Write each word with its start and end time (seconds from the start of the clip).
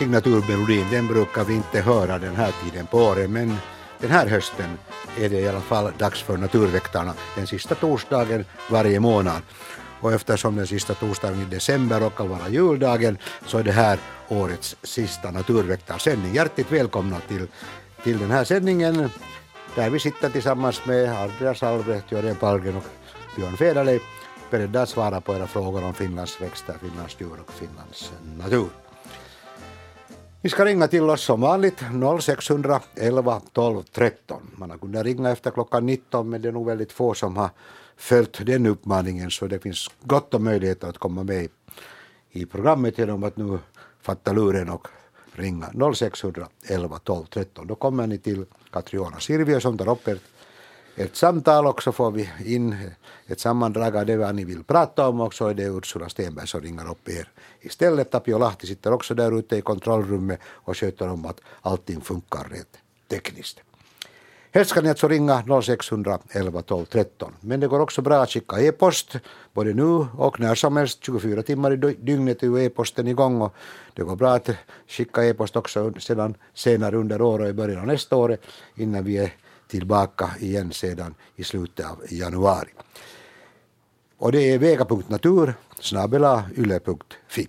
signaturmelodin, 0.00 0.86
den 0.90 1.06
brukar 1.06 1.44
vi 1.44 1.54
inte 1.54 1.80
höra 1.80 2.18
den 2.18 2.36
här 2.36 2.52
tiden 2.62 2.86
på 2.86 2.98
året, 2.98 3.30
men 3.30 3.56
den 3.98 4.10
här 4.10 4.26
hösten 4.26 4.78
är 5.18 5.28
det 5.28 5.40
i 5.40 5.48
alla 5.48 5.60
fall 5.60 5.92
dags 5.98 6.22
för 6.22 6.36
Naturväktarna 6.36 7.14
den 7.36 7.46
sista 7.46 7.74
torsdagen 7.74 8.44
varje 8.70 9.00
månad. 9.00 9.42
Och 10.00 10.12
eftersom 10.12 10.56
den 10.56 10.66
sista 10.66 10.94
torsdagen 10.94 11.42
i 11.42 11.44
december 11.44 12.00
råkar 12.00 12.26
vara 12.26 12.48
juldagen 12.48 13.18
så 13.46 13.58
är 13.58 13.62
det 13.62 13.72
här 13.72 13.98
årets 14.28 14.76
sista 14.82 15.30
Naturväktarsändning. 15.30 16.34
Hjärtligt 16.34 16.72
välkomna 16.72 17.20
till, 17.28 17.46
till 18.04 18.18
den 18.18 18.30
här 18.30 18.44
sändningen 18.44 19.10
där 19.74 19.90
vi 19.90 20.00
sitter 20.00 20.30
tillsammans 20.30 20.86
med 20.86 21.22
Andreas 21.22 21.62
Albrecht, 21.62 22.12
Jörgen 22.12 22.36
Palgen 22.36 22.76
och 22.76 22.84
Björn 23.36 23.56
Federley 23.56 24.00
beredda 24.50 24.82
att 24.82 24.88
svara 24.88 25.20
på 25.20 25.34
era 25.34 25.46
frågor 25.46 25.84
om 25.84 25.94
Finlands 25.94 26.40
växter, 26.40 26.74
Finlands 26.80 27.16
djur 27.20 27.40
och 27.46 27.52
Finlands 27.52 28.12
natur. 28.38 28.79
Ni 30.42 30.50
ska 30.50 30.64
ringa 30.64 30.88
till 30.88 31.02
oss 31.02 31.22
som 31.22 31.40
vanligt 31.40 31.82
0600 32.20 32.80
11 32.94 33.40
12 33.52 33.82
13. 33.82 34.50
Man 34.56 34.70
har 34.70 34.78
kunnat 34.78 35.04
ringa 35.04 35.30
efter 35.30 35.50
klockan 35.50 35.86
19 35.86 36.30
men 36.30 36.42
det 36.42 36.48
är 36.48 36.52
nog 36.52 36.66
väldigt 36.66 36.92
få 36.92 37.14
som 37.14 37.36
har 37.36 37.50
följt 37.96 38.46
den 38.46 38.66
uppmaningen 38.66 39.30
så 39.30 39.46
det 39.46 39.58
finns 39.58 39.90
gott 40.02 40.34
om 40.34 40.44
möjligheter 40.44 40.88
att 40.88 40.98
komma 40.98 41.22
med 41.22 41.48
i 42.30 42.46
programmet 42.46 42.98
genom 42.98 43.24
att 43.24 43.36
nu 43.36 43.58
fatta 44.02 44.32
luren 44.32 44.68
och 44.68 44.88
ringa 45.32 45.72
0600 45.94 46.48
11 46.68 46.98
12 46.98 47.24
13. 47.26 47.66
Då 47.66 47.74
kommer 47.74 48.06
ni 48.06 48.18
till 48.18 48.44
Katriona 48.70 49.20
Sirviö 49.20 49.60
som 49.60 49.78
tar 49.78 49.88
upp 49.88 50.08
ert, 50.08 50.22
ett 51.00 51.16
samtal 51.16 51.66
och 51.66 51.82
så 51.82 51.92
får 51.92 52.10
vi 52.10 52.28
in 52.44 52.76
ett 53.26 53.40
sammandrag 53.40 53.96
av 53.96 54.06
det 54.06 54.16
vad 54.16 54.34
ni 54.34 54.44
vill 54.44 54.64
prata 54.64 55.08
om 55.08 55.20
och 55.20 55.34
så 55.34 55.46
är 55.46 55.54
det 55.54 55.64
Ursula 55.64 56.08
Stenberg 56.08 56.46
som 56.46 56.60
ringer 56.60 56.90
upp 56.90 57.08
er 57.08 57.28
istället. 57.60 58.10
Tapio 58.10 58.38
Lahti 58.38 58.66
sitter 58.66 58.92
också 58.92 59.14
där 59.14 59.38
ute 59.38 59.56
i 59.56 59.60
kontrollrummet 59.60 60.40
och 60.44 60.76
sköter 60.76 61.08
om 61.08 61.26
att 61.26 61.40
allting 61.60 62.00
funkar 62.00 62.44
rätt 62.44 62.78
tekniskt. 63.08 63.60
Helst 64.52 64.70
ska 64.70 64.80
ni 64.80 64.88
alltså 64.88 65.08
ringa 65.08 65.44
0600 65.62 66.18
11 66.30 66.62
12 66.62 66.84
13. 66.84 67.32
Men 67.40 67.60
det 67.60 67.68
går 67.68 67.80
också 67.80 68.02
bra 68.02 68.22
att 68.22 68.30
skicka 68.30 68.60
e-post 68.60 69.16
både 69.52 69.74
nu 69.74 70.06
och 70.16 70.40
när 70.40 70.54
som 70.54 70.76
helst. 70.76 70.98
24 71.04 71.42
timmar 71.42 71.72
i 71.72 71.76
dygnet 71.76 72.42
är 72.42 72.46
ju 72.46 72.64
e-posten 72.64 73.08
igång 73.08 73.42
och 73.42 73.54
det 73.94 74.02
går 74.02 74.16
bra 74.16 74.34
att 74.34 74.50
skicka 74.86 75.24
e-post 75.24 75.56
också 75.56 75.92
sedan 75.98 76.34
senare 76.54 76.96
under 76.96 77.22
året 77.22 77.44
och 77.44 77.50
i 77.50 77.52
början 77.52 77.80
av 77.80 77.86
nästa 77.86 78.16
år 78.16 78.36
innan 78.74 79.04
vi 79.04 79.16
är 79.16 79.32
tillbaka 79.70 80.30
igen 80.40 80.72
sedan 80.72 81.14
i 81.36 81.44
slutet 81.44 81.86
av 81.86 82.04
januari. 82.10 82.70
Och 84.18 84.32
det 84.32 84.52
är 84.52 84.58
vega.natur 84.58 85.54
snabela 85.80 86.44
yle.fi. 86.56 87.48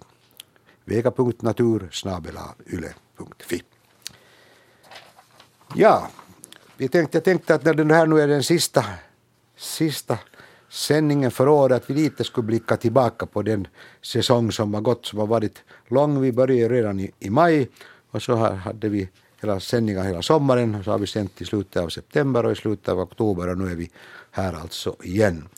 Vega.natur 0.85 1.89
snabela 1.91 2.55
yle.fi. 2.67 3.63
Ja, 5.75 6.09
vi 6.77 6.87
tänkte, 6.87 7.17
jag 7.17 7.23
tänkte 7.23 7.55
att 7.55 7.65
när 7.65 7.73
det 7.73 7.95
här 7.95 8.07
nu 8.07 8.21
är 8.21 8.27
den 8.27 8.43
sista, 8.43 8.85
sista 9.57 10.17
sändningen 10.69 11.31
för 11.31 11.47
året 11.47 11.75
att 11.75 11.89
vi 11.89 11.93
lite 11.93 12.23
skulle 12.23 12.47
blicka 12.47 12.77
tillbaka 12.77 13.25
på 13.25 13.41
den 13.41 13.67
säsong 14.01 14.51
som 14.51 14.73
har 14.73 14.81
gått, 14.81 15.05
som 15.05 15.19
har 15.19 15.27
varit 15.27 15.63
lång. 15.87 16.21
Vi 16.21 16.31
började 16.31 16.75
redan 16.75 16.99
i, 16.99 17.11
i 17.19 17.29
maj 17.29 17.69
och 18.11 18.21
så 18.21 18.35
hade 18.35 18.89
vi 18.89 19.09
hela 19.41 19.59
sändningar 19.59 20.03
hela 20.03 20.21
sommaren 20.21 20.83
så 20.83 20.91
har 20.91 20.99
vi 20.99 21.07
sänt 21.07 21.41
i 21.41 21.45
slutet 21.45 21.83
av 21.83 21.89
september 21.89 22.45
och 22.45 22.51
i 22.51 22.55
slutet 22.55 22.89
av 22.89 22.99
oktober 22.99 23.49
och 23.49 23.57
nu 23.57 23.71
är 23.71 23.75
vi 23.75 23.91
här 24.31 24.53
alltså 24.53 24.95
igen. 25.03 25.49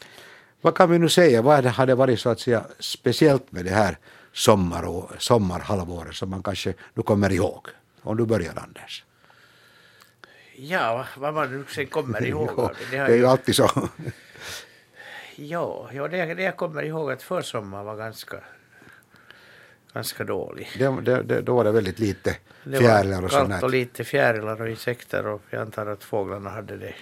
Vad 0.62 0.76
kan 0.76 0.92
vi 0.92 1.00
nu 1.00 1.10
säga, 1.10 1.42
vad 1.42 1.66
har 1.66 1.86
det 1.86 1.96
varit 1.96 2.20
så 2.20 2.30
att 2.30 2.40
säga 2.40 2.66
speciellt 2.80 3.52
med 3.52 3.66
det 3.66 3.72
här 3.72 3.98
sommar 4.34 4.84
och, 4.84 5.12
sommarhalvåret 5.18 6.16
som 6.16 6.30
man 6.30 6.44
kanske 6.44 6.74
nu 6.94 7.04
kommer 7.04 7.32
ihåg? 7.32 7.68
Om 8.02 8.18
du 8.18 8.26
börjar 8.26 8.54
Anders. 8.56 9.04
Ja, 10.56 11.06
vad 11.18 11.34
man 11.34 11.52
nu 11.52 11.66
sen 11.70 11.88
kommer 11.88 12.26
ihåg 12.32 12.50
jo, 12.58 12.70
det. 12.92 12.98
Det, 12.98 13.14
är 13.14 13.16
ju 13.16 13.26
alltid 13.26 13.56
så. 13.56 13.90
ja, 15.36 15.90
ja 15.94 16.08
det, 16.08 16.34
det 16.34 16.44
jag 16.44 16.58
kommer 16.58 16.84
ihåg 16.84 17.12
att 17.12 17.24
försommaren 17.24 17.86
var 17.86 17.96
ganska 17.96 18.38
ganska 19.94 20.24
dålig. 20.24 20.70
Det, 20.80 21.02
det, 21.02 21.24
det, 21.24 21.42
då 21.42 21.56
var 21.56 21.64
det 21.64 21.72
väldigt 21.72 22.00
lite 22.00 22.36
fjärilar 22.64 23.24
och 23.24 23.32
sånt. 23.32 23.50
Det 23.50 23.56
var 23.56 23.64
och 23.64 23.70
lite 23.70 24.04
fjärilar 24.04 24.62
och 24.62 24.70
insekter 24.70 25.28
och 25.28 25.42
jag 25.50 25.62
antar 25.62 25.86
att 25.86 26.04
fåglarna 26.04 26.50
hade 26.50 26.78
det, 26.78 26.94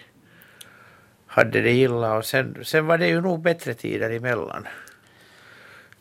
hade 1.26 1.62
det 1.62 1.72
illa 1.72 2.14
och 2.18 2.26
sen, 2.26 2.58
sen 2.64 2.86
var 2.86 2.98
det 2.98 3.08
ju 3.08 3.22
nog 3.22 3.42
bättre 3.42 3.74
tider 3.74 4.10
emellan. 4.10 4.68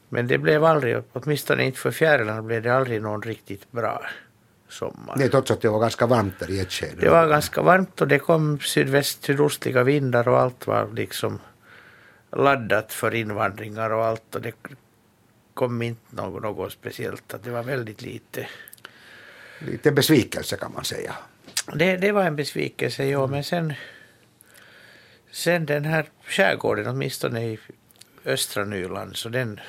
Men 0.09 0.27
det 0.27 0.39
blev 0.39 0.65
aldrig, 0.65 1.03
åtminstone 1.13 1.65
inte 1.65 1.79
för 1.79 1.91
fjärilarna 1.91 2.43
blev 2.43 2.63
det 2.63 2.75
aldrig 2.75 3.03
någon 3.03 3.23
riktigt 3.23 3.73
bra 3.73 4.03
sommar. 4.69 5.15
Nej, 5.17 5.29
trots 5.31 5.51
att 5.51 5.61
det 5.61 5.69
var 5.69 5.81
ganska 5.81 6.07
varmt 6.07 6.39
där 6.39 6.51
i 6.51 6.61
ett 6.61 6.73
skede. 6.73 6.97
Det 7.01 7.11
var 7.11 7.29
ganska 7.29 7.63
varmt 7.63 8.01
och 8.01 8.09
det 8.09 8.19
kom 8.19 8.61
sydväst, 8.61 9.25
sydostliga 9.25 9.83
vindar 9.83 10.29
och 10.29 10.39
allt 10.39 10.67
var 10.67 10.89
liksom 10.95 11.39
laddat 12.33 12.93
för 12.93 13.15
invandringar 13.15 13.91
och 13.91 14.05
allt 14.05 14.35
och 14.35 14.41
det 14.43 14.53
kom 15.55 15.83
inte 15.83 16.17
något, 16.17 16.43
något 16.43 16.73
speciellt. 16.73 17.35
Att 17.35 17.43
det 17.43 17.51
var 17.51 17.63
väldigt 17.63 18.03
lite. 18.03 18.49
Lite 19.59 19.93
besvikelse 19.93 20.57
kan 20.57 20.73
man 20.73 20.85
säga. 20.85 21.15
Det, 21.75 21.97
det 21.97 22.13
var 22.13 22.25
en 22.25 22.37
besvikelse, 22.37 23.05
ja, 23.05 23.27
men 23.27 23.45
sen, 23.45 23.75
sen 25.31 25.67
den 25.67 25.85
här 25.85 26.07
skärgården, 26.25 26.87
åtminstone 26.87 27.45
i 27.45 27.59
östra 28.25 28.65
Nyland, 28.65 29.17
så 29.17 29.29
den 29.29 29.61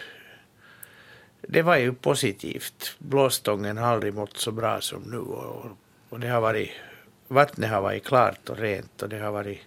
det 1.42 1.62
var 1.62 1.78
ju 1.78 1.94
positivt. 1.94 2.96
Blåstången 2.98 3.78
har 3.78 3.88
aldrig 3.88 4.14
mått 4.14 4.38
så 4.38 4.52
bra 4.52 4.82
som 4.82 5.02
nu 5.02 5.18
och, 5.18 5.66
och 6.10 6.20
det 6.20 6.28
har 6.28 6.42
varit, 6.42 6.72
vattnet 7.28 7.70
har 7.70 7.82
varit 7.82 8.06
klart 8.06 8.50
och 8.50 8.58
rent 8.58 9.02
och 9.02 9.10
det 9.10 9.20
har 9.20 9.32
varit 9.32 9.60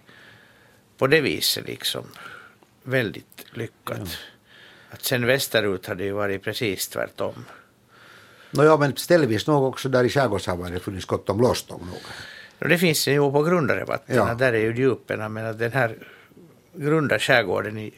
på 0.97 1.07
det 1.07 1.21
viset 1.21 1.67
liksom 1.67 2.03
väldigt 2.83 3.45
lyckat. 3.53 3.99
Ja. 3.99 4.34
Att 4.89 5.03
sen 5.03 5.25
västerut 5.25 5.85
har 5.85 5.95
det 5.95 6.03
ju 6.03 6.11
varit 6.11 6.43
precis 6.43 6.87
tvärtom. 6.87 7.45
Nåja, 8.51 8.77
men 8.77 8.95
ställvis 8.95 9.47
nog 9.47 9.63
också 9.63 9.89
där 9.89 10.03
i 10.03 10.09
skärgårdshavet 10.09 10.65
har 10.65 10.73
det 10.73 10.79
funnits 10.79 11.05
gott 11.05 11.29
om 11.29 11.37
blåstång 11.37 11.79
nog. 11.79 12.01
No, 12.59 12.67
det 12.67 12.77
finns 12.77 13.07
ju 13.07 13.31
på 13.31 13.43
grundare 13.43 13.85
vatten, 13.85 14.15
ja. 14.15 14.33
där 14.33 14.53
är 14.53 14.59
ju 14.59 14.75
djupen, 14.75 15.33
men 15.33 15.57
den 15.57 15.71
här 15.71 15.97
grunda 16.73 17.19
skärgården 17.19 17.77
i 17.77 17.93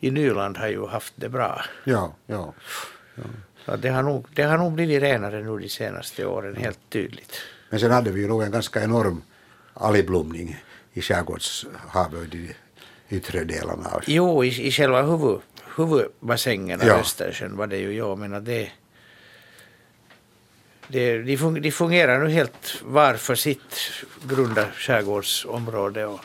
i 0.00 0.10
Nyland 0.10 0.56
har 0.56 0.68
ju 0.68 0.86
haft 0.86 1.12
det 1.16 1.28
bra. 1.28 1.64
Ja, 1.84 2.14
ja. 2.26 2.54
ja. 3.14 3.22
Så 3.64 3.76
det, 3.76 3.88
har 3.88 4.02
nog, 4.02 4.26
det 4.34 4.42
har 4.42 4.58
nog 4.58 4.72
blivit 4.72 5.02
renare 5.02 5.42
nu 5.42 5.58
de 5.58 5.68
senaste 5.68 6.26
åren, 6.26 6.56
helt 6.56 6.78
tydligt. 6.90 7.32
Men 7.70 7.80
sen 7.80 7.90
hade 7.90 8.10
vi 8.10 8.20
ju 8.20 8.28
nog 8.28 8.42
en 8.42 8.50
ganska 8.50 8.82
enorm 8.82 9.22
algblomning 9.74 10.64
i 10.92 11.02
skärgårdshavet 11.02 12.34
i 12.34 12.54
de 13.08 13.16
yttre 13.16 13.44
delarna. 13.44 14.00
Jo, 14.06 14.44
i, 14.44 14.66
i 14.66 14.70
själva 14.70 15.02
huvud, 15.02 15.38
huvudbassängen 15.78 16.80
av 16.80 16.86
ja. 16.86 16.94
Östersjön 16.94 17.56
var 17.56 17.66
det 17.66 17.78
ju, 17.78 17.92
jag 17.92 18.18
menar 18.18 18.40
det 18.40 18.70
det, 20.88 21.22
de, 21.60 21.70
fungerar 21.70 22.18
nu 22.18 22.30
helt 22.30 22.82
var 22.84 23.14
för 23.14 23.34
sitt 23.34 23.76
grunda 24.28 24.66
skärgårdsområde 24.72 26.06
och, 26.06 26.20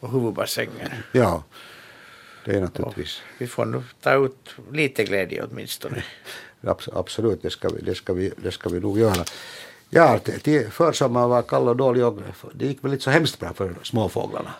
och 0.00 0.12
huvudbassängen. 0.12 0.90
Ja, 1.12 1.42
det 2.44 2.56
är 2.56 2.60
naturligtvis. 2.60 3.22
Och 3.34 3.40
vi 3.40 3.46
får 3.46 3.64
nu 3.64 3.82
ta 4.00 4.14
ut 4.14 4.54
lite 4.72 5.04
glädje 5.04 5.44
åtminstone. 5.50 6.02
Absolut, 6.92 7.42
det 7.42 7.50
ska 7.50 7.68
vi, 7.68 7.80
det 7.80 7.94
ska 7.94 8.12
vi, 8.12 8.32
det 8.36 8.50
ska 8.50 8.68
vi 8.68 8.80
nog 8.80 8.98
göra. 8.98 9.24
Ja, 9.90 10.20
försommaren 10.70 11.30
var 11.30 11.42
kall 11.42 11.68
och 11.68 11.76
dålig 11.76 12.04
och 12.04 12.18
det 12.52 12.66
gick 12.66 12.84
väl 12.84 12.92
inte 12.92 13.04
så 13.04 13.10
hemskt 13.10 13.40
bra 13.40 13.52
för 13.54 13.74
småfåglarna. 13.82 14.54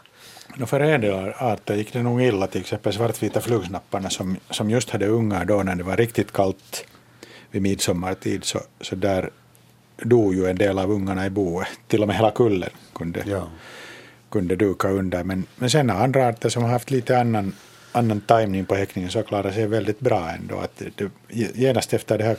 No 0.56 0.66
för 0.66 0.80
en 0.80 1.00
del 1.00 1.32
arter 1.36 1.74
gick 1.74 1.92
det 1.92 2.02
nog 2.02 2.22
illa, 2.22 2.46
till 2.46 2.60
exempel 2.60 2.92
svartvita 2.92 3.40
flugsnapparna 3.40 4.10
som, 4.10 4.36
som 4.50 4.70
just 4.70 4.90
hade 4.90 5.06
ungar 5.06 5.44
då 5.44 5.62
när 5.62 5.74
det 5.74 5.82
var 5.82 5.96
riktigt 5.96 6.32
kallt 6.32 6.84
vid 7.50 7.62
midsommartid, 7.62 8.44
så, 8.44 8.60
så 8.80 8.96
där 8.96 9.30
dog 9.96 10.34
ju 10.34 10.46
en 10.46 10.56
del 10.56 10.78
av 10.78 10.90
ungarna 10.90 11.26
i 11.26 11.30
boet. 11.30 11.68
Till 11.86 12.02
och 12.02 12.06
med 12.06 12.16
hela 12.16 12.30
kullen 12.30 12.70
kunde, 12.94 13.22
ja. 13.26 13.48
kunde 14.30 14.56
duka 14.56 14.88
under. 14.88 15.24
Men, 15.24 15.46
men 15.56 15.70
sen 15.70 15.90
har 15.90 16.04
andra 16.04 16.28
arter 16.28 16.48
som 16.48 16.62
har 16.62 16.70
haft 16.70 16.90
lite 16.90 17.20
annan 17.20 17.52
annan 17.92 18.20
timing 18.20 18.64
på 18.64 18.74
häckningen 18.74 19.10
så 19.10 19.22
klarar 19.22 19.52
sig 19.52 19.66
väldigt 19.66 20.00
bra 20.00 20.30
ändå. 20.30 20.58
Att 20.58 20.82
det, 20.96 21.10
genast 21.54 21.94
efter 21.94 22.18
den 22.18 22.26
här 22.26 22.36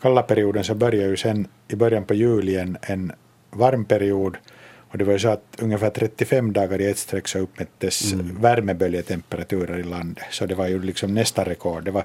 kalla 0.00 0.22
perioden 0.22 0.64
så 0.64 0.74
börjar 0.74 1.08
ju 1.08 1.16
sen 1.16 1.48
i 1.68 1.76
början 1.76 2.04
på 2.04 2.14
juli 2.14 2.56
en, 2.56 2.76
en 2.82 3.12
varm 3.50 3.84
period 3.84 4.36
och 4.90 4.98
det 4.98 5.04
var 5.04 5.12
ju 5.12 5.18
så 5.18 5.28
att 5.28 5.44
ungefär 5.58 5.90
35 5.90 6.52
dagar 6.52 6.80
i 6.80 6.86
ett 6.86 6.98
streck 6.98 7.28
så 7.28 7.38
uppmättes 7.38 8.12
mm. 8.12 8.40
värmeböljetemperaturer 8.40 9.78
i 9.78 9.82
landet. 9.82 10.24
Så 10.30 10.46
det 10.46 10.54
var 10.54 10.68
ju 10.68 10.82
liksom 10.82 11.14
nästa 11.14 11.44
rekord. 11.44 11.84
Det 11.84 11.90
var, 11.90 12.04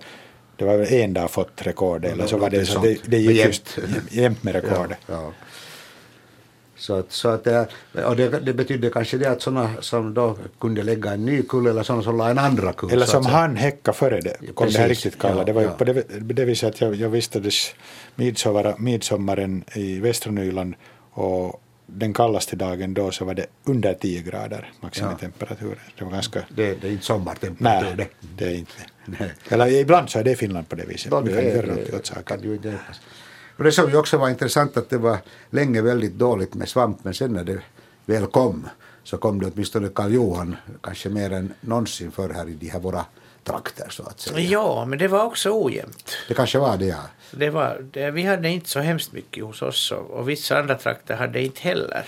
det 0.56 0.66
var 0.66 0.94
en 0.94 1.14
dag 1.14 1.32
fått 1.32 1.62
rekord 1.62 2.06
eller 2.06 2.28
så 2.28 2.38
var 2.38 2.50
det 2.50 2.66
så 2.66 2.80
det, 2.80 2.98
det 3.06 3.18
gick 3.18 3.46
just 3.46 3.80
jämnt 4.10 4.44
med 4.44 4.56
rekordet. 4.56 4.98
Ja, 5.08 5.14
ja. 5.14 5.34
Så 6.82 6.96
att, 6.96 7.12
så 7.12 7.30
att, 7.30 7.48
eh, 7.48 7.64
och 8.06 8.16
det, 8.16 8.30
det 8.40 8.54
betydde 8.54 8.90
kanske 8.90 9.18
det 9.18 9.26
att 9.26 9.42
sådana 9.42 9.70
som 9.80 10.14
då 10.14 10.38
kunde 10.60 10.84
lägga 10.84 11.12
en 11.12 11.26
ny 11.26 11.44
kull 11.44 11.68
eller 11.68 11.84
sådana 11.84 12.04
som 12.04 12.18
la 12.18 12.30
en 12.30 12.38
andra 12.38 12.74
kull. 12.74 12.92
Eller 12.92 13.06
som 13.06 13.26
han 13.26 13.56
häcka 13.56 13.94
före 13.94 14.22
det, 14.22 14.38
kom 14.54 14.56
Precis, 14.56 14.76
det 14.76 14.82
här 14.82 14.90
riktigt 14.90 15.20
kalla. 15.20 15.38
ja, 15.38 15.44
det 15.44 15.54
var 15.54 15.62
ju 15.62 15.68
ja. 15.68 15.74
på 15.74 15.84
det, 15.84 16.04
det 16.10 16.46
viset 16.46 16.70
att 16.70 16.82
jag, 16.82 16.96
jag 16.96 17.10
vistades 17.10 17.76
midsommar, 18.16 18.76
midsommaren 18.78 19.64
i 19.74 20.00
västra 20.00 20.32
Nyland 20.32 20.76
och 21.12 21.62
den 21.94 22.14
kallaste 22.14 22.56
dagen 22.56 22.94
då 22.94 23.12
så 23.12 23.26
var 23.26 23.34
det 23.34 23.46
under 23.64 23.94
10 23.94 24.22
grader 24.22 24.72
maximitemperaturen. 24.82 25.80
Det 25.98 26.04
var 26.04 26.12
ganska... 26.12 26.44
Det, 26.50 26.82
det 26.82 26.88
är 26.88 26.92
inte 26.92 27.06
sommartemperatur 27.06 27.96
Nej, 27.98 28.10
det. 28.38 28.46
är 28.46 28.56
inte 28.56 28.72
Nej. 29.06 29.34
Eller 29.50 29.68
ibland 29.68 30.10
så 30.10 30.20
är 30.20 30.24
det 30.24 30.32
i 30.32 30.36
Finland 30.36 30.70
på 30.70 30.76
det 30.76 30.86
viset. 30.86 31.12
Ja, 31.12 31.20
Vi 31.20 31.32
det 31.32 31.42
kan 31.42 31.50
göra 31.50 31.76
något 31.76 31.94
åt 31.94 32.06
saken. 32.06 32.60
Och 33.58 33.64
det 33.64 33.72
som 33.72 33.90
ju 33.90 33.98
också 33.98 34.18
var 34.18 34.30
intressant 34.30 34.78
att 34.78 34.90
det 34.90 34.98
var 34.98 35.18
länge 35.50 35.82
väldigt 35.82 36.14
dåligt 36.14 36.54
med 36.54 36.70
svamp 36.70 37.04
men 37.04 37.14
sen 37.14 37.34
när 37.34 37.44
det 37.44 37.60
väl 38.06 38.26
kom 38.26 38.70
så 39.04 39.18
kom 39.18 39.40
det 39.40 39.52
åtminstone 39.54 39.90
Karl 39.90 40.14
Johan 40.14 40.56
kanske 40.82 41.10
mer 41.10 41.34
än 41.34 41.54
någonsin 41.62 42.12
förr 42.12 42.30
här 42.30 42.50
i 42.50 42.54
de 42.54 42.70
här 42.70 42.80
våra 42.80 43.06
trakter 43.44 43.90
så 43.90 44.04
att 44.04 44.20
säga. 44.20 44.40
Ja, 44.40 44.86
men 44.86 45.00
det 45.00 45.08
var 45.08 45.24
också 45.24 45.50
ojämnt. 45.52 46.18
Det 46.28 46.34
kanske 46.34 46.60
var 46.60 46.78
det 46.78 46.86
ja. 46.86 47.02
Det 47.32 47.50
var, 47.50 47.86
det, 47.92 48.12
vi 48.12 48.24
hade 48.24 48.50
inte 48.50 48.70
så 48.70 48.80
hemskt 48.80 49.12
mycket 49.12 49.44
hos 49.44 49.62
oss 49.62 49.92
och, 49.92 50.10
och 50.10 50.30
vissa 50.30 50.60
andra 50.60 50.76
trakter 50.76 51.16
hade 51.16 51.42
inte 51.42 51.62
heller. 51.62 52.06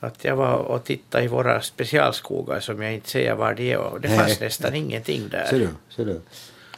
Att 0.00 0.24
jag 0.24 0.36
var 0.36 0.54
och 0.54 0.84
tittade 0.84 1.24
i 1.24 1.26
våra 1.26 1.62
specialskogar 1.62 2.60
som 2.60 2.82
jag 2.82 2.94
inte 2.94 3.08
säger 3.08 3.34
var 3.34 3.54
det 3.54 3.72
är 3.72 3.78
och 3.78 4.00
det 4.00 4.08
Nej. 4.08 4.18
fanns 4.18 4.40
nästan 4.40 4.74
ingenting 4.74 5.28
där. 5.28 5.46
Ser 5.50 5.58
du, 5.58 5.68
ser 5.96 6.04
du. 6.04 6.20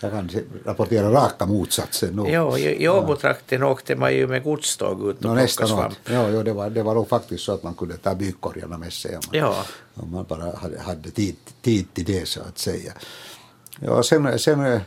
Jag 0.02 0.10
kan 0.12 0.30
rapportera 0.64 1.10
raka 1.12 1.46
motsatsen 1.46 2.16
nu. 2.16 2.22
Jo, 2.32 2.58
i, 2.58 2.88
Åbotrakten 2.88 3.62
åkte 3.62 3.96
man 3.96 4.14
ju 4.14 4.26
med 4.26 4.42
godståg 4.42 5.08
ut 5.10 5.16
och 5.16 5.22
Nå, 5.24 5.28
plocka 5.28 5.34
nästan 5.42 5.68
svamp. 5.68 5.98
Ja, 6.04 6.30
ja, 6.30 6.42
det, 6.42 6.52
var, 6.52 6.70
det 6.70 6.82
var 6.82 6.94
nog 6.94 7.08
faktiskt 7.08 7.44
så 7.44 7.52
att 7.52 7.62
man 7.62 7.74
kunde 7.74 7.96
ta 7.96 8.14
bykorgarna 8.14 8.78
med 8.78 8.92
sig 8.92 9.16
om 9.16 9.22
man, 9.26 9.36
Ja. 9.38 9.64
om 9.94 10.10
man 10.12 10.24
bara 10.24 10.56
hade, 10.56 10.80
hade 10.80 11.10
tid, 11.10 11.36
tid 11.62 11.94
till 11.94 12.04
det 12.04 12.28
så 12.28 12.40
att 12.40 12.58
säga. 12.58 12.92
Ja, 13.80 14.02
sen, 14.02 14.38
sen 14.38 14.80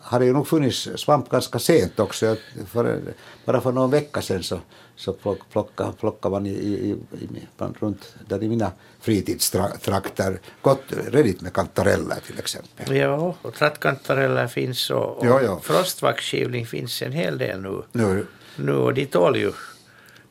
har 0.00 0.18
det 0.20 0.26
ju 0.26 0.32
nog 0.32 0.48
funnits 0.48 0.88
svamp 0.96 1.28
ganska 1.30 1.58
sent 1.58 2.00
också. 2.00 2.36
För, 2.66 3.00
bara 3.44 3.60
för 3.60 3.72
någon 3.72 3.90
vecka 3.90 4.22
sedan 4.22 4.42
så, 4.42 4.60
så 4.96 5.12
plock, 5.12 5.38
plocka, 5.52 5.92
plockade 6.00 6.32
man 6.32 6.46
i, 6.46 6.50
i, 6.50 6.90
i, 6.90 7.28
bland- 7.56 7.76
runt 7.80 8.14
där 8.28 8.42
i 8.42 8.48
mina 8.48 8.72
fritidstrakter 9.00 10.38
gott 10.62 10.82
redigt 11.10 11.40
med 11.40 11.52
kantareller 11.52 12.16
till 12.26 12.38
exempel. 12.38 12.96
Ja, 12.96 13.34
och 13.42 13.54
trattkantareller 13.54 14.46
finns 14.46 14.90
och, 14.90 15.18
och 15.18 15.26
Ja, 15.26 15.42
ja. 15.42 15.60
frostvaxskivling 15.62 16.66
finns 16.66 17.02
en 17.02 17.12
hel 17.12 17.38
del 17.38 17.60
nu. 17.62 17.82
Nu, 17.92 18.26
nu 18.56 18.72
och 18.74 18.94
de 18.94 19.06
tål 19.06 19.36
ju, 19.36 19.52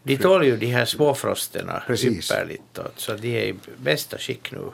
de 0.03 0.17
tål 0.17 0.45
ju 0.45 0.57
de 0.57 0.65
här 0.67 0.85
småfrosterna 0.85 1.83
ypperligt. 1.89 2.79
Så 2.95 3.13
de 3.13 3.37
är 3.37 3.43
i 3.45 3.55
bästa 3.77 4.17
skick 4.17 4.51
nu. 4.51 4.69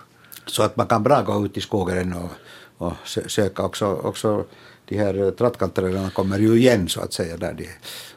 Så 0.46 0.64
att 0.64 0.76
man 0.76 0.88
kan 0.88 1.04
bra 1.04 1.22
gå 1.22 1.46
ut 1.46 1.58
i 1.58 1.62
skogen 1.62 2.14
och, 2.14 2.30
och 2.80 2.94
sö- 3.06 3.28
söka 3.28 3.64
också, 3.64 3.86
också 3.86 4.46
de 4.86 4.98
här 4.98 5.32
trattkantarellerna 5.32 6.10
kommer 6.10 6.40
ju 6.40 6.56
igen 6.58 6.90
så 6.90 7.02
att 7.02 7.14
säga 7.14 7.38
där 7.38 7.54
de, 7.54 7.68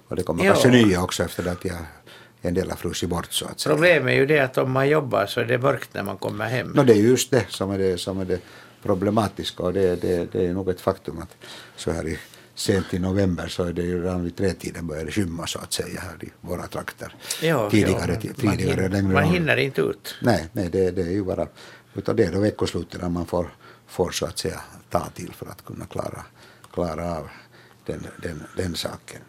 och 0.08 0.16
det 0.16 0.22
kommer 0.22 0.44
Ja. 0.44 0.52
kanske 0.52 0.68
nya 0.70 1.02
också 1.02 1.22
efter 1.22 1.46
att 1.48 1.62
har, 1.70 1.86
en 2.42 2.54
del 2.54 2.70
har 2.70 2.76
frusit 2.76 3.08
bort 3.08 3.32
så 3.32 3.44
att 3.46 3.60
säga. 3.60 3.74
Problemet 3.74 4.12
är 4.12 4.16
ju 4.16 4.26
det 4.26 4.38
att 4.40 4.58
om 4.58 4.70
man 4.72 4.88
jobbar 4.88 5.26
så 5.26 5.40
är 5.40 5.44
det 5.44 5.58
mörkt 5.58 5.88
när 5.94 6.02
man 6.02 6.16
kommer 6.16 6.48
hem. 6.48 6.68
No, 6.68 6.82
det 6.84 6.92
är 6.92 6.96
ju 6.96 7.08
just 7.08 7.30
det 7.30 7.46
som 7.48 7.70
är 7.70 7.78
det, 7.78 7.98
som 7.98 8.20
är 8.20 8.24
det 8.24 8.38
problematiska 8.82 9.62
och 9.62 9.72
det, 9.72 9.96
det, 10.02 10.32
det 10.32 10.46
är 10.46 10.52
nog 10.54 10.68
ett 10.68 10.80
faktum 10.80 11.18
att 11.18 11.36
så 11.76 11.90
här 11.90 12.08
i, 12.08 12.18
sent 12.54 12.94
i 12.94 12.98
november 12.98 13.48
så 13.48 13.64
är 13.64 13.72
det 13.72 13.82
ju 13.82 14.02
redan 14.02 14.24
vid 14.24 14.36
tretiden 14.36 14.86
börjar 14.86 15.04
det 15.04 15.12
skymma 15.12 15.46
så 15.46 15.58
att 15.58 15.72
säga 15.72 16.00
här 16.00 16.24
i 16.24 16.30
våra 16.40 16.66
trakter. 16.66 17.14
Ja, 17.42 17.70
tidigare, 17.70 18.12
ja, 18.12 18.20
ti- 18.30 18.44
man, 18.44 18.56
tidigare 18.56 18.82
hinner, 18.96 19.02
man 19.02 19.24
hinner 19.24 19.56
inte 19.56 19.80
ut. 19.80 20.14
Nej, 20.22 20.48
nej 20.52 20.68
det, 20.72 20.90
det 20.90 21.02
är 21.02 21.10
ju 21.10 21.24
bara 21.24 21.46
utan 21.94 22.16
det 22.16 22.24
är 22.24 22.32
då 22.32 22.40
veckosluten 22.40 23.12
man 23.12 23.26
får, 23.26 23.46
får 23.92 24.10
så 24.10 24.26
att 24.26 24.38
säga 24.38 24.60
ta 24.90 25.06
till 25.14 25.32
för 25.34 25.46
att 25.46 25.64
kunna 25.64 25.86
klara, 25.86 26.24
klara 26.72 27.16
av 27.18 27.28
den, 27.86 28.06
den, 28.22 28.42
den 28.56 28.76
saken. 28.76 29.20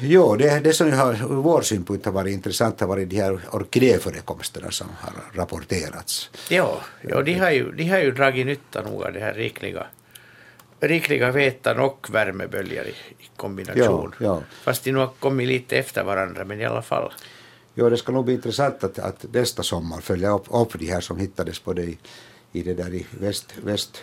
Jo, 0.00 0.36
det, 0.36 0.60
det 0.60 0.72
som 0.72 0.92
har 0.92 1.14
ur 1.14 1.42
vår 1.42 1.62
synpunkt 1.62 2.04
har 2.04 2.12
varit 2.12 2.32
intressant 2.32 2.80
har 2.80 2.88
varit 2.88 3.10
de 3.10 3.16
här 3.16 3.40
orkidéförekomsterna 3.50 4.70
som 4.70 4.86
har 4.98 5.12
rapporterats. 5.32 6.30
Ja, 6.50 6.80
ja 7.02 7.22
de, 7.22 7.34
har 7.34 7.50
ju, 7.50 7.72
de 7.72 7.88
har 7.88 7.98
ju 7.98 8.10
dragit 8.10 8.46
nytta 8.46 8.82
nog 8.82 9.02
av 9.02 9.12
det 9.12 9.20
här 9.20 9.34
rikliga, 9.34 9.86
rikliga 10.80 11.30
vetan 11.30 11.78
och 11.78 12.06
värmeböljar 12.12 12.84
i, 12.84 12.94
i 13.18 13.28
kombination. 13.36 14.14
Ja, 14.18 14.26
ja. 14.26 14.42
Fast 14.62 14.84
de 14.84 14.92
nu 14.92 14.98
har 14.98 15.10
kommit 15.18 15.48
lite 15.48 15.76
efter 15.76 16.04
varandra, 16.04 16.44
men 16.44 16.60
i 16.60 16.64
alla 16.64 16.82
fall. 16.82 17.12
Jo, 17.74 17.90
det 17.90 17.96
ska 17.96 18.12
nog 18.12 18.24
bli 18.24 18.34
intressant 18.34 18.84
att, 18.84 18.98
att 18.98 19.24
nästa 19.32 19.62
sommar 19.62 20.00
följa 20.00 20.30
upp, 20.30 20.46
upp 20.48 20.78
de 20.78 20.86
här 20.86 21.00
som 21.00 21.18
hittades 21.18 21.64
både 21.64 21.82
i, 21.82 21.98
i 22.54 22.62
det 22.62 22.74
där 22.74 22.94
i 22.94 23.06
väst, 23.20 23.54
väst 23.64 24.02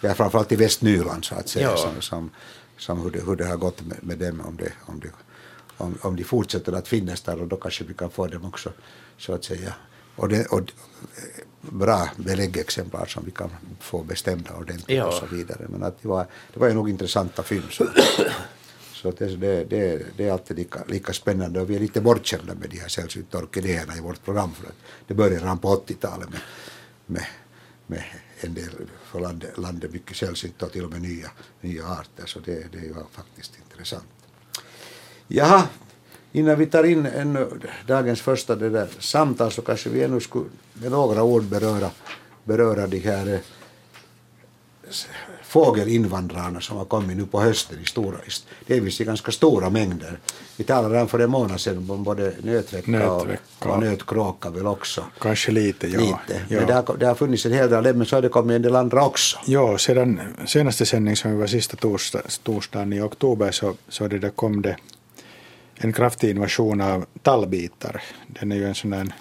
ja, 0.00 0.14
framförallt 0.14 0.52
i 0.52 0.56
Västnyland 0.56 1.24
så 1.24 1.34
att 1.34 1.48
säga, 1.48 1.70
Ja. 1.70 1.76
som, 1.76 2.00
som, 2.02 2.30
som 2.78 3.00
hur, 3.02 3.10
det, 3.10 3.20
hur 3.26 3.36
det 3.36 3.44
har 3.46 3.56
gått 3.56 3.80
med, 3.86 3.98
med 4.02 4.18
dem 4.18 4.40
om, 4.40 4.56
det, 4.56 4.72
om, 4.86 5.00
det, 5.00 5.10
om, 5.76 5.98
om 6.02 6.16
de 6.16 6.24
fortsätter 6.24 6.72
att 6.72 6.88
finnas 6.88 7.20
där 7.20 7.40
och 7.40 7.48
då 7.48 7.56
kanske 7.56 7.84
vi 7.84 7.94
kan 7.94 8.10
få 8.10 8.26
dem 8.26 8.44
också 8.44 8.72
så 9.18 9.32
att 9.34 9.44
säga. 9.44 9.74
Och, 10.16 10.28
det, 10.28 10.46
och 10.46 10.58
eh, 10.60 10.64
bra 11.60 12.08
beläggexemplar 12.16 13.06
som 13.06 13.24
vi 13.24 13.30
kan 13.30 13.50
få 13.80 14.02
bestämda 14.02 14.56
ordentligt 14.56 14.96
Ja. 14.98 15.06
och 15.06 15.14
så 15.14 15.26
vidare. 15.26 15.66
Men 15.68 15.82
att 15.82 16.02
det, 16.02 16.08
var, 16.08 16.26
det 16.54 16.60
var 16.60 16.68
ju 16.68 16.74
nog 16.74 16.90
intressanta 16.90 17.42
fynd. 17.42 17.70
Så. 17.70 17.86
Så 18.92 19.10
det, 19.10 19.36
det, 19.36 19.64
det, 19.64 20.02
det 20.16 20.28
är 20.28 20.32
alltid 20.32 20.56
lika, 20.56 20.80
lika 20.88 21.12
spännande 21.12 21.60
och 21.60 21.70
vi 21.70 21.76
är 21.76 21.80
lite 21.80 22.00
bortskämda 22.00 22.54
med 22.54 22.70
de 22.70 22.76
här 22.80 22.88
sällsynta 22.88 23.38
orkidéerna 23.38 23.96
i 23.96 24.00
vårt 24.00 24.24
program 24.24 24.52
för 24.54 24.66
att 24.66 24.74
det 25.06 25.14
började 25.14 25.36
redan 25.36 25.58
på 25.58 25.76
80-talet 25.86 26.28
med, 26.30 26.40
med, 27.06 27.26
med 27.90 28.04
en 28.40 28.54
del 28.54 28.70
för 29.04 29.20
landet, 29.20 29.58
landet 29.58 29.92
mycket 29.92 30.16
sällsynta 30.16 30.66
och 30.66 30.72
till 30.72 30.84
och 30.84 30.90
med 30.90 31.02
nya, 31.02 31.30
nya 31.60 31.86
arter 31.86 32.26
så 32.26 32.38
det, 32.40 32.72
det 32.72 32.78
är 32.78 32.82
ju 32.82 32.94
faktiskt 33.10 33.58
intressant. 33.58 34.04
Jaha, 35.28 35.68
innan 36.32 36.58
vi 36.58 36.66
tar 36.66 36.84
in 36.84 37.06
ännu 37.06 37.60
dagens 37.86 38.20
första 38.20 38.56
det 38.56 38.70
där 38.70 38.88
samtal 38.98 39.52
så 39.52 39.62
kanske 39.62 39.90
vi 39.90 40.02
ännu 40.02 40.20
skulle 40.20 40.50
med 40.72 40.90
några 40.90 41.22
ord 41.22 41.42
beröra, 41.42 41.90
beröra 42.44 42.86
de 42.86 42.98
här 42.98 43.26
eh, 43.34 43.40
fågelinvandrarna 45.50 46.60
som 46.60 46.76
har 46.76 46.84
kommit 46.84 47.16
nu 47.16 47.26
på 47.26 47.40
hösten 47.40 47.78
i 47.82 47.86
stora, 47.86 48.16
delvis 48.66 49.00
i 49.00 49.04
ganska 49.04 49.32
stora 49.32 49.70
mängder. 49.70 50.18
Vi 50.56 50.64
talade 50.64 50.94
redan 50.94 51.08
för 51.08 51.18
en 51.18 51.30
månad 51.30 51.60
sedan 51.60 51.90
om 51.90 52.04
både 52.04 52.32
nötvecka, 52.42 52.90
Nötvecka. 52.90 53.42
och, 53.58 53.66
och 53.74 53.80
nötkråka 53.80 54.50
väl 54.50 54.66
också. 54.66 55.04
Kanske 55.20 55.52
lite, 55.52 55.88
ja. 55.88 56.00
Lite. 56.00 56.42
ja. 56.48 56.58
Men 56.58 56.66
det 56.66 56.74
har, 56.74 56.96
det 56.96 57.06
har 57.06 57.14
funnits 57.14 57.46
en 57.46 57.52
hel 57.52 57.70
del 57.70 57.96
men 57.96 58.06
så 58.06 58.16
har 58.16 58.22
det 58.22 58.28
kommit 58.28 58.54
en 58.54 58.62
del 58.62 58.76
andra 58.76 59.04
också. 59.04 59.38
Ja, 59.46 59.78
sedan 59.78 60.20
senaste 60.46 60.86
sändning 60.86 61.16
som 61.16 61.38
var 61.38 61.46
sista 61.46 61.76
torsdag, 61.76 62.22
torsdagen 62.42 62.92
i 62.92 63.00
oktober 63.00 63.50
så, 63.50 63.74
så 63.88 64.08
det 64.08 64.18
där 64.18 64.30
kom 64.30 64.62
det 64.62 64.76
en 65.74 65.92
kraftig 65.92 66.30
invasion 66.30 66.80
av 66.80 67.04
tallbitar. 67.22 68.02
Den 68.26 68.52
är 68.52 68.56
ju 68.56 68.66
en 68.68 68.74
sån 68.74 68.90
där 68.90 69.12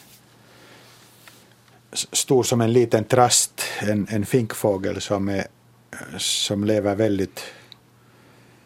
stor 1.93 2.43
som 2.43 2.62
en 2.62 2.74
liten 2.74 3.03
trast, 3.03 3.63
en, 3.79 4.07
en 4.09 4.25
finkfågel 4.25 5.01
som, 5.01 5.29
är, 5.29 5.48
som 6.18 6.63
lever 6.63 6.96
väldigt 6.96 7.44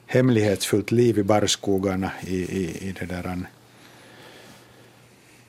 hemlighetsfullt 0.06 0.92
liv 0.92 1.20
i 1.20 1.24
barrskogarna 1.24 2.12
i, 2.28 2.36
i, 2.36 2.88
i 2.88 2.96
det 3.00 3.06
där 3.06 3.24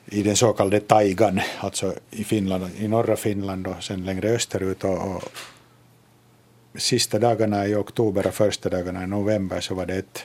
i 0.05 0.23
den 0.23 0.35
så 0.35 0.53
kallade 0.53 0.79
taigan, 0.79 1.39
alltså 1.59 1.93
i 2.11 2.23
Finland, 2.23 2.69
i 2.77 2.87
norra 2.87 3.15
Finland 3.15 3.67
och 3.67 3.83
sen 3.83 4.05
längre 4.05 4.29
österut. 4.29 4.83
Och, 4.83 5.15
och 5.15 5.23
sista 6.75 7.19
dagarna 7.19 7.67
i 7.67 7.75
oktober 7.75 8.27
och 8.27 8.33
första 8.33 8.69
dagarna 8.69 9.03
i 9.03 9.07
november 9.07 9.61
så 9.61 9.75
var 9.75 9.85
det 9.85 9.95
ett 9.95 10.23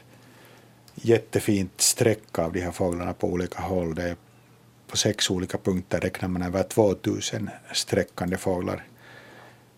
jättefint 0.95 1.81
streck 1.81 2.39
av 2.39 2.53
de 2.53 2.61
här 2.61 2.73
fåglarna 2.73 3.13
på 3.13 3.27
olika 3.27 3.63
håll. 3.63 3.95
Det 3.95 4.03
är 4.03 4.17
på 4.87 4.97
sex 4.97 5.31
olika 5.31 5.59
punkter 5.59 6.01
räknar 6.01 6.29
man 6.29 6.43
över 6.43 6.63
2000 6.63 7.51
sträckande 7.73 8.37
fåglar 8.37 8.85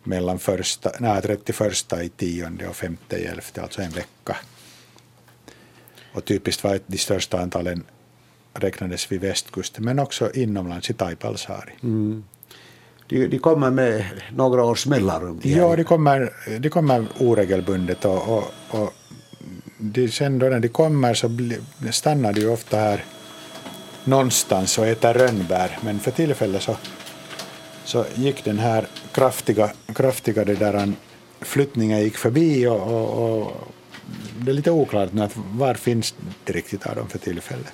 mellan 0.04 0.38
första, 0.38 0.90
nej, 1.00 1.22
31 1.22 1.92
i 2.02 2.08
tionde 2.08 2.68
och 2.68 2.76
5 2.76 2.96
i 3.10 3.14
elfte, 3.14 3.62
alltså 3.62 3.82
en 3.82 3.90
vecka. 3.90 4.36
Och 6.12 6.24
typiskt 6.24 6.64
var 6.64 6.74
att 6.74 6.82
de 6.86 6.98
största 6.98 7.38
antalen 7.38 7.84
räknades 8.54 9.12
vid 9.12 9.20
västkusten, 9.20 9.84
men 9.84 9.98
också 9.98 10.30
inomlands 10.34 10.90
i 10.90 10.94
Taipalsaari. 10.94 11.72
De, 13.08 13.26
de 13.26 13.38
kommer 13.38 13.70
med 13.70 14.04
några 14.32 14.64
års 14.64 14.86
mellanrum. 14.86 15.40
Ja, 15.42 15.76
de 15.76 15.84
kommer, 15.84 16.32
de 16.58 16.68
kommer 16.70 17.06
oregelbundet 17.18 18.04
och, 18.04 18.28
och, 18.28 18.44
och 18.68 18.92
de, 19.78 20.08
sen 20.08 20.38
då 20.38 20.46
när 20.46 20.60
de 20.60 20.68
kommer 20.68 21.14
så 21.14 21.28
stannar 21.90 22.32
de 22.32 22.46
ofta 22.46 22.76
här 22.76 23.04
någonstans 24.04 24.78
och 24.78 24.86
äter 24.86 25.14
rönnbär. 25.14 25.78
Men 25.84 26.00
för 26.00 26.10
tillfället 26.10 26.62
så, 26.62 26.76
så 27.84 28.04
gick 28.14 28.44
den 28.44 28.58
här 28.58 28.86
kraftiga, 29.12 29.72
kraftiga 29.94 30.44
det 30.44 30.54
där, 30.54 30.74
an- 30.74 30.96
flyttningen 31.40 32.00
gick 32.00 32.16
förbi 32.16 32.66
och, 32.66 32.80
och, 32.82 33.40
och 33.42 33.52
det 34.38 34.50
är 34.50 34.54
lite 34.54 34.70
oklart 34.70 35.12
nu 35.12 35.22
att 35.22 35.32
var 35.36 35.74
finns 35.74 36.14
det 36.44 36.52
riktigt 36.52 36.86
av 36.86 36.96
dem 36.96 37.08
för 37.08 37.18
tillfället. 37.18 37.72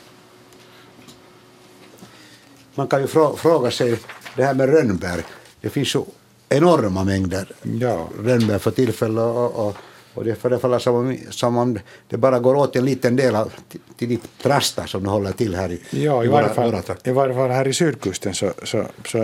man 2.75 2.87
kan 2.87 3.00
ju 3.00 3.07
frå, 3.07 3.37
fråga 3.37 3.71
sig 3.71 3.99
det 4.37 4.45
här 4.45 4.55
med 4.55 4.69
rönnbär. 4.69 5.25
Det 5.61 5.71
finns 5.71 5.95
ju 5.95 6.00
enorma 6.49 7.05
mängder 7.05 7.53
Ja. 7.81 8.09
rönnbär 8.25 8.59
för 8.59 8.71
tillfället 8.71 9.19
och, 9.25 9.67
och, 9.69 9.77
och 10.18 10.25
det 10.25 10.34
förefaller 10.34 10.78
som 10.78 10.94
om, 10.94 11.16
som 11.30 11.56
om 11.56 11.78
det 12.08 12.16
bara 12.16 12.38
går 12.38 12.54
åt 12.54 12.76
en 12.76 12.84
liten 12.84 13.16
del 13.16 13.34
av, 13.37 13.52
till, 13.96 14.08
de 14.08 14.18
trastar 14.42 14.87
som 14.87 15.04
de 15.04 15.10
håller 15.10 15.32
till 15.32 15.54
här 15.54 15.72
i, 15.72 15.80
Ja, 15.90 16.25
i 16.25 16.28
våra- 16.28 16.42
varje, 16.42 16.82
fall, 16.82 16.96
i 17.04 17.10
varje 17.10 17.34
fall 17.34 17.50
här 17.50 17.68
i 17.68 17.72
sydkusten 17.72 18.34
så, 18.34 18.52
så, 18.62 18.84
så 19.06 19.18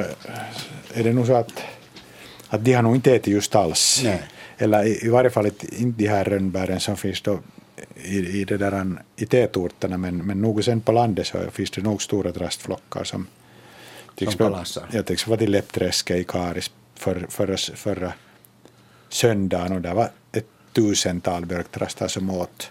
är 0.94 1.04
det 1.04 1.12
nog 1.12 1.26
så 1.26 1.34
att, 1.34 1.52
att 2.48 2.64
de 2.64 2.72
har 2.72 2.82
nog 2.82 2.94
inte 2.94 3.14
ätit 3.14 3.26
just 3.34 3.54
alls. 3.54 4.00
Nej. 4.04 4.22
Eller 4.58 4.84
i, 4.84 5.06
i 5.06 5.08
varje 5.08 5.30
fall 5.30 5.46
inte 5.46 5.66
de 5.70 6.06
här 6.08 6.24
rönnbären 6.24 6.80
som 6.80 6.96
finns 6.96 7.20
då 7.22 7.38
i, 7.94 8.18
i, 8.40 8.44
det 8.44 8.56
där, 8.56 9.02
i 9.16 9.26
tätorterna 9.26 9.96
men, 9.98 10.16
men 10.26 10.40
nog 10.40 10.64
sen 10.64 10.80
på 10.80 10.92
landet 10.92 11.26
så 11.26 11.38
finns 11.52 11.70
det 11.70 11.82
nog 11.82 12.02
stora 12.02 12.32
trastflockar 12.32 13.04
som 13.04 13.26
till 14.16 14.28
exempel-. 14.28 14.64
Jag 14.90 15.06
till 15.06 15.12
exempel 15.12 15.38
var 15.46 15.46
Läppträske 15.52 16.16
i 16.16 16.24
Karis 16.24 16.70
för, 16.94 17.26
förra, 17.28 17.56
förra 17.56 18.12
söndagen 19.08 19.72
och 19.72 19.80
där 19.80 19.94
var 19.94 20.08
tusental 20.74 21.46
björktrastar 21.46 22.08
som 22.08 22.30
åt 22.30 22.70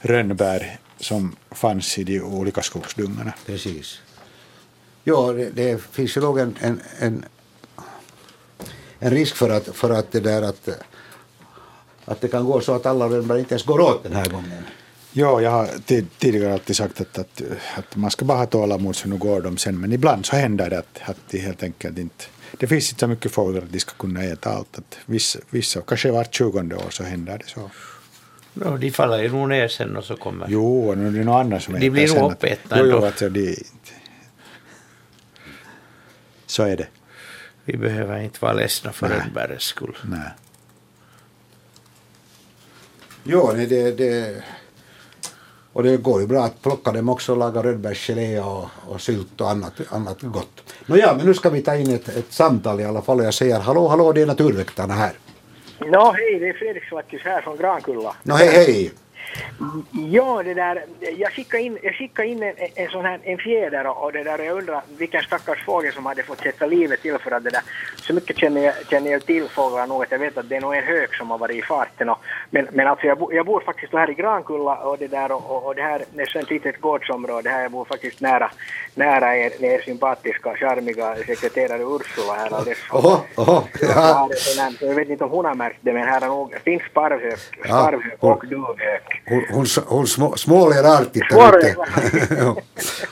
rönnbär 0.00 0.78
som 1.00 1.36
fanns 1.50 1.98
i 1.98 2.04
de 2.04 2.20
olika 2.20 2.62
skogsdungarna. 2.62 3.32
Precis. 3.46 3.98
Ja, 5.04 5.32
det, 5.32 5.50
det 5.50 5.82
finns 5.82 6.16
ju 6.16 6.20
nog 6.20 6.38
en, 6.38 6.56
en, 6.60 6.80
en, 6.98 7.24
en 8.98 9.10
risk 9.10 9.36
för 9.36 9.50
att, 9.50 9.76
för 9.76 9.90
att 9.90 10.12
det 10.12 10.20
där 10.20 10.42
att, 10.42 10.68
att 12.04 12.20
det 12.20 12.28
kan 12.28 12.44
gå 12.44 12.60
så 12.60 12.74
att 12.74 12.86
alla 12.86 13.08
rönnbär 13.08 13.38
inte 13.38 13.54
ens 13.54 13.64
går 13.64 13.80
åt 13.80 14.02
den 14.02 14.12
här 14.12 14.26
gången. 14.26 14.62
Ja, 15.18 15.40
jag 15.40 15.50
har 15.50 15.66
ti- 15.66 16.06
tidigare 16.18 16.52
alltid 16.52 16.76
sagt 16.76 17.00
att, 17.00 17.18
att, 17.18 17.42
att 17.76 17.96
man 17.96 18.10
ska 18.10 18.24
bara 18.24 18.38
ha 18.38 18.46
tålamod 18.46 18.96
så 18.96 19.08
nu 19.08 19.16
går 19.16 19.40
de 19.40 19.56
sen. 19.56 19.80
Men 19.80 19.92
ibland 19.92 20.26
så 20.26 20.36
händer 20.36 20.70
det 20.70 20.78
att, 20.78 21.00
att 21.04 21.16
de 21.30 21.38
helt 21.38 21.62
enkelt 21.62 21.98
inte... 21.98 22.24
Det 22.58 22.66
finns 22.66 22.90
inte 22.90 23.00
så 23.00 23.06
mycket 23.06 23.32
fåglar 23.32 23.62
att 23.62 23.72
de 23.72 23.80
ska 23.80 23.92
kunna 23.98 24.22
äta 24.24 24.50
allt. 24.50 24.78
Att 24.78 24.98
vissa, 25.06 25.38
vissa, 25.50 25.80
kanske 25.80 26.10
vart 26.10 26.34
tjugonde 26.34 26.76
år 26.76 26.90
så 26.90 27.02
händer 27.04 27.38
det 27.38 27.44
så. 27.46 27.70
No, 28.54 28.76
de 28.76 28.90
faller 28.90 29.22
ju 29.22 29.28
nog 29.32 29.48
ner 29.48 29.68
sen 29.68 29.96
och 29.96 30.04
så 30.04 30.16
kommer... 30.16 30.46
Jo, 30.48 30.94
nu 30.94 31.06
är 31.06 31.10
det 31.10 31.24
något 31.24 31.40
annat 31.44 31.62
som 31.62 31.74
De 31.80 31.90
blir 31.90 32.14
nog 32.20 32.32
uppätna 32.32 32.78
Jo, 32.78 32.84
jo, 32.86 32.94
ändå. 32.94 33.06
alltså 33.06 33.28
de, 33.28 33.56
Så 36.46 36.62
är 36.62 36.76
det. 36.76 36.86
Vi 37.64 37.76
behöver 37.76 38.18
inte 38.22 38.38
vara 38.40 38.52
ledsna 38.52 38.92
för 38.92 39.08
rönnbärens 39.08 39.62
skull. 39.62 39.96
Nej. 40.04 40.30
Nej, 43.24 43.66
det, 43.66 43.90
det, 43.92 44.42
och 45.76 45.82
det 45.82 45.96
går 45.96 46.20
ju 46.20 46.26
bra 46.26 46.44
att 46.44 46.62
plocka 46.62 46.92
dem 46.92 47.08
också 47.08 47.32
och 47.32 47.38
laga 47.38 47.62
rönnbärsgelé 47.62 48.40
och, 48.40 48.64
och 48.88 49.00
sylt 49.00 49.40
och 49.40 49.50
annat, 49.50 49.72
annat 49.90 50.22
gott. 50.22 50.74
Nåja, 50.86 51.14
men 51.16 51.26
nu 51.26 51.34
ska 51.34 51.50
vi 51.50 51.62
ta 51.62 51.76
in 51.76 51.94
ett, 51.94 52.08
ett 52.08 52.32
samtal 52.32 52.80
i 52.80 52.84
alla 52.84 53.02
fall 53.02 53.20
och 53.20 53.26
jag 53.26 53.34
säger 53.34 53.60
hallå, 53.60 53.88
hallå, 53.88 54.12
det 54.12 54.22
är 54.22 54.26
Naturväktarna 54.26 54.94
här. 54.94 55.12
Nå, 55.78 56.12
hej, 56.12 56.38
det 56.40 56.48
är 56.48 56.52
Fredrik 56.52 56.84
Svartis 56.84 57.20
här 57.24 57.40
från 57.40 57.56
Grankulla. 57.56 58.14
Nå, 58.22 58.34
hej, 58.34 58.48
hej. 58.48 58.92
Ja, 60.10 60.42
det 60.44 60.54
där, 60.54 60.84
jag 61.16 61.32
skickade 61.32 61.62
in, 61.62 61.78
jag 61.82 61.94
skickade 61.94 62.28
in 62.28 62.42
en, 62.42 62.54
en 62.74 62.88
sån 62.88 63.04
här 63.04 63.20
en 63.22 63.38
fjäder 63.38 63.86
och, 63.86 64.04
och 64.04 64.12
det 64.12 64.22
där, 64.24 64.38
jag 64.38 64.58
undrar 64.58 64.82
vilken 64.98 65.22
stackars 65.22 65.64
fågel 65.64 65.92
som 65.92 66.06
hade 66.06 66.22
fått 66.22 66.40
sätta 66.40 66.66
livet 66.66 67.02
till 67.02 67.18
för 67.18 67.30
att 67.30 67.44
det 67.44 67.50
där, 67.50 67.62
så 67.96 68.14
mycket 68.14 68.38
känner 68.38 68.60
jag, 68.64 68.74
känner 68.90 69.10
jag 69.10 69.26
till 69.26 69.48
fåglar 69.48 69.86
nog 69.86 70.02
att 70.02 70.10
jag 70.10 70.18
vet 70.18 70.38
att 70.38 70.48
det 70.48 70.56
är 70.56 70.60
nog 70.60 70.74
en 70.74 70.84
hök 70.84 71.14
som 71.14 71.30
har 71.30 71.38
varit 71.38 71.56
i 71.56 71.62
farten 71.62 72.08
och, 72.08 72.18
men, 72.50 72.68
men 72.72 72.86
alltså 72.86 73.06
jag, 73.06 73.18
bo, 73.18 73.32
jag 73.32 73.46
bor 73.46 73.60
faktiskt 73.60 73.92
här 73.92 74.10
i 74.10 74.14
Grankulla 74.14 74.76
och 74.76 74.98
det 74.98 75.06
där 75.08 75.32
och, 75.32 75.50
och, 75.50 75.66
och 75.66 75.74
det 75.74 75.82
här 75.82 76.02
är 76.16 76.26
så 76.26 76.38
ett 76.38 76.50
litet 76.50 76.80
gårdsområde 76.80 77.50
här, 77.50 77.62
jag 77.62 77.70
bor 77.70 77.84
faktiskt 77.84 78.20
nära, 78.20 78.50
nära 78.94 79.36
er, 79.36 79.64
er 79.64 79.80
sympatiska, 79.84 80.56
charmiga 80.56 81.16
sekreterare 81.16 81.82
Ursula 81.82 82.32
här 82.34 82.54
alldeles. 82.54 82.78
Oho, 82.92 83.16
oho, 83.36 83.62
Jag, 83.80 83.90
ja. 83.90 84.28
här- 84.58 84.86
jag 84.86 84.94
vet 84.94 85.08
inte 85.08 85.24
om 85.24 85.30
hon 85.30 85.44
har 85.44 85.54
märkt 85.54 85.78
det, 85.80 85.92
men 85.92 86.08
här 86.08 86.20
är 86.20 86.26
nog 86.26 86.54
finns 86.64 86.82
sparvhök, 86.82 87.38
sparvhök 87.64 88.22
och 88.22 88.46
duvhök. 88.46 89.15
Hon, 89.24 89.44
hon, 89.50 89.66
hon 89.86 90.06
små, 90.06 90.36
småler 90.36 90.84
alltid 90.84 91.22
där 91.30 91.58
ute. 91.58 91.76
Ja. 92.38 92.56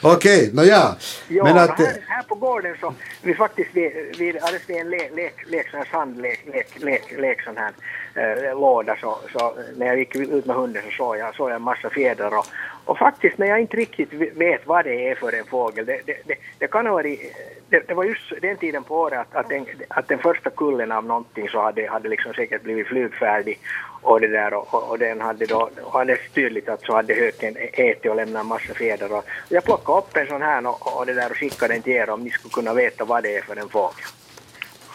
Okej, 0.03 0.51
nåja. 0.53 0.97
Ja, 1.29 1.45
Men 1.45 1.59
att, 1.59 1.79
här, 1.79 1.97
här 2.07 2.23
på 2.23 2.35
gården 2.35 2.77
så 2.81 2.95
vi 3.23 3.35
faktiskt 3.35 3.71
vid, 3.75 4.37
alldeles 4.37 4.69
vid 4.71 4.77
en 4.77 4.91
lek, 4.91 5.11
lek, 5.17 5.35
lek, 5.47 5.71
sån 5.71 5.79
här 5.79 5.89
sandlek, 5.91 6.41
lek, 6.53 6.83
lek, 6.83 7.15
lek 7.19 7.43
sån 7.43 7.57
här 7.57 7.73
eh, 8.15 8.61
låda 8.61 8.97
så, 9.01 9.19
så 9.33 9.55
när 9.77 9.87
jag 9.87 9.99
gick 9.99 10.17
ut 10.17 10.47
med 10.47 10.57
hunden 10.57 10.83
så 10.85 10.91
såg 10.91 11.17
jag, 11.17 11.35
såg 11.35 11.51
jag 11.51 11.57
en 11.57 11.63
massa 11.63 11.91
fjädrar 11.91 12.39
och, 12.39 12.47
och 12.85 12.99
faktiskt 12.99 13.39
när 13.39 13.47
jag 13.47 13.61
inte 13.61 13.77
riktigt 13.77 14.13
vet 14.37 14.67
vad 14.67 14.85
det 14.85 15.11
är 15.11 15.15
för 15.15 15.33
en 15.33 15.45
fågel, 15.45 15.87
det, 15.87 16.01
det, 16.07 16.17
det, 16.25 16.35
det 16.59 16.67
kan 16.67 16.87
ha 16.87 16.93
varit, 16.93 17.21
det, 17.69 17.89
det 17.89 17.95
var 17.95 18.05
just 18.05 18.33
den 18.43 18.57
tiden 18.57 18.85
på 18.85 18.97
året 18.97 19.19
att, 19.19 19.35
att, 19.37 19.49
den, 19.49 19.67
att 19.89 20.09
den 20.09 20.19
första 20.19 20.51
kullen 20.51 20.93
av 20.93 21.05
någonting 21.05 21.49
så 21.49 21.63
hade, 21.63 21.91
hade 21.91 22.09
liksom 22.09 22.35
säkert 22.35 22.63
blivit 22.63 22.87
flygfärdig 22.87 23.59
och 24.03 24.21
det 24.21 24.29
där 24.29 24.55
och, 24.55 24.75
och, 24.75 24.91
och 24.91 24.99
den 24.99 25.21
hade 25.21 25.47
då, 25.47 25.71
och 25.83 26.01
alldeles 26.01 26.21
tydligt 26.35 26.69
att 26.69 26.83
så 26.83 26.95
hade 26.95 27.15
höken 27.15 27.57
ätit 27.73 28.11
och 28.11 28.17
lämnat 28.17 28.43
en 28.43 28.49
massa 28.49 28.75
fjädrar 28.75 29.13
och 29.13 29.25
jag 29.49 29.65
plockade 29.65 29.99
upp 29.99 30.17
en 30.17 30.27
sån 30.27 30.43
här 30.43 30.67
och, 30.67 30.99
och 30.99 31.07
det 31.07 31.15
där 31.15 31.31
och 31.31 31.37
skickade 31.37 31.75
den 31.75 31.83
till 31.83 31.93
er 31.93 32.11
om 32.11 32.25
ni 32.25 32.31
skulle 32.31 32.53
kunna 32.53 32.75
veta 32.75 33.05
vad 33.05 33.23
det 33.23 33.37
är 33.37 33.43
för 33.43 33.57
en 33.57 33.69
fågel. 33.69 34.05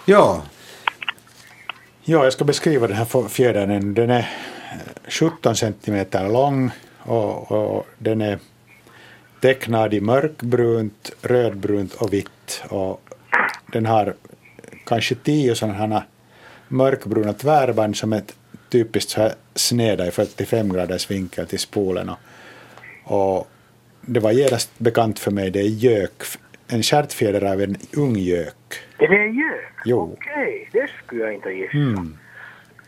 ja, 0.05 0.41
Ja, 2.03 2.23
jag 2.23 2.33
ska 2.33 2.45
beskriva 2.45 2.87
den 2.87 2.95
här 2.95 3.27
fjädern. 3.27 3.93
Den 3.93 4.09
är 4.09 4.19
eh, 4.19 5.09
17 5.09 5.55
centimeter 5.55 6.29
lång 6.29 6.71
och, 6.99 7.51
och 7.51 7.87
den 7.97 8.21
är 8.21 8.39
tecknad 9.41 9.93
i 9.93 10.01
mörkbrunt, 10.01 11.11
rödbrunt 11.21 11.93
och 11.93 12.13
vitt. 12.13 12.63
Och 12.69 13.01
den 13.71 13.85
har 13.85 14.13
kanske 14.85 15.15
tio 15.15 15.55
sådana 15.55 15.77
här 15.77 16.03
mörkbruna 16.67 17.33
tvärband 17.33 17.97
som 17.97 18.13
är 18.13 18.21
typiskt 18.69 19.11
så 19.11 19.21
här 19.21 19.33
sneda 19.55 20.07
i 20.07 20.11
45 20.11 20.73
graders 20.73 21.11
vinkel 21.11 21.47
till 21.47 21.59
spolen. 21.59 22.09
Och, 22.09 22.17
och 23.03 23.47
det 24.01 24.19
var 24.19 24.31
genast 24.31 24.79
bekant 24.79 25.19
för 25.19 25.31
mig, 25.31 25.51
det 25.51 25.59
är 25.59 25.69
gök, 25.69 26.23
en 26.67 26.83
stjärtfjäder 26.83 27.43
av 27.43 27.61
en 27.61 27.77
ung. 27.97 28.17
Är 28.17 29.07
det 29.07 29.17
en 29.17 29.35
gök? 29.35 29.65
Jo. 29.85 30.17
Okej, 30.17 30.69
det 30.71 30.89
skulle 31.05 31.21
jag 31.21 31.33
inte 31.33 31.49
gissa. 31.49 31.77
Mm. 31.77 32.17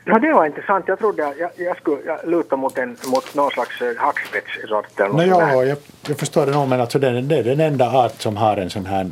Ja, 0.05 0.20
det 0.20 0.34
var 0.34 0.46
intressant. 0.46 0.88
Jag 0.88 1.00
trodde 1.00 1.34
jag, 1.39 1.51
jag, 1.55 1.77
skulle 1.77 2.01
jag 2.05 2.20
luta 2.29 2.55
mot, 2.55 2.77
en, 2.77 2.98
mot 3.05 3.36
någon 3.36 3.51
slags 3.51 3.81
eh, 3.81 3.98
hackspettsort 3.98 5.00
eller 5.00 5.13
No, 5.13 5.24
ja, 5.24 5.65
jag, 5.65 5.77
jag 6.08 6.17
förstår 6.17 6.46
det 6.46 6.51
nog, 6.51 6.67
men 6.67 6.81
alltså 6.81 7.00
det, 7.00 7.22
det 7.22 7.38
är 7.38 7.43
den 7.43 7.60
enda 7.60 7.91
art 7.91 8.22
som 8.22 8.38
har 8.38 8.58
en 8.58 8.70
sån 8.70 8.86
här 8.86 9.12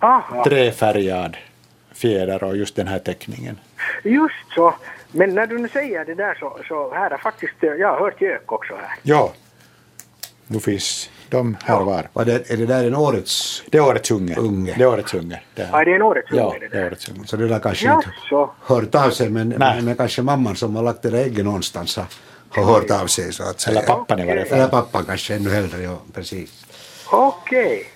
Aha, 0.00 0.44
träfärgad 0.44 1.36
fjäder 1.94 2.44
och 2.44 2.56
just 2.56 2.76
den 2.76 2.88
här 2.88 2.98
teckningen. 2.98 3.58
just 4.02 4.54
så. 4.54 4.74
Men 5.12 5.34
när 5.34 5.46
du 5.46 5.58
nu 5.58 5.68
säger 5.68 6.04
det 6.04 6.14
där 6.14 6.34
så, 6.34 6.58
så 6.68 6.94
här 6.94 7.10
är 7.10 7.18
faktiskt, 7.18 7.64
eh, 7.64 7.70
jag 7.70 7.88
har 7.88 7.98
hört 7.98 8.20
gök 8.20 8.52
också 8.52 8.74
här. 8.74 8.98
Ja, 9.02 9.32
nu 10.46 10.60
finns 10.60 11.10
de 11.28 11.56
här 11.64 11.80
var. 11.80 12.08
vad 12.12 12.26
det, 12.26 12.50
är 12.50 12.56
det 12.56 12.66
där 12.66 12.84
en 12.84 12.94
årets... 12.94 13.62
Det 13.70 13.78
är 13.78 13.82
årets 13.82 14.10
unge. 14.10 14.34
Unge. 14.36 14.74
Det 14.78 14.82
är 14.82 14.88
årets 14.88 15.14
unge. 15.14 15.42
Det 15.54 15.68
Ja, 15.72 15.84
det 15.84 15.90
är 15.90 15.94
en 15.96 16.02
årets 16.02 16.28
Ja, 16.30 16.42
unge 16.44 16.58
det 16.58 16.68
det 16.68 16.78
är 16.82 16.86
årets 16.86 17.08
unge. 17.08 17.26
Så 17.26 17.36
det 17.36 17.48
där 17.48 17.58
kanske 17.58 17.86
Ja, 17.86 17.94
inte 17.96 18.08
så. 18.28 18.50
hört 18.62 18.94
av 18.94 19.10
sig, 19.10 19.30
men, 19.30 19.48
men, 19.48 19.84
men 19.84 19.96
kanske 19.96 20.22
mamman 20.22 20.56
som 20.56 20.76
har 20.76 20.82
lagt 20.82 21.02
det 21.02 21.10
där 21.10 21.18
ägget 21.18 21.44
någonstans 21.44 21.96
har, 21.96 22.04
har 22.50 22.64
hört 22.64 22.90
av 22.90 23.06
sig 23.06 23.32
så 23.32 23.42
att 23.42 23.60
säga. 23.60 23.78
Eller 23.78 23.86
pappan 23.88 24.18
i 24.18 24.26
varje 24.26 24.42
Eller 24.44 24.60
fall. 24.60 24.68
pappan 24.70 25.04
kanske 25.04 25.34
ännu 25.34 25.50
hellre, 25.50 25.82
ja 25.82 25.98
precis. 26.14 26.64
Okej. 27.10 27.86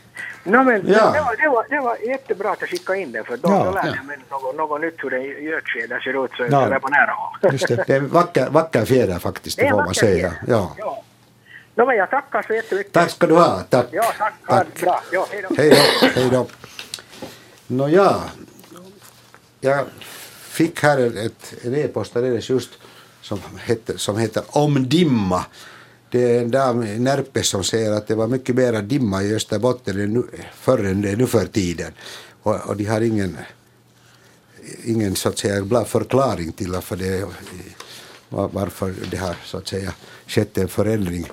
No, 0.44 0.62
men 0.64 0.82
Ja. 0.86 1.10
det, 1.12 1.20
var, 1.20 1.36
det, 1.42 1.48
var, 1.48 1.66
det 1.70 1.80
var 1.80 1.96
jättebra 2.08 2.50
att 2.50 2.60
jag 2.60 2.70
skickade 2.70 2.98
in 3.00 3.12
den 3.12 3.24
för 3.24 3.36
då, 3.36 3.48
Ja, 3.50 3.64
då 3.64 3.70
lärde 3.70 3.88
ja. 3.88 3.94
jag 3.96 4.04
mig 4.06 4.16
något, 4.30 4.56
något 4.56 4.80
nytt 4.80 4.94
hur 4.98 5.14
en 5.14 5.22
gökfjäder 5.44 6.00
ser 6.00 6.24
ut 6.24 6.30
så 6.36 6.42
Ja. 6.42 6.62
jag 6.62 6.72
är 6.72 6.78
på 6.78 6.88
nära 6.88 7.10
håll. 7.12 7.52
Just 7.52 7.68
det. 7.68 7.84
Det 7.86 7.92
är 7.94 7.96
en 7.98 8.08
vacker, 8.08 8.50
vacker 8.50 8.84
fjäder 8.84 9.18
faktiskt, 9.18 9.58
det 9.58 9.64
Det 9.64 9.70
får 9.70 9.76
man 9.76 9.94
säga. 9.94 10.30
fjäder. 10.30 10.36
Ja. 10.48 10.74
Ja. 10.78 11.02
No, 11.80 11.86
men 11.86 11.96
jag 11.96 12.10
tackar 12.10 12.42
så 12.42 12.54
jättemycket. 12.54 12.92
Tack 12.92 13.10
ska 13.10 13.26
du 13.26 13.34
ha. 13.34 13.60
Tack. 13.68 13.86
Ja, 13.90 14.12
tack. 14.18 14.34
tack. 14.46 14.80
Bra. 14.80 15.02
Ja, 15.12 15.26
hej 15.30 15.42
då. 15.48 15.54
Hej 15.56 15.70
då. 15.70 16.06
Hej 16.06 16.28
då. 16.30 16.46
Nåja, 17.66 18.22
jag 19.60 19.84
fick 20.40 20.82
här 20.82 21.26
ett, 21.26 21.54
en 21.64 21.74
e-post 21.74 22.16
alldeles 22.16 22.50
just 22.50 22.70
som 23.22 23.40
heter, 23.64 23.96
som 23.96 24.18
heter 24.18 24.42
Om 24.46 24.88
dimma. 24.88 25.44
Det 26.10 26.36
är 26.36 26.40
en 26.42 26.50
dam 26.50 26.82
i 26.82 26.98
Närpes 26.98 27.48
som 27.48 27.64
säger 27.64 27.92
att 27.92 28.06
det 28.06 28.14
var 28.14 28.26
mycket 28.26 28.54
mera 28.54 28.80
dimma 28.80 29.22
i 29.22 29.34
Österbotten 29.34 30.00
än 30.00 30.12
nu, 30.12 30.22
förr 30.54 30.84
än 30.84 31.02
det 31.02 31.10
är 31.10 31.16
nu 31.16 31.26
för 31.26 31.46
tiden. 31.46 31.92
Och, 32.42 32.56
och 32.68 32.76
de 32.76 32.84
har 32.84 33.00
ingen, 33.00 33.36
ingen 34.84 35.16
så 35.16 35.28
att 35.28 35.38
säga 35.38 35.62
bra 35.62 35.84
förklaring 35.84 36.52
till 36.52 36.72
varför 36.72 36.96
det, 36.96 37.24
var- 38.28 38.48
varför 38.52 38.94
det 39.10 39.16
har 39.16 39.36
så 39.44 39.58
att 39.58 39.68
säga 39.68 39.92
skett 40.26 40.58
en 40.58 40.68
förändring 40.68 41.26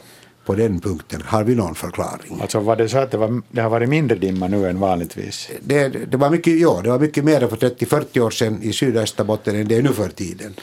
på 0.48 0.56
den 0.56 0.80
punkten. 0.80 1.22
Har 1.26 1.44
vi 1.44 1.56
någon 1.56 1.76
förklaring? 1.76 2.42
Alltså 2.42 2.60
var 2.60 2.76
det 2.76 2.90
så 2.90 2.98
att 2.98 3.12
det, 3.12 3.18
var, 3.18 3.42
det 3.52 3.62
har 3.62 3.70
varit 3.70 3.90
mindre 3.90 4.18
dimma 4.18 4.48
nu 4.48 4.68
än 4.70 4.80
vanligtvis? 4.80 5.50
det, 5.62 5.88
det 5.90 6.18
var 6.18 6.30
mycket, 6.30 6.60
ja, 6.60 6.80
det 6.84 6.90
var 6.90 7.00
mycket 7.00 7.24
mer 7.24 7.48
för 7.48 7.58
30-40 7.58 8.20
år 8.20 8.30
sedan 8.32 8.64
i 8.64 8.74
Sydösterbotten 8.74 9.56
än 9.56 9.68
det 9.68 9.76
är 9.76 9.82
nu 9.82 9.94
för 9.94 10.10
tiden. 10.10 10.54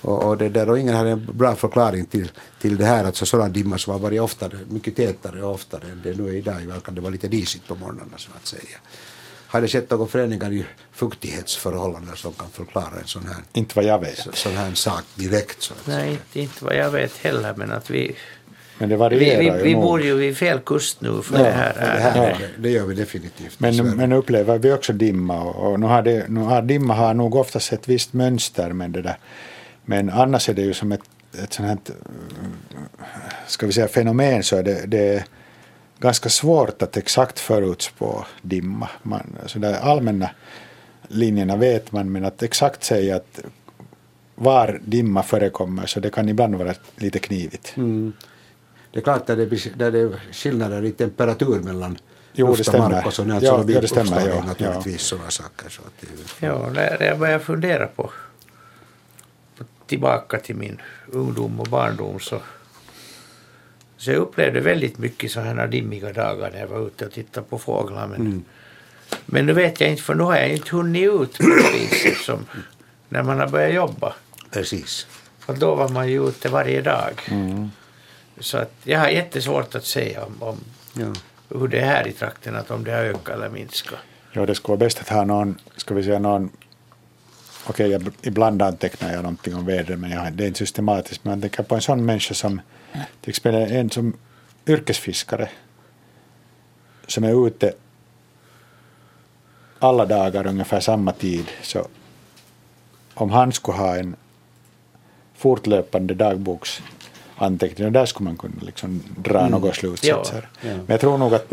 Och, 0.00 0.24
och, 0.24 0.38
det 0.38 0.48
där, 0.48 0.70
och 0.70 0.78
ingen 0.78 0.94
hade 0.94 1.10
en 1.10 1.28
bra 1.32 1.54
förklaring 1.54 2.04
till, 2.06 2.30
till 2.60 2.76
det 2.76 2.84
här, 2.84 3.04
alltså 3.04 3.26
sådan 3.26 3.52
dimma 3.52 3.78
som 3.78 3.92
har 3.92 4.00
varit 4.00 4.20
oftare, 4.20 4.58
mycket 4.68 4.96
tätare 4.96 5.42
och 5.44 5.54
oftare 5.54 5.82
än 5.92 6.00
det 6.04 6.14
nu 6.18 6.28
är 6.28 6.32
idag. 6.32 6.62
Idag 6.62 6.82
kan 6.82 6.94
det 6.94 7.00
vara 7.00 7.12
lite 7.12 7.28
disigt 7.28 7.68
på 7.68 7.74
morgnarna 7.74 8.16
så 8.16 8.30
att 8.36 8.46
säga. 8.46 8.78
Har 9.46 9.60
det 9.60 9.68
skett 9.68 9.90
några 9.90 10.06
förändringar 10.06 10.52
i 10.52 10.64
fuktighetsförhållanden 10.92 12.16
som 12.16 12.32
kan 12.32 12.50
förklara 12.50 13.00
en 13.00 13.06
sån 13.06 13.26
här, 13.26 13.36
Inte 13.52 13.72
vad 13.76 13.84
jag 13.84 13.98
vet. 13.98 14.18
så, 14.18 14.30
sån 14.32 14.52
här 14.52 14.74
sak 14.74 15.04
direkt? 15.14 15.62
Så 15.62 15.72
att 15.74 15.86
Nej, 15.86 15.96
säga. 15.96 16.10
inte, 16.12 16.40
inte 16.40 16.64
vad 16.64 16.76
jag 16.76 16.90
vet 16.90 17.16
heller, 17.16 17.54
men 17.56 17.72
att 17.72 17.90
vi, 17.90 18.16
Men 18.78 18.88
det 18.88 18.94
vi, 18.94 18.98
varierar 18.98 19.56
vi, 19.56 19.62
vi 19.62 19.72
nog. 19.74 19.82
bor 19.82 20.02
ju 20.02 20.14
vid 20.14 20.36
fel 20.36 20.58
kust 20.58 21.00
nu 21.00 21.22
för 21.22 21.38
Ja, 21.38 21.44
det 21.44 21.50
här. 21.50 21.74
det, 21.74 22.00
här 22.00 22.22
ärendet. 22.22 22.50
det, 22.58 22.70
gör 22.70 22.86
vi 22.86 22.94
definitivt. 22.94 23.60
Men, 23.60 23.76
men 23.76 24.12
upplever 24.12 24.58
vi 24.58 24.72
också 24.72 24.92
dimma 24.92 25.42
och, 25.42 25.72
och 25.72 25.80
nu 25.80 25.86
har, 25.86 26.02
det, 26.02 26.28
nu 26.28 26.40
har 26.40 26.62
dimma 26.62 26.94
har 26.94 27.14
nog 27.14 27.34
oftast 27.34 27.72
ett 27.72 27.88
visst 27.88 28.12
mönster 28.12 28.72
men 28.72 28.92
det 28.92 29.02
där. 29.02 29.16
Men 29.84 30.10
annars 30.10 30.48
är 30.48 30.54
det 30.54 30.62
ju 30.62 30.74
som 30.74 30.92
ett, 30.92 31.00
ett 31.42 31.52
sånt 31.52 31.68
här, 31.68 31.78
ska 33.46 33.66
vi 33.66 33.72
säga 33.72 33.88
fenomen 33.88 34.42
så 34.42 34.56
är 34.56 34.62
det, 34.62 34.86
det 34.86 35.08
är 35.16 35.24
ganska 35.98 36.28
svårt 36.28 36.82
att 36.82 36.96
exakt 36.96 37.38
förutspå 37.38 38.24
dimma. 38.42 38.88
Man, 39.02 39.36
så 39.46 39.58
där 39.58 39.74
allmänna 39.74 40.30
linjerna 41.08 41.56
vet 41.56 41.92
man 41.92 42.12
men 42.12 42.24
att 42.24 42.42
exakt 42.42 42.84
säga 42.84 43.16
att 43.16 43.40
var 44.34 44.80
dimma 44.84 45.22
förekommer 45.22 45.86
så 45.86 46.00
det 46.00 46.10
kan 46.10 46.28
ibland 46.28 46.54
vara 46.54 46.74
lite 46.96 47.18
knivigt. 47.18 47.72
Mm. 47.76 48.12
Det 48.92 48.98
är 48.98 49.02
klart 49.02 49.30
att 49.30 49.36
det, 49.38 49.46
blir- 49.46 49.72
där 49.76 49.90
det 49.90 49.98
är 49.98 50.20
skillnader 50.32 50.84
i 50.84 50.90
temperatur 50.92 51.60
mellan 51.60 51.98
Jo, 52.32 52.46
det 52.52 52.58
luft 52.58 52.68
och 52.74 52.78
mark 52.80 53.06
och 53.06 53.12
sådana 53.14 53.34
Ja, 53.34 53.40
så 53.64 53.72
ja, 53.72 53.80
det 53.80 53.88
stämmer, 53.88 54.28
ja, 54.28 54.44
naturligtvis 54.44 55.00
sådana 55.02 55.30
saker. 55.30 55.68
Så 55.68 55.82
att 55.82 55.92
det 56.00 56.46
Ja, 56.46 56.70
när 56.74 57.02
jag 57.02 57.18
började 57.18 57.44
fundera 57.44 57.86
på, 57.86 58.10
på 59.58 59.64
tillbaka 59.86 60.38
till 60.38 60.56
min 60.56 60.80
ungdom 61.12 61.60
och 61.60 61.66
barndom 61.66 62.20
så, 62.20 62.40
så 63.96 64.10
jag 64.10 64.18
upplevde 64.18 64.60
väldigt 64.60 64.98
mycket 64.98 65.30
sådana 65.30 65.60
här 65.60 65.68
dimmiga 65.68 66.12
dagar 66.12 66.50
när 66.52 66.60
jag 66.60 66.66
var 66.68 66.86
ute 66.86 67.06
och 67.06 67.12
tittade 67.12 67.46
på 67.46 67.58
fåglar. 67.58 68.06
Men, 68.06 68.20
Mm. 68.20 68.44
men 69.26 69.46
nu 69.46 69.52
vet 69.52 69.80
jag 69.80 69.90
inte, 69.90 70.02
för 70.02 70.14
nu 70.14 70.22
har 70.22 70.36
jag 70.36 70.48
inte 70.48 70.76
hunnit 70.76 71.02
ut 71.12 71.38
på 71.38 71.42
det 71.48 71.72
viset 71.78 72.16
som 72.18 72.46
när 73.08 73.22
man 73.22 73.38
har 73.40 73.48
börjat 73.48 73.74
jobba. 73.74 74.12
Precis. 74.50 75.06
För 75.38 75.54
då 75.54 75.74
var 75.74 75.88
man 75.88 76.08
ju 76.08 76.28
ute 76.28 76.48
varje 76.48 76.82
dag. 76.82 77.12
Mm. 77.30 77.70
Så 78.42 78.58
att 78.58 78.72
jag 78.84 78.98
har 78.98 79.08
jättesvårt 79.08 79.74
att 79.74 79.84
säga 79.84 80.24
om, 80.24 80.42
om 80.42 80.58
Ja. 80.94 81.12
hur 81.48 81.68
det 81.68 81.80
är 81.80 81.86
här 81.86 82.08
i 82.08 82.12
trakten, 82.12 82.56
att 82.56 82.70
om 82.70 82.84
det 82.84 82.90
har 82.92 82.98
ökat 82.98 83.28
eller 83.34 83.48
minskat. 83.48 83.98
Ja, 84.32 84.46
det 84.46 84.54
skulle 84.54 84.72
vara 84.72 84.78
bäst 84.86 85.00
att 85.00 85.08
ha 85.08 85.24
någon, 85.24 85.58
ska 85.76 85.94
vi 85.94 86.02
säga 86.02 86.18
någon, 86.18 86.50
okej, 87.66 87.90
jag, 87.90 88.10
ibland 88.22 88.62
antecknar 88.62 89.12
jag 89.12 89.22
någonting 89.22 89.54
om 89.54 89.66
vädret, 89.66 89.98
men 89.98 90.10
jag, 90.10 90.32
det 90.32 90.44
är 90.44 90.48
inte 90.48 90.58
systematiskt, 90.58 91.24
men 91.24 91.32
jag 91.32 91.40
tänker 91.40 91.62
på 91.62 91.74
en 91.74 91.80
sån 91.80 92.04
människa 92.04 92.34
som, 92.34 92.60
till 93.20 93.30
exempel 93.30 93.54
en 93.54 93.90
som 93.90 94.16
yrkesfiskare, 94.66 95.48
som 97.06 97.24
är 97.24 97.46
ute 97.46 97.72
alla 99.78 100.06
dagar 100.06 100.46
ungefär 100.46 100.80
samma 100.80 101.12
tid, 101.12 101.46
så 101.62 101.86
om 103.14 103.30
han 103.30 103.52
skulle 103.52 103.78
ha 103.78 103.96
en 103.96 104.16
fortlöpande 105.34 106.14
dagboksanteckning, 106.14 107.11
och 107.86 107.92
där 107.92 108.06
skulle 108.06 108.24
man 108.28 108.36
kunna 108.36 108.54
liksom 108.60 109.02
dra 109.18 109.48
några 109.48 109.72
slutsatser. 109.72 110.48
Ja. 110.60 110.68
Ja. 110.68 110.76
Men 110.76 110.86
jag 110.88 111.00
tror 111.00 111.18
nog 111.18 111.34
att 111.34 111.52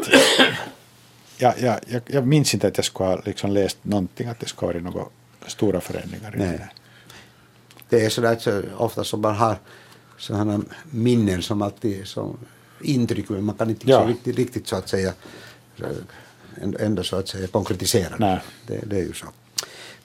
jag, 1.38 1.54
jag, 1.60 1.80
jag, 1.88 2.02
jag 2.08 2.28
minns 2.28 2.54
inte 2.54 2.68
att 2.68 2.78
jag 2.78 2.86
skulle 2.86 3.10
ha 3.10 3.22
liksom 3.26 3.52
läst 3.52 3.78
någonting 3.82 4.28
att 4.28 4.40
det 4.40 4.46
skulle 4.46 4.68
ha 4.68 4.74
varit 4.74 4.84
några 4.96 5.06
stora 5.48 5.82
förändringar. 5.82 6.34
Nej. 6.38 6.48
det. 6.58 6.70
Det 7.90 8.06
är 8.06 8.10
sådär 8.10 8.38
så 8.40 8.62
ofta 8.78 9.04
som 9.04 9.22
man 9.22 9.36
har 9.36 9.58
sådana 10.18 10.62
minnen 10.92 11.42
som 11.42 11.62
alltid 11.62 12.08
som 12.08 12.38
intryck 12.84 13.30
men 13.30 13.44
man 13.44 13.56
kan 13.58 13.70
inte 13.70 13.90
Ja. 13.90 14.02
så 14.02 14.08
riktigt, 14.08 14.38
riktigt 14.38 14.68
så 14.68 14.76
att 14.76 14.90
säga 14.90 15.14
så, 15.80 15.86
ändå- 16.80 17.04
så 17.04 17.16
att 17.16 17.28
säga 17.28 17.48
konkretisera 17.48 18.10
det. 18.10 18.16
Nej. 18.26 18.40
Det, 18.68 18.80
det 18.86 18.96
är 18.98 19.02
ju 19.04 19.14
så. 19.14 19.26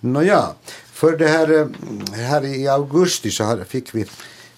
Nåja, 0.01 0.49
för 0.93 1.17
det 1.17 1.29
här, 1.29 1.53
eh, 1.61 1.67
här 2.15 2.45
i 2.45 2.69
augusti 2.69 3.31
så 3.31 3.65
fick 3.69 3.95
vi 3.95 4.07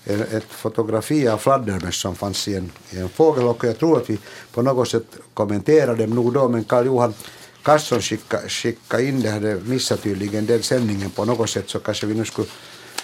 ett 0.07 0.45
fotografi 0.49 1.29
av 1.29 1.39
fladdermöss 1.39 1.97
som 1.97 2.15
fanns 2.15 2.49
i 2.49 2.55
en, 2.55 2.73
i 2.91 2.99
en 2.99 3.09
fågelholk 3.09 3.63
och 3.63 3.69
jag 3.69 3.79
tror 3.79 3.97
att 3.97 4.11
vi 4.11 4.19
på 4.53 4.63
något 4.63 4.89
sätt 4.89 5.07
kommenterade 5.35 6.07
dem 6.07 6.15
nog 6.15 6.33
då 6.33 6.49
men 6.49 6.65
Karl-Johan 6.65 7.15
Kasson 7.63 8.01
skickade 8.01 8.49
skicka 8.49 9.01
in 9.01 9.21
det, 9.21 9.31
hade 9.31 9.55
missat 9.55 10.03
tydligen 10.03 10.47
den 10.47 10.63
sändningen 10.63 11.11
på 11.11 11.25
något 11.25 11.51
sätt 11.51 11.71
så 11.71 11.79
kanske 11.79 12.07
vi 12.07 12.15
nu 12.15 12.25
skulle 12.25 12.49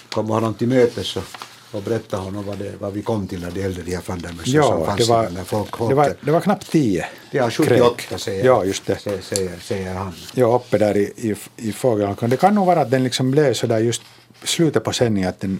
komma 0.09 0.33
honom 0.33 0.53
till 0.53 0.67
mötes 0.67 1.15
och, 1.15 1.23
och 1.71 1.81
berätta 1.81 2.17
honom 2.17 2.45
vad, 2.45 2.57
det, 2.57 2.73
vad 2.79 2.93
vi 2.93 3.01
kom 3.01 3.27
till 3.27 3.41
när 3.41 3.51
det 3.51 3.59
gällde 3.59 3.81
de 3.81 3.95
här 3.95 4.01
fladdermössen 4.01 4.63
som 4.63 4.85
fanns 4.85 5.07
det 5.07 5.13
var, 5.13 5.23
i 5.23 5.25
den 5.25 5.89
det, 5.89 5.95
var, 5.95 6.15
det 6.21 6.31
var 6.31 6.41
knappt 6.41 6.71
tio. 6.71 7.05
Ja, 7.31 7.49
78 7.49 7.95
kräk. 7.95 8.19
säger, 8.19 8.45
Ja, 8.45 8.65
just 8.65 8.85
det. 8.85 8.97
Säger, 8.97 9.21
säger, 9.21 9.57
säger 9.57 9.93
han. 9.93 10.13
Ja, 10.33 10.55
uppe 10.55 10.77
där 10.77 10.97
i, 10.97 11.01
i, 11.01 11.35
i 11.57 11.71
fågelholken. 11.71 12.29
Det 12.29 12.37
kan 12.37 12.55
nog 12.55 12.65
vara 12.65 12.81
att 12.81 12.91
den 12.91 13.03
liksom 13.03 13.31
blev 13.31 13.53
så 13.53 13.67
där 13.67 13.79
just 13.79 14.01
slutet 14.43 14.83
på 14.83 14.93
sändningen 14.93 15.29
att 15.29 15.39
den 15.39 15.59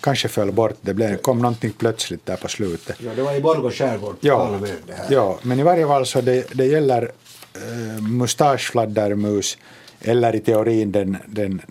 kanske 0.00 0.28
föll 0.28 0.52
bort. 0.52 0.76
Det 0.80 0.94
blev, 0.94 1.16
kom 1.16 1.38
någonting 1.38 1.72
plötsligt 1.78 2.26
där 2.26 2.36
på 2.36 2.48
slutet. 2.48 2.96
Ja, 3.04 3.10
det 3.16 3.22
var 3.22 3.34
i 3.34 3.40
Borgå 3.40 3.70
skärgård. 3.70 4.16
Ja, 4.20 4.44
halvön 4.44 4.70
det 4.86 4.92
här. 4.92 5.06
ja, 5.10 5.38
men 5.42 5.60
i 5.60 5.62
varje 5.62 5.86
fall 5.86 6.06
så 6.06 6.20
det, 6.20 6.54
det 6.54 6.66
gäller 6.66 7.02
uh, 7.02 8.02
mustaschfladdermus 8.02 9.58
eller 10.00 10.34
i 10.34 10.40
teorin 10.40 10.92
den, 10.92 11.16
den 11.26 11.62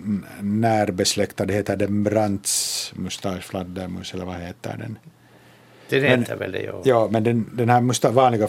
närbesläktade 0.41 1.53
heter 1.53 1.75
den 1.75 2.03
Brandts 2.03 2.91
mustaschfladdermus 2.95 4.13
eller 4.13 4.25
vad 4.25 4.35
heter 4.35 4.77
den? 4.77 4.97
Det 5.89 6.01
Men- 6.01 6.19
heter 6.19 6.35
väl 6.35 6.51
det, 6.51 6.61
ja. 6.61 6.81
Ja, 6.83 7.07
men 7.11 7.23
den, 7.23 7.49
den 7.53 7.69
här 7.69 7.81
musta, 7.81 8.11
vanliga 8.11 8.47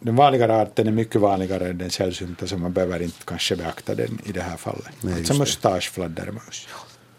den 0.00 0.16
vanligare 0.16 0.56
arten 0.56 0.86
är 0.86 0.92
mycket 0.92 1.20
vanligare 1.20 1.68
än 1.68 1.78
den 1.78 1.90
sällsynta 1.90 2.46
så 2.46 2.56
man 2.58 2.72
behöver 2.72 3.02
inte 3.02 3.18
kanske 3.24 3.56
beakta 3.56 3.94
den 3.94 4.18
i 4.24 4.32
det 4.32 4.40
här 4.40 4.56
fallet. 4.56 4.88
Nej, 5.00 5.14
alltså 5.14 5.34
just 5.34 5.62
det. 5.62 5.68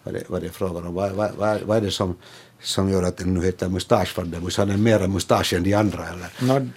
Vad 0.03 0.13
det, 0.13 0.23
vad 0.27 0.41
det 0.41 0.47
är 0.47 0.51
frågan 0.51 0.87
om. 0.87 0.93
Vad, 0.93 1.11
vad, 1.11 1.31
vad, 1.37 1.61
vad 1.61 1.77
är 1.77 1.81
det 1.81 1.91
som, 1.91 2.17
som 2.61 2.89
gör 2.89 3.03
att 3.03 3.17
den 3.17 3.33
nu 3.33 3.45
heter 3.45 3.69
mustaschfladdermus? 3.69 4.57
Har 4.57 4.65
den 4.65 4.83
mera 4.83 5.07
mustasch 5.07 5.53
än 5.53 5.63
de 5.63 5.73
andra 5.73 6.07
eller? 6.07 6.29
Nå, 6.39 6.67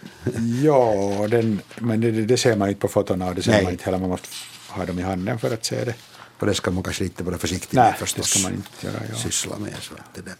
ja, 0.62 1.28
den, 1.28 1.60
men 1.78 2.00
det, 2.00 2.10
det 2.10 2.36
ser 2.36 2.56
man 2.56 2.68
inte 2.68 2.80
på 2.80 2.88
fotona 2.88 3.28
och 3.28 3.34
det 3.34 3.42
ser 3.42 3.50
Nej. 3.50 3.62
man 3.62 3.72
inte 3.72 3.84
heller. 3.84 3.98
Man 3.98 4.10
måste 4.10 4.28
ha 4.68 4.84
dem 4.84 4.98
i 4.98 5.02
handen 5.02 5.38
för 5.38 5.54
att 5.54 5.64
se 5.64 5.84
det. 5.84 5.94
Och 6.38 6.46
det 6.46 6.54
ska 6.54 6.70
man 6.70 6.82
kanske 6.82 7.04
lite 7.04 7.24
vara 7.24 7.38
försiktig 7.38 7.76
med 7.76 7.92
det 7.92 7.98
förstås. 7.98 8.30
ska 8.30 8.42
man 8.42 8.52
inte 8.52 8.86
göra, 8.86 9.02
ja. 9.10 9.16
Syssla 9.16 9.58
med. 9.58 9.74
Så 9.80 9.94
att 9.94 10.14
det 10.14 10.20
där. 10.20 10.34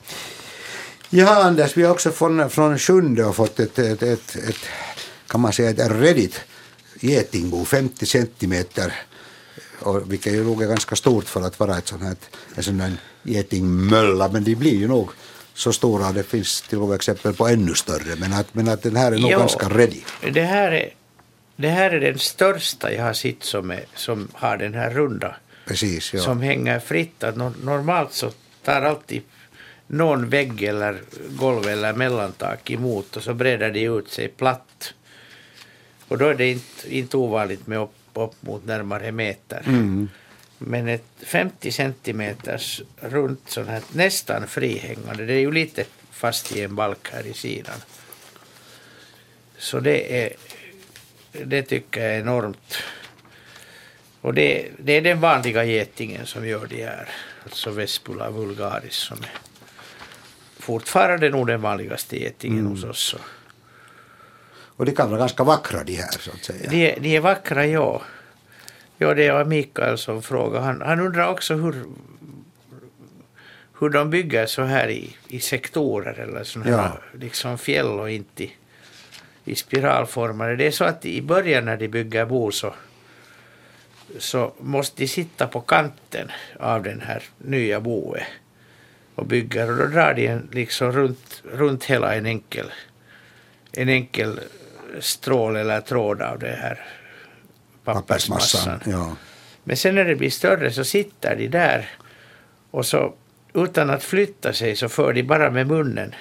Ja, 1.11 1.45
Anders, 1.45 1.77
vi 1.77 1.83
har 1.83 1.91
också 1.91 2.11
från, 2.11 2.51
från 2.51 2.79
Sjunde 2.79 3.33
fått 3.33 3.61
ett, 3.61 3.79
ett, 3.79 4.03
ett, 4.03 4.37
ett, 4.37 4.57
kan 5.27 5.41
man 5.41 5.53
säga, 5.53 5.71
ett 5.71 5.91
Reddit 5.91 6.41
getingbo, 7.01 7.65
50 7.65 8.07
centimeter, 8.07 8.95
och, 9.83 10.13
vilket 10.13 10.33
ju 10.33 10.45
nog 10.45 10.63
är 10.63 10.69
ganska 10.69 10.97
stort 10.97 11.25
för 11.25 11.43
att 11.43 11.61
vara 11.61 11.79
ett 11.79 11.87
sånt 11.87 12.03
här, 12.03 12.17
en 12.55 12.63
sån 12.63 12.81
här 12.81 12.93
getingmölla, 13.23 14.29
men 14.29 14.45
de 14.45 14.55
blir 14.55 14.75
ju 14.75 14.89
nog 14.89 15.11
så 15.55 15.73
stora, 15.73 16.13
det 16.13 16.23
finns 16.23 16.63
till 16.63 16.79
och 16.79 16.89
med 16.89 16.95
exempel 16.95 17.35
på 17.35 17.49
ännu 17.49 17.75
större, 17.75 18.17
men 18.17 18.33
att, 18.33 18.55
men 18.55 18.69
att 18.69 18.83
den 18.83 18.97
här 18.97 19.13
är 19.13 19.19
nog 19.19 19.31
Jo. 19.31 19.39
ganska 19.39 19.69
ready. 19.69 20.01
Det 20.33 20.43
här 20.43 20.73
är, 20.73 20.95
det 21.57 21.69
här 21.69 21.91
är 21.91 22.01
den 22.01 22.19
största 22.19 22.93
jag 22.93 23.05
har 23.05 23.13
sett 23.13 23.45
som, 23.45 23.71
är, 23.71 23.85
som 23.95 24.29
har 24.33 24.57
den 24.57 24.75
här 24.75 24.91
runda, 24.91 25.37
Precis, 25.67 26.15
ja. 26.15 26.21
som 26.21 26.41
hänger 26.41 26.79
fritt. 26.79 27.25
Att 27.25 27.37
no, 27.37 27.55
normalt 27.63 28.13
så 28.13 28.31
tar 28.65 28.83
alltid 28.83 29.23
någon 29.87 30.29
vägg 30.29 30.63
eller 30.63 31.03
golv 31.29 31.69
eller 31.69 31.93
mellantak 31.93 32.71
emot 32.71 33.17
och 33.17 33.23
så 33.23 33.35
breder 33.35 33.71
det 33.71 33.83
ut 33.83 34.11
sig 34.11 34.29
platt. 34.29 34.95
Och 36.09 36.19
då 36.19 36.27
är 36.27 36.35
det 36.35 36.51
inte, 36.51 36.97
inte 36.97 37.17
ovanligt 37.17 37.67
med 37.67 37.79
upp, 37.79 37.95
upp 38.15 38.43
mot 38.43 38.65
närmare 38.65 39.13
meter. 39.13 39.63
Mm. 39.67 40.09
Men 40.59 40.89
ett 40.89 41.05
50 41.19 41.73
centimeters 41.73 42.83
runt 43.01 43.41
sånt 43.47 43.69
här 43.69 43.83
nästan 43.93 44.47
frihängande, 44.47 45.27
det 45.27 45.35
är 45.35 45.41
ju 45.41 45.53
lite 45.53 45.85
fast 46.11 46.57
i 46.57 46.63
en 46.63 46.75
balk 46.75 47.09
här 47.13 47.27
i 47.27 47.33
sidan. 47.33 47.77
Så 49.59 49.81
det 49.81 50.25
är, 50.25 50.33
det 51.33 51.63
tycker 51.63 52.01
jag 52.01 52.15
är 52.15 52.21
enormt. 52.21 52.77
Och 54.21 54.35
det, 54.35 54.69
det 54.79 54.93
är 54.93 55.03
den 55.03 55.21
vanliga 55.21 55.65
getingen 55.65 56.27
som 56.27 56.49
gör 56.49 56.67
det 56.67 56.85
här, 56.85 57.09
alltså 57.45 57.71
Vespula 57.71 58.31
vulgaris 58.31 58.95
som 58.95 59.19
är 59.19 59.33
fortfarande 60.59 61.31
nog 61.31 61.47
den 61.47 61.63
vanligaste 61.63 62.23
getingen 62.23 62.67
hos 62.67 62.85
oss. 62.85 63.17
Och 64.77 64.85
de 64.87 64.93
kan 64.93 65.09
vara 65.11 65.19
ganska 65.21 65.45
vackra 65.45 65.85
de 65.85 65.95
här 65.95 66.11
så 66.11 66.31
att 66.31 66.45
säga. 66.45 66.71
De, 66.71 66.91
är- 66.93 67.01
de 67.01 67.17
är 67.17 67.21
vackra, 67.21 67.67
ja. 67.67 68.03
Ja, 68.99 69.15
det 69.15 69.31
var 69.33 69.45
Mikael 69.45 69.99
som 69.99 70.23
frågade. 70.23 70.65
Han, 70.65 70.81
han 70.83 71.01
undrar 71.01 71.29
också 71.29 71.55
hur, 71.55 71.85
hur 73.81 73.89
de 73.91 74.11
bygger 74.11 74.47
så 74.47 74.63
här 74.63 74.89
i, 74.89 75.17
i 75.29 75.41
sektorer 75.41 76.19
eller 76.21 76.65
här 76.65 76.71
Ja. 76.73 76.99
liksom 77.21 77.59
fjäll 77.59 77.87
och 78.01 78.11
inte 78.11 78.45
i, 78.45 78.53
i 79.45 79.55
spiralformade. 79.55 80.57
Det 80.57 80.67
är 80.67 80.71
så 80.71 80.85
att 80.85 81.05
i 81.07 81.23
början 81.23 81.65
när 81.65 81.77
de 81.77 81.89
bygger 81.89 82.25
bo 82.27 82.51
så, 82.53 82.75
så 84.19 84.53
måste 84.61 85.03
de 85.03 85.09
sitta 85.09 85.47
på 85.47 85.61
kanten 85.61 86.31
av 86.61 86.83
den 86.83 87.01
här 87.01 87.23
nya 87.39 87.81
boet. 87.81 88.23
och 89.15 89.27
bygger 89.27 89.71
och 89.71 89.77
då 89.77 89.87
drar 89.87 90.15
de 90.15 90.27
en 90.27 90.49
liksom 90.53 90.93
runt, 90.93 91.43
runt 91.53 91.85
hela 91.85 92.15
en 92.15 92.27
enkel, 92.27 92.73
en 93.73 93.89
enkel 93.89 94.41
strål 95.01 95.57
eller 95.57 95.81
tråd 95.81 96.23
av 96.23 96.39
det 96.39 96.59
här 96.63 96.81
pappersmassan. 97.85 98.81
Ja. 98.87 99.17
Men 99.65 99.77
sen 99.77 99.95
när 99.95 100.05
det 100.05 100.17
blir 100.17 100.31
större 100.31 100.71
så 100.71 100.85
sitter 100.85 101.37
de 101.37 101.49
där 101.49 101.89
och 102.71 102.87
så 102.87 103.15
utan 103.55 103.91
att 103.91 104.05
flytta 104.05 104.53
sig 104.53 104.77
så 104.77 104.89
för 104.89 105.13
de 105.13 105.23
bara 105.23 105.51
med 105.51 105.67
munnen 105.67 106.15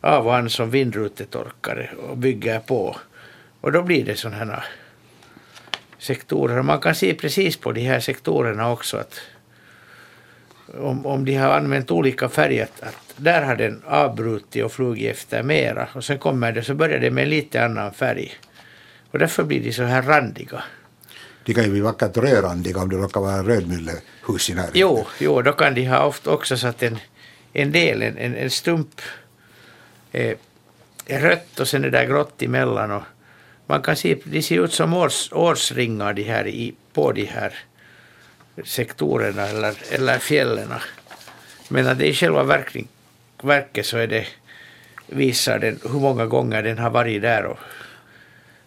av 0.00 0.26
och 0.26 0.36
an 0.36 0.50
som 0.50 0.70
vindrutetorkare 0.70 1.90
och 2.08 2.18
bygger 2.18 2.60
på. 2.60 2.96
Och 3.60 3.72
då 3.72 3.82
blir 3.82 4.04
det 4.04 4.16
sådana 4.16 4.36
här 4.36 4.64
sektorer. 5.98 6.58
Och 6.58 6.64
man 6.64 6.80
kan 6.80 6.94
se 6.94 7.14
precis 7.14 7.56
på 7.56 7.72
de 7.72 7.80
här 7.80 8.00
sektorerna 8.00 8.70
också 8.70 8.96
att 8.96 9.20
om, 10.78 11.06
om 11.06 11.24
de 11.24 11.34
har 11.34 11.50
använt 11.50 11.90
olika 11.90 12.28
färger, 12.28 12.68
att, 12.80 13.14
där 13.16 13.42
har 13.42 13.56
den 13.56 13.82
avbrutit 13.86 14.64
och 14.64 14.72
flugit 14.72 15.10
efter 15.10 15.42
mera 15.42 15.88
och 15.94 16.04
sen 16.04 16.18
kommer 16.18 16.52
det 16.52 16.62
så 16.62 16.74
börjar 16.74 16.98
det 16.98 17.10
med 17.10 17.28
lite 17.28 17.64
annan 17.64 17.92
färg. 17.92 18.32
Och 19.10 19.18
därför 19.18 19.44
blir 19.44 19.60
de 19.60 19.72
så 19.72 19.82
här 19.82 20.02
randiga. 20.02 20.62
De 21.44 21.54
kan 21.54 21.64
ju 21.64 21.70
bli 21.70 21.80
vackert 21.80 22.16
rödrandiga 22.16 22.80
om 22.80 22.88
det 22.88 22.96
råkar 22.96 23.20
vara 23.20 23.42
rödmyllehus 23.42 24.50
i 24.50 24.54
närheten. 24.54 24.80
Jo, 24.80 25.06
jo, 25.18 25.42
då 25.42 25.52
kan 25.52 25.74
de 25.74 25.86
ha 25.86 26.04
ofta 26.04 26.30
också 26.30 26.56
satt 26.56 26.82
en, 26.82 26.98
en 27.52 27.72
del, 27.72 28.02
en, 28.02 28.18
en, 28.18 28.34
en 28.34 28.50
stump 28.50 29.00
eh, 30.12 30.36
är 31.06 31.20
rött 31.20 31.60
och 31.60 31.68
sen 31.68 31.84
är 31.84 31.90
det 31.90 32.06
grått 32.06 32.42
emellan. 32.42 32.90
Och 32.90 33.02
man 33.66 33.82
kan 33.82 33.96
se, 33.96 34.16
de 34.24 34.42
ser 34.42 34.64
ut 34.64 34.72
som 34.72 34.94
års, 34.94 35.32
årsringar 35.32 36.12
de 36.12 36.22
här 36.22 36.46
i, 36.46 36.74
på 36.92 37.12
de 37.12 37.24
här 37.24 37.54
sektorerna 38.64 39.48
eller, 39.48 39.74
eller 39.90 40.18
fjällen. 40.18 40.72
Men 41.68 41.86
att 41.86 41.98
det 41.98 42.08
i 42.08 42.14
själva 42.14 42.42
verkning, 42.42 42.88
verket 43.42 43.86
så 43.86 43.98
är 43.98 44.06
det, 44.06 44.26
visar 45.06 45.58
den 45.58 45.80
hur 45.82 46.00
många 46.00 46.26
gånger 46.26 46.62
den 46.62 46.78
har 46.78 46.90
varit 46.90 47.22
där 47.22 47.44
och, 47.44 47.58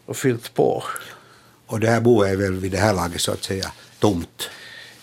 och 0.06 0.18
fyllt 0.18 0.54
på. 0.54 0.84
Och 1.66 1.80
det 1.80 1.90
här 1.90 2.02
boet 2.02 2.32
är 2.32 2.36
väl 2.36 2.54
vid 2.54 2.72
det 2.72 2.78
här 2.78 2.94
laget 2.94 3.22
så 3.22 3.32
att 3.32 3.44
säga 3.44 3.72
tomt. 4.00 4.50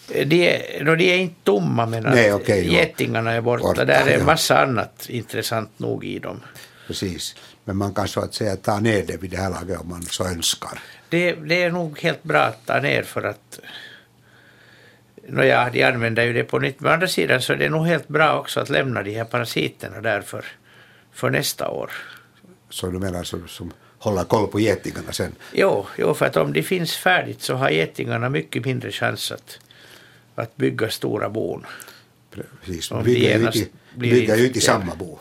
De 0.09 0.49
är, 0.49 0.85
no, 0.85 0.97
de 0.97 1.13
är 1.13 1.17
inte 1.17 1.45
tomma 1.45 1.87
men 1.87 2.03
Nej, 2.03 2.29
jo. 2.29 2.55
getingarna 2.55 3.33
är 3.33 3.41
borta. 3.41 3.63
Borta, 3.63 3.85
Där 3.85 4.07
är 4.07 4.15
en 4.15 4.19
ja. 4.21 4.27
massa 4.27 4.63
annat 4.63 5.07
intressant 5.09 5.79
nog 5.79 6.05
i 6.05 6.19
dem. 6.19 6.41
Precis. 6.87 7.35
Men 7.65 7.77
man 7.77 7.95
kan 7.95 8.09
så 8.09 8.21
att 8.21 8.35
säga 8.35 8.57
ta 8.57 8.81
ner 8.81 9.03
det 9.07 9.17
vid 9.17 9.31
det 9.31 9.37
här 9.37 9.51
laget 9.51 9.81
om 9.81 9.89
man 9.89 10.03
så 10.03 10.25
önskar. 10.25 10.79
Det, 11.09 11.33
det 11.33 11.63
är 11.63 11.71
nog 11.71 12.01
helt 12.01 12.23
bra 12.23 12.41
att 12.41 12.67
ta 12.67 12.81
ner 12.81 13.03
för 13.03 13.23
att 13.23 13.61
Nåja, 15.29 15.71
de 15.73 15.85
använder 15.85 16.25
ju 16.25 16.33
det 16.33 16.45
på 16.45 16.59
nytt. 16.59 16.81
Men 16.81 16.91
å 16.91 16.95
andra 16.95 17.09
sidan 17.09 17.43
så 17.43 17.53
är 17.53 17.57
det 17.57 17.69
nog 17.69 17.87
helt 17.87 18.09
bra 18.09 18.39
också 18.39 18.61
att 18.61 18.71
lämna 18.71 19.03
de 19.03 19.15
här 19.15 19.25
parasiterna 19.25 20.01
där 20.01 20.21
för, 20.21 20.45
för 21.13 21.31
nästa 21.31 21.69
år. 21.69 21.91
Så 22.71 22.91
du 22.91 22.99
menar 22.99 23.25
som, 23.25 23.49
som 23.49 23.73
håller 23.99 24.25
koll 24.25 24.49
på 24.49 24.61
getingarna 24.61 25.13
sen. 25.13 25.35
Jo, 25.53 25.87
jo, 25.99 26.15
för 26.15 26.27
att 26.27 26.37
om 26.37 26.53
det 26.53 26.63
finns 26.63 26.97
färdigt 26.97 27.43
så 27.43 27.55
har 27.55 27.71
getingarna 27.71 28.29
mycket 28.29 28.65
mindre 28.65 28.93
chans 28.93 29.33
att, 29.33 29.59
att 30.35 30.57
bygga 30.57 30.91
stora 30.91 31.29
bon. 31.29 31.67
Precis. 32.65 32.89
De 32.89 33.05
bygger 33.05 33.39
ju 33.39 33.47
inte, 33.47 33.67
bygger 33.95 34.37
ju 34.37 34.47
inte 34.47 34.61
samma 34.61 34.95
bo. 34.95 35.19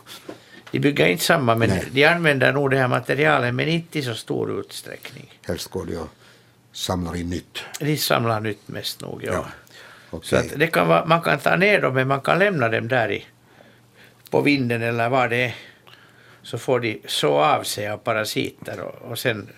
De 0.72 0.80
bygger 0.80 1.08
inte 1.08 1.24
samma, 1.24 1.56
men 1.56 1.70
Nej. 1.70 1.88
de 1.92 2.06
använder 2.06 2.54
nog 2.54 2.72
det 2.72 2.78
här 2.78 2.88
materialet, 2.88 3.54
men 3.54 3.68
inte 3.68 4.00
i 4.00 4.04
så 4.04 4.16
stor 4.16 4.60
utsträckning. 4.60 5.40
Helst 5.42 5.68
går 5.68 5.86
det 5.86 5.98
och 5.98 6.10
samlar 6.72 7.16
in 7.16 7.30
nytt. 7.30 7.60
De 7.80 7.98
samlar 7.98 8.40
nytt 8.40 8.68
mest 8.68 9.02
nog, 9.02 9.24
ja. 9.24 9.34
Ja, 9.34 9.46
så 10.22 10.36
att 10.36 10.60
det 10.60 10.68
kan 10.68 10.88
vara, 10.88 11.06
man 11.06 11.22
kan 11.22 11.40
ta 11.40 11.56
ner 11.56 11.82
dem, 11.82 11.94
men 11.94 12.08
man 12.08 12.22
kan 12.22 12.40
lämna 12.40 12.70
dem 12.70 12.88
där 12.88 13.12
i, 13.12 13.26
på 14.30 14.42
vinden 14.42 14.82
eller 14.82 15.10
vad 15.10 15.30
det 15.30 15.44
är. 15.44 15.56
Så 16.44 16.58
får 16.58 16.80
de 16.80 17.02
så 17.06 17.40
av 17.40 17.64
sig 17.64 17.90
av 17.90 17.98
parasiter 17.98 18.80
och, 18.80 19.12
och 19.12 19.20
sen, 19.20 19.50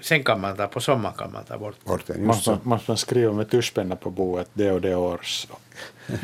sen 0.00 0.24
kan 0.24 0.40
man 0.40 0.56
ta, 0.56 0.66
på 0.66 0.80
sommaren 0.80 1.14
kan 1.18 1.32
man 1.32 1.44
ta 1.44 1.58
bort. 1.58 1.84
Bort 1.84 2.06
den, 2.06 2.26
Måste, 2.26 2.50
man- 2.50 2.60
måste 2.62 2.90
man 2.90 2.98
skriva 2.98 3.32
med 3.32 3.50
tuschpenna 3.50 3.96
på 3.96 4.10
boet 4.10 4.48
det 4.52 4.70
och 4.72 4.80
det 4.80 4.94
års 4.94 5.46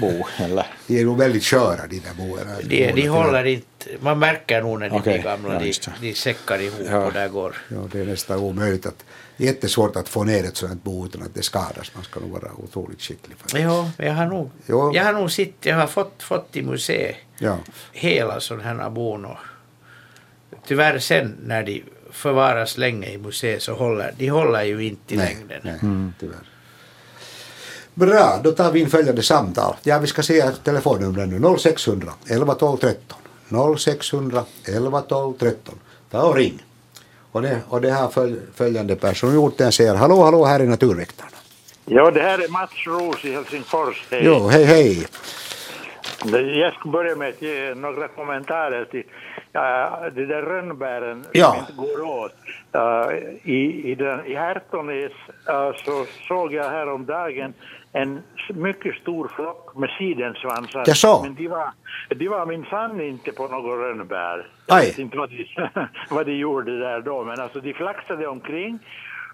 bo? 0.01 0.25
Eller? 0.39 0.67
De 0.87 1.01
är 1.01 1.05
nog 1.05 1.19
väldigt 1.19 1.45
sköra 1.45 1.87
de 1.87 1.99
där 1.99 2.15
boerna. 2.15 2.51
De, 2.65 2.93
de 2.93 3.07
håller 3.09 3.45
inte, 3.45 3.87
man 4.01 4.19
märker 4.19 4.63
nog 4.63 4.81
när 4.81 4.91
de 4.91 4.97
Okej, 4.97 5.13
blir 5.13 5.23
gamla, 5.31 5.53
ja, 5.55 5.59
de, 5.61 5.73
de 6.09 6.15
säckar 6.15 6.59
ihop 6.59 6.81
Ja. 6.91 7.07
och 7.07 7.13
där 7.13 7.29
går. 7.29 7.57
Ja, 7.69 7.77
det 7.93 8.01
är 8.01 8.05
nästan 8.07 8.39
omöjligt 8.39 8.87
att 8.87 9.05
jättesvårt 9.37 9.97
att 9.97 10.09
få 10.09 10.25
ner 10.25 10.45
ett 10.45 10.57
sådant 10.57 10.83
bo 10.85 11.07
utan 11.07 11.23
att 11.23 11.35
det 11.35 11.43
skadas. 11.43 11.93
Man 11.95 12.05
ska 12.05 12.21
nog 12.21 12.31
vara 12.31 12.51
otroligt 12.57 13.03
skicklig 13.03 13.37
för 13.39 13.57
det. 13.59 13.63
Jo, 13.63 13.91
jag 13.97 14.13
har 14.15 14.27
nog, 14.27 14.51
Jo. 14.67 14.95
jag 14.95 15.05
har 15.05 15.13
nog 15.13 15.33
sett, 15.33 15.55
jag 15.61 15.77
har 15.77 15.87
fått, 15.87 16.23
fått 16.23 16.57
i 16.57 16.63
museet 16.63 17.17
Ja, 17.39 17.59
hela 17.93 18.41
sådana 18.41 18.83
här 18.83 18.91
bon 18.91 19.25
och 19.25 19.37
tyvärr 20.67 20.99
sen 20.99 21.37
när 21.45 21.63
de 21.63 21.83
förvaras 22.14 22.79
länge 22.79 23.11
i 23.11 23.18
museet 23.18 23.62
så 23.62 23.74
håller 23.74 24.14
de 24.18 24.29
håller 24.29 24.62
ju 24.62 24.85
inte 24.85 25.14
i 25.14 25.16
nej, 25.16 25.35
längden. 25.35 25.61
nej 25.62 26.12
tyvärr. 26.20 26.48
Bra, 27.94 28.40
då 28.44 28.53
tar 28.53 28.72
vi 28.72 28.81
in 28.81 28.90
följande 28.90 29.22
samtal. 29.22 29.74
Ja, 29.83 29.98
vi 29.98 30.07
ska 30.07 30.22
se 30.22 30.50
telefonnumren 30.50 31.31
nu. 31.31 31.57
0600 31.59 32.12
11 32.31 32.55
12 32.55 32.77
13. 32.77 33.18
0600 33.79 34.44
11 34.68 35.00
12 35.00 35.35
13. 35.38 35.74
Ta 36.11 36.22
och 36.22 36.35
ring. 36.35 36.62
Och 37.33 37.42
det, 37.42 37.61
och 37.68 37.81
det 37.81 38.09
följ, 38.12 38.37
följande 38.55 38.96
person 38.96 39.35
gjort. 39.35 39.59
Den 39.59 39.72
säger 39.72 39.94
hallå, 39.94 40.22
hallå, 40.22 40.44
här 40.44 40.61
är 40.61 40.66
Naturväktarna. 40.66 41.31
Ja, 41.85 42.11
det 42.11 42.22
här 42.22 42.38
är 42.38 42.48
Mats 42.48 42.87
Roos 42.87 43.24
i 43.24 43.33
Helsingfors. 43.33 44.07
Hej. 44.11 44.22
Jo, 44.24 44.48
hej, 44.48 44.64
hej. 44.64 45.07
Jag 46.61 46.74
ska 46.74 46.88
börja 46.88 47.16
med 47.16 47.29
att 47.29 47.42
ge 47.42 47.74
några 47.74 48.09
kommentarer 48.09 48.85
till 48.85 49.05
ja, 49.55 50.11
de 50.14 50.27
där 50.27 50.43
rönnbären 50.43 51.25
Ja. 51.33 51.51
som 51.51 51.59
inte 51.59 51.73
går 51.73 52.03
åt. 52.03 52.35
Uh, 52.77 53.14
I 53.43 53.90
i, 53.90 53.95
den, 53.95 54.27
i 54.27 54.35
Härtonäs 54.35 55.12
uh, 55.51 55.73
så 55.85 56.07
såg 56.29 56.53
jag 56.53 56.71
häromdagen 56.71 57.55
en 57.93 58.23
mycket 58.55 58.95
stor 58.95 59.29
flock 59.37 59.77
med 59.77 59.90
sidensvansar. 59.99 60.85
Jaså? 60.87 61.23
Men 61.23 61.35
de 61.35 61.49
var, 61.49 61.69
de 62.17 62.29
var 62.29 62.47
minsann 62.47 63.01
inte 63.01 63.33
på 63.33 63.49
något 63.49 63.79
rönnbär. 63.81 64.47
Aj. 64.69 64.81
Jag 64.81 64.87
vet 64.87 64.99
inte 64.99 65.17
vad 65.17 65.31
de, 65.31 65.47
vad 66.11 66.27
de 66.27 66.33
gjorde 66.33 66.79
där 66.79 67.01
då, 67.01 67.25
men 67.25 67.40
alltså 67.40 67.61
de 67.61 67.75
flaxade 67.75 68.27
omkring. 68.27 68.79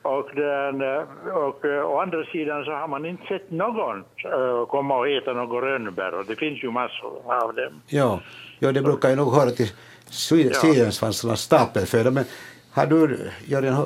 Och, 0.02 0.30
den, 0.34 0.80
eh, 0.80 1.36
och 1.36 1.64
eh, 1.64 1.84
å 1.84 2.00
andra 2.00 2.24
sidan 2.24 2.64
så 2.64 2.70
har 2.70 2.88
man 2.88 3.04
inte 3.06 3.26
sett 3.26 3.50
någon 3.50 3.96
eh, 3.98 4.66
komma 4.68 4.96
och 4.98 5.08
äta 5.08 5.32
något 5.32 5.62
rönnbär 5.62 6.14
och 6.14 6.24
det 6.26 6.36
finns 6.36 6.64
ju 6.64 6.70
massor 6.70 7.42
av 7.42 7.54
dem. 7.54 7.82
Ja, 7.86 8.20
ja 8.58 8.72
det 8.72 8.82
brukar 8.82 9.08
ju 9.10 9.16
nog 9.16 9.34
höra 9.34 9.50
till 9.50 9.68
Ja. 10.30 10.54
sidensvansarnas 10.60 11.40
stapelföda. 11.40 12.10
Men 12.10 12.24
har 12.72 12.86
du 12.86 13.30
Jörgen, 13.46 13.76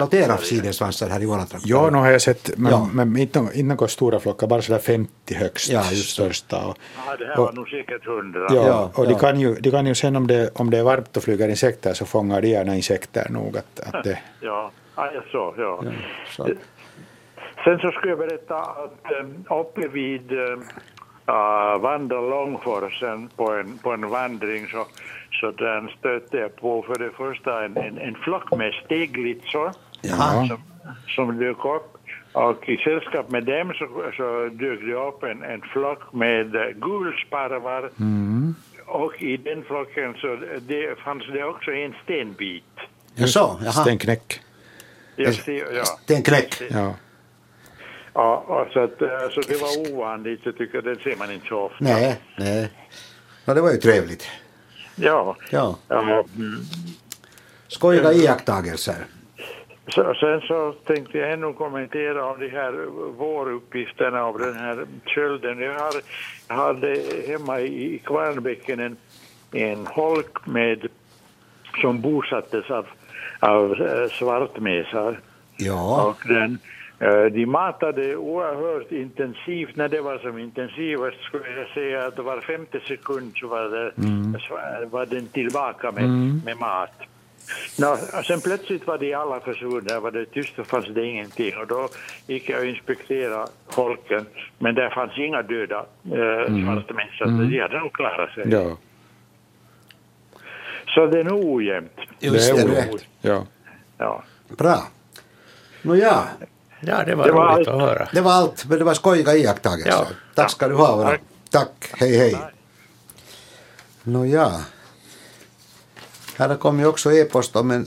noterat 0.00 0.40
sidensvansar 0.40 1.08
här 1.08 1.22
i 1.22 1.26
våra 1.26 1.44
trakter? 1.44 1.70
Ja, 1.70 1.90
nu 1.90 1.98
har 1.98 2.10
jag 2.10 2.22
sett, 2.22 2.50
men, 2.58 2.72
Ja. 2.72 2.88
men 2.92 3.16
inte, 3.16 3.38
inte 3.38 3.62
några 3.62 3.88
stora 3.88 4.20
flockar, 4.20 4.46
bara 4.46 4.62
sådär 4.62 4.78
50 4.78 5.34
högst 5.34 5.70
Ja, 5.70 5.82
just 5.90 6.10
största. 6.10 6.66
Och, 6.66 6.76
Ja, 7.06 7.16
det 7.16 7.24
här 7.26 7.38
Och- 7.38 7.44
var 7.44 7.52
nog 7.52 7.68
säkert 7.68 8.06
hundra. 8.06 8.40
ja, 8.48 8.54
Ja, 8.66 8.90
och 8.94 9.04
ja. 9.04 9.08
De, 9.08 9.18
kan 9.18 9.40
ju, 9.40 9.54
de 9.54 9.70
kan 9.70 9.86
ju 9.86 9.94
sen 9.94 10.16
om 10.16 10.26
det, 10.26 10.50
om 10.54 10.70
det 10.70 10.78
är 10.78 10.82
varmt 10.82 11.16
och 11.16 11.22
flyger 11.22 11.48
insekter 11.48 11.94
så 11.94 12.06
fångar 12.06 12.40
de 12.42 12.48
gärna 12.48 12.76
insekter 12.76 13.26
nog. 13.30 13.56
Att, 13.56 13.80
att 13.80 14.04
det, 14.04 14.18
Ja, 14.40 14.70
ja 14.96 15.10
jag 15.14 15.22
så, 15.32 15.54
ja. 15.58 15.82
Ja, 15.84 15.90
så. 16.30 16.48
Sen 17.64 17.78
så 17.78 17.90
ska 17.90 18.08
jag 18.08 18.18
berätta 18.18 18.56
att 18.56 18.98
um, 19.20 19.44
uppe 19.60 19.88
vid 19.88 20.32
uh, 20.32 20.58
Vandra 21.80 22.20
Långforsen 22.20 23.28
på 23.36 23.52
en, 23.52 23.78
på 23.78 23.92
en 23.92 24.08
vandring 24.10 24.66
så, 24.66 24.86
så 25.40 25.50
den 25.50 25.88
stötte 25.98 26.36
jag 26.36 26.56
på 26.56 26.82
för 26.82 26.98
det 26.98 27.10
första 27.10 27.64
en, 27.64 27.76
en, 27.76 27.98
en 27.98 28.14
flock 28.14 28.56
med 28.56 28.72
steglitsor 28.84 29.72
som, 30.48 30.58
som 31.16 31.38
dök 31.38 31.64
upp. 31.64 31.90
Och 32.32 32.68
i 32.68 32.76
sällskap 32.76 33.30
med 33.30 33.44
dem 33.44 33.72
så, 33.74 33.86
så 34.16 34.48
dök 34.52 34.80
det 34.80 34.94
upp 34.94 35.22
en, 35.22 35.42
en 35.42 35.62
flock 35.72 36.12
med 36.12 36.56
uh, 36.56 36.62
gulsparvar. 36.62 37.90
Och 38.86 39.22
i 39.22 39.36
den 39.36 39.64
flocken 39.64 40.14
så 40.14 40.38
det, 40.60 40.98
fanns 40.98 41.24
det 41.32 41.44
också 41.44 41.70
en 41.70 41.94
stenbit. 42.04 42.64
Jaså, 43.14 43.58
jaha. 43.62 43.72
stenknäck. 43.72 44.40
Jag 45.16 45.34
ser, 45.34 45.74
ja. 45.74 45.84
Det 46.06 46.12
är 46.12 46.16
en 46.16 46.22
knäck. 46.22 46.62
Ja. 46.70 46.94
Ja, 48.14 48.36
och 48.36 48.72
så, 48.72 48.80
att, 48.80 49.02
eh, 49.02 49.08
så 49.30 49.40
det 49.40 49.60
var 49.60 49.92
ovanligt. 49.92 50.40
Jag 50.44 50.56
tycker 50.56 50.82
det 50.82 51.02
ser 51.02 51.16
man 51.16 51.32
inte 51.32 51.46
så 51.46 51.60
ofta. 51.60 51.84
Nej, 51.84 52.20
nej. 52.36 52.70
Ja, 53.44 53.54
det 53.54 53.60
var 53.60 53.72
ju 53.72 53.76
trevligt. 53.76 54.28
Ja. 54.96 55.36
Ja 55.50 55.76
mm. 56.36 56.64
Skojiga 57.68 58.12
iakttagelser. 58.12 59.06
så, 59.88 60.14
sen 60.14 60.40
så 60.40 60.72
tänkte 60.86 61.18
jag 61.18 61.32
ännu 61.32 61.52
kommentera 61.52 62.26
om 62.26 62.40
de 62.40 62.48
här 62.48 62.72
våruppgifterna 63.18 64.22
av 64.22 64.38
den 64.38 64.54
här 64.54 64.86
kölden. 65.06 65.60
Jag, 65.60 65.78
har, 65.78 65.94
hade 66.54 67.02
hemma 67.26 67.60
i 67.60 68.02
Kvarnbäcken 68.04 68.80
en, 68.80 68.96
en 69.52 69.86
holk 69.86 70.46
med, 70.46 70.86
som 71.80 72.00
bosattes 72.00 72.70
av, 72.70 72.86
av 73.40 73.72
eh, 73.72 74.10
svartmesar. 74.10 75.20
Ja, 75.56 76.02
Och 76.04 76.28
den, 76.28 76.58
De 77.32 77.46
matade 77.46 78.16
oerhört 78.16 78.92
intensivt. 78.92 79.76
När 79.76 79.88
det 79.88 80.00
var 80.00 80.18
som 80.18 80.38
intensivast 80.38 81.20
skulle 81.22 81.44
jag 81.50 81.68
säga 81.68 82.06
att 82.06 82.18
var 82.18 82.40
femte 82.40 82.80
sekund 82.80 83.32
så 83.36 83.46
var, 83.46 83.62
det, 83.62 83.92
så 84.48 84.54
var 84.90 85.06
den 85.06 85.26
tillbaka 85.26 85.92
med, 85.92 86.08
med 86.44 86.56
mat. 86.60 86.92
Nå, 87.78 87.96
sen 88.24 88.40
plötsligt 88.40 88.86
var 88.86 88.98
de 88.98 89.14
alla 89.14 89.40
försvunna, 89.40 90.00
var 90.00 90.10
det 90.10 90.26
tyst 90.26 90.58
och 90.58 90.66
fanns 90.66 90.86
det 90.94 91.04
ingenting. 91.06 91.56
Och 91.56 91.66
då 91.66 91.88
gick 92.26 92.48
jag 92.48 92.60
och 92.60 92.66
inspekterade 92.66 93.46
holken, 93.66 94.26
men 94.58 94.74
där 94.74 94.90
fanns 94.90 95.18
inga 95.18 95.42
döda 95.42 95.78
eh, 96.04 96.46
svarta 96.46 96.94
människor, 96.94 97.24
så 97.24 97.50
de 97.50 97.60
hade 97.60 97.78
nog 97.80 97.92
klarat 97.92 98.30
sig. 98.30 98.44
Ja, 98.50 98.76
Så 100.94 101.06
det 101.06 101.20
är 101.20 101.24
nog 101.24 101.44
ojämnt. 101.44 101.98
Just 102.20 102.54
det 102.54 102.60
är 102.62 102.66
oroligt. 102.66 103.06
Ja. 103.20 103.46
Ja. 103.98 104.22
Bra. 104.58 104.76
Nå 105.82 105.96
ja, 106.86 107.04
det 107.04 107.14
var 107.14 107.26
Det 107.26 107.32
var 107.32 107.54
roligt 107.56 107.68
allt. 107.68 107.76
att 107.82 107.88
höra. 107.88 108.08
det 108.12 108.20
var 108.20 108.32
allt, 108.32 108.64
men 108.64 108.78
det 108.78 108.84
var 108.84 108.94
skojiga 108.94 109.34
iakttagelser. 109.34 109.90
Ja. 109.90 110.06
Tack 110.34 110.50
ska 110.50 110.68
du 110.68 110.74
ha. 110.74 111.02
Tack. 111.02 111.20
Tack, 111.50 111.90
hej 111.92 112.16
hej. 112.16 112.38
Nå 114.02 114.24
ja. 114.26 114.60
Här 116.36 116.56
kom 116.56 116.80
ju 116.80 116.86
också 116.86 117.12
e-post 117.12 117.56
om 117.56 117.70
en 117.70 117.86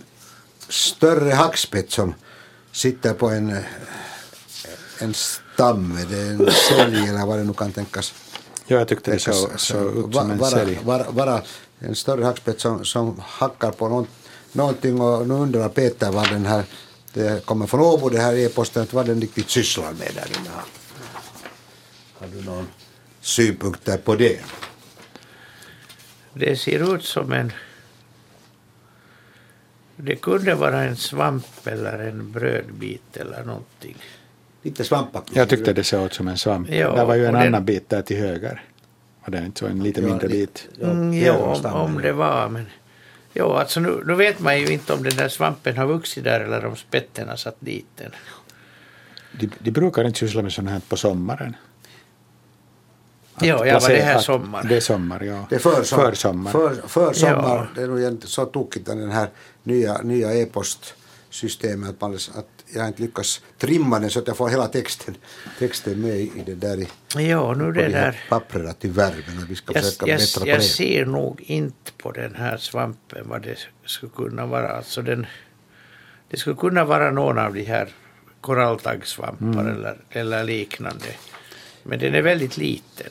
större 0.70 1.32
hackspett 1.34 1.92
som 1.92 2.14
sitter 2.72 3.14
på 3.14 3.30
en, 3.30 3.58
en 5.00 5.14
stamme. 5.14 6.06
Det 6.10 6.18
är 6.18 6.30
en 6.32 6.52
sälj 6.52 7.10
eller 7.10 7.26
vad 7.26 7.38
det 7.38 7.44
nu 7.44 7.54
kan 7.54 7.72
tänkas. 7.72 8.14
ja, 8.68 8.78
jag 8.78 8.88
tyckte 8.88 9.12
det 9.12 9.20
såg 9.20 9.60
så 9.60 9.90
ut 9.90 10.16
som 10.16 10.32
en 10.32 10.46
sälj. 10.46 10.80
vara, 10.84 11.06
vara 11.10 11.42
en 11.80 11.96
större 11.96 12.24
hackspett 12.24 12.62
som, 12.62 12.86
som 12.86 13.22
hackar 13.26 13.72
på 13.72 13.90
någon, 13.90 14.08
någonting 14.52 15.02
och 15.02 15.28
nu 15.28 15.34
undrar 15.34 15.70
Peter 15.70 16.12
vad 16.12 16.30
den 16.30 16.46
här, 16.46 16.64
det 17.18 17.46
kommer 17.46 17.68
från 17.68 17.80
Åbo 17.82 18.10
det 18.10 18.20
här 18.22 18.36
e-posten, 18.36 18.84
att 18.84 18.94
vad 18.94 19.06
den 19.06 19.22
riktigt 19.22 19.50
sysslar 19.50 19.92
med 19.94 20.12
där 20.16 20.28
inne. 20.40 20.50
Har 22.20 22.28
du 22.28 22.46
någon 22.46 22.68
synpunkter 23.22 23.98
på 23.98 24.16
det? 24.16 24.40
Det 26.34 26.56
ser 26.56 26.96
ut 26.96 27.04
som 27.04 27.32
en... 27.32 27.52
Det 29.96 30.16
kunde 30.16 30.56
vara 30.56 30.84
en 30.84 30.96
svamp 30.96 31.68
eller 31.68 32.00
en 32.00 32.32
brödbit 32.32 33.18
eller 33.18 33.44
någonting. 33.44 33.98
Lite 34.62 34.84
svampaktigt. 34.84 35.36
Jag 35.38 35.50
tyckte 35.50 35.74
det 35.74 35.84
såg 35.84 36.06
ut 36.06 36.14
som 36.14 36.28
en 36.28 36.38
svamp. 36.38 36.70
Ja, 36.70 36.96
det 36.96 37.06
var 37.06 37.16
ju 37.16 37.26
en 37.26 37.34
den- 37.34 37.48
annan 37.48 37.66
bit 37.66 37.90
där 37.90 38.02
till 38.02 38.18
höger. 38.18 38.64
Och 39.22 39.32
det 39.32 39.38
är 39.38 39.46
inte 39.46 39.60
så 39.60 39.66
en 39.68 39.84
lite 39.84 40.02
Ja, 40.02 40.08
mindre 40.08 40.28
bit. 40.28 40.68
Mm, 40.82 41.14
ja, 41.14 41.34
är 41.34 41.66
om, 41.66 41.82
om 41.82 42.02
det 42.02 42.12
var, 42.12 42.50
men... 42.50 42.66
Jo, 43.40 43.54
alltså 43.54 43.80
nu, 43.80 44.04
nu 44.06 44.16
vet 44.16 44.40
man 44.40 44.60
ju 44.60 44.68
inte 44.74 44.94
om 44.94 45.04
den 45.04 45.16
där 45.18 45.30
svampen 45.30 45.78
har 45.78 45.86
vuxit 45.86 46.24
där 46.24 46.40
eller 46.40 46.66
om 46.66 46.76
spetten 46.76 47.30
har 47.30 47.36
satt 47.36 47.56
dit 47.60 47.86
den. 47.96 48.12
De, 49.40 49.50
de 49.60 49.72
brukar 49.72 50.04
inte 50.04 50.20
syssla 50.20 50.42
med 50.42 50.54
sånt 50.54 50.70
här 50.70 50.82
på 50.90 50.98
sommaren. 50.98 51.56
Att 53.34 53.46
Jo, 53.46 53.66
ja, 53.66 53.80
var 53.80 53.90
det 53.90 54.02
här 54.02 54.16
att- 54.16 54.24
sommar? 54.24 54.64
Det 54.64 54.76
är 54.76 54.80
sommar, 54.80 55.22
ja. 55.24 55.46
Det 55.50 55.56
är 55.56 55.60
försommar. 55.60 56.10
Försommar. 56.12 56.52
För, 56.52 56.76
försommar. 56.88 57.58
Ja. 57.58 57.68
Det 57.76 57.82
är 57.84 57.88
nog 57.88 58.02
inte 58.02 58.28
så 58.28 58.46
tokigt 58.46 58.86
den 58.86 59.12
här 59.12 59.30
nya, 59.64 59.98
nya 60.02 60.34
e-postsystemet 60.34 61.90
att, 61.90 62.02
man, 62.02 62.14
att 62.16 62.57
jag 62.76 62.88
inte 62.88 63.02
lyckas 63.02 63.42
trimma 63.58 64.00
den 64.00 64.10
så 64.10 64.20
att 64.20 64.28
jag 64.28 64.38
får 64.38 64.50
hela 64.50 64.68
texten, 64.68 65.16
texten 65.60 66.02
med 66.02 66.16
i 66.20 66.44
det 66.46 66.56
där 66.56 66.80
i 66.80 66.88
Jo, 67.18 67.54
nu 67.54 67.66
på 67.66 67.72
det 67.72 67.88
de 67.88 67.94
här 67.94 68.06
där... 68.12 68.20
papperna 68.30 68.74
tyvärr. 68.80 69.16
Men 69.36 69.46
vi 69.50 69.56
ska 69.56 69.74
Jag, 69.74 69.84
försöka 69.84 70.08
jag, 70.08 70.20
bättra 70.20 70.42
på 70.42 70.48
jag 70.50 70.58
det. 70.60 70.64
ser 70.64 71.06
nog 71.06 71.42
inte 71.42 71.92
på 71.98 72.12
den 72.12 72.36
här 72.36 72.58
svampen 72.58 73.30
vad 73.30 73.42
det 73.42 73.56
skulle 73.86 74.12
kunna 74.16 74.46
vara. 74.46 74.70
Alltså 74.70 75.02
den, 75.02 75.26
det 76.30 76.38
skulle 76.38 76.56
kunna 76.56 76.86
vara 76.86 77.12
någon 77.12 77.38
av 77.40 77.54
de 77.54 77.64
här 77.64 77.90
koralltaggsvampar 78.42 79.46
Mm. 79.46 79.68
eller, 79.68 79.98
eller 80.10 80.44
liknande. 80.44 81.06
Men 81.84 82.00
den 82.00 82.16
är 82.16 82.22
väldigt 82.22 82.58
liten. 82.58 83.08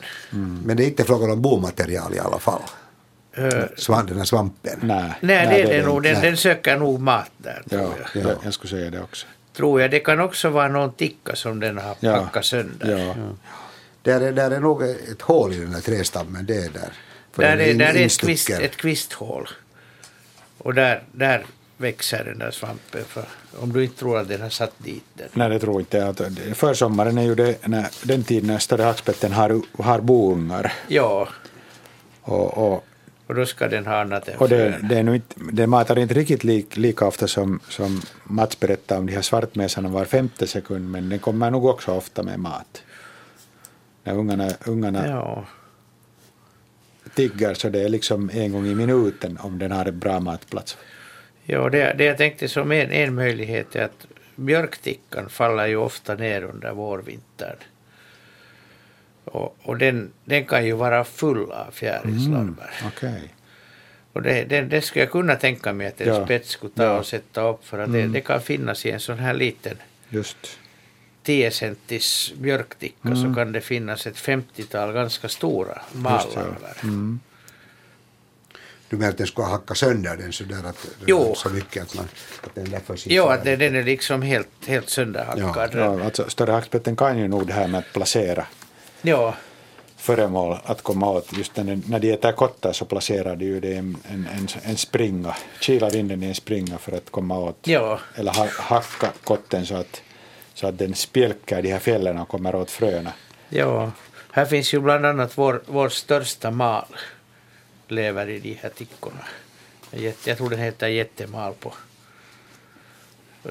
Men 0.65 0.77
det 0.77 0.85
är 0.85 0.87
inte 0.87 1.05
frågan 1.05 1.31
om 1.31 1.43
bomaterial 1.43 2.15
i 2.15 2.19
alla 2.19 2.39
fall. 2.39 2.63
Svan, 3.77 4.07
den 4.07 4.17
här 4.19 4.25
svampen. 4.25 4.79
Nej, 4.83 5.13
nej, 5.21 5.47
det 5.49 5.63
är 5.63 5.79
det 5.81 5.87
nog. 5.87 6.03
Den, 6.03 6.13
nej. 6.13 6.23
den 6.23 6.37
söker 6.37 6.77
nog 6.77 7.01
mat 7.01 7.31
där, 7.39 7.63
Ja, 7.71 7.79
jag. 8.15 8.23
jag, 8.23 8.37
jag 8.43 8.55
skulle 8.55 8.71
säga 8.71 8.91
det 8.91 9.01
också. 9.01 9.27
Tror 9.57 9.81
jag. 9.81 9.91
Det 9.91 10.01
kan 10.01 10.21
också 10.21 10.49
vara 10.51 10.69
någon 10.69 10.93
ticka 10.93 11.37
som 11.37 11.61
den 11.61 11.79
har 11.79 11.97
Ja. 12.01 12.17
packat 12.23 12.45
sönder. 12.45 12.99
Ja. 12.99 13.15
Där, 14.03 14.21
är, 14.21 14.33
där 14.33 14.51
är 14.51 14.61
nog 14.61 14.83
ett 14.83 15.23
hål 15.23 15.53
i 15.53 15.59
den 15.61 15.75
här 15.75 15.81
trästammen. 15.81 16.47
Det 16.47 16.55
är 16.57 16.71
där. 16.71 16.93
För 17.33 17.43
Där 17.43 17.57
är, 17.57 17.71
in- 17.71 17.79
där 17.79 17.95
är 17.95 18.07
ett, 18.07 18.21
kvist, 18.21 18.51
ett 18.51 18.77
kvisthål. 18.77 19.49
Och 20.59 20.75
där, 20.75 21.03
där 21.13 21.47
växer 21.77 22.25
den 22.25 22.39
där 22.39 22.51
svampen. 22.51 23.05
För 23.05 23.25
om 23.61 23.73
du 23.73 23.85
inte 23.85 23.99
tror 23.99 24.19
att 24.19 24.29
den 24.29 24.41
har 24.43 24.49
satt 24.51 24.73
dit 24.79 25.05
den. 25.15 25.29
Nej, 25.33 25.49
det 25.51 25.59
tror 25.59 25.81
inte 25.81 25.97
jag. 25.99 26.15
Det- 26.15 26.55
Försommaren 26.55 27.19
är 27.19 27.23
ju 27.23 27.35
det, 27.35 27.67
när, 27.67 27.87
den 28.03 28.23
tid 28.25 28.45
när 28.47 28.59
större 28.59 28.83
hackspetten 28.83 29.33
har, 29.33 29.61
har 29.83 30.01
boungar. 30.01 30.73
Ja, 30.89 31.29
Och, 32.23 32.59
och, 32.73 32.85
och 33.27 33.35
då 33.35 33.47
ska 33.47 33.69
den 33.69 33.87
ha 33.87 34.01
annat 34.01 34.29
än 34.29 34.39
och 34.39 34.49
det, 34.49 34.79
det, 34.83 34.99
är 34.99 35.03
nu 35.03 35.15
inte, 35.15 35.35
det 35.53 35.67
matar 35.67 35.99
inte 35.99 36.15
riktigt 36.15 36.45
lik, 36.45 36.77
lika 36.77 37.07
ofta 37.07 37.29
som, 37.29 37.61
som 37.69 38.03
Mats 38.25 38.61
berättade 38.61 39.01
om 39.01 39.07
de 39.07 39.13
här 39.13 39.23
svartmesarna 39.23 39.89
var 39.89 40.05
femte 40.05 40.47
sekund, 40.47 40.91
men 40.91 41.09
den 41.09 41.19
kommer 41.19 41.51
nog 41.51 41.65
också 41.65 41.93
ofta 41.93 42.23
med 42.23 42.41
mat. 42.41 42.83
När 44.05 44.15
ungarna, 44.15 44.51
ungarna 44.67 45.07
Ja. 45.09 45.45
tiggar 47.15 47.55
så 47.55 47.69
det 47.69 47.83
är 47.83 47.89
liksom 47.89 48.31
en 48.33 48.53
gång 48.53 48.67
i 48.67 48.75
minuten 48.75 49.39
om 49.41 49.59
den 49.59 49.73
har 49.73 49.85
en 49.85 49.99
bra 49.99 50.21
matplats. 50.21 50.79
Ja, 51.45 51.69
det, 51.69 51.95
det 51.99 52.05
jag 52.05 52.17
tänkte 52.17 52.49
som 52.49 52.73
en, 52.73 52.91
en 52.91 53.15
möjlighet 53.15 53.77
är 53.77 53.85
att 53.85 54.07
björktickan 54.37 55.29
faller 55.29 55.67
ju 55.67 55.77
ofta 55.77 56.15
ner 56.15 56.43
under 56.43 56.73
vårvintern. 56.73 57.57
Och, 59.27 59.57
och 59.63 59.79
den, 59.79 60.13
den 60.25 60.45
kan 60.45 60.67
ju 60.67 60.73
vara 60.73 61.05
full 61.05 61.53
av 61.53 61.71
fjärilslarver. 61.71 62.71
Okej. 62.87 63.35
Och 64.13 64.23
det, 64.23 64.45
det, 64.45 64.61
det 64.63 64.83
skulle 64.83 65.05
jag 65.05 65.13
kunna 65.13 65.35
tänka 65.35 65.73
mig 65.73 65.87
att 65.87 66.01
en 66.01 66.09
Ja. 66.09 66.25
spets 66.25 66.51
skulle 66.51 66.73
ta 66.73 66.83
Ja. 66.85 66.99
och 66.99 67.07
sätta 67.07 67.49
upp 67.49 67.67
för 67.67 67.79
att 67.79 67.93
det, 67.93 68.07
det 68.07 68.21
kan 68.21 68.41
finnas 68.41 68.87
i 68.87 68.91
en 68.91 69.01
sån 69.01 69.19
här 69.19 69.35
liten 69.35 69.77
Just. 70.09 70.37
10 71.23 71.51
centis 71.51 72.33
björkticka 72.39 73.17
så 73.17 73.35
kan 73.35 73.53
det 73.53 73.61
finnas 73.61 74.07
ett 74.07 74.17
50-tal 74.17 74.93
ganska 74.93 75.29
stora 75.29 75.83
mallarver. 75.93 76.77
Mm. 76.83 77.21
Du 78.89 78.97
menar 78.97 79.11
att 79.11 79.19
den 79.19 79.27
ska 79.27 79.45
hacka 79.45 79.75
sönder 79.75 80.17
den 80.17 80.33
så 80.33 80.45
där 80.45 80.65
att 80.69 80.87
Jo. 81.07 81.35
så 81.37 81.49
mycket 81.51 81.83
att, 81.83 81.95
man, 81.95 82.05
att 82.45 82.55
den 82.55 82.71
därför 82.71 82.97
sitter 82.97 83.17
Jo, 83.17 83.27
där. 83.27 83.35
att 83.35 83.45
det- 83.45 83.57
den 83.57 83.75
är 83.77 83.83
liksom 83.83 84.23
helt, 84.23 84.49
helt 84.67 84.89
sönderhackad. 84.89 85.71
Ja, 85.75 86.05
alltså 86.05 86.31
större 86.31 86.53
hackspetten 86.53 86.97
kan 86.97 87.19
ju 87.19 87.29
nog 87.29 87.47
det 87.47 87.53
här 87.53 87.69
med 87.69 87.79
att 87.79 87.93
placera 87.93 88.47
Ja, 89.03 89.35
föremål 89.97 90.59
att 90.65 90.83
komma 90.83 91.11
åt. 91.11 91.33
Just 91.37 91.57
när, 91.57 91.79
när 91.89 91.99
de 91.99 92.13
äter 92.13 92.33
kottar 92.33 92.73
så 92.73 92.85
placerar 92.85 93.37
de 93.37 93.45
ju 93.45 93.61
det 93.61 93.69
i 93.69 93.77
en, 93.77 93.97
en, 94.09 94.27
en, 94.27 94.49
en 94.63 94.77
springa, 94.77 95.37
kilar 95.61 95.97
in 95.97 96.09
den 96.09 96.23
i 96.23 96.27
en 96.27 96.35
springa 96.35 96.79
för 96.79 96.93
att 96.97 97.11
komma 97.11 97.39
åt. 97.39 97.59
ja. 97.63 98.01
Eller 98.15 98.33
ha, 98.33 98.49
hacka 98.59 99.13
kotten 99.25 99.67
så 99.67 99.75
att, 99.75 100.03
så 100.55 100.67
att 100.67 100.79
den 100.79 100.95
spjälkar 100.95 101.63
de 101.63 101.73
här 101.73 101.79
fällorna 101.79 102.23
och 102.23 102.29
kommer 102.29 102.55
åt 102.55 102.71
fröna. 102.71 103.13
Ja, 103.49 103.91
här 104.33 104.45
finns 104.45 104.75
ju 104.75 104.81
bland 104.81 105.07
annat 105.07 105.39
vår, 105.39 105.63
vår 105.67 105.89
största 105.89 106.51
mal 106.51 106.87
lever 107.89 108.29
i 108.29 108.39
de 108.39 108.59
här 108.63 108.71
tickorna. 108.71 109.25
Jag 110.25 110.37
tror 110.37 110.51
den 110.51 110.59
heter 110.59 110.87
jättemal 110.87 111.53
på. 111.53 111.73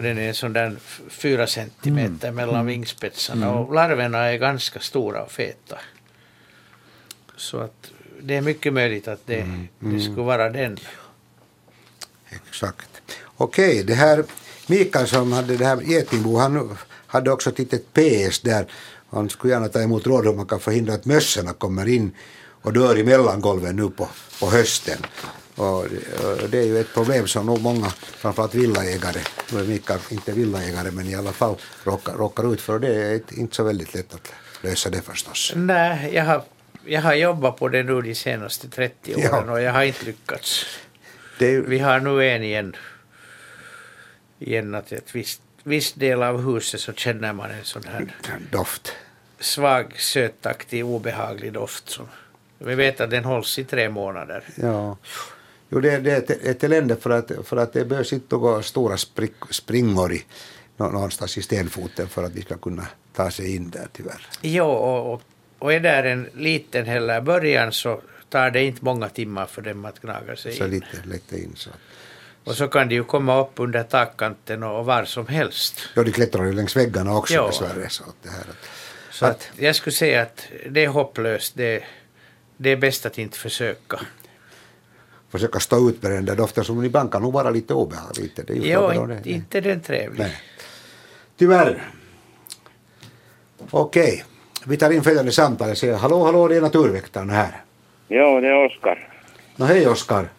Den 0.02 0.18
är 0.18 0.34
sån 0.34 0.54
där 0.54 0.76
f- 0.78 1.02
fyra 1.10 1.48
centimeter 1.48 2.32
mellan 2.32 2.66
vingspetsarna 2.66 3.52
och 3.54 3.74
larverna 3.74 4.18
är 4.18 4.38
ganska 4.38 4.80
stora 4.80 5.24
och 5.24 5.32
feta. 5.32 5.78
Så 7.38 7.58
att 7.60 7.92
det 8.22 8.36
är 8.36 8.42
mycket 8.42 8.74
möjligt 8.74 9.08
att 9.08 9.22
det, 9.28 9.46
det 9.80 10.00
skulle 10.00 10.22
vara 10.22 10.50
den. 10.50 10.78
Exakt. 12.30 12.90
Okej, 13.38 13.84
det 13.84 13.94
här 13.94 14.24
Mikael 14.68 15.08
som 15.08 15.32
hade 15.32 15.58
det 15.58 15.66
här 15.66 15.82
getingbo, 15.82 16.38
han 16.38 16.78
hade 17.08 17.32
också 17.32 17.50
ett 17.50 17.60
litet 17.60 17.94
PS 17.94 18.40
där. 18.40 18.66
Han 19.10 19.30
skulle 19.30 19.54
gärna 19.54 19.68
ta 19.68 19.82
emot 19.82 20.08
råd 20.08 20.28
om 20.28 20.38
man 20.38 20.46
kan 20.46 20.60
förhindra 20.60 20.94
att 20.94 21.06
mössorna 21.06 21.54
kommer 21.54 21.88
in 21.88 22.12
och 22.62 22.74
dör 22.74 22.98
i 22.98 23.04
mellangolven 23.04 23.76
nu 23.76 23.90
på, 23.90 24.10
på 24.40 24.50
hösten. 24.50 24.98
Och 25.56 25.86
det, 26.50 26.58
är 26.60 26.64
ju 26.66 26.80
ett 26.80 26.94
problem 26.94 27.28
som 27.28 27.46
nog 27.46 27.62
många, 27.62 27.90
framförallt 27.90 28.56
villaägare, 28.56 29.20
nu 29.52 29.60
är 29.60 29.64
Mikael 29.64 30.00
inte 30.10 30.32
villaägare 30.32 30.92
men 30.92 31.08
i 31.08 31.16
alla 31.16 31.32
fall 31.34 31.56
råkar, 31.84 32.14
råkar 32.14 32.54
ut 32.54 32.62
för 32.62 32.80
det 32.80 32.96
är 32.96 33.22
inte 33.40 33.56
så 33.56 33.64
väldigt 33.64 33.94
lätt 33.94 34.14
att 34.14 34.34
lösa 34.62 34.90
det 34.90 35.02
förstås. 35.02 35.54
Nej, 35.56 36.12
jag 36.14 36.26
har, 36.26 36.44
jag 36.86 37.02
har 37.02 37.14
jobbat 37.14 37.58
på 37.58 37.68
det 37.70 37.84
nu 37.84 38.02
de 38.02 38.16
senaste 38.16 38.70
30 38.70 39.16
åren 39.16 39.30
Ja. 39.48 39.52
och 39.52 39.62
jag 39.62 39.74
har 39.74 39.84
inte 39.84 40.06
lyckats. 40.06 40.66
Ju, 41.40 41.66
Vi 41.66 41.80
har 41.80 42.00
nu 42.00 42.28
en 42.30 42.44
igen. 42.44 42.76
Igen 44.40 44.76
att 44.76 44.92
ett 44.92 45.16
visst, 45.16 45.42
viss 45.64 45.94
del 45.94 46.24
av 46.24 46.42
huset 46.54 46.82
så 46.82 46.94
känner 46.94 47.34
man 47.34 47.52
en 47.52 47.64
sån 47.64 47.84
här 47.84 48.14
doft. 48.52 48.94
svag, 49.40 49.94
sötaktig, 50.00 50.86
obehaglig 50.86 51.54
doft. 51.54 51.90
Som, 51.90 52.08
vi 52.58 52.76
vet 52.76 53.02
att 53.02 53.10
den 53.10 53.24
hålls 53.26 53.60
i 53.60 53.64
tre 53.64 53.90
månader. 53.90 54.44
Ja. 54.56 54.98
Jo, 55.70 55.80
det, 55.80 55.98
det 56.00 56.12
är 56.12 56.18
ett, 56.18 56.30
ett 56.30 56.64
elände 56.64 56.96
för 56.96 57.10
att, 57.10 57.32
för 57.44 57.58
att 57.58 57.74
det 57.74 57.86
behövs 57.86 58.14
inte 58.14 58.36
några 58.36 58.62
stora 58.64 58.98
sprick, 58.98 59.34
springor 59.52 60.14
i 60.14 60.26
nå- 60.78 60.90
någonstans 60.92 61.38
i 61.38 61.42
stenfoten 61.42 62.08
för 62.08 62.24
att 62.24 62.34
de 62.36 62.42
ska 62.42 62.58
kunna 62.58 62.88
ta 63.14 63.32
sig 63.32 63.56
in 63.56 63.70
där 63.70 63.88
tyvärr. 63.94 64.28
Jo, 64.42 64.66
och, 64.66 65.22
och, 65.60 65.74
är 65.74 65.80
där 65.80 66.04
en 66.04 66.30
liten 66.34 66.86
heller 66.86 67.22
början 67.22 67.72
så 67.72 68.02
tar 68.30 68.50
det 68.52 68.64
inte 68.64 68.86
många 68.86 69.10
timmar 69.10 69.46
för 69.46 69.62
dem 69.62 69.86
att 69.86 70.00
gnaga 70.02 70.36
sig 70.36 70.54
Så 70.54 70.64
in. 70.66 70.70
lite 70.70 70.98
lätt 71.06 71.34
in 71.34 71.54
så. 71.56 71.70
Och 72.44 72.56
så 72.56 72.68
kan 72.68 72.90
de 72.90 72.96
ju 72.96 73.04
komma 73.04 73.42
upp 73.42 73.52
under 73.56 73.84
takkanten 73.84 74.64
och, 74.64 74.86
var 74.86 75.06
som 75.06 75.28
helst. 75.28 75.82
Ja, 75.96 76.04
de 76.04 76.12
klättrar 76.12 76.46
ju 76.46 76.52
längs 76.54 76.76
väggarna 76.76 77.18
också 77.18 77.34
Ja. 77.34 77.48
dessvärre. 77.48 77.90
Så 77.90 78.04
att 78.04 78.16
det 78.24 78.30
här, 78.30 78.40
att, 78.40 78.58
Så 79.12 79.26
att 79.26 79.50
jag 79.58 79.76
skulle 79.76 79.94
säga 79.94 80.22
att 80.22 80.48
det 80.70 80.84
är 80.84 80.88
hopplöst. 80.88 81.54
Det, 81.56 81.84
det 82.58 82.70
är 82.70 82.78
bäst 82.78 83.06
att 83.06 83.18
inte 83.18 83.38
försöka. 83.38 84.00
Försöka 85.36 85.60
stå 85.60 85.90
ut 85.90 86.04
med 86.04 86.12
den 86.12 86.26
där 86.26 86.36
doften 86.36 86.64
som 86.64 86.84
ibland 86.84 87.12
kan 87.12 87.22
nog 87.22 87.34
vara 87.34 87.50
lite 87.50 87.74
obehaglig. 87.74 88.32
Det 88.36 88.50
är 88.50 88.56
ju 88.56 88.62
Jo, 88.72 88.92
inte, 88.92 89.16
det. 89.24 89.30
inte 89.30 89.62
den 89.62 89.82
trevlig. 89.82 90.20
Nej. 90.20 90.36
Tyvärr. 91.38 91.84
Okej, 93.72 94.24
vi 94.66 94.78
tar 94.78 94.92
in 94.92 95.04
följande 95.04 95.32
samtal. 95.32 95.68
Jag 95.68 95.78
säger 95.78 95.96
hallå, 95.96 96.24
hallå, 96.24 96.48
det 96.48 96.56
är 96.56 96.62
naturväktarna 96.62 97.34
här. 97.34 97.62
Ja, 98.08 98.42
det 98.42 98.48
är 98.48 98.66
Oskar. 98.66 99.10
Nå, 99.56 99.66
hej 99.66 99.88
Oskar. 99.88 100.30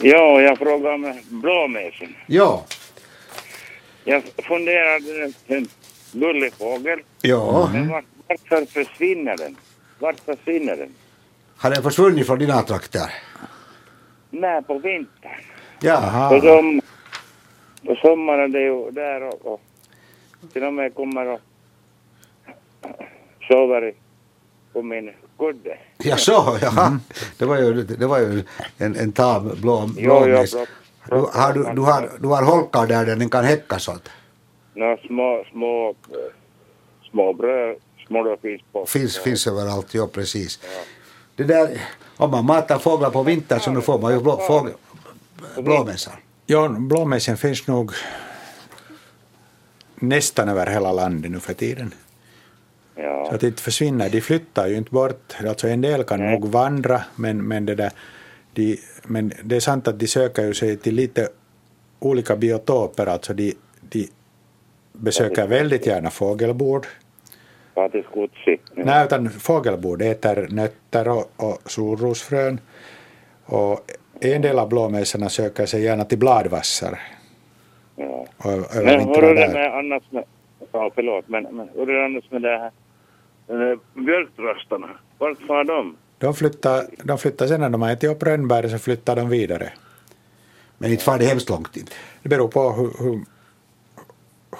Ja, 0.00 0.40
jag 0.40 0.58
frågar 0.58 0.92
om 0.94 1.20
blåmesen. 1.28 2.14
Ja. 2.26 2.64
Jag 4.04 4.22
funderade 4.48 5.32
på 5.46 5.54
en 5.54 5.68
gullig 6.12 6.52
fågel, 6.54 6.98
Ja. 7.22 7.70
men 7.72 7.88
var, 7.88 8.04
varför 8.28 8.66
försvinner 8.66 9.36
den? 9.36 9.56
Vart 9.98 10.20
försvinner 10.20 10.76
den? 10.76 10.94
Har 11.56 11.70
den 11.70 11.82
försvunnit 11.82 12.26
från 12.26 12.38
dina 12.38 12.62
trakter? 12.62 13.10
När 14.30 14.60
på 14.62 14.78
vintern? 14.78 15.30
Ja. 15.80 16.28
På, 16.32 16.40
som, 16.40 16.80
på 17.86 17.94
sommaren 17.94 18.52
det 18.52 18.58
är 18.58 18.62
ju 18.62 18.90
där 18.90 19.22
och, 19.28 19.46
och 19.52 19.60
till 20.52 20.64
och 20.64 20.72
med 20.74 20.94
kommer 20.94 21.26
och 21.26 21.40
sover 23.48 23.88
i- 23.88 23.94
på 24.72 24.82
min 24.82 25.10
kudde. 25.38 25.78
Ja, 25.98 26.16
så, 26.16 26.58
ja. 26.62 26.98
Det 27.38 27.44
var 27.44 27.56
ju, 27.58 27.82
det 27.82 28.06
var 28.06 28.18
ju 28.18 28.44
en, 28.78 28.96
en 28.96 29.12
tam 29.12 29.48
blå, 29.60 29.90
Jo, 29.96 30.24
jo, 30.26 30.36
blå- 30.36 30.66
Du, 31.10 31.14
har, 31.16 31.52
du, 31.52 31.62
du, 31.74 31.80
har, 31.80 32.10
du 32.20 32.28
har 32.28 32.42
holkar 32.42 32.86
där 32.86 33.06
den 33.06 33.30
kan 33.30 33.44
häckas 33.44 33.88
åt. 33.88 34.08
Nå, 34.74 34.96
små, 35.06 35.44
små, 35.50 35.94
små 37.10 37.32
bröd, 37.32 37.76
små 38.06 38.22
då 38.22 38.36
finns 38.36 38.62
på. 38.72 38.86
Finns, 38.86 39.18
finns 39.18 39.46
överallt, 39.46 39.94
ja 39.94 40.06
precis. 40.12 40.60
Det 41.36 41.44
där, 41.44 41.80
om 42.18 42.30
man 42.30 42.44
matar 42.44 42.78
fåglar 42.78 43.10
på 43.10 43.22
vintern 43.22 43.60
så 43.60 43.70
nu 43.70 43.80
får 43.80 43.98
man 43.98 44.12
ju 44.12 44.20
blå, 44.20 44.36
fågel, 44.46 44.72
blåmesar. 45.56 46.14
Ja, 46.46 46.68
blåmesen 46.68 47.36
finns 47.36 47.66
nog 47.66 47.92
nästan 49.94 50.48
över 50.48 50.66
hela 50.66 50.92
landet 50.92 51.30
nu 51.30 51.40
för 51.40 51.54
tiden. 51.54 51.94
Så 52.94 53.02
Ja, 53.02 53.30
att 53.34 53.40
det 53.40 53.46
inte 53.46 53.62
försvinner. 53.62 54.10
De 54.10 54.20
flyttar 54.20 54.66
ju 54.66 54.76
inte 54.76 54.90
bort. 54.90 55.36
Alltså 55.48 55.68
en 55.68 55.80
del 55.80 56.04
kan 56.04 56.20
Nej. 56.20 56.30
nog 56.32 56.48
vandra, 56.48 57.02
men, 57.16 57.48
men, 57.48 57.66
det 57.66 57.74
där, 57.74 57.92
de, 58.52 58.78
men 59.02 59.32
det 59.44 59.56
är 59.56 59.60
sant 59.60 59.88
att 59.88 59.98
de 59.98 60.06
söker 60.06 60.44
ju 60.44 60.54
sig 60.54 60.76
till 60.76 60.94
lite 60.94 61.28
olika 61.98 62.36
biotoper. 62.36 63.06
Alltså 63.06 63.34
de, 63.34 63.54
de 63.80 64.08
besöker 64.92 65.46
väldigt 65.46 65.86
gärna 65.86 66.10
fågelbord. 66.10 66.86
Fatis 67.78 68.06
kutsi. 68.14 68.60
Nej, 68.74 69.04
utan 69.04 69.30
fågelbord 69.30 70.02
äter 70.02 70.48
nötter 70.50 71.08
och, 71.08 71.24
och 71.36 71.70
solrosfrön. 71.70 72.60
Och 73.44 73.80
en 74.20 74.42
del 74.42 74.58
av 74.58 74.68
blåmesarna 74.68 75.28
söker 75.28 75.66
sig 75.66 75.82
gärna 75.82 76.04
till 76.04 76.18
bladvassar. 76.18 76.98
Ja. 77.96 78.26
Och 78.36 78.84
Men 78.84 79.00
hur 79.00 79.24
är 79.24 79.34
det 79.34 79.52
med 79.52 79.78
annars 79.78 80.02
med, 80.10 80.24
ja 80.72 80.90
förlåt, 80.94 81.28
men, 81.28 81.42
men 81.42 81.68
hur 81.74 81.90
är 81.90 81.98
det 81.98 82.04
annars 82.04 82.30
med 82.30 82.42
det 82.42 82.58
här 82.58 82.72
björktröstarna? 83.94 84.88
Vart 85.18 85.38
far 85.46 85.64
de? 85.64 85.96
De 86.18 86.34
flyttar, 86.34 86.84
de 87.04 87.18
flyttar 87.18 87.46
sen 87.46 87.60
när 87.60 87.70
de 87.70 87.82
har 87.82 87.90
ätit 87.90 88.10
upp 88.10 88.22
rönnbär 88.22 88.68
så 88.68 88.78
flyttar 88.78 89.16
de 89.16 89.28
vidare. 89.28 89.72
Men 90.78 90.90
inte 90.90 91.04
far 91.04 91.18
det 91.18 91.24
hemskt 91.24 91.50
långt 91.50 91.76
inte. 91.76 91.92
Det 92.22 92.28
beror 92.28 92.48
på 92.48 92.72
hur, 92.72 92.90
hur, 93.04 93.20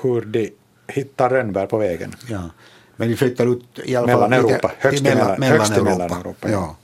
hur 0.02 0.20
de 0.20 0.50
hittar 0.88 1.30
rönnbär 1.30 1.66
på 1.66 1.78
vägen. 1.78 2.10
Ja. 2.30 2.50
Men 2.98 3.08
de 3.08 3.16
flyttar 3.16 3.52
ut 3.52 3.64
i 3.84 3.96
alla 3.96 4.08
fall 4.08 4.20
Mellan 4.30 4.42
lite 4.42 4.54
Europa. 4.54 4.72
Högst 4.78 5.04
till 5.04 5.12
i 5.12 5.14
mellan- 5.14 5.42
högst 5.42 5.78
i 5.78 5.82
Mellaneuropa, 5.82 6.48
ja. 6.50 6.50
Ja. 6.50 6.76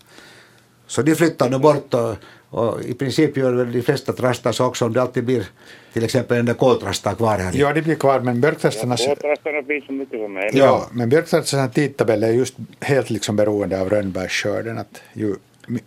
Så 0.87 1.03
de 1.03 1.15
flyttar 1.15 1.51
nu 1.51 1.59
bort 1.59 1.95
och, 1.95 2.15
och 2.51 2.83
i 2.83 2.95
princip 2.95 3.37
gör 3.37 3.53
väl 3.53 3.73
de 3.73 3.83
flesta 3.83 4.13
trastar 4.13 4.53
så 4.53 4.65
också 4.65 4.85
om 4.85 4.93
det 4.93 5.03
alltid 5.03 5.25
blir 5.25 5.47
till 5.93 6.05
exempel 6.05 6.37
den 6.37 6.47
där 6.47 6.55
koltrastar 6.55 7.15
kvar 7.15 7.39
här. 7.39 7.53
Ja, 7.55 7.73
de 7.73 7.83
blir 7.83 7.95
kvar, 7.95 8.21
men 8.21 8.41
björktrastarna... 8.41 8.97
Båtrastarna 9.09 9.63
finns 9.63 9.87
så 9.87 9.93
mycket 9.93 10.21
som 10.21 10.37
helst. 10.37 10.57
Ja, 10.57 10.89
men 10.93 11.09
björktrastarnas 11.09 11.73
tidtabell 11.73 12.23
är 12.23 12.31
just 12.31 12.55
helt 12.81 13.11
liksom 13.11 13.37
beroende 13.37 13.81
av 13.81 13.91
rönnbärsskörden. 13.91 14.79
Att 14.79 15.03
ju, 15.13 15.35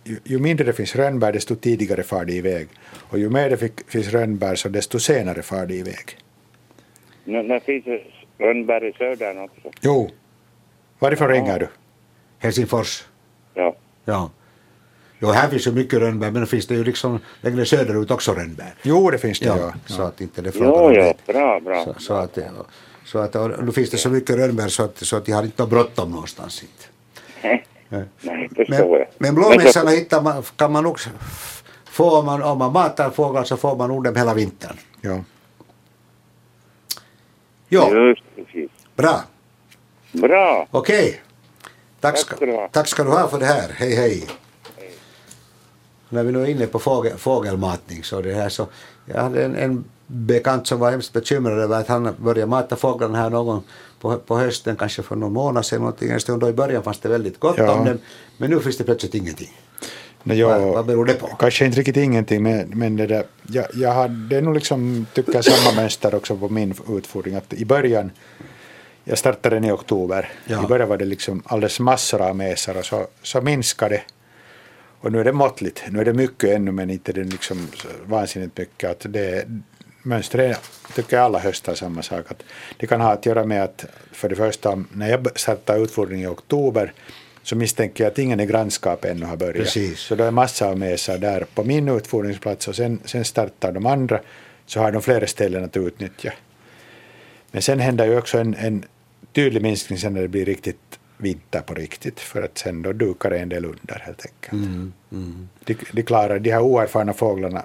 ju, 0.04 0.16
ju 0.24 0.38
mindre 0.38 0.66
det 0.66 0.72
finns 0.72 0.96
rönnbär, 0.96 1.32
desto 1.32 1.54
tidigare 1.54 2.02
far 2.02 2.24
de 2.24 2.32
iväg. 2.32 2.68
Och 3.10 3.18
ju 3.18 3.30
mer 3.30 3.50
det 3.50 3.56
fick, 3.56 3.90
finns 3.90 4.08
rönnbär, 4.08 4.54
så 4.54 4.68
desto 4.68 4.98
senare 4.98 5.42
far 5.42 5.66
de 5.66 5.74
iväg. 5.74 6.18
Nu 7.24 7.60
finns 7.60 7.84
det 8.38 8.44
rönnbär 8.44 8.84
i 8.88 8.92
södern 8.92 9.38
också. 9.38 9.70
Jo. 9.80 10.10
Varifrån 10.98 11.28
ringer 11.28 11.58
du? 11.58 11.68
Helsingfors. 12.38 13.04
Ja. 13.54 13.76
Ja. 14.04 14.30
Jo, 15.20 15.28
här 15.28 15.48
finns 15.48 15.66
ju 15.66 15.72
mycket 15.72 15.98
rönnbär 15.98 16.30
men 16.30 16.40
det 16.40 16.46
finns 16.46 16.66
det 16.66 16.74
ju 16.74 16.84
liksom 16.84 17.18
längre 17.40 17.64
söderut 17.66 18.10
också 18.10 18.32
rönnbär. 18.34 18.74
Jo, 18.82 19.10
det 19.10 19.18
finns 19.18 19.38
det, 19.40 19.46
Ja, 19.46 19.56
ja. 19.58 19.72
så 19.86 20.02
att 20.02 20.20
inte 20.20 20.42
det 20.42 20.52
Jo, 20.54 20.88
det. 20.90 21.14
bra, 21.26 21.60
bra. 21.60 21.84
Så, 21.84 21.94
så 21.98 22.14
att, 22.14 22.36
ja, 22.36 22.44
så 23.04 23.18
att 23.18 23.36
och 23.36 23.64
nu 23.64 23.72
finns 23.72 23.90
det 23.90 23.96
så 23.98 24.10
mycket 24.10 24.36
rönnbär 24.36 24.68
så 24.68 24.82
att, 24.84 24.96
så 24.98 25.16
att 25.16 25.24
de 25.26 25.32
har 25.32 25.42
inte 25.42 25.66
bråttom 25.66 26.10
någonstans. 26.10 26.64
Ja. 27.42 27.58
Nej, 28.20 28.48
förstår 28.56 28.74
Men, 28.90 28.90
jag. 28.92 29.06
men 29.18 29.34
blåmesarna 29.34 29.90
hittar 29.90 30.22
man, 30.22 30.42
kan 30.56 30.72
man 30.72 30.86
också 30.86 31.10
få 31.84 32.18
om 32.18 32.26
man, 32.26 32.42
om 32.42 32.58
man 32.58 32.72
matar 32.72 33.10
fåglar 33.10 33.44
så 33.44 33.56
får 33.56 33.76
man 33.76 33.88
nog 33.88 34.04
dem 34.04 34.16
hela 34.16 34.34
vintern. 34.34 34.76
ja. 35.00 35.24
Jo, 37.70 37.94
Just 37.94 38.22
precis. 38.44 38.70
bra. 38.96 39.20
Bra. 40.12 40.66
Okej. 40.70 41.22
Tack, 42.00 42.14
Tack 42.14 42.18
ska, 42.18 42.68
tack 42.72 42.88
ska 42.88 43.04
du 43.04 43.10
ha 43.10 43.28
för 43.28 43.38
det 43.38 43.46
här. 43.46 43.68
Hej, 43.74 43.94
hej. 43.94 44.26
När 46.08 46.22
vi 46.22 46.32
nu 46.32 46.42
är 46.42 46.46
inne 46.46 46.66
på 46.66 46.78
fågel, 46.78 47.16
fågelmatning 47.18 48.04
så 48.04 48.20
det 48.20 48.34
här 48.34 48.48
så 48.48 48.66
jag 49.06 49.22
hade 49.22 49.44
en, 49.44 49.56
en 49.56 49.84
bekant 50.06 50.66
som 50.66 50.78
var 50.78 50.90
hemskt 50.90 51.12
bekymrad 51.12 51.58
över 51.58 51.80
att 51.80 51.88
han 51.88 52.14
började 52.18 52.46
mata 52.46 52.76
fåglarna 52.76 53.18
här 53.18 53.30
någon 53.30 53.62
på, 54.00 54.16
på 54.16 54.38
hösten, 54.38 54.76
kanske 54.76 55.02
för 55.02 55.16
någon 55.16 55.32
månad 55.32 55.66
sedan 55.66 55.78
någonting. 55.78 56.10
En 56.10 56.20
stund 56.20 56.40
då 56.40 56.48
i 56.48 56.52
början 56.52 56.82
fanns 56.82 56.98
det 57.00 57.08
väldigt 57.08 57.40
gott 57.40 57.58
Ja. 57.58 57.72
om 57.72 57.84
dem, 57.84 57.98
men 58.36 58.50
nu 58.50 58.60
finns 58.60 58.76
det 58.78 58.84
plötsligt 58.84 59.14
ingenting. 59.14 59.60
Nej, 60.28 60.38
jag, 60.38 60.60
Vad- 60.60 60.74
vad 60.74 60.86
beror 60.86 61.04
det 61.04 61.14
på? 61.14 61.26
Kanske 61.26 61.64
inte 61.66 61.78
riktigt 61.78 61.96
ingenting, 61.96 62.42
men, 62.42 62.68
men 62.74 62.96
det, 62.96 63.06
där, 63.06 63.24
jag, 63.48 63.66
jag 63.74 63.92
har, 63.92 64.08
det 64.08 64.36
är 64.36 64.42
nog 64.42 64.54
liksom, 64.54 65.06
tycker 65.14 65.34
jag, 65.34 65.44
samma 65.44 65.76
mönster 65.82 66.14
också 66.14 66.36
på 66.36 66.48
min 66.48 66.74
utfodring. 66.88 67.34
Att 67.34 67.52
I 67.52 67.64
början, 67.64 68.10
jag 69.04 69.18
startade 69.18 69.56
den 69.56 69.64
i 69.64 69.70
oktober, 69.72 70.28
Ja. 70.46 70.64
i 70.64 70.66
början 70.66 70.88
var 70.88 70.96
det 70.96 71.04
liksom 71.04 71.42
alldeles 71.46 71.80
massor 71.80 72.20
av 72.22 72.36
mesar 72.36 72.76
och 72.78 72.84
så, 72.84 73.06
så 73.22 73.40
minskade 73.40 73.94
det. 73.94 74.02
Och 75.00 75.12
nu 75.12 75.20
är 75.20 75.24
det 75.24 75.32
måttligt, 75.32 75.82
nu 75.90 76.00
är 76.00 76.04
det 76.04 76.12
mycket 76.12 76.50
ännu 76.50 76.72
men 76.72 76.90
inte 76.90 77.12
det 77.12 77.24
liksom 77.24 77.68
vansinnigt 78.06 78.58
mycket. 78.58 78.90
Att 78.90 79.12
det, 79.12 79.44
mönstret 80.02 80.60
tycker 80.94 81.16
jag 81.16 81.24
alla 81.24 81.38
höstar 81.38 81.74
samma 81.74 82.02
sak. 82.02 82.24
Att 82.30 82.42
det 82.76 82.86
kan 82.86 83.00
ha 83.00 83.12
att 83.12 83.26
göra 83.26 83.44
med 83.44 83.64
att 83.64 83.84
för 84.12 84.28
det 84.28 84.36
första, 84.36 84.84
när 84.92 85.10
jag 85.10 85.38
startade 85.40 85.80
utfodring 85.80 86.22
i 86.22 86.26
oktober 86.26 86.92
så 87.48 87.56
misstänker 87.56 88.04
jag 88.04 88.10
att 88.10 88.18
ingen 88.18 88.40
i 88.40 88.46
grannskapet 88.46 89.10
ännu 89.10 89.26
har 89.26 89.36
börjat. 89.36 89.56
Precis. 89.56 89.98
Så 89.98 90.14
det 90.14 90.24
är 90.24 90.30
massa 90.30 90.66
av 90.66 90.78
mesar 90.78 91.18
där 91.18 91.46
på 91.54 91.64
min 91.64 91.88
utfodringsplats 91.88 92.68
och 92.68 92.76
sen, 92.76 93.00
sen 93.04 93.24
startar 93.24 93.72
de 93.72 93.86
andra 93.86 94.20
så 94.66 94.80
har 94.80 94.92
de 94.92 95.02
flera 95.02 95.26
ställen 95.26 95.64
att 95.64 95.76
utnyttja. 95.76 96.32
Men 97.50 97.62
sen 97.62 97.80
händer 97.80 98.06
ju 98.06 98.18
också 98.18 98.38
en, 98.38 98.54
en 98.54 98.84
tydlig 99.32 99.62
minskning 99.62 99.98
sen 99.98 100.14
när 100.14 100.22
det 100.22 100.28
blir 100.28 100.44
riktigt 100.44 100.98
vinter 101.16 101.60
på 101.60 101.74
riktigt 101.74 102.20
för 102.20 102.42
att 102.42 102.58
sen 102.58 102.82
då 102.82 102.92
dukar 102.92 103.30
det 103.30 103.38
en 103.38 103.48
del 103.48 103.64
under 103.64 103.98
helt 103.98 104.26
enkelt. 104.26 104.52
Mm, 104.52 104.92
De, 105.64 105.76
de 105.92 106.02
klarar, 106.02 106.38
de 106.38 106.50
här 106.50 106.60
oerfarna 106.60 107.12
fåglarna 107.12 107.64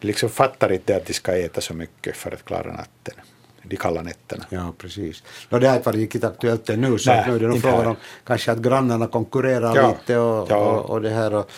de 0.00 0.06
liksom 0.06 0.28
fattar 0.28 0.72
inte 0.72 0.96
att 0.96 1.06
de 1.06 1.12
ska 1.12 1.36
äta 1.36 1.60
så 1.60 1.74
mycket 1.74 2.16
för 2.16 2.32
att 2.32 2.44
klara 2.44 2.72
natten. 2.72 3.14
De 3.62 3.76
kalla 3.76 4.02
nätterna. 4.02 4.44
Ja, 4.48 4.72
precis. 4.78 5.22
No, 5.48 5.58
det 5.58 5.68
har 5.68 5.76
inte 5.76 5.86
varit 5.86 5.96
riktigt 5.98 6.24
aktuellt 6.24 6.70
ännu, 6.70 6.98
så 6.98 7.10
Nej, 7.10 7.20
att 7.20 7.26
nu 7.26 7.34
är 7.34 7.40
det 7.40 7.48
nog 7.48 7.62
frågan 7.62 7.86
om 7.86 7.96
kanske 8.24 8.52
att 8.52 8.58
grannarna 8.58 9.06
konkurrerar 9.06 9.76
Ja, 9.76 9.88
lite 9.88 10.18
och, 10.18 10.50
ja. 10.50 10.56
och, 10.56 10.90
och 10.90 11.00
det 11.02 11.10
här 11.10 11.34
och, 11.34 11.50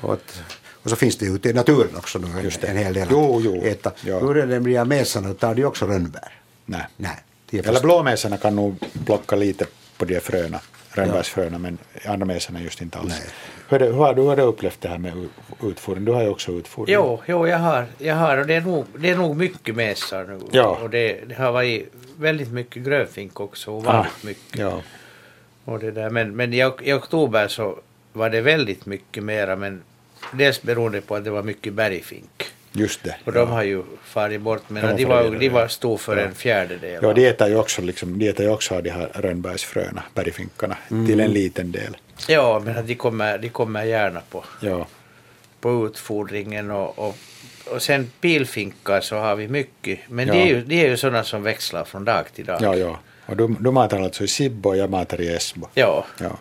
och, 0.00 0.12
att, 0.12 0.42
och 0.82 0.90
så 0.90 0.96
finns 0.96 1.16
det 1.16 1.26
ju 1.26 1.34
ute 1.34 1.48
i 1.48 1.52
naturen 1.52 1.96
också 1.96 2.18
nu 2.18 2.40
Just 2.42 2.64
en, 2.64 2.70
en 2.70 2.76
hel 2.76 2.94
del 2.94 3.08
Jo, 3.10 3.36
att 3.36 3.44
jo. 3.44 3.62
äta. 3.62 3.92
Ja. 4.04 4.18
Hur 4.18 4.36
är 4.36 4.46
det 4.46 4.60
med 4.60 4.86
mesarna, 4.86 5.34
tar 5.34 5.54
de 5.54 5.64
också 5.64 5.86
rönnbär? 5.86 6.32
Nej. 6.64 6.86
Nej. 6.96 7.22
Eller 7.50 7.80
blåmesarna 7.80 8.36
kan 8.36 8.56
nog 8.56 8.76
plocka 9.06 9.36
lite 9.36 9.66
på 9.96 10.04
de 10.04 10.20
fröna 10.20 10.60
rönnbärsfröna, 10.98 11.58
men 11.58 11.78
anamesarna 12.06 12.60
just 12.62 12.82
inte 12.82 12.98
alls. 12.98 13.08
Nej. 13.08 13.28
Hur, 13.68 13.78
hur, 13.86 13.92
har 13.92 14.14
du, 14.14 14.22
hur 14.22 14.28
har 14.28 14.36
du 14.36 14.42
upplevt 14.42 14.80
det 14.80 14.88
här 14.88 14.98
med 14.98 15.28
utfodring? 15.62 16.04
Du 16.04 16.12
har 16.12 16.22
ju 16.22 16.28
också 16.28 16.52
utfodring. 16.52 16.94
Jo, 16.94 17.20
jo 17.26 17.46
jag, 17.48 17.58
har, 17.58 17.86
jag 17.98 18.14
har 18.14 18.36
och 18.38 18.46
det 18.46 18.54
är 18.54 18.60
nog, 18.60 18.86
det 18.98 19.10
är 19.10 19.16
nog 19.16 19.36
mycket 19.36 19.74
mesar 19.76 20.24
nu. 20.24 20.40
Ja. 20.52 20.78
Och 20.82 20.90
det, 20.90 21.20
det 21.28 21.34
har 21.34 21.52
varit 21.52 21.92
väldigt 22.18 22.52
mycket 22.52 22.82
grönfink 22.84 23.40
också, 23.40 23.70
Ah. 23.70 23.74
ovanligt 23.74 24.24
mycket. 24.24 24.58
Ja, 24.60 24.82
Och 25.64 25.78
det 25.78 25.90
där. 25.90 26.10
Men, 26.10 26.36
men 26.36 26.52
i, 26.54 26.56
i 26.82 26.92
oktober 26.92 27.48
så 27.48 27.78
var 28.12 28.30
det 28.30 28.40
väldigt 28.40 28.86
mycket 28.86 29.22
mera, 29.22 29.56
men 29.56 29.82
dels 30.32 30.62
beroende 30.62 31.00
på 31.00 31.14
att 31.16 31.24
det 31.24 31.30
var 31.30 31.42
mycket 31.42 31.72
bergfink. 31.72 32.44
Just 32.78 33.02
det. 33.04 33.16
Och 33.24 33.32
de 33.32 33.48
har 33.50 33.62
ju 33.62 33.82
farit 34.04 34.40
bort, 34.40 34.62
men 34.68 34.82
De 34.82 34.88
har 34.88 34.96
de, 34.96 35.04
var, 35.30 35.38
de 35.40 35.48
var 35.48 35.60
ja. 35.60 35.68
stod 35.68 36.00
för 36.00 36.16
Ja. 36.16 36.22
en 36.22 36.34
fjärdedel. 36.34 36.98
Ja, 37.02 37.12
de 37.12 37.26
äter 37.28 37.48
ju 37.48 37.56
också, 37.56 37.82
liksom, 37.82 38.18
de 38.18 38.28
äter 38.28 38.46
ju 38.46 38.52
också 38.52 38.74
av 38.74 38.82
de 38.82 38.90
här 38.90 39.10
rönnbärsfröna, 39.14 40.02
bergfinkarna, 40.14 40.76
till 40.88 41.20
en 41.20 41.32
liten 41.32 41.72
del. 41.72 41.96
ja, 42.28 42.62
men 42.64 42.86
de 42.86 42.94
kommer, 42.94 43.38
de 43.38 43.48
kommer 43.48 43.84
gärna 43.84 44.20
på, 44.30 44.44
Ja, 44.60 44.86
på 45.60 45.86
utfodringen 45.86 46.70
och, 46.70 46.98
och, 46.98 47.16
och 47.70 47.82
sen 47.82 48.10
pilfinkar 48.20 49.00
så 49.00 49.16
har 49.16 49.36
vi 49.36 49.48
mycket. 49.48 49.98
Men 50.08 50.26
Ja. 50.28 50.34
de, 50.34 50.40
är 50.42 50.46
ju, 50.46 50.64
de 50.64 50.80
är 50.84 50.88
ju 50.88 50.96
sådana 50.96 51.24
som 51.24 51.42
växlar 51.42 51.84
från 51.84 52.04
dag 52.04 52.24
till 52.34 52.44
dag. 52.44 52.58
ja, 52.62 52.76
ja. 52.76 52.98
Och 53.26 53.36
du, 53.36 53.56
du 53.60 53.70
matar 53.70 54.00
alltså 54.00 54.24
i 54.24 54.28
Sibbo 54.28 54.68
och 54.68 54.76
jag 54.76 54.90
matar 54.90 55.20
i 55.20 55.28
Esbo. 55.34 55.66
Ja. 55.74 56.06
Ja. 56.20 56.38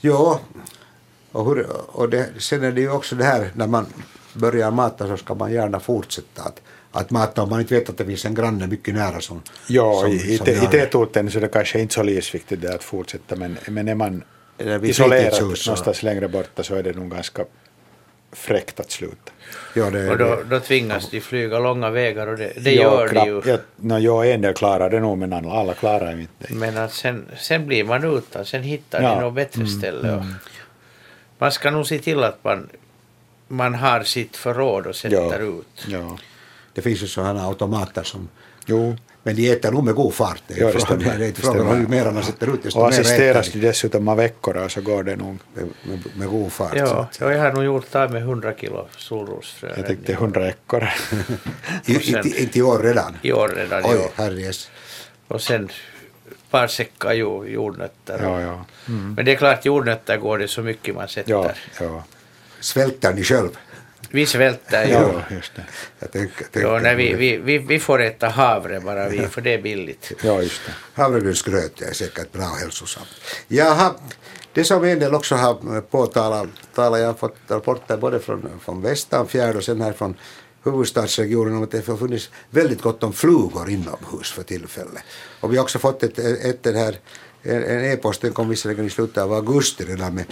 Ja, 0.00 0.40
och, 1.36 1.46
hur, 1.46 1.66
och 1.88 2.08
det, 2.08 2.26
sen 2.38 2.64
är 2.64 2.72
det 2.72 2.80
ju 2.80 2.90
också 2.90 3.14
det 3.16 3.24
här 3.24 3.50
när 3.54 3.66
man 3.66 3.86
börjar 4.32 4.70
mata 4.70 5.06
så 5.08 5.16
ska 5.16 5.34
man 5.34 5.52
gärna 5.52 5.80
fortsätta 5.80 6.42
att, 6.42 6.60
att 6.92 7.10
mata 7.10 7.42
om 7.42 7.50
man 7.50 7.60
inte 7.60 7.74
vet 7.74 7.88
att 7.88 7.98
det 7.98 8.04
finns 8.04 8.24
en 8.24 8.34
granne 8.34 8.66
mycket 8.66 8.94
nära 8.94 9.20
som... 9.20 9.42
Ja, 9.68 10.00
som, 10.00 10.10
i, 10.10 10.14
i, 10.14 10.38
som 10.38 10.46
i 10.48 10.52
gör- 10.52 10.66
tätorten 10.66 11.30
så 11.30 11.38
är 11.38 11.42
det 11.42 11.48
kanske 11.48 11.80
inte 11.80 11.94
så 11.94 12.02
livsviktigt 12.02 12.62
det 12.62 12.74
att 12.74 12.84
fortsätta, 12.84 13.36
men, 13.36 13.56
men 13.68 13.88
är 13.88 13.94
man 13.94 14.22
isolerad 14.82 15.40
någonstans 15.42 16.02
längre 16.02 16.28
borta 16.28 16.62
så 16.62 16.74
är 16.74 16.82
det 16.82 16.92
nog 16.92 17.10
ganska 17.10 17.44
fräckt 18.32 18.80
att 18.80 18.90
sluta. 18.90 19.32
Ja, 19.74 19.90
det, 19.90 20.10
Och 20.10 20.18
då, 20.18 20.24
det, 20.24 20.44
då 20.50 20.60
tvingas 20.60 21.10
de 21.10 21.20
flyga 21.20 21.58
långa 21.58 21.90
vägar 21.90 22.26
och 22.26 22.36
det, 22.38 22.52
det 22.56 22.74
gör 22.74 23.08
de 23.08 23.26
ju. 23.26 23.42
Ja, 23.46 23.58
no, 23.76 23.98
jag 23.98 24.30
en 24.30 24.40
del 24.40 24.54
klarar 24.54 24.90
det 24.90 25.00
nog, 25.00 25.18
men 25.18 25.32
alla, 25.32 25.52
alla 25.52 25.74
klarar 25.74 26.20
inte 26.20 26.32
det. 26.38 26.54
Men 26.54 26.76
att 26.76 26.92
sen, 26.92 27.24
sen 27.38 27.66
blir 27.66 27.84
man 27.84 28.04
utan, 28.18 28.44
sen 28.44 28.62
hittar 28.62 29.02
Ja. 29.02 29.14
de 29.14 29.20
något 29.20 29.34
bättre 29.34 29.66
ställe. 29.66 30.12
Och 30.12 30.22
man 31.38 31.52
ska 31.52 31.70
nog 31.70 31.86
se 31.86 31.98
till 31.98 32.24
att 32.24 32.44
man, 32.44 32.68
man 33.48 33.74
har 33.74 34.02
sitt 34.02 34.36
förråd 34.36 34.86
och 34.86 34.96
sätter 34.96 35.58
ut. 35.58 35.86
Ja. 35.88 36.18
det 36.74 36.82
finns 36.82 37.02
ju 37.02 37.06
sådana 37.06 37.42
automater 37.46 38.02
som... 38.02 38.28
Jo, 38.68 38.96
Men 39.22 39.36
de 39.36 39.50
äter 39.52 39.72
nog 39.72 39.84
med 39.84 39.94
god 39.94 40.14
fart. 40.14 40.42
Det 40.46 40.54
är, 40.54 40.60
Ja, 40.60 40.72
det 40.72 40.80
frågan, 40.80 41.18
det 41.18 41.24
är 41.24 41.28
inte 41.28 41.40
frågan 41.42 41.76
hur 41.76 41.86
mer 41.86 42.10
man 42.10 42.22
sätter 42.22 42.54
ut 42.54 42.62
desto 42.62 42.80
och 42.80 42.88
assisteras 42.88 43.52
de 43.52 43.58
dessutom 43.60 44.08
av 44.08 44.16
veckorna 44.16 44.68
så 44.68 44.80
går 44.80 45.02
det 45.02 45.16
nog. 45.16 45.38
med, 45.54 45.68
med, 45.82 45.98
med 46.16 46.28
god 46.28 46.52
fart. 46.52 46.70
så 46.72 46.76
Ja, 46.78 47.00
att- 47.00 47.18
ja, 47.20 47.32
jag 47.32 47.40
har 47.42 47.52
nog 47.52 47.64
gjort 47.64 47.94
av 47.94 48.10
med 48.12 48.22
100 48.22 48.52
kilo 48.60 48.86
solrosfrön. 48.96 49.72
Jag 49.76 49.86
tänkte 49.86 50.12
100 50.12 50.48
ekorre. 50.48 50.92
I, 51.84 51.96
och 51.98 52.02
sen- 52.02 52.16
inte, 52.26 52.42
inte 52.42 52.58
i 52.58 52.62
år 52.62 52.78
redan. 52.78 53.16
I 53.22 53.32
år 53.32 53.48
redan. 53.48 53.82
Oj, 53.84 53.96
ja. 54.02 54.08
herrejes. 54.24 54.70
Och 55.28 55.42
sen 55.42 55.68
par 56.50 56.66
säckar 56.68 57.12
jord, 57.12 57.48
jordnötter. 57.48 58.18
ja, 58.22 58.40
ja. 58.40 58.64
Men 59.16 59.24
det 59.24 59.32
är 59.32 59.36
klart, 59.36 59.64
jordnötter 59.64 60.16
går 60.16 60.38
det 60.38 60.48
så 60.48 60.62
mycket 60.62 60.94
man 60.94 61.08
sätter. 61.08 61.30
Ja, 61.30 61.50
ja. 61.80 62.04
Svälter 62.60 63.12
ni 63.14 63.24
själv? 63.24 63.50
Vi 64.10 64.26
svälter 64.26 64.84
ja, 64.86 65.22
just 65.30 65.54
det. 65.56 65.64
Jag 65.98 66.12
tänker, 66.12 66.40
Ja, 66.40 66.48
tänker- 66.52 66.80
nej, 66.80 66.94
vi, 66.94 67.14
vi, 67.14 67.36
vi, 67.36 67.58
vi 67.58 67.80
får 67.80 68.02
äta 68.02 68.28
havre 68.28 68.80
bara, 68.80 69.08
vi, 69.08 69.18
för 69.26 69.40
det 69.40 69.54
är 69.54 69.62
billigt. 69.62 70.12
Ja, 70.22 70.42
just 70.42 70.60
det. 70.66 70.72
Havregrynsgröt 71.02 71.80
är 71.82 71.92
säkert 71.92 72.32
bra 72.32 72.44
och 72.44 72.56
hälsosamt. 72.56 73.08
Jaha, 73.48 73.94
det 74.52 74.64
som 74.64 74.84
en 74.84 74.98
del 74.98 75.14
också 75.14 75.34
har 75.34 75.80
påtalat, 75.80 76.48
talat, 76.74 77.00
jag 77.00 77.06
har 77.06 77.14
fått 77.14 77.36
rapporter 77.48 77.96
både 77.96 78.20
från, 78.20 78.60
från 78.64 78.82
Västanfjärd 78.82 79.56
och 79.56 79.64
sen 79.64 79.80
här 79.80 79.92
från 79.92 80.14
huvudstadsregionen 80.70 81.56
om 81.56 81.62
att 81.62 81.70
det 81.70 81.86
har 81.86 81.96
funnits 81.96 82.30
väldigt 82.50 82.82
gott 82.82 83.02
om 83.02 83.12
flugor 83.12 83.70
inomhus 83.70 84.32
för 84.32 84.42
tillfället. 84.42 85.02
Och 85.40 85.52
vi 85.52 85.56
har 85.56 85.62
också 85.64 85.78
fått 85.78 86.02
ett, 86.02 86.18
ett 86.18 86.62
den 86.62 86.76
här, 86.76 86.98
en 87.42 87.84
e-post, 87.84 88.20
den 88.20 88.32
kom 88.32 88.48
visserligen 88.48 88.86
i 88.86 88.90
slutet 88.90 89.18
av 89.22 89.32
augusti 89.32 89.84
redan 89.84 90.14
med, 90.14 90.24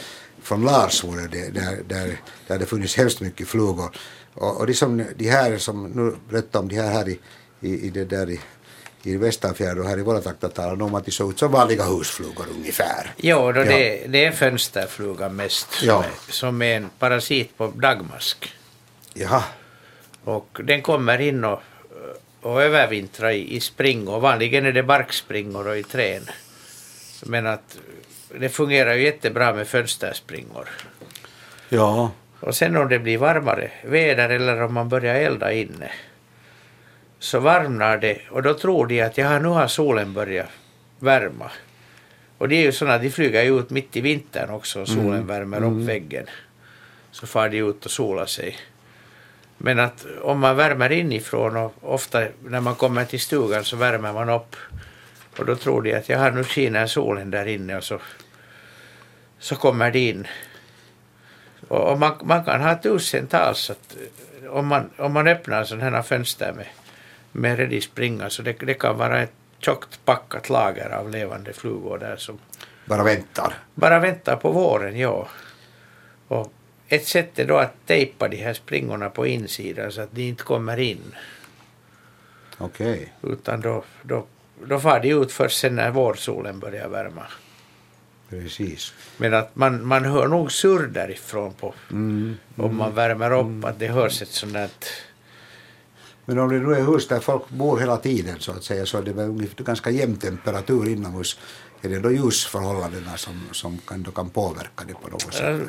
från 0.43 0.65
Lars 0.65 1.05
var 1.05 1.17
det, 1.17 1.51
där, 1.51 1.83
där, 1.89 2.21
där 2.47 2.59
det 2.59 2.67
funnits 2.67 2.97
hemskt 2.97 3.21
mycket 3.21 3.49
flugor. 3.49 3.91
Och, 4.35 4.61
och 4.61 4.67
det 4.67 4.75
som, 4.75 5.05
de 5.17 5.31
här 5.31 5.59
som 5.59 5.85
nu 5.85 6.17
berättar 6.31 6.61
om 6.61 6.69
de 6.69 6.77
här 6.77 6.93
här 6.93 7.09
i, 7.09 7.19
i, 7.61 7.87
i 7.87 7.91
det 7.91 8.05
där 8.05 8.31
i, 8.31 8.41
i 9.03 9.17
Västanfjärd 9.17 9.79
och 9.79 9.85
här 9.89 9.99
i 9.99 10.03
våra 10.03 10.21
trakter 10.21 10.49
talar 10.49 10.77
de 10.77 10.83
om 10.83 10.95
att 10.95 11.05
de 11.05 11.11
såg 11.11 11.31
ut 11.31 11.39
som 11.39 11.53
vanliga 11.53 11.85
husflugor 11.85 12.47
ungefär. 12.57 13.15
Jo, 13.17 13.53
då 13.53 13.61
Ja. 13.61 13.65
det, 13.65 14.07
det 14.09 14.25
är 14.25 14.33
fönsterflugan 14.33 15.37
mest 15.37 15.73
som, 15.73 15.89
Ja. 15.89 16.05
är, 16.05 16.33
som 16.33 16.63
är 16.63 16.77
en 16.77 16.91
parasit 16.99 17.57
på 17.57 17.67
dagmask. 17.67 18.53
Jaha, 19.15 19.43
Och 20.25 20.61
den 20.65 20.83
kommer 20.83 21.21
in 21.21 21.45
och, 21.45 21.61
och 22.41 22.63
övervintrar 22.63 23.31
i, 23.31 23.57
i 23.57 23.61
springor. 23.61 24.21
Vanligen 24.21 24.67
är 24.67 24.73
det 24.73 24.83
barkspringor 24.83 25.69
och 25.69 25.77
i 25.79 25.83
trän. 25.83 26.23
Men 27.27 27.47
att 27.47 27.79
det 28.41 28.49
fungerar 28.49 28.95
ju 28.95 29.03
jättebra 29.03 29.53
med 29.53 29.69
fönsterspringor. 29.69 30.69
ja, 31.69 32.11
Och 32.41 32.55
sen 32.55 32.77
om 32.77 32.89
det 32.89 32.99
blir 32.99 33.19
varmare 33.19 33.71
väder 33.85 34.29
eller 34.29 34.63
om 34.63 34.75
man 34.75 34.89
börjar 34.89 35.15
elda 35.15 35.53
inne 35.53 35.91
så 37.19 37.41
varmnar 37.41 37.99
det 37.99 38.19
och 38.31 38.43
då 38.43 38.55
tror 38.55 38.87
de 38.87 39.03
att 39.03 39.19
ja, 39.19 39.39
nu 39.39 39.49
har 39.49 39.67
solen 39.67 40.13
börjat 40.13 40.49
värma. 40.99 41.51
Och 42.39 42.49
det 42.49 42.57
är 42.57 42.63
ju 42.63 42.73
sådana, 42.73 42.99
de 42.99 43.11
flyger 43.11 43.43
ju 43.43 43.59
ut 43.59 43.71
mitt 43.71 43.97
i 43.97 44.01
vintern 44.01 44.51
också 44.51 44.81
och 44.81 44.89
solen 44.89 45.27
värmer 45.27 45.65
upp 45.65 45.89
väggen. 45.89 46.27
Så 47.11 47.27
far 47.27 47.49
de 47.49 47.59
ut 47.59 47.85
och 47.85 47.91
solar 47.91 48.27
sig. 48.27 48.57
Men 49.65 49.79
att 49.79 50.07
om 50.23 50.39
man 50.41 50.57
värmer 50.57 50.93
inifrån 50.93 51.57
och 51.57 51.75
ofta 51.81 52.27
när 52.45 52.61
man 52.61 52.75
kommer 52.75 53.05
till 53.05 53.21
stugan 53.21 53.65
så 53.65 53.77
värmer 53.77 54.13
man 54.13 54.29
upp 54.29 54.57
och 55.39 55.47
då 55.47 55.57
tror 55.57 55.83
de 55.83 55.95
att 55.95 56.09
ja, 56.09 56.31
nu 56.31 56.45
skiner 56.45 56.87
solen 56.87 57.31
där 57.31 57.47
inne 57.47 57.77
och 57.77 57.85
så, 57.85 57.99
så 59.39 59.57
kommer 59.57 59.91
de 59.91 59.99
in. 59.99 60.27
Och, 61.69 61.93
och 61.93 61.99
man, 61.99 62.13
man 62.23 62.45
kan 62.45 62.61
ha 62.61 62.75
tusentals 62.75 63.71
att 63.71 63.97
eh, 64.43 64.51
om 64.51 64.67
man, 64.67 64.91
om 64.97 65.13
man 65.13 65.29
öppnar 65.29 65.65
sådana 65.65 65.97
här 65.97 66.03
fönster 66.03 66.53
med, 66.53 66.67
med 67.33 67.59
redig 67.59 67.83
springa 67.83 68.31
så 68.31 68.43
det, 68.43 68.53
det 68.53 68.75
kan 68.75 68.99
vara 68.99 69.23
ett 69.23 69.35
tjockt 69.59 70.01
packat 70.05 70.49
lager 70.49 70.91
av 70.91 71.11
levande 71.11 71.53
flugor 71.53 71.99
där 71.99 72.17
som 72.17 72.39
bara 72.85 73.03
väntar. 73.03 73.55
bara 73.75 73.99
väntar 73.99 74.37
på 74.37 74.53
våren, 74.53 74.99
ja. 74.99 75.29
Och 76.29 76.53
ett 76.89 77.07
sätt 77.07 77.39
är 77.39 77.45
då 77.45 77.59
att 77.59 77.87
tejpa 77.87 78.29
de 78.29 78.37
här 78.37 78.55
springorna 78.55 79.11
på 79.11 79.27
insidan 79.27 79.93
så 79.93 80.01
att 80.01 80.13
de 80.13 80.23
inte 80.23 80.43
kommer 80.43 80.81
in. 80.81 81.15
Okej. 82.59 83.13
Utan 83.23 83.61
då, 83.61 83.85
då, 84.03 84.27
då 84.65 84.81
far 84.81 85.01
de 85.01 85.09
ut 85.09 85.33
först 85.33 85.59
sen 85.59 85.77
när 85.77 85.91
vårsolen 85.91 86.59
börjar 86.59 86.89
värma. 86.89 87.27
Precis. 88.31 88.95
Men 89.17 89.35
att 89.35 89.57
man, 89.57 89.87
man 89.87 90.05
hör 90.05 90.29
nog 90.29 90.53
surr 90.53 90.87
därifrån 90.87 91.53
på, 91.55 91.75
Mm. 91.91 92.37
om 92.57 92.77
man 92.77 92.95
värmer 92.95 93.33
upp, 93.33 93.65
att 93.65 93.79
det 93.79 93.87
hörs 93.87 94.23
ett 94.23 94.29
sånt 94.29 94.53
där 94.53 94.69
Men 96.25 96.39
om 96.39 96.49
det 96.49 96.59
nu 96.59 96.75
är 96.75 96.83
hus 96.83 97.09
där 97.09 97.21
folk 97.21 97.49
bor 97.49 97.79
hela 97.79 97.97
tiden 97.97 98.41
så 98.41 98.53
att 98.53 98.65
säga 98.65 98.87
så 98.87 98.99
är 98.99 99.03
det 99.03 99.13
väl 99.13 99.47
ganska 99.57 99.91
jämn 99.91 100.17
temperatur 100.17 100.89
inomhus. 100.89 101.39
Är 101.85 101.89
det 101.89 101.99
då 101.99 102.13
ljusförhållandena 102.13 103.17
som, 103.17 103.49
som 103.53 103.79
kan, 103.79 104.03
då 104.03 104.11
kan 104.11 104.31
påverka 104.31 104.85
det 104.89 104.95
på 104.95 105.09
något 105.09 105.35
sätt? 105.35 105.61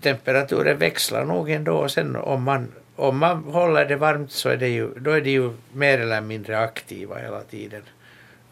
Temperaturen 0.00 0.78
växlar 0.78 1.24
nog 1.24 1.50
ändå 1.50 1.72
och 1.76 1.90
sen 1.90 2.16
om 2.16 2.42
man, 2.42 2.72
om 2.96 3.18
man 3.18 3.44
håller 3.44 3.84
det 3.84 3.96
varmt 3.96 4.32
så 4.32 4.48
är 4.48 4.56
det 4.56 4.68
ju, 4.68 4.94
då 4.94 5.10
är 5.10 5.20
det 5.20 5.30
ju 5.30 5.52
mer 5.72 5.98
eller 5.98 6.20
mindre 6.20 6.58
aktiva 6.58 7.18
hela 7.18 7.40
tiden. 7.40 7.82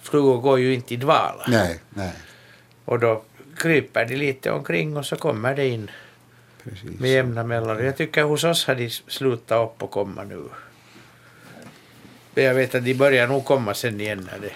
Flugor 0.01 0.41
går 0.41 0.59
ju 0.59 0.75
inte 0.75 0.95
i 0.95 0.97
dvala. 0.97 1.45
Nej, 1.49 1.81
nej, 1.91 2.13
Och 2.85 2.99
då 2.99 3.23
kryper 3.57 4.05
de 4.07 4.17
lite 4.17 4.51
omkring 4.51 4.97
och 4.97 5.07
så 5.07 5.17
kommer 5.17 5.55
det 5.57 5.69
in 5.69 5.91
precis. 6.65 7.01
med 7.01 7.11
jämna 7.11 7.45
mellanrum. 7.45 7.87
Jag 7.87 7.97
tycker 7.97 8.23
hos 8.23 8.45
oss 8.45 8.67
har 8.67 8.75
de 8.75 8.91
slutat 8.91 9.69
upp 9.69 9.83
och 9.83 9.91
komma 9.91 10.25
nu. 10.25 10.43
Men 12.35 12.45
Jag 12.45 12.55
vet 12.55 12.75
att 12.75 12.85
de 12.85 12.95
börjar 12.95 13.27
nog 13.29 13.45
komma 13.45 13.75
sen 13.75 14.01
igen 14.01 14.29
när 14.33 14.39
det, 14.39 14.53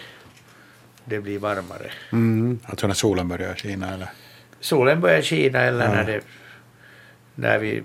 det 1.04 1.20
blir 1.20 1.38
varmare. 1.38 1.90
Mm. 2.12 2.58
Alltså 2.64 2.86
när 2.86 2.94
solen 2.94 3.28
börjar 3.28 3.54
skina 3.54 3.94
eller? 3.94 4.08
Solen 4.60 5.00
börjar 5.00 5.22
skina 5.22 5.60
eller 5.60 5.84
Ja. 5.84 5.92
när, 5.94 6.04
det, 6.04 6.20
när 7.34 7.58
vi, 7.58 7.82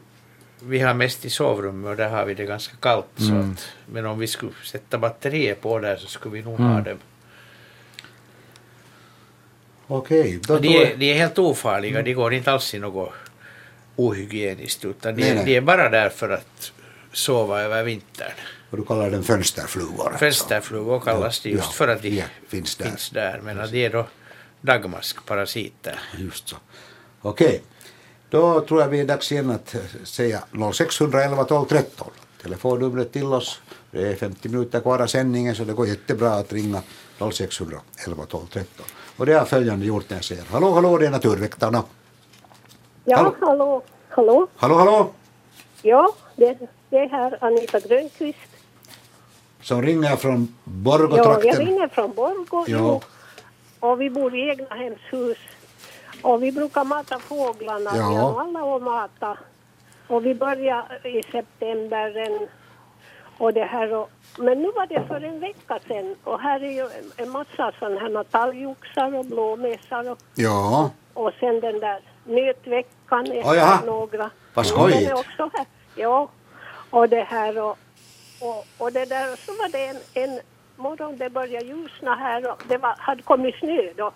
vi 0.63 0.79
har 0.79 0.93
mest 0.93 1.25
i 1.25 1.29
sovrummet 1.29 1.89
och 1.89 1.95
där 1.95 2.09
har 2.09 2.25
vi 2.25 2.33
det 2.33 2.45
ganska 2.45 2.75
kallt. 2.77 3.05
Så 3.17 3.29
Mm. 3.31 3.51
att, 3.51 3.69
men 3.85 4.05
om 4.05 4.19
vi 4.19 4.27
skulle 4.27 4.51
sätta 4.65 4.97
batterier 4.97 5.55
på 5.55 5.79
där 5.79 5.95
så 5.95 6.07
skulle 6.07 6.33
vi 6.35 6.41
nog 6.41 6.59
Mm. 6.59 6.71
ha 6.71 6.81
dem. 6.81 6.97
Okej, 9.87 10.39
Och 10.49 10.61
de, 10.61 10.67
är, 10.67 10.95
de 10.95 11.11
är 11.11 11.17
helt 11.17 11.39
ofarliga, 11.39 12.01
de 12.01 12.13
går 12.13 12.33
inte 12.33 12.51
alls 12.51 12.73
i 12.73 12.79
något 12.79 13.13
ohygieniskt 13.95 14.85
utan 14.85 15.15
de, 15.15 15.21
Nej, 15.21 15.35
nej. 15.35 15.45
de 15.45 15.55
är 15.57 15.61
bara 15.61 15.89
där 15.89 16.09
för 16.09 16.29
att 16.29 16.71
sova 17.11 17.61
över 17.61 17.83
vintern. 17.83 18.31
Och 18.69 18.77
du 18.77 18.85
kallar 18.85 19.09
den 19.09 19.23
fönsterflugor. 19.23 20.03
alltså. 20.05 20.17
Fönsterflugor 20.17 20.99
kallas 20.99 21.39
de 21.41 21.49
just 21.49 21.63
Ja, 21.65 21.71
för 21.71 21.87
att 21.87 22.01
de 22.01 22.09
ja, 22.09 22.25
finns 22.47 22.75
där. 22.75 22.85
finns 22.85 23.09
där. 23.09 23.41
Men 23.43 23.59
att 23.59 23.71
de 23.71 23.85
är 23.85 23.89
då 23.89 24.05
dagmaskparasiter. 24.61 25.99
Just 26.17 26.47
så. 26.49 26.55
Okej. 27.21 27.61
Då 28.29 28.61
tror 28.61 28.81
jag 28.81 28.87
vi 28.87 28.99
är 28.99 29.05
dags 29.05 29.31
igen 29.31 29.49
att 29.49 29.75
säga 30.03 30.43
0611 30.73 31.43
12 31.43 31.65
13. 31.67 32.07
Telefonnumret 32.41 33.11
till 33.13 33.25
oss. 33.25 33.61
Det 33.91 34.07
är 34.07 34.15
50 34.15 34.49
minuter 34.49 34.79
kvar 34.79 34.99
av 34.99 35.07
sändningen 35.07 35.55
så 35.55 35.63
det 35.63 35.73
går 35.73 35.87
jättebra 35.87 36.31
att 36.33 36.53
ringa 36.53 36.81
0611 37.17 38.25
12 38.29 38.45
13. 38.47 38.85
Och 39.17 39.25
det 39.25 39.33
har 39.33 39.45
följande 39.45 39.85
gjort 39.85 40.09
när 40.09 40.17
jag 40.17 40.23
säger 40.25 40.43
hallå 40.51 40.73
hallå 40.73 40.97
det 40.97 41.05
är 41.05 41.09
Naturväktarna. 41.11 41.83
Ja, 43.05 43.17
Hallå. 43.17 43.35
hallå. 43.41 43.83
Hallå. 44.09 44.47
Hallå 44.55 44.75
hallå! 44.75 45.11
Ja, 45.81 46.13
det, 46.35 46.57
det 46.89 46.97
är 46.97 47.09
här 47.09 47.37
Anita 47.41 47.79
Grönqvist. 47.79 48.37
Som 49.69 49.81
ringer 49.81 50.15
från 50.15 50.55
Ja, 50.83 51.39
jag 51.43 51.59
ringer 51.59 51.87
från 51.87 52.13
Borgå. 52.13 52.65
Ja. 52.67 53.01
Och 53.79 54.01
vi 54.01 54.09
bor 54.09 54.35
i 54.35 54.49
egna 54.49 54.75
hemshus. 54.75 55.37
Och 56.21 56.43
vi 56.43 56.51
brukar 56.51 56.83
mata 56.83 57.19
fåglarna. 57.19 57.91
Ja. 57.95 58.09
Vi 58.09 58.15
har 58.15 58.41
alla 58.41 58.75
att 58.75 58.81
mata. 58.81 59.37
Och 60.07 60.25
vi 60.25 60.35
börjar 60.35 61.07
i 61.07 61.23
september. 61.31 62.39
Och 63.37 63.53
det 63.53 63.63
här 63.63 63.93
och, 63.93 64.09
men 64.37 64.61
nu 64.61 64.71
var 64.75 64.87
det 64.87 65.03
för 65.07 65.21
en 65.21 65.39
vecka 65.39 65.79
sedan. 65.87 66.15
Och 66.23 66.39
här 66.39 66.63
är 66.63 66.71
ju 66.71 66.89
en, 67.17 67.29
massa 67.29 67.71
sådana 67.79 67.99
här 67.99 68.23
talgoxar 68.23 69.15
och 69.15 69.25
blåmesar. 69.25 70.11
Och, 70.11 70.17
Ja, 70.35 70.91
och 71.13 71.31
sen 71.39 71.59
den 71.59 71.79
där 71.79 71.99
nötveckan 72.23 73.31
är 73.31 73.55
jaha. 73.55 73.65
här 73.65 73.85
några. 73.85 74.29
Vad 74.53 74.65
skojigt. 74.65 75.11
Ja, 75.95 76.29
och 76.89 77.09
det 77.09 77.23
här 77.23 77.57
och, 77.61 77.77
och, 78.41 78.65
och 78.77 78.91
det 78.91 79.05
där 79.05 79.35
så 79.35 79.51
var 79.51 79.69
det 79.69 79.85
en, 79.87 79.97
en 80.13 80.39
morgon 80.75 81.17
det 81.17 81.29
började 81.29 81.65
ljusna 81.65 82.15
här 82.15 82.51
och 82.51 82.63
det 82.67 82.77
var, 82.77 82.95
hade 82.97 83.21
kommit 83.21 83.55
snö 83.55 83.93
då 83.95 84.11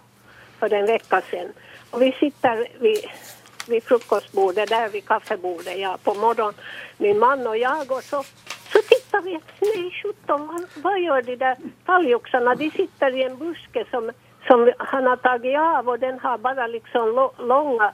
för 0.60 0.74
en 0.74 0.86
vecka 0.86 1.22
sedan. 1.22 1.54
Och 1.92 2.02
vi 2.02 2.12
sitter 2.12 2.68
vid, 2.80 3.00
vid 3.68 3.84
frukostbordet 3.84 4.70
där 4.70 4.90
vid 4.90 5.06
kaffebordet 5.06 5.80
ja, 5.80 5.98
på 6.04 6.14
morgonen, 6.14 6.54
min 6.98 7.20
man 7.20 7.48
och 7.48 7.58
jag 7.58 7.92
och 7.92 8.04
så, 8.04 8.24
så 8.72 8.80
tittar 8.90 9.22
vi 9.22 9.40
nej 9.60 9.92
sjutton 10.02 10.48
vad, 10.48 10.84
vad 10.84 11.02
gör 11.02 11.22
de 11.22 11.36
där 11.36 11.58
talgoxarna? 11.86 12.56
De 12.56 12.72
sitter 12.72 13.16
i 13.16 13.24
en 13.24 13.38
buske 13.38 13.86
som, 13.92 14.12
som 14.48 14.74
han 14.80 15.06
har 15.06 15.18
tagit 15.18 15.58
av 15.58 15.90
och 15.90 16.00
den 16.00 16.20
har 16.20 16.38
bara 16.38 16.68
liksom 16.68 17.08
lo, 17.16 17.34
långa 17.38 17.94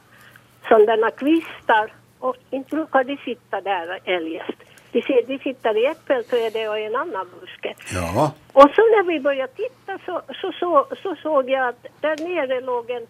sådana 0.67 1.11
kvistar 1.11 1.93
och 2.19 2.35
inte 2.49 2.75
brukar 2.75 3.03
de 3.03 3.17
sitta 3.17 3.61
där 3.61 3.99
eljest. 4.03 4.68
De, 4.91 5.01
ser- 5.01 5.27
de 5.27 5.39
sitter 5.39 5.77
i 5.77 5.85
äppelträdet 5.85 6.69
och 6.69 6.79
i 6.79 6.83
en 6.83 6.95
annan 6.95 7.27
buske. 7.39 7.75
ja, 7.93 8.31
Och 8.53 8.69
så 8.75 8.81
när 8.81 9.03
vi 9.03 9.19
började 9.19 9.53
titta 9.53 9.99
så, 10.05 10.21
så, 10.41 10.51
så, 10.59 10.85
så 11.03 11.15
såg 11.15 11.49
jag 11.49 11.67
att 11.67 11.85
där 12.01 12.17
nere 12.17 12.61
låg 12.61 12.89
en, 12.89 13.07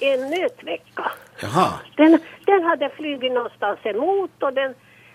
en 0.00 0.30
nötvecka. 0.30 1.12
jaha. 1.42 1.68
Den, 1.96 2.18
den 2.46 2.62
hade 2.62 2.88
flugit 2.90 3.32
någonstans 3.32 3.78
emot 3.82 4.42
och 4.42 4.52
den 4.52 4.74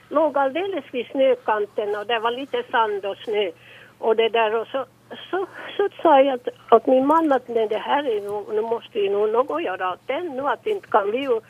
låg 0.10 0.38
alldeles 0.38 0.86
vid 0.92 1.08
snökanten 1.08 1.96
och 1.96 2.06
det 2.08 2.20
var 2.20 2.32
lite 2.32 2.64
sand 2.72 3.06
och 3.06 3.18
snö. 3.18 3.52
Och 3.98 4.16
det 4.16 4.30
där 4.30 4.56
och 4.56 4.68
så, 4.68 4.86
så, 5.32 5.46
så 5.78 5.90
sa 6.02 6.22
jag 6.22 6.36
att, 6.36 6.48
åt 6.72 6.88
min 6.88 7.06
man 7.08 7.32
att 7.32 7.48
nej, 7.48 7.68
det 7.68 7.78
här 7.78 8.04
är 8.04 8.54
nu 8.54 8.62
måste 8.62 9.00
vi 9.00 9.10
nog 9.10 9.30
något 9.30 9.64
göra 9.64 9.94
åt 9.94 10.08
den 10.08 10.28
nu 10.28 10.42
att 10.48 10.68
inte 10.68 10.88
kan 10.88 11.12
vi 11.12 11.18
ju 11.18 11.42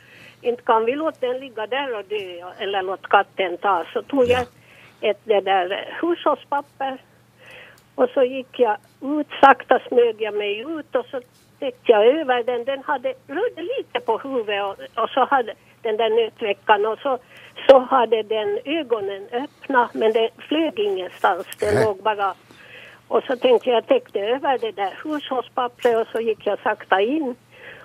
inte 0.41 0.63
kan 0.63 0.85
vi 0.85 0.95
låta 0.95 1.27
den 1.27 1.39
ligga 1.39 1.67
där 1.67 1.97
och 1.97 2.05
dö 2.05 2.51
eller 2.59 2.81
låta 2.81 3.07
katten 3.07 3.57
ta. 3.57 3.85
Så 3.93 4.01
tog 4.01 4.25
jag 4.25 4.45
ett 5.01 5.19
det 5.23 5.41
där 5.41 5.97
hushållspapper 6.01 6.97
och 7.95 8.09
så 8.13 8.23
gick 8.23 8.59
jag 8.59 8.77
ut, 9.01 9.27
sakta 9.41 9.79
smög 9.87 10.15
jag 10.21 10.33
mig 10.33 10.59
ut 10.59 10.95
och 10.95 11.05
så 11.05 11.21
täckte 11.59 11.91
jag 11.91 12.05
över 12.05 12.43
den. 12.43 12.65
Den 12.65 12.83
hade 12.83 13.13
rudde 13.27 13.61
lite 13.61 13.99
på 13.99 14.17
huvudet 14.17 14.63
och, 14.63 15.03
och 15.03 15.09
så 15.09 15.25
hade 15.25 15.53
den 15.81 15.97
där 15.97 16.09
nötveckan 16.09 16.85
och 16.85 16.99
så, 16.99 17.17
så 17.67 17.79
hade 17.79 18.23
den 18.23 18.59
ögonen 18.65 19.27
öppna 19.31 19.89
men 19.93 20.13
det 20.13 20.29
flög 20.37 20.79
ingenstans. 20.79 21.47
Den 21.59 21.75
Nej. 21.75 21.85
låg 21.85 22.03
bara 22.03 22.33
och 23.07 23.23
så 23.23 23.35
tänkte 23.35 23.69
jag 23.69 23.87
täckte 23.87 24.19
över 24.19 24.57
det 24.57 24.71
där 24.71 24.93
hushållspappret 25.03 25.97
och 25.97 26.07
så 26.11 26.19
gick 26.19 26.45
jag 26.45 26.59
sakta 26.59 27.01
in. 27.01 27.35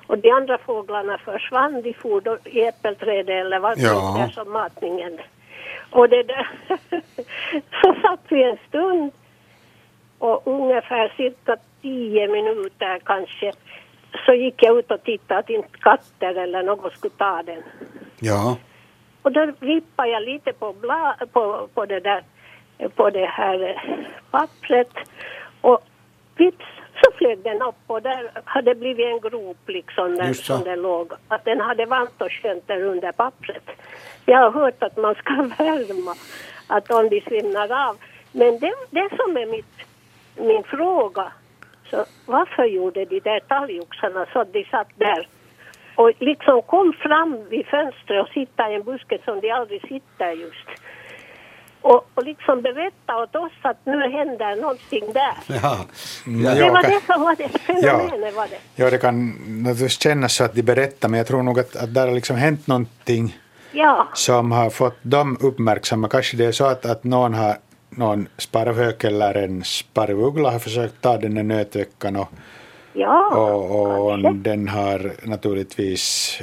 Och 0.07 0.19
de 0.19 0.31
andra 0.31 0.59
fåglarna 0.59 1.19
försvann, 1.19 1.83
de 1.83 1.95
for 1.95 2.21
då 2.21 2.39
i 2.45 2.65
äppelträdet 2.65 3.29
eller 3.47 3.59
vad 3.59 3.79
Ja. 3.79 4.15
det 4.19 4.23
är 4.25 4.29
som 4.29 4.53
matningen. 4.53 5.19
Och 5.91 6.09
det 6.09 6.23
där, 6.23 6.49
så 7.83 7.95
satt 8.03 8.21
vi 8.29 8.43
en 8.43 8.59
stund 8.69 9.13
och 10.19 10.43
ungefär 10.47 11.13
cirka 11.17 11.57
tio 11.83 12.29
minuter 12.29 12.99
kanske 13.05 13.53
så 14.27 14.33
gick 14.35 14.63
jag 14.63 14.79
ut 14.79 14.91
och 14.91 15.03
tittade 15.03 15.41
att 15.41 15.51
inte 15.51 15.79
katter 15.81 16.35
eller 16.35 16.63
något 16.63 16.93
skulle 16.93 17.15
ta 17.15 17.43
den. 17.43 17.63
Ja, 18.21 18.57
Och 19.23 19.33
då 19.33 19.53
vippade 19.61 20.09
jag 20.09 20.23
lite 20.23 20.53
på, 20.53 20.73
bla, 20.73 21.17
på, 21.33 21.69
på, 21.75 21.87
det 21.87 22.01
där, 22.01 22.23
på 22.95 23.11
det 23.11 23.27
här 23.27 23.83
pappret 24.31 24.91
och 25.61 25.81
vips 26.37 26.65
så 27.05 27.13
flög 27.19 27.39
den 27.43 27.63
upp 27.63 27.83
och 27.87 28.03
där 28.03 28.31
hade 28.45 28.75
blivit 28.75 29.07
en 29.07 29.21
grop 29.21 29.69
liksom 29.69 30.17
där 30.17 30.33
som 30.33 30.65
den 30.65 30.83
låg. 30.83 31.13
Att 31.29 31.45
den 31.45 31.61
hade 31.61 31.87
varmt 31.87 32.23
och 32.23 32.33
skönt 32.33 32.67
där 32.67 32.83
under 32.83 33.13
pappret. 33.13 33.71
Jag 34.27 34.39
har 34.39 34.51
hört 34.51 34.83
att 34.83 34.97
man 34.97 35.15
ska 35.15 35.35
värma, 35.59 36.15
att 36.67 36.91
om 36.91 37.09
de 37.09 37.21
svimmar 37.21 37.89
av. 37.89 37.97
Men 38.33 38.59
det, 38.59 38.75
det 38.91 39.09
som 39.17 39.37
är 39.37 39.47
mitt, 39.47 39.75
min 40.37 40.63
fråga, 40.63 41.33
så 41.91 42.05
varför 42.27 42.65
gjorde 42.65 43.05
de 43.05 43.21
där 43.21 43.41
talgoxarna 43.41 44.27
så 44.33 44.41
att 44.41 44.53
de 44.53 44.65
satt 44.65 44.89
där 44.97 45.29
och 45.95 46.13
liksom 46.19 46.63
kom 46.63 46.93
fram 46.93 47.49
vid 47.49 47.67
fönstret 47.67 48.23
och 48.23 48.33
sitta 48.33 48.71
i 48.71 48.75
en 48.75 48.83
buske 48.83 49.19
som 49.25 49.41
de 49.41 49.51
aldrig 49.51 49.81
sitter 49.81 50.31
just. 50.31 50.69
Och, 51.85 52.07
och 52.15 52.25
liksom 52.25 52.63
berätta 52.63 53.17
åt 53.23 53.37
oss 53.37 53.53
att 53.63 53.77
nu 53.87 53.99
händer 54.11 54.57
någonting 54.57 55.13
där. 55.13 55.35
ja. 55.63 55.79
Mm, 56.27 56.43
Det 56.43 56.59
ja, 56.61 56.73
var 56.73 56.83
kan- 56.83 56.91
det 56.91 57.01
som 57.13 57.23
var 57.23 57.37
det 57.37 57.49
fenomenet 57.59 58.35
var 58.35 58.47
det. 58.47 58.59
Ja, 58.77 58.91
det 58.91 58.99
kan 58.99 59.29
naturligtvis 59.47 60.01
kännas 60.03 60.35
så 60.35 60.45
att 60.45 60.55
de 60.55 60.63
berättar, 60.63 61.09
men 61.09 61.19
jag 61.19 61.27
tror 61.27 61.43
nog 61.43 61.59
att, 61.61 61.77
att 61.77 61.95
där 61.95 62.07
har 62.07 62.15
liksom 62.15 62.37
hänt 62.37 62.67
någonting 62.67 63.39
Ja, 63.73 64.09
som 64.15 64.53
har 64.53 64.71
fått 64.71 64.97
dem 65.03 65.37
uppmärksamma. 65.41 66.09
Kanske 66.09 66.37
det 66.37 66.45
är 66.45 66.53
så 66.53 66.65
att, 66.65 66.87
att 66.87 67.05
någon 67.05 67.35
har 67.35 67.57
någon 67.91 68.29
sparvhök 68.39 69.05
eller 69.05 69.35
en 69.35 69.65
sparvuggla 69.65 70.51
har 70.51 70.59
försökt 70.59 71.01
ta 71.01 71.17
den 71.19 71.35
där 71.35 71.43
nötveckan 71.43 72.17
och, 72.17 72.29
ja, 72.95 73.27
och, 73.37 74.11
och 74.13 74.35
den 74.35 74.69
har 74.69 75.13
naturligtvis 75.23 76.39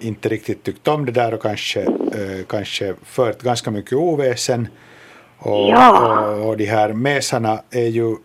inte 0.00 0.28
riktigt 0.28 0.62
tyckt 0.62 0.88
om 0.88 1.06
det 1.06 1.12
där 1.12 1.34
och 1.34 1.42
kanske, 1.42 1.80
eh, 1.82 2.44
kanske 2.48 2.94
fört 3.04 3.42
ganska 3.42 3.70
mycket 3.70 3.92
oväsen. 3.92 4.68
Och, 5.38 5.68
Ja. 5.70 6.20
och, 6.30 6.48
och 6.48 6.56
de 6.56 6.64
här 6.66 6.92
mesarna 6.92 7.62
är 7.70 7.86
ju 7.86 8.16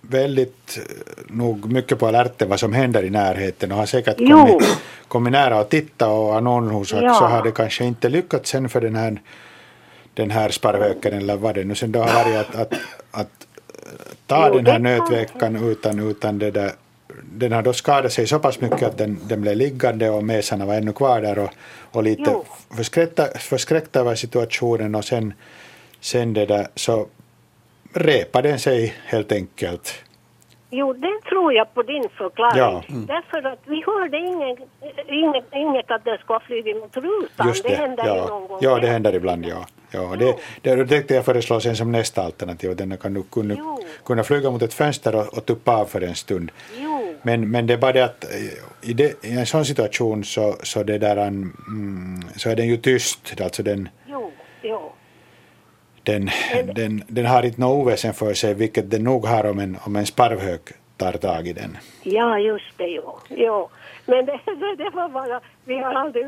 väldigt 0.00 0.78
eh, 0.78 1.34
nog 1.34 1.72
mycket 1.72 1.98
på 1.98 2.06
alerten 2.06 2.48
vad 2.48 2.60
som 2.60 2.72
händer 2.72 3.02
i 3.04 3.10
närheten 3.10 3.72
och 3.72 3.78
har 3.78 3.86
säkert 3.86 4.16
Jo. 4.18 4.46
kommit, 4.46 4.78
kommit 5.08 5.32
nära 5.32 5.58
att 5.58 5.70
titta 5.70 6.08
och 6.08 6.36
orsak 6.74 7.02
Ja. 7.02 7.14
så 7.14 7.24
har 7.24 7.42
det 7.42 7.52
kanske 7.52 7.84
inte 7.84 8.08
lyckats 8.08 8.50
sen 8.50 8.68
för 8.68 8.80
den 8.80 8.96
här 8.96 9.20
den 10.14 10.30
här 10.30 10.48
sparvöken 10.50 11.12
eller 11.14 11.36
vad 11.36 11.54
det 11.54 11.64
nu 11.64 11.74
sen 11.74 11.92
då 11.92 11.98
har 12.00 12.24
varit 12.24 12.36
att, 12.36 12.54
att, 12.54 12.72
att 13.10 13.46
ta 14.26 14.48
Jo, 14.48 14.54
den 14.60 14.66
här 14.66 14.78
det 14.78 14.96
kan- 14.98 15.06
nötveckan 15.08 15.56
utan, 15.70 16.10
utan 16.10 16.38
det 16.38 16.50
där 16.50 16.72
den 17.38 17.52
har 17.52 17.62
då 17.62 17.72
skadat 17.72 18.12
sig 18.12 18.26
så 18.26 18.38
pass 18.38 18.60
mycket 18.60 18.82
att 18.82 18.98
den, 18.98 19.18
den 19.28 19.40
blev 19.40 19.56
liggande 19.56 20.10
och 20.10 20.24
mesarna 20.24 20.66
var 20.66 20.74
ännu 20.74 20.92
kvar 20.92 21.20
där 21.22 21.38
och, 21.38 21.50
och 21.92 22.02
lite 22.02 22.22
Jo. 22.26 22.44
förskräckta, 22.76 23.38
förskräckta 23.38 24.00
över 24.00 24.14
situationen 24.14 24.94
och 24.94 25.04
sen, 25.04 25.34
sen 26.00 26.32
det 26.32 26.46
där 26.46 26.68
så 26.74 27.06
repade 27.92 28.48
den 28.48 28.58
sig 28.58 28.94
helt 29.04 29.32
enkelt. 29.32 29.94
Jo, 30.74 30.92
det 30.92 31.20
tror 31.28 31.52
jag 31.52 31.74
på 31.74 31.82
din 31.82 32.08
förklaring. 32.18 32.58
Ja. 32.58 32.82
Därför 32.88 33.48
att 33.48 33.58
vi 33.66 33.84
hörde 33.86 34.18
ingen, 34.18 34.56
inget, 35.08 35.44
inget 35.52 35.90
att 35.90 36.04
den 36.04 36.18
ska 36.18 36.40
flugit 36.40 36.76
mot 36.76 36.96
rutan. 36.96 37.48
Just 37.48 37.64
det, 37.64 37.74
händer 37.74 38.04
ju 38.04 38.08
ja. 38.08 38.26
någon 38.26 38.48
gång. 38.48 38.58
ja 38.60 38.78
det 38.78 38.86
händer 38.86 39.14
ibland 39.14 39.46
ja. 39.46 39.66
ja 39.90 40.16
det, 40.18 40.34
det, 40.62 40.76
det 40.76 40.86
tänkte 40.86 41.14
jag 41.14 41.24
föreslå 41.24 41.60
sen 41.60 41.76
som 41.76 41.92
nästa 41.92 42.22
alternativ 42.22 42.70
att 42.70 42.78
den 42.78 42.98
kan 42.98 43.14
nu 43.14 43.22
kunna, 43.22 43.56
kunna 44.04 44.22
flyga 44.22 44.50
mot 44.50 44.62
ett 44.62 44.74
fönster 44.74 45.14
och, 45.14 45.36
och 45.36 45.46
tuppa 45.46 45.76
av 45.76 45.84
för 45.84 46.00
en 46.00 46.14
stund. 46.14 46.52
Jo, 46.80 47.14
Men, 47.22 47.50
men 47.50 47.66
det 47.66 47.74
är 47.74 47.78
bara 47.78 47.92
det 47.92 48.04
att 48.04 48.24
eh, 48.24 48.90
i, 48.90 48.92
det, 48.92 49.24
i 49.24 49.32
en 49.32 49.46
sån 49.46 49.64
situation 49.64 50.24
så, 50.24 50.56
så, 50.62 50.82
det 50.82 50.98
där, 50.98 51.16
mm, 51.16 52.20
så 52.36 52.50
är 52.50 52.56
den 52.56 52.68
ju 52.68 52.76
tyst. 52.76 53.40
Alltså 53.40 53.62
den, 53.62 53.88
jo, 54.06 54.32
jo. 54.62 54.91
Den, 56.02 56.30
den, 56.74 57.02
den 57.08 57.26
har 57.26 57.42
inte 57.42 57.60
något 57.60 57.80
oväsen 57.82 58.14
för 58.14 58.34
sig, 58.34 58.54
vilket 58.54 58.90
den 58.90 59.04
nog 59.04 59.26
har 59.26 59.46
om 59.46 59.58
en, 59.58 59.78
om 59.86 59.96
en 59.96 60.06
sparvhök 60.06 60.60
tar 60.96 61.12
tag 61.12 61.48
i 61.48 61.52
den. 61.52 61.78
Ja, 62.02 62.38
just 62.38 62.78
det, 62.78 62.86
jo. 62.86 63.18
jo. 63.28 63.68
Men 64.06 64.26
det, 64.26 64.40
det, 64.46 64.84
det 64.84 64.90
var 64.94 65.08
bara, 65.08 65.40
vi 65.64 65.78
har 65.78 65.94
aldrig 65.94 66.24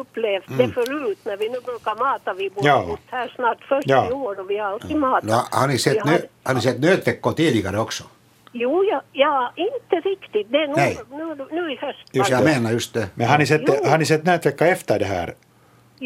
upplevt 0.00 0.58
det 0.58 0.68
förut 0.68 1.18
när 1.24 1.36
vi 1.36 1.48
nu 1.48 1.58
brukar 1.60 1.94
mata. 1.94 2.34
Vi 2.34 2.50
bor 2.50 2.66
Ja. 2.66 2.98
här 3.06 3.32
snart 3.36 3.64
40 3.68 3.82
Ja. 3.90 4.12
år 4.12 4.40
och 4.40 4.50
vi 4.50 4.58
har 4.58 4.66
alltid 4.72 4.96
matat. 4.96 5.24
No, 5.24 5.58
har, 5.58 5.68
ni 5.68 5.78
sett 5.78 6.00
har- 6.02 6.10
nö, 6.10 6.18
har 6.42 6.54
ni 6.54 6.60
sett 6.60 6.80
nötveckor 6.80 7.32
tidigare 7.32 7.78
också? 7.78 8.04
Jo, 8.52 8.84
ja, 8.90 9.02
ja, 9.12 9.52
inte 9.56 10.08
riktigt. 10.08 10.46
Det 10.52 10.58
är 10.58 10.68
Nej. 10.68 10.98
nu, 11.10 11.34
nu, 11.34 11.46
nu 11.50 11.72
i 11.72 11.76
höst. 11.76 11.98
Just 12.12 12.30
Jag 12.30 12.44
menar 12.44 12.72
just 12.72 12.94
det. 12.94 13.08
Men 13.14 13.28
har 13.28 13.38
ni 13.38 13.46
sett, 13.46 13.62
Jo. 13.66 13.74
har 13.90 13.98
ni 13.98 14.04
sett 14.04 14.24
nätvecka 14.24 14.66
efter 14.66 14.98
det 14.98 15.04
här? 15.04 15.34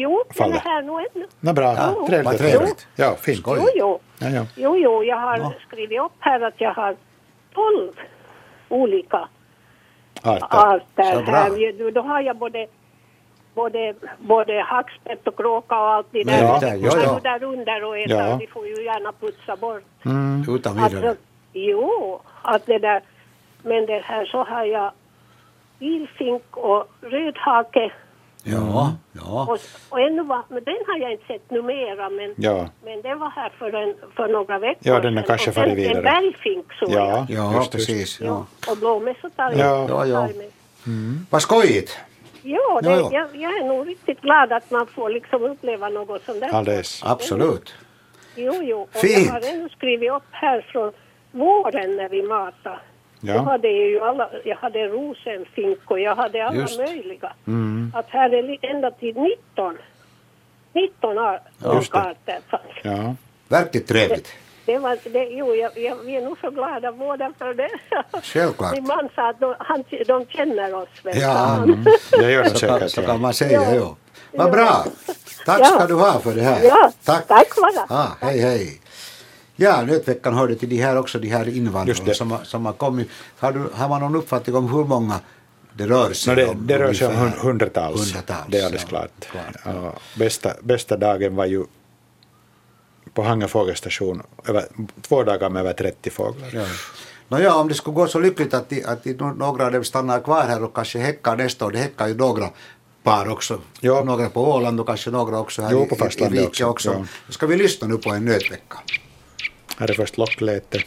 Jo, 0.01 0.23
den 0.37 0.53
är 0.53 0.59
här 0.59 0.81
nu 0.81 0.91
ännu. 0.91 1.27
Nå 1.39 1.53
bra, 1.53 1.73
Ja, 1.73 2.05
trevligt. 2.07 2.25
vad 2.25 2.37
trevligt. 2.37 2.87
Ja, 2.95 3.15
fint. 3.15 3.43
Jo, 3.47 3.67
jo. 3.75 3.99
Ja, 4.19 4.29
ja. 4.29 4.45
Jo, 4.55 4.75
jo, 4.77 5.03
jag 5.03 5.17
har 5.17 5.37
Ja. 5.37 5.53
skrivit 5.67 5.99
upp 6.01 6.11
här 6.19 6.41
att 6.41 6.61
jag 6.61 6.73
har 6.73 6.95
tolv 7.53 7.91
olika 8.69 9.27
Arter. 10.23 10.47
arter 10.51 11.31
här. 11.31 11.91
Då 11.91 12.01
har 12.01 12.21
jag 12.21 12.35
både, 12.37 12.67
både, 13.55 13.93
både 14.17 14.61
hackspett 14.61 15.27
och 15.27 15.37
kråka 15.37 15.75
och 15.79 15.89
allt 15.89 16.07
det 16.11 16.23
där. 16.23 16.43
Ja, 16.43 16.59
ja, 16.61 16.91
ja. 17.03 17.19
där 17.23 17.43
under 17.43 17.83
och 17.83 17.97
äta. 17.97 18.13
Ja. 18.29 18.37
Vi 18.39 18.47
får 18.47 18.67
ju 18.67 18.83
gärna 18.83 19.11
putsa 19.19 19.55
bort. 19.55 19.83
Utan 20.47 20.73
vidare. 20.73 21.09
Alltså, 21.09 21.23
jo, 21.53 22.19
att 22.41 22.65
det 22.65 22.77
där. 22.79 23.01
Men 23.63 23.85
det 23.85 24.01
här 24.05 24.25
så 24.25 24.43
har 24.43 24.63
jag 24.65 24.91
ilfink 25.79 26.43
och 26.57 26.87
rödhake. 27.01 27.91
Ja, 28.43 28.93
ja. 29.11 29.47
Och, 29.49 29.59
och 29.89 29.99
ännu 29.99 30.23
var, 30.23 30.43
men 30.49 30.63
den 30.63 30.75
har 30.87 30.97
jag 30.97 31.11
inte 31.11 31.25
sett 31.27 31.51
numera 31.51 32.09
men, 32.09 32.33
Ja. 32.37 32.67
men 32.85 33.01
den 33.01 33.19
var 33.19 33.29
här 33.29 33.49
för, 33.59 33.73
en, 33.73 33.95
för 34.15 34.27
några 34.27 34.59
veckor 34.59 34.93
Ja, 34.93 34.99
den 34.99 35.17
är 35.17 35.21
kanske 35.23 35.51
farit 35.51 35.77
vidare. 35.77 35.97
En 35.97 36.03
bergfink 36.03 36.73
såg 36.73 36.89
jag. 36.91 37.07
Ja, 37.07 37.25
Ja, 37.29 37.55
just, 37.55 37.71
precis. 37.71 38.19
Ja. 38.21 38.45
Och 38.71 38.77
blåmässotalg. 38.77 39.57
Ja. 39.59 39.85
Ja, 39.89 40.05
ja. 40.05 40.27
Vad 41.29 41.41
skojigt. 41.41 41.97
Ja, 42.43 42.79
det, 42.83 42.89
Ja, 42.89 42.97
ja. 42.99 43.09
Jag, 43.11 43.41
jag 43.41 43.57
är 43.57 43.63
nog 43.63 43.87
riktigt 43.87 44.21
glad 44.21 44.51
att 44.53 44.71
man 44.71 44.87
får 44.87 45.09
liksom 45.09 45.43
uppleva 45.43 45.89
något 45.89 46.23
sånt 46.25 46.39
där. 46.39 46.49
Alldeles. 46.49 47.01
Absolut. 47.05 47.73
Jo, 48.35 48.53
jo. 48.61 48.81
Och 48.81 48.89
Fint. 48.99 49.25
jag 49.25 49.33
har 49.33 49.53
ännu 49.53 49.69
skrivit 49.69 50.11
upp 50.11 50.23
här 50.31 50.65
från 50.71 50.91
våren 51.31 51.95
när 51.95 52.09
vi 52.09 52.21
matade. 52.23 52.79
Ja. 53.21 53.33
Jag 53.33 53.43
hade 53.43 53.67
ju 53.67 53.99
alla, 54.01 54.29
jag 54.45 54.55
hade 54.55 54.87
rosenfink 54.87 55.79
och 55.85 55.99
jag 55.99 56.15
hade 56.15 56.45
alla 56.47 56.55
Just. 56.61 56.77
möjliga. 56.79 57.33
Att 57.93 58.05
här 58.09 58.29
är 58.33 58.65
ända 58.75 58.91
till 58.91 59.15
19. 59.15 59.77
19 60.73 61.17
ar- 61.17 61.41
Just 61.75 61.91
det. 61.91 61.97
arter 61.97 62.39
fanns. 62.49 62.63
Ja. 62.83 63.15
Verkligt 63.47 63.87
trevligt. 63.87 64.27
Det 64.65 64.77
var, 64.77 64.97
det, 65.09 65.23
jo, 65.25 65.55
jag, 65.55 65.77
jag, 65.77 65.95
vi 65.95 66.15
är 66.15 66.21
nog 66.21 66.37
så 66.41 66.49
glada 66.49 66.91
båda 66.91 67.31
för 67.37 67.53
det. 67.53 67.69
Självklart. 68.23 68.73
Min 68.73 68.83
man 68.87 69.09
sa 69.15 69.29
att 69.29 69.39
de, 69.39 69.55
han, 69.59 69.83
de 70.07 70.25
känner 70.25 70.73
oss 70.75 70.89
Ja, 71.03 71.27
han. 71.29 71.85
Det 72.11 72.31
gör 72.31 72.43
de 72.43 72.49
säkert. 72.49 72.91
så 72.91 73.01
kan 73.01 73.09
Ja. 73.09 73.17
man 73.17 73.33
säga, 73.33 73.61
Ja. 73.63 73.75
ja. 73.75 73.95
Vad 74.33 74.47
Ja. 74.47 74.51
bra. 74.51 74.85
Tack 75.45 75.59
Ja. 75.59 75.65
ska 75.65 75.85
du 75.87 75.93
ha 75.93 76.19
för 76.19 76.31
det 76.33 76.41
här. 76.41 76.63
Ja, 76.63 76.91
Tack. 77.03 77.27
tack 77.27 77.47
vara. 77.57 77.85
Ah, 78.01 78.07
hej, 78.21 78.39
hej. 78.41 78.81
Ja, 79.61 79.81
Nötveckan 79.81 80.33
hörde 80.33 80.55
till 80.55 80.69
de 80.69 80.75
här 80.81 80.95
också, 80.97 81.19
de 81.19 81.27
här 81.27 81.47
invandrarna 81.57 82.13
som, 82.13 82.31
har- 82.31 82.43
som 82.43 82.65
har 82.65 82.73
kommit. 82.73 83.09
Har, 83.39 83.51
du, 83.51 83.63
har 83.73 83.89
man 83.89 84.01
någon 84.01 84.15
uppfattning 84.15 84.55
om 84.55 84.71
hur 84.73 84.83
många 84.85 85.19
det 85.73 85.87
rör 85.87 86.13
sig 86.13 86.35
No, 86.35 86.41
det, 86.41 86.47
om? 86.47 86.67
det 86.67 86.79
rör 86.79 86.93
sig 86.93 87.07
om 87.07 87.31
hundratals. 87.41 88.01
Hundratals, 88.01 88.45
Det 88.47 88.57
är 88.59 88.65
alldeles 88.65 88.83
ja. 88.83 88.89
klart. 88.89 89.11
Klart, 89.31 89.55
Ja, 89.65 89.93
bästa, 90.17 90.53
bästa 90.61 90.97
dagen 90.97 91.35
var 91.35 91.45
ju 91.45 91.63
på 93.13 93.23
Hanga 93.23 93.47
fågelstation, 93.47 94.21
över, 94.47 94.65
två 95.01 95.23
dagar 95.23 95.49
med 95.49 95.59
över 95.59 95.73
30 95.73 96.09
fåglar. 96.09 96.49
Ja. 96.53 96.65
Nåja, 97.27 97.55
om 97.55 97.67
det 97.67 97.73
skulle 97.73 97.95
gå 97.95 98.07
så 98.07 98.19
lyckligt 98.19 98.53
att, 98.53 98.69
de, 98.69 98.83
att 98.85 99.03
de, 99.03 99.37
några 99.37 99.65
av 99.65 99.71
dem 99.71 99.83
stannar 99.83 100.19
kvar 100.19 100.43
här 100.43 100.63
och 100.63 100.73
kanske 100.75 100.99
häckar 100.99 101.35
nästa 101.35 101.65
år, 101.65 101.71
det 101.71 101.77
häckar 101.77 102.07
ju 102.07 102.15
några 102.15 102.49
par 103.03 103.29
också. 103.29 103.59
Ja. 103.79 104.03
Några 104.03 104.29
på 104.29 104.51
Åland 104.53 104.79
och 104.79 104.87
kanske 104.87 105.09
några 105.11 105.39
också 105.39 105.61
här 105.61 105.71
Jo, 105.71 105.85
i, 105.85 105.89
på 105.95 105.95
i, 106.07 106.23
i 106.25 106.29
Vike 106.29 106.45
också, 106.47 106.65
också. 106.65 107.05
ska 107.29 107.47
vi 107.47 107.55
lyssna 107.57 107.87
nu 107.87 107.97
på 107.97 108.09
en 108.09 108.25
nötvecka. 108.25 108.77
Här 109.79 109.89
är 109.89 109.93
först 109.93 110.17
lockläte. 110.17 110.83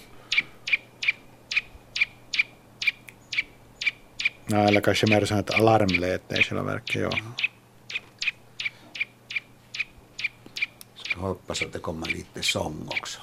Ja, 4.46 4.56
eller 4.56 4.80
kanske 4.80 5.06
mer 5.06 5.24
sånt 5.24 5.50
här 5.50 5.60
alarmläte 5.60 6.34
i 6.36 6.42
själva 6.42 6.62
verket. 6.62 7.02
Ja. 7.02 7.10
Så 10.94 11.10
jag 11.10 11.18
hoppas 11.18 11.62
att 11.62 11.72
det 11.72 11.78
kommer 11.78 12.06
lite 12.06 12.42
sång 12.42 12.88
också. 12.88 13.20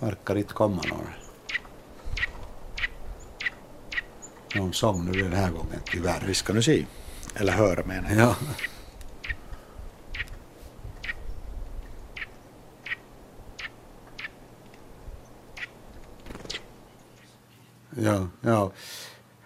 Verkar 0.00 0.36
inte 0.36 0.54
komma 0.54 0.82
någon. 0.88 1.06
Någon 4.54 4.72
sång 4.72 5.04
nu 5.04 5.22
den 5.22 5.32
här 5.32 5.50
gången 5.50 5.80
tyvärr. 5.84 6.22
Vi 6.26 6.34
ska 6.34 6.52
nu 6.52 6.62
se. 6.62 6.86
Eller 7.34 7.52
höra 7.52 7.84
menar 7.84 8.10
jag. 8.10 8.18
Ja. 8.18 8.34
Ja, 17.96 18.26
ja. 18.40 18.70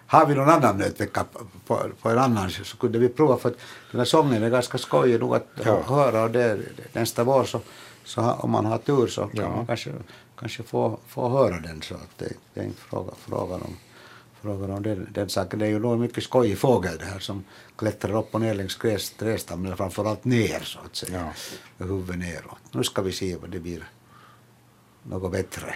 Har 0.06 0.26
vi 0.26 0.34
någon 0.34 0.48
annan 0.48 0.78
nötvecka 0.78 1.24
på, 1.66 1.78
på, 2.02 2.08
en 2.10 2.18
annan 2.18 2.50
så 2.50 2.76
kunde 2.76 2.98
vi 2.98 3.08
prova 3.08 3.36
för 3.36 3.48
att 3.48 3.56
den 3.90 4.00
här 4.00 4.04
sången 4.04 4.42
är 4.42 4.50
ganska 4.50 4.78
skojig 4.78 5.20
nog 5.20 5.34
att 5.34 5.46
Ja. 5.64 5.82
höra 5.82 6.22
och 6.22 6.30
det, 6.30 6.58
nästa 6.92 7.24
vår 7.24 7.44
så, 7.44 7.60
så 8.04 8.22
om 8.22 8.50
man 8.50 8.66
har 8.66 8.78
tur 8.78 9.06
så 9.06 9.26
kan 9.26 9.44
Ja. 9.44 9.56
man 9.56 9.66
kanske, 9.66 9.90
kanske 10.44 10.62
få, 10.62 10.98
få 11.06 11.28
höra 11.28 11.60
den 11.60 11.82
så 11.82 11.94
att 11.94 12.18
det, 12.18 12.32
det 12.54 12.60
är 12.60 12.64
inte 12.64 12.80
fråga, 12.80 13.12
frågan 13.18 13.62
om 13.62 13.76
frågan 14.42 14.70
om 14.70 14.82
den, 14.82 15.08
den 15.12 15.28
saken. 15.28 15.58
Det 15.58 15.66
är 15.66 15.70
ju 15.70 15.78
nog 15.78 15.92
en 15.92 16.00
mycket 16.00 16.24
skojig 16.24 16.58
fågel 16.58 16.98
det 16.98 17.04
här 17.04 17.18
som 17.18 17.44
klättrar 17.76 18.16
upp 18.16 18.34
och 18.34 18.40
ner 18.40 18.54
längs 18.54 18.78
trädstammen, 19.18 19.66
eller 19.66 19.76
framförallt 19.76 20.24
ner 20.24 20.60
så 20.60 20.78
att 20.84 20.96
säga. 20.96 21.20
Ja. 21.20 21.32
Med 21.76 21.88
huvudet 21.88 22.18
neråt. 22.18 22.58
Nu 22.72 22.84
ska 22.84 23.02
vi 23.02 23.12
se 23.12 23.36
vad 23.36 23.50
det 23.50 23.60
blir 23.60 23.88
något 25.02 25.32
bättre. 25.32 25.74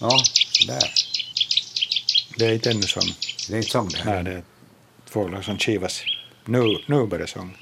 Ja, 0.00 0.18
där. 0.66 0.94
Det 2.44 2.50
är 2.50 2.54
inte 2.54 2.70
ännu 2.70 2.82
sång. 2.82 3.14
Det 3.48 3.54
är 3.54 3.56
inte 3.56 3.70
sång 3.70 3.88
det 3.88 3.98
här. 3.98 4.22
Nej, 4.22 4.24
det 4.24 4.38
är 4.38 4.42
fåglar 5.06 5.42
som 5.42 5.58
kivas. 5.58 6.02
Nu, 6.44 6.84
nu 6.86 7.06
börjar 7.06 7.26
sång. 7.26 7.56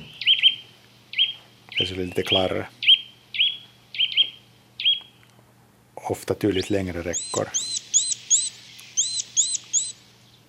Det 1.78 1.90
är 1.90 1.94
lite 1.94 2.22
klarare. 2.22 2.68
Ofta 5.94 6.34
tydligt 6.34 6.70
längre 6.70 7.02
räckor. 7.02 7.48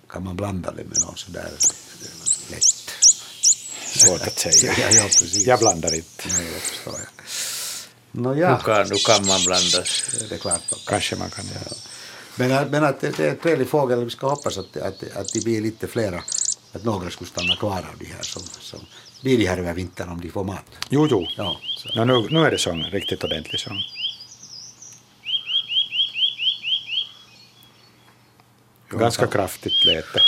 Kan 0.08 0.24
man 0.24 0.36
blanda 0.36 0.70
det 0.70 0.84
med 0.84 1.00
någon 1.00 1.16
sådär 1.16 1.50
lätt? 2.50 2.90
Svårt 3.84 4.20
att 4.26 4.38
säga. 4.38 4.72
Ja, 4.78 4.90
ja, 4.90 5.02
precis. 5.02 5.46
Jag 5.46 5.58
blandar 5.58 5.94
inte. 5.94 6.28
Nej, 6.28 6.44
det 6.54 6.60
förstår 6.60 6.94
jag. 6.94 7.24
Nåja, 8.22 8.56
Nu, 8.56 8.62
kan, 8.64 8.88
nu 8.88 8.96
kan 8.96 9.26
man 9.26 9.44
blandas. 9.44 10.04
det 10.28 10.34
är 10.34 10.38
klart. 10.38 10.62
då. 10.70 10.76
Kanske 10.86 11.16
man 11.16 11.30
kan 11.30 11.44
göra. 11.46 11.76
Men, 12.36 12.70
men 12.70 12.84
att 12.84 13.00
det 13.00 13.16
det 13.16 13.26
är 13.26 13.30
en 13.30 13.36
trevlig 13.36 13.68
fågel, 13.68 14.04
vi 14.04 14.10
ska 14.10 14.28
hoppas 14.28 14.58
att, 14.58 14.76
att, 14.76 15.16
att 15.16 15.32
det 15.32 15.44
blir 15.44 15.60
lite 15.60 15.86
flera, 15.86 16.22
att 16.72 16.84
några 16.84 17.10
skulle 17.10 17.30
stanna 17.30 17.56
kvar 17.56 17.78
av 17.78 17.98
de 17.98 18.04
här 18.04 18.22
som, 18.22 18.42
som 18.42 18.80
blir 19.22 19.38
de 19.38 19.46
här 19.46 19.58
över 19.58 19.74
vintern 19.74 20.08
om 20.08 20.20
de 20.20 20.30
får 20.30 20.44
mat. 20.44 20.64
Jo, 20.88 21.06
jo. 21.10 21.26
Ja. 21.36 21.56
Nå, 21.94 22.04
nu, 22.04 22.26
nu 22.30 22.40
är 22.46 22.50
det 22.50 22.58
sång, 22.58 22.82
riktigt 22.82 23.24
ordentlig 23.24 23.60
sång. 23.60 23.78
Ganska 28.88 29.26
kraftigt 29.26 29.84
läte. 29.84 30.20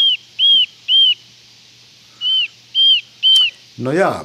Nåja, 3.78 4.20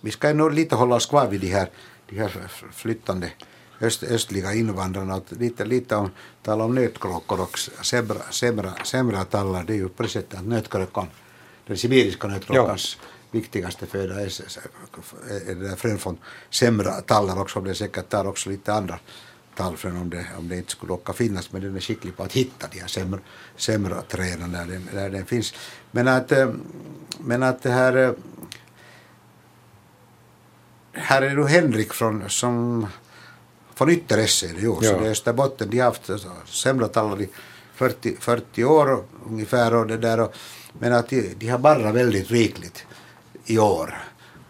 vi 0.00 0.10
ska 0.10 0.32
nog 0.32 0.54
lite 0.54 0.74
hålla 0.74 0.94
oss 0.94 1.06
kvar 1.06 1.26
vid 1.26 1.40
de 1.40 1.46
här, 1.46 1.70
de 2.08 2.18
här 2.18 2.30
flyttande 2.72 3.30
öst, 3.80 4.02
östliga 4.02 4.54
invandrarna. 4.54 5.16
Och 5.16 5.24
lite, 5.28 5.64
lite 5.64 5.96
om, 5.96 6.10
tala 6.42 6.64
om 6.64 6.74
nötkråkor 6.74 7.40
och 7.40 7.58
zebra, 7.82 8.20
zebra, 8.30 8.72
zebratallar. 8.84 9.64
Det 9.64 9.72
är 9.72 9.76
ju 9.76 9.88
på 9.88 10.02
det 10.02 10.08
sättet 10.08 10.38
att 10.38 10.46
nötkråkan, 10.46 11.06
den 11.66 11.76
sibiriska 11.76 12.28
nötkråkans 12.28 12.98
viktigaste 13.30 13.86
föda 13.86 14.20
är, 14.20 14.26
är 15.50 15.54
det 15.54 15.68
där 15.68 15.76
frön 15.76 15.98
från 15.98 16.18
semratallar 16.50 17.40
också. 17.40 17.60
Det 17.60 17.74
säkert 17.74 18.10
där 18.10 18.26
också 18.26 18.50
lite 18.50 18.72
andra 18.72 18.98
tallfrön 19.54 19.96
om 19.96 20.10
det, 20.10 20.26
om 20.38 20.48
det 20.48 20.56
inte 20.56 20.70
skulle 20.70 20.92
råka 20.92 21.12
finnas. 21.12 21.52
Men 21.52 21.62
den 21.62 21.76
är 21.76 21.80
skicklig 21.80 22.16
på 22.16 22.22
att 22.22 22.32
hitta 22.32 22.66
de 22.72 22.80
här 22.80 22.88
semra, 22.88 23.20
semraträden 23.56 24.52
där 24.52 24.66
den, 24.66 24.88
där 24.94 25.10
den 25.10 25.26
finns. 25.26 25.54
Men 25.90 26.08
att, 26.08 26.32
eh, 26.32 26.50
men 27.18 27.42
att 27.42 27.62
det 27.62 27.70
här 27.70 27.96
eh, 27.96 28.12
här 30.92 31.22
är 31.22 31.36
då 31.36 31.44
Henrik 31.44 31.92
från, 31.92 32.30
som 32.30 32.86
från 33.80 33.90
Ytteresse, 33.90 34.50
jo, 34.58 34.76
så 34.80 34.84
Ja. 34.84 34.98
det 34.98 35.06
är 35.06 35.10
Österbotten, 35.10 35.70
de 35.70 35.78
har 35.78 35.84
haft 35.84 36.10
semlatallar 36.48 37.22
i 37.22 37.28
40, 37.74 38.16
40 38.20 38.64
år 38.64 39.04
ungefär 39.26 39.74
och 39.74 39.86
det 39.86 39.96
där 39.96 40.20
och, 40.20 40.34
men 40.78 40.92
att 40.92 41.08
de, 41.08 41.34
de 41.38 41.48
har 41.48 41.58
barrat 41.58 41.94
väldigt 41.94 42.30
rikligt 42.30 42.84
i 43.46 43.58
år. 43.58 43.98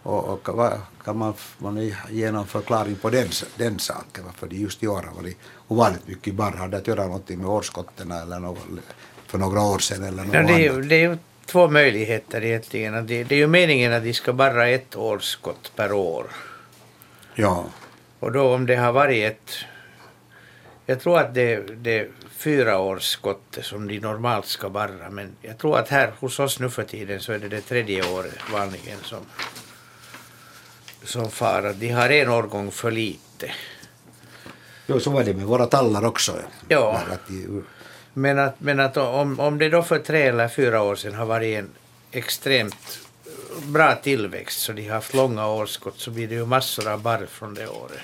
Och, 0.03 0.29
och 0.29 0.57
vad 0.57 0.73
kan 1.05 1.17
man, 1.17 1.33
man 1.57 1.93
ge 2.09 2.31
någon 2.31 2.47
förklaring 2.47 2.95
på 2.95 3.09
den, 3.09 3.27
den 3.57 3.79
saken, 3.79 4.23
varför 4.25 4.47
de 4.47 4.55
just 4.55 4.83
i 4.83 4.87
år 4.87 5.01
har 5.03 5.15
varit 5.21 5.37
ovanligt 5.67 6.07
mycket 6.07 6.33
barr? 6.35 6.51
Har 6.51 6.67
det 6.67 6.77
att 6.77 6.87
göra 6.87 7.03
någonting 7.03 7.37
med 7.39 7.47
årskotten 7.49 8.11
eller 8.11 8.39
något, 8.39 8.59
för 9.27 9.37
några 9.37 9.61
år 9.61 9.79
sedan 9.79 10.03
eller 10.03 10.23
något 10.23 10.33
Ja, 10.35 10.41
det, 10.43 10.65
är 10.65 10.69
annat? 10.69 10.89
det 10.89 10.95
är 10.95 11.09
ju 11.09 11.17
två 11.45 11.67
möjligheter 11.69 12.43
egentligen. 12.43 13.07
Det, 13.07 13.23
det 13.23 13.35
är 13.35 13.39
ju 13.39 13.47
meningen 13.47 13.93
att 13.93 14.03
de 14.03 14.13
ska 14.13 14.33
barra 14.33 14.67
ett 14.67 14.95
årskott 14.95 15.71
per 15.75 15.91
år. 15.91 16.25
Ja, 17.35 17.65
Och 18.21 18.31
då 18.31 18.53
om 18.53 18.65
det 18.65 18.75
har 18.75 18.91
varit 18.91 19.31
ett... 19.31 19.65
Jag 20.85 20.99
tror 20.99 21.19
att 21.19 21.33
det, 21.33 21.57
det 21.57 21.99
är 21.99 22.09
fyra 22.29 22.79
årsskottet 22.79 23.65
som 23.65 23.87
de 23.87 23.99
normalt 23.99 24.45
ska 24.45 24.69
barra. 24.69 25.09
Men 25.09 25.35
jag 25.41 25.57
tror 25.57 25.77
att 25.77 25.89
här 25.89 26.11
hos 26.19 26.39
oss 26.39 26.59
nu 26.59 26.69
för 26.69 26.83
tiden 26.83 27.19
så 27.19 27.33
är 27.33 27.39
det 27.39 27.49
det 27.49 27.61
tredje 27.61 28.11
året 28.13 28.37
vanligen 28.53 28.97
som, 29.03 29.19
som 31.03 31.31
far. 31.31 31.73
De 31.79 31.89
har 31.89 32.09
en 32.09 32.29
årgång 32.29 32.71
för 32.71 32.91
lite. 32.91 33.51
jo, 34.87 34.99
så 34.99 35.09
var 35.09 35.23
det 35.23 35.33
med 35.33 35.45
våra 35.45 35.65
tallar 35.65 36.05
också. 36.05 36.35
Ja. 36.67 37.01
Men 38.13 38.39
att, 38.39 38.59
men 38.59 38.79
att 38.79 38.97
om, 38.97 39.39
om 39.39 39.57
det 39.57 39.69
då 39.69 39.83
för 39.83 39.99
tre 39.99 40.21
eller 40.21 40.47
fyra 40.47 40.81
år 40.81 40.95
sedan 40.95 41.13
har 41.13 41.25
varit 41.25 41.57
en 41.57 41.69
extremt 42.11 42.99
bra 43.65 43.95
tillväxt 43.95 44.59
så 44.59 44.71
de 44.71 44.87
har 44.87 44.95
haft 44.95 45.13
långa 45.13 45.47
årskott 45.47 45.99
så 45.99 46.11
blir 46.11 46.27
det 46.27 46.35
ju 46.35 46.45
massor 46.45 46.87
av 46.87 47.01
barr 47.01 47.25
från 47.25 47.53
det 47.53 47.67
året. 47.67 48.01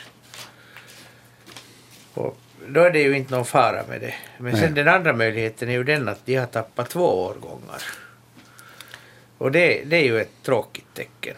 Och 2.14 2.38
då 2.68 2.82
är 2.82 2.92
det 2.92 3.00
ju 3.00 3.18
inte 3.18 3.36
någon 3.36 3.46
fara 3.46 3.84
med 3.90 4.02
det. 4.02 4.14
Men 4.38 4.58
sen 4.58 4.74
den 4.74 4.88
andra 4.88 5.14
möjligheten 5.14 5.70
är 5.70 5.74
ju 5.74 5.84
den 5.84 6.08
att 6.08 6.26
de 6.26 6.36
har 6.36 6.46
tappat 6.46 6.90
två 6.90 7.26
årgångar. 7.26 7.82
Och 9.38 9.52
det, 9.52 9.84
det 9.86 9.96
är 9.98 10.04
ju 10.04 10.22
ett 10.22 10.44
tråkigt 10.44 10.94
tecken. 10.94 11.36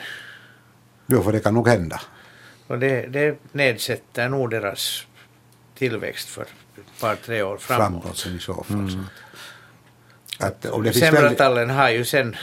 jo, 1.07 1.23
för 1.23 1.31
det 1.31 1.39
kan 1.39 1.53
nog 1.53 1.67
hända. 1.67 2.01
Och 2.67 2.79
det, 2.79 3.07
det 3.07 3.37
nedsätter 3.51 4.29
nog 4.29 4.49
deras 4.49 5.07
tillväxt 5.75 6.29
för 6.29 6.41
ett 6.41 7.01
par, 7.01 7.15
tre 7.15 7.41
år 7.41 7.57
framåt. 7.57 8.03
framåt 8.03 8.17
sen 8.17 8.35
i 8.35 8.39
så 8.39 8.63
fall. 8.63 8.89
Så 8.89 10.45
att, 10.45 10.65
om 10.65 10.83
det 10.83 10.91
finns 10.91 11.13
väldigt, 11.13 11.71
har 11.71 11.89
ju 11.89 12.05
sen 12.05 12.35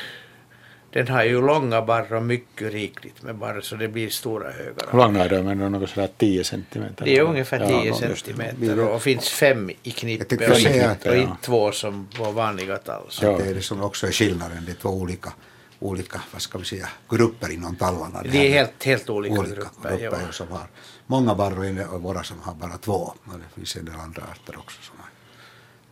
den 0.97 1.09
har 1.09 1.25
ju 1.25 1.47
långa 1.47 1.83
barr 1.83 2.13
och 2.13 2.23
mycket 2.23 2.73
rikligt 2.73 3.23
med 3.23 3.35
barr 3.37 3.61
så 3.61 3.77
det 3.77 3.89
blir 3.89 4.11
stora 4.11 4.51
högar. 4.51 4.87
Hur 4.91 4.99
långa 4.99 5.25
är 5.25 5.29
de? 5.29 5.43
Men 5.43 5.73
något 5.73 5.91
sådär 5.91 6.09
10 6.19 6.45
centimeter? 6.45 7.05
Det 7.05 7.17
är 7.17 7.23
ungefär 7.23 7.59
10 7.59 7.85
Ja, 7.85 7.85
det. 7.85 7.95
centimeter 7.95 8.81
och 8.81 9.03
finns 9.03 9.29
fem 9.29 9.71
i 9.83 9.91
knippe 9.91 10.51
och, 10.51 10.59
inte, 10.59 11.11
och 11.11 11.17
inte 11.17 11.37
två 11.43 11.73
som 11.73 12.09
på 12.17 12.31
vanliga 12.31 12.77
tall. 12.77 13.03
Så. 13.09 13.25
Ja. 13.25 13.39
det 13.39 13.51
är 13.51 13.55
det 13.55 13.63
som 13.63 13.83
också 13.83 14.07
är 14.07 14.13
skillnaden, 14.13 14.65
det 14.67 14.73
är 14.73 14.77
två 14.77 14.89
olika, 14.89 15.33
olika 15.79 16.21
vad 16.33 16.43
ska 16.43 16.59
vi 16.59 16.65
säga, 16.65 16.89
grupper 17.09 17.53
inom 17.53 17.77
tallarna. 17.77 18.23
Det 18.23 18.29
De 18.29 18.39
här 18.39 18.45
är 18.45 18.51
helt, 18.51 18.85
helt 18.85 19.11
olika, 19.11 19.41
olika 19.41 19.55
grupper. 19.55 19.99
grupper 19.99 20.21
ja. 20.27 20.33
som 20.33 20.49
har 20.49 20.67
många 21.07 21.35
barr 21.35 21.95
och 21.95 22.03
våra 22.03 22.23
som 22.23 22.41
har 22.41 22.55
bara 22.55 22.79
två. 22.79 23.15
Och 23.25 23.39
det 23.39 23.55
finns 23.55 23.77
en 23.77 23.85
del 23.85 23.95
andra 23.95 24.23
arter 24.23 24.59
också 24.59 24.83
som 24.83 24.97
är 24.99 25.11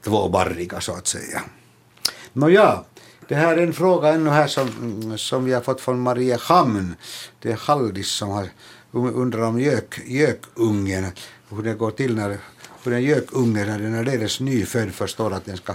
tvåbarriga 0.05 0.80
så 0.80 0.92
att 0.92 1.07
säga. 1.07 1.42
Nåja, 2.32 2.84
det 3.28 3.34
här 3.34 3.56
är 3.56 3.62
en 3.62 3.72
fråga 3.72 4.08
ännu 4.08 4.30
här 4.30 4.46
som, 4.46 5.18
som 5.18 5.44
vi 5.44 5.52
har 5.52 5.60
fått 5.60 5.80
från 5.80 6.00
Maria 6.00 6.36
Hamn. 6.36 6.94
Det 7.40 7.52
är 7.52 7.56
Haldis 7.56 8.08
som 8.08 8.30
har 8.30 8.48
undrar 8.92 9.42
om 9.42 9.60
gök, 9.60 10.00
gökungen, 10.06 11.06
hur 11.48 11.62
det 11.62 11.74
går 11.74 11.90
till 11.90 12.14
när 12.14 12.38
hur 12.84 12.92
en 12.92 13.02
gökunge 13.02 13.64
när 13.64 13.78
den 13.78 13.94
är 13.94 13.98
alldeles 13.98 14.40
nyfödd 14.40 14.92
förstår 14.92 15.32
att 15.32 15.44
den 15.44 15.56
ska 15.56 15.74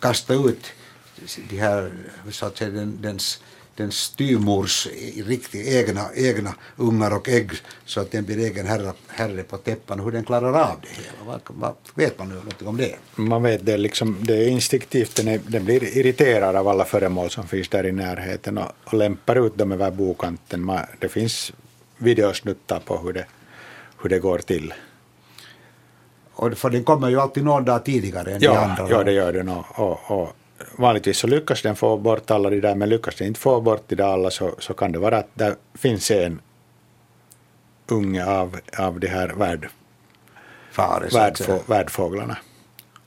kasta 0.00 0.34
ut 0.34 0.66
de 1.48 1.58
här, 1.58 1.92
så 2.30 2.46
att 2.46 2.56
säga, 2.56 2.70
den, 2.70 2.98
dens, 3.02 3.40
den 3.76 3.92
styvmors 3.92 4.88
riktigt 5.26 5.66
egna, 5.66 6.08
egna 6.14 6.54
ungar 6.76 7.16
och 7.16 7.28
ägg 7.28 7.50
så 7.84 8.00
att 8.00 8.10
den 8.10 8.24
blir 8.24 8.38
egen 8.38 8.66
herre, 8.66 8.92
herre 9.08 9.42
på 9.42 9.56
täppan. 9.56 10.00
Hur 10.00 10.12
den 10.12 10.24
klarar 10.24 10.48
av 10.52 10.76
det 10.82 10.88
hela. 10.88 11.24
Vad, 11.26 11.40
vad, 11.46 11.74
vet 11.94 12.18
man 12.18 12.28
nu 12.28 12.34
någonting 12.34 12.68
om 12.68 12.76
det? 12.76 12.96
Man 13.14 13.42
vet 13.42 13.66
det, 13.66 13.76
liksom, 13.76 14.16
det 14.20 14.36
är 14.36 14.48
instinktivt, 14.48 15.16
den, 15.16 15.28
är, 15.28 15.40
den 15.46 15.64
blir 15.64 15.98
irriterad 15.98 16.56
av 16.56 16.68
alla 16.68 16.84
föremål 16.84 17.30
som 17.30 17.48
finns 17.48 17.68
där 17.68 17.86
i 17.86 17.92
närheten 17.92 18.58
och, 18.58 18.72
och 18.84 18.94
lämpar 18.94 19.46
ut 19.46 19.58
dem 19.58 19.72
över 19.72 19.90
bokanten. 19.90 20.64
Man, 20.64 20.80
det 20.98 21.08
finns 21.08 21.52
videosnuttar 21.98 22.80
på 22.80 22.98
hur 22.98 23.12
det, 23.12 23.26
hur 24.02 24.10
det 24.10 24.18
går 24.18 24.38
till. 24.38 24.74
Och 26.32 26.58
för 26.58 26.70
den 26.70 26.84
kommer 26.84 27.08
ju 27.08 27.20
alltid 27.20 27.44
någon 27.44 27.64
dag 27.64 27.84
tidigare 27.84 28.32
än 28.32 28.40
de 28.40 28.46
Ja, 28.46 28.58
andra. 28.58 28.90
ja 28.90 29.04
det 29.04 29.12
gör 29.12 29.32
den. 29.32 29.48
Och, 29.48 29.64
och, 29.78 30.10
och 30.20 30.36
vanligtvis 30.76 31.18
så 31.18 31.26
lyckas 31.26 31.62
den 31.62 31.76
få 31.76 31.96
bort 31.96 32.30
alla 32.30 32.50
de 32.50 32.60
där, 32.60 32.74
men 32.74 32.88
lyckas 32.88 33.14
den 33.14 33.26
inte 33.26 33.40
få 33.40 33.60
bort 33.60 33.84
de 33.88 33.94
där 33.94 34.04
alla 34.04 34.30
så, 34.30 34.54
så 34.58 34.74
kan 34.74 34.92
det 34.92 34.98
vara 34.98 35.18
att 35.18 35.28
det 35.34 35.56
finns 35.74 36.10
en 36.10 36.40
unge 37.88 38.26
av, 38.26 38.56
av 38.78 39.00
de 39.00 39.06
här 39.08 39.28
värd, 39.28 39.68
Fare, 40.72 41.08
värdfå, 41.12 41.60
värdfåglarna. 41.66 42.36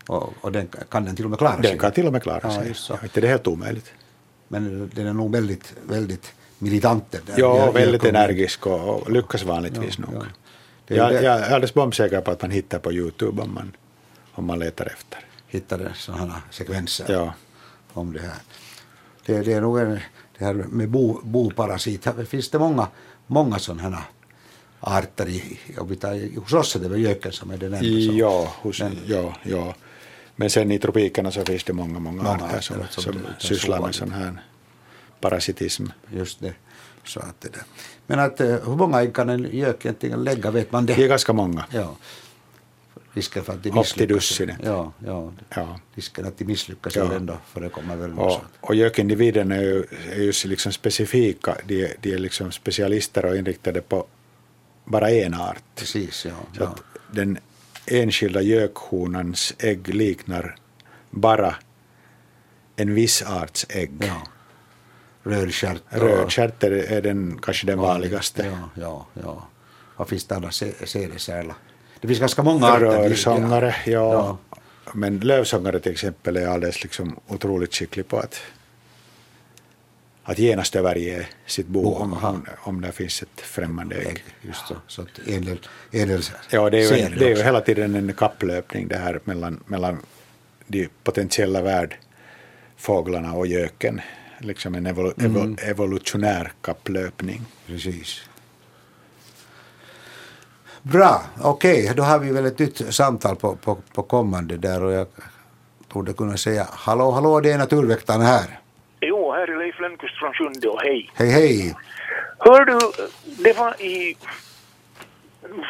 och, 0.07 0.33
och 0.41 0.51
den 0.51 0.67
kan 0.89 1.05
den 1.05 1.15
till 1.15 1.25
och 1.25 1.29
med 1.31 1.39
klara 1.39 1.53
sig. 1.53 1.61
Den 1.61 1.79
kan 1.79 1.91
till 1.91 2.05
och 2.07 2.11
med 2.13 2.23
klara 2.23 2.39
Ja, 2.43 2.51
sig. 2.51 2.73
Ja, 2.89 2.97
inte 3.03 3.21
det 3.21 3.27
är 3.27 3.31
helt 3.31 3.47
omöjligt. 3.47 3.91
Men 4.47 4.91
den 4.95 5.07
är 5.07 5.13
nog 5.13 5.31
väldigt, 5.31 5.73
väldigt 5.87 6.33
militant. 6.59 7.11
den 7.11 7.21
där 7.25 7.33
Ja, 7.39 7.71
väldigt 7.71 8.03
energisk 8.05 8.67
och, 8.67 8.89
och 9.01 9.11
lyckas 9.11 9.43
vanligtvis 9.43 9.99
Ja, 9.99 10.05
nog. 10.11 10.23
ja. 10.23 10.95
Jag, 10.95 11.09
det- 11.11 11.21
jag 11.21 11.35
är 11.39 11.43
alldeles 11.43 11.73
bombsäker 11.73 12.21
på 12.21 12.31
att 12.31 12.41
man 12.41 12.51
hittar 12.51 12.79
på 12.79 12.91
Youtube 12.93 13.41
om 13.41 13.53
man, 13.53 13.71
om 14.31 14.45
man 14.45 14.59
letar 14.59 14.85
efter. 14.85 15.25
Hittade 15.47 15.91
sådana 15.95 16.41
sekvenser 16.51 17.05
Ja. 17.13 17.33
Om 17.93 18.13
det 18.13 18.19
här. 18.21 18.37
Det, 19.25 19.41
det 19.41 19.53
är 19.53 19.61
nog 19.61 19.79
en, 19.79 19.99
det 20.37 20.45
här 20.45 20.53
med 20.53 20.89
bo, 20.89 21.19
boparasit. 21.23 22.05
Här 22.05 22.25
finns 22.25 22.49
det 22.49 22.59
många, 22.59 22.87
många 23.27 23.59
sådana 23.59 23.81
här 23.83 24.03
arter 24.79 25.29
i, 25.29 25.59
och 25.77 25.91
vi 25.91 25.95
tar, 25.95 26.39
hos 26.39 26.53
oss 26.53 26.75
är 26.75 26.79
det 26.79 26.89
väl 26.89 27.01
göken 27.01 27.31
som 27.31 27.51
är 27.51 27.57
den 27.57 27.73
enda 27.73 28.07
som, 28.07 28.17
Ja, 28.17 28.53
hos, 28.61 28.79
Men- 28.81 28.97
ja, 29.05 29.33
ja. 29.43 29.75
Men 30.35 30.49
sen 30.49 30.71
i 30.71 30.79
tropikerna 30.79 31.31
så 31.31 31.45
finns 31.45 31.63
det 31.63 31.73
många, 31.73 31.99
många, 31.99 32.23
Många 32.23 32.35
arter 32.45 32.61
som, 32.61 32.75
som 32.89 33.03
som, 33.03 33.13
det- 33.13 33.47
sysslar 33.47 33.81
med 33.81 33.95
sån 33.95 34.11
här 34.11 34.41
parasitism. 35.21 35.85
just 36.13 36.39
det. 36.39 36.53
Så 37.05 37.19
att 37.19 37.41
det 37.41 37.49
där. 37.49 37.61
Men 38.07 38.19
att, 38.19 38.41
eh, 38.41 38.47
hur 38.47 38.75
många 38.75 39.01
ägg 39.01 39.13
kan 39.15 39.29
en 39.29 39.49
gök 39.51 39.85
egentligen 39.85 40.23
lägga, 40.23 40.51
vet 40.51 40.71
man 40.71 40.85
det? 40.85 40.93
Det 40.95 41.03
är 41.03 41.07
ganska 41.07 41.33
många. 41.33 41.65
Ja. 41.71 41.95
Risken 43.13 43.43
för 43.43 43.53
att 43.53 43.63
de 43.63 43.71
misslyckas. 43.71 44.39
Ja, 44.63 44.93
ja. 45.05 45.31
Ja. 45.49 45.79
Risken 45.95 46.25
att 46.25 46.37
de 46.37 46.45
misslyckas 46.45 46.95
Ja. 46.95 47.13
ändå 47.13 47.37
förekommer 47.53 47.95
väl. 47.95 48.19
Och, 48.19 48.41
och 48.61 48.75
gökindividerna 48.75 49.55
är 49.55 49.61
ju, 49.61 49.83
är 50.11 50.21
ju 50.21 50.33
liksom 50.45 50.71
specifika. 50.71 51.57
De, 51.65 51.83
är- 51.85 51.95
de 52.01 52.13
är 52.13 52.17
liksom 52.17 52.51
specialister 52.51 53.25
och 53.25 53.35
inriktade 53.37 53.81
på 53.81 54.05
bara 54.85 55.09
en 55.11 55.33
art. 55.33 55.63
Precis, 55.75 56.25
ja. 56.25 56.31
Så 56.57 56.63
ja. 56.63 56.75
den 57.11 57.37
enskilda 57.85 58.41
gökhonans 58.41 59.53
ägg 59.59 59.87
liknar 59.93 60.55
bara 61.09 61.55
en 62.75 62.93
viss 62.93 63.21
arts 63.21 63.65
ägg. 63.69 63.91
ja. 63.99 64.21
Rödstjärt. 65.23 65.81
Rödstjärt 65.89 66.63
är, 66.63 67.01
den, 67.01 67.39
kanske 67.41 67.67
den 67.67 67.79
vanligaste. 67.79 68.45
Ja, 68.45 68.69
ja, 68.81 69.05
ja. 69.23 69.47
Vad 69.97 70.07
finns 70.07 70.25
det 70.25 70.35
annars? 70.35 70.63
Sädesärla. 70.85 71.55
Det 72.01 72.07
finns 72.07 72.19
ganska 72.19 72.43
många. 72.43 72.79
Rörsångare, 72.79 73.75
ja. 73.85 73.91
Ja. 73.91 74.57
Men 74.93 75.19
lövsångare 75.19 75.79
till 75.79 75.91
exempel 75.91 76.37
är 76.37 76.47
alldeles 76.47 76.83
liksom 76.83 77.19
otroligt 77.27 77.75
skicklig 77.75 78.07
på 78.07 78.17
att, 78.17 78.41
att 80.23 80.39
genast 80.39 80.75
överge 80.75 81.27
sitt 81.45 81.67
bo 81.67 81.81
Bo, 81.81 81.93
om, 81.95 82.13
om, 82.13 82.45
om 82.63 82.81
det 82.81 82.91
finns 82.91 83.21
ett 83.21 83.41
främmande 83.41 83.95
ägg. 83.95 84.23
Just 84.41 84.67
så. 84.67 84.75
Så 84.87 85.01
att 85.01 85.19
ädel, 85.27 85.59
ädel 85.91 86.21
Ja, 86.49 86.69
det 86.69 86.77
är, 86.77 86.97
ju, 86.97 87.15
det 87.15 87.25
är 87.25 87.37
ju 87.37 87.43
hela 87.43 87.61
tiden 87.61 87.95
en 87.95 88.13
kapplöpning 88.13 88.87
det 88.87 88.97
här 88.97 89.19
mellan, 89.23 89.63
mellan 89.65 89.97
de 90.67 90.89
potentiella 91.03 91.61
värdfåglarna 91.61 93.33
och 93.33 93.47
göken. 93.47 94.01
Liksom 94.39 94.75
en 94.75 94.85
evol, 94.85 95.13
Mm. 95.17 95.35
evol, 95.35 95.57
evolutionär 95.61 96.51
kapplöpning. 96.61 97.45
Precis. 97.67 98.21
Bra, 100.91 101.21
okej, 101.43 101.93
då 101.95 102.03
har 102.03 102.19
vi 102.19 102.31
väl 102.31 102.45
ett 102.45 102.59
nytt 102.59 102.93
samtal 102.93 103.35
på, 103.35 103.55
på, 103.55 103.77
på 103.93 104.03
kommande 104.03 104.57
där 104.57 104.83
och 104.83 104.91
jag 104.91 105.07
torde 105.91 106.13
kunna 106.13 106.37
säga 106.37 106.67
hallå, 106.71 107.11
hallå, 107.11 107.39
det 107.39 107.51
är 107.51 107.57
Naturväktarna 107.57 108.23
här. 108.23 108.59
Jo, 109.01 109.31
här 109.33 109.47
är 109.47 109.57
Leif 109.57 109.79
Lönnqvist 109.79 110.19
från 110.19 110.33
Sjunde 110.33 110.67
och 110.67 110.81
hej. 110.81 111.09
Hej, 111.13 111.29
hej. 111.29 111.75
Hör 112.39 112.65
du, 112.65 112.77
det 113.43 113.57
var 113.57 113.81
i... 113.81 114.17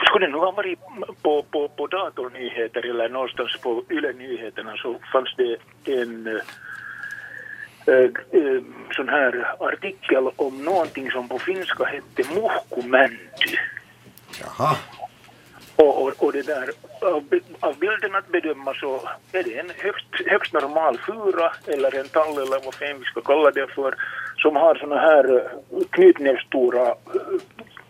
Skulle 0.05 0.25
det 0.25 0.31
nog 0.31 0.41
ha 0.41 0.51
varit 0.51 0.79
på, 1.21 1.45
på, 1.51 1.67
på 1.67 1.87
datornyheter 1.87 2.89
eller 2.89 3.09
någonstans 3.09 3.57
på 3.61 3.83
Yle 3.89 4.13
Nyheterna 4.13 4.77
så 4.77 4.95
fanns 5.11 5.35
det 5.37 5.57
en 5.93 6.27
äh, 7.87 7.95
äh, 7.95 8.61
sån 8.95 9.09
här 9.09 9.55
artikel 9.59 10.29
om 10.35 10.63
någonting 10.63 11.11
som 11.11 11.29
på 11.29 11.39
finska 11.39 11.83
hette 11.83 12.33
muhkumänty. 12.33 13.57
Jaha, 14.41 14.75
och, 15.83 16.03
och, 16.03 16.23
och 16.23 16.33
det 16.33 16.41
där, 16.41 16.69
av, 17.01 17.23
av 17.59 17.79
bilden 17.79 18.15
att 18.15 18.27
bedöma 18.27 18.73
så 18.73 19.01
är 19.31 19.43
det 19.43 19.59
en 19.59 19.71
högst, 19.77 20.07
högst 20.25 20.53
normal 20.53 20.97
fura 20.97 21.53
eller 21.67 21.95
en 21.99 22.07
tall 22.07 22.37
eller 22.37 22.65
vad 22.65 22.75
fan 22.75 22.99
vi 22.99 23.05
ska 23.05 23.21
kalla 23.21 23.51
det 23.51 23.67
för 23.67 23.95
som 24.37 24.55
har 24.55 24.75
såna 24.75 24.99
här 24.99 25.35
eh, 25.35 25.81
knytnävsstora 25.89 26.87
eh, 26.87 26.95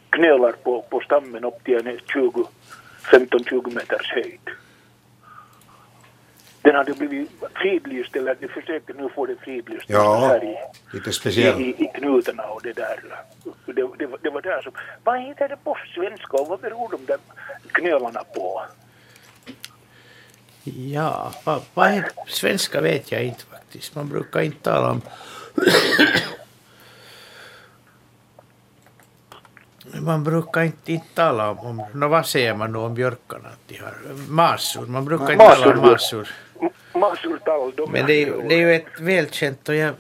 knölar 0.10 0.52
på, 0.52 0.82
på 0.82 1.00
stammen 1.00 1.44
upp 1.44 1.64
till 1.64 1.88
en 1.88 2.00
20, 2.14 2.48
15-20 3.12 3.76
meters 3.76 4.12
höjd. 4.12 4.50
Den 6.62 6.76
hade 6.76 6.93
blivit 6.93 7.30
fridlyst, 7.55 8.16
eller 8.16 8.36
de 8.39 8.47
försökte 8.47 8.93
nu 8.93 9.10
få 9.16 9.26
det 9.26 9.36
fridlyst 9.36 9.86
Ja, 9.88 10.28
här 10.28 10.43
i, 10.43 10.55
lite 10.93 11.10
i, 11.10 11.14
speciell. 11.14 11.62
i, 11.62 11.70
i 11.84 11.88
knutarna 11.95 12.43
och 12.43 12.62
det 12.64 12.74
där. 12.74 12.99
Det, 13.66 13.74
det, 13.97 14.05
var- 14.05 14.20
det 14.22 14.30
var 14.30 14.41
där 14.41 14.62
som... 14.62 14.72
Vad 15.03 15.22
heter 15.22 15.49
det 15.49 15.57
på 15.64 15.78
svenska 15.95 16.38
och 16.38 16.47
vad 16.47 16.60
beror 16.60 16.89
de 16.91 17.05
där 17.05 17.18
knölarna 17.72 18.24
på? 18.36 18.62
Ja, 20.64 21.34
vad, 21.43 21.62
vad 21.74 21.88
är 21.88 22.10
svenska 22.28 22.82
vet 22.82 23.12
jag 23.12 23.24
inte 23.24 23.43
faktiskt. 23.45 23.95
Man 23.95 24.10
brukar 24.10 24.41
inte 24.41 24.62
tala 24.64 24.91
om... 24.91 25.01
Man 29.94 30.24
brukar 30.24 30.62
inte, 30.62 30.94
inte 30.94 31.08
tala 31.16 31.50
om, 31.52 31.84
nå, 31.94 32.08
vad 32.08 32.26
säger 32.26 32.54
man 32.56 32.74
då 32.74 32.80
om 32.82 32.94
björkarna? 32.94 33.50
De 33.68 33.78
har 33.78 33.94
masur. 34.30 34.86
Man 34.86 35.06
brukar 35.06 35.32
inte 35.32 35.46
tala 35.46 35.74
om 35.74 35.82
masur. 35.92 36.30
Masurtall, 36.94 37.74
de 37.76 37.92
Men 37.92 38.06
det 38.06 38.14
är, 38.24 38.48
det 38.50 38.56
är 38.56 38.60
ju 38.60 38.76
ett 38.76 39.00
välkänt 39.00 39.70
och 39.70 39.76
jag, 39.76 39.94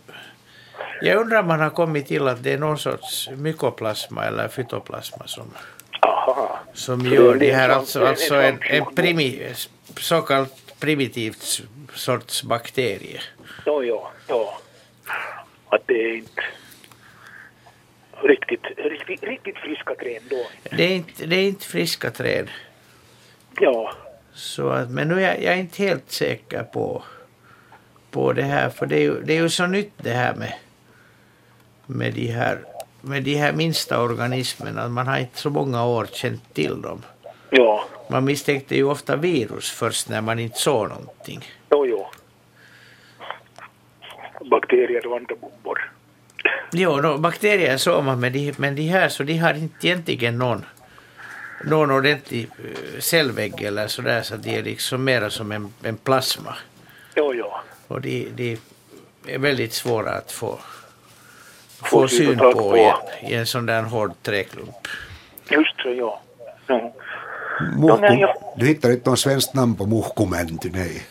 jag 1.01 1.17
undrar 1.21 1.39
om 1.39 1.47
man 1.47 1.59
har 1.59 1.69
kommit 1.69 2.07
till 2.07 2.27
att 2.27 2.43
det 2.43 2.53
är 2.53 2.57
någon 2.57 2.77
sorts 2.77 3.29
mykoplasma 3.29 4.25
eller 4.25 4.47
fytoplasma 4.47 5.27
som, 5.27 5.51
Aha. 6.01 6.59
som 6.73 7.01
gör 7.05 7.33
det 7.33 7.39
det 7.39 7.51
är 7.51 7.55
här, 7.55 7.69
alltså, 7.69 8.05
alltså 8.05 8.35
en 8.35 8.57
en, 8.61 8.95
primi, 8.95 9.53
så 9.97 10.21
kallat 10.21 10.55
primitivt 10.79 11.43
s- 11.43 11.61
sorts 11.93 12.43
bakterie. 12.43 13.21
Ja, 13.65 13.83
ja, 13.83 14.11
ja. 14.27 14.57
Att 15.69 15.81
det 15.87 15.93
är 15.93 16.15
inte 16.17 16.41
riktigt, 18.23 18.63
riktigt, 18.77 19.23
riktigt 19.23 19.57
friska 19.57 19.95
träd 19.95 20.21
då. 20.29 20.45
Det 20.77 20.83
är 20.83 20.95
inte, 20.95 21.25
det 21.25 21.35
är 21.35 21.47
inte 21.47 21.65
friska 21.65 22.11
träd. 22.11 22.47
Ja, 23.59 23.93
Så 24.33 24.69
att, 24.69 24.89
men 24.91 25.07
nu 25.07 25.15
är 25.23 25.27
jag, 25.27 25.43
jag 25.43 25.53
är 25.53 25.57
inte 25.57 25.83
helt 25.83 26.11
säker 26.11 26.63
på, 26.63 27.03
på 28.11 28.33
det 28.33 28.43
här. 28.43 28.69
För 28.69 28.85
det 28.85 28.95
är, 28.95 29.01
ju, 29.01 29.21
det 29.21 29.33
är 29.37 29.41
ju 29.41 29.49
så 29.49 29.65
nytt 29.67 29.91
det 29.97 30.11
här 30.13 30.35
med, 30.35 30.53
med, 31.85 32.13
de 32.13 32.27
här, 32.27 32.59
med 33.01 33.23
de 33.23 33.35
här 33.35 33.53
minsta 33.53 34.01
organismerna. 34.01 34.87
Man 34.89 35.07
har 35.07 35.17
inte 35.19 35.37
så 35.37 35.49
många 35.49 35.85
år 35.85 36.07
känt 36.11 36.53
till 36.53 36.81
dem. 36.81 37.01
ja, 37.49 37.85
Man 38.09 38.25
misstänkte 38.25 38.75
ju 38.75 38.83
ofta 38.83 39.15
virus 39.15 39.71
först 39.71 40.09
när 40.09 40.21
man 40.21 40.39
inte 40.39 40.57
såg 40.57 40.89
någonting. 40.89 41.41
jo, 41.71 41.85
jo. 41.85 42.07
Bakterier 44.49 45.07
och 45.07 45.17
andra 45.17 45.35
bobbor. 45.35 45.91
Jo, 46.71 47.01
no, 47.01 47.17
bakterier 47.17 47.77
såg 47.77 48.03
man, 48.03 48.19
men 48.19 48.33
de, 48.33 48.53
men 48.57 48.75
de 48.75 48.81
här 48.87 49.09
så 49.09 49.23
de 49.23 49.37
har 49.37 49.53
inte 49.53 49.87
egentligen 49.87 50.37
någon, 50.37 50.65
någon 51.65 51.91
ordentlig 51.91 52.49
eh, 52.57 52.99
cellvägg 52.99 53.61
eller 53.61 53.87
sådär 53.87 54.21
så 54.21 54.35
de 54.35 54.57
är 54.57 54.63
liksom 54.63 55.03
mera 55.03 55.29
som 55.29 55.51
en, 55.51 55.73
en 55.83 55.97
plasma. 55.97 56.55
Jo, 57.15 57.33
jo. 57.33 57.45
Och 57.87 58.01
de, 58.01 58.29
de 58.35 58.57
är 59.27 59.37
väldigt 59.37 59.73
svåra 59.73 60.11
att 60.11 60.31
få, 60.31 60.59
Få 61.81 62.07
syn 62.07 62.37
på 62.37 62.53
på. 62.53 62.77
i, 62.77 63.31
i 63.31 63.33
en 63.35 63.45
sån 63.45 63.65
där 63.65 63.83
hård 63.83 64.11
träklump. 64.23 64.87
Just 65.49 65.81
så, 65.81 65.89
ja. 65.89 66.21
ja. 66.67 66.93
Muhku, 67.77 68.27
du 68.57 68.65
hittar 68.67 68.91
inte 68.91 69.09
något 69.09 69.19
svenskt 69.19 69.53
namn 69.53 69.75
på 69.75 69.85
muhkumänty, 69.85 70.69
nej. 70.73 71.01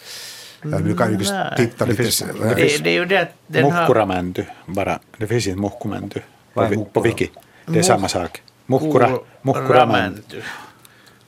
Ja, 0.62 0.78
du 0.78 0.96
kan 0.96 1.12
ju 1.12 1.18
titta 1.18 1.54
Det 1.56 1.90
lite. 1.90 2.02
finns- 2.02 2.22
s- 2.22 2.28
det 2.42 2.54
Det, 2.54 2.84
det 2.84 2.90
är 2.90 2.94
ju 2.94 3.04
det 3.04 3.16
att 3.18 3.28
den 3.46 3.64
har... 3.64 3.80
Muhkuramänty, 3.80 4.44
bara. 4.66 4.98
Det 5.16 5.26
finns 5.26 5.46
inte 5.46 5.60
muhkumänty 5.60 6.20
på, 6.54 6.84
på 6.92 7.00
wiki. 7.00 7.30
Det 7.66 7.78
är 7.78 7.82
samma 7.82 8.08
sak. 8.08 8.42
Muhkura, 8.66 9.10
muhkuramänty. 9.42 9.74
Ramänty. 9.74 10.40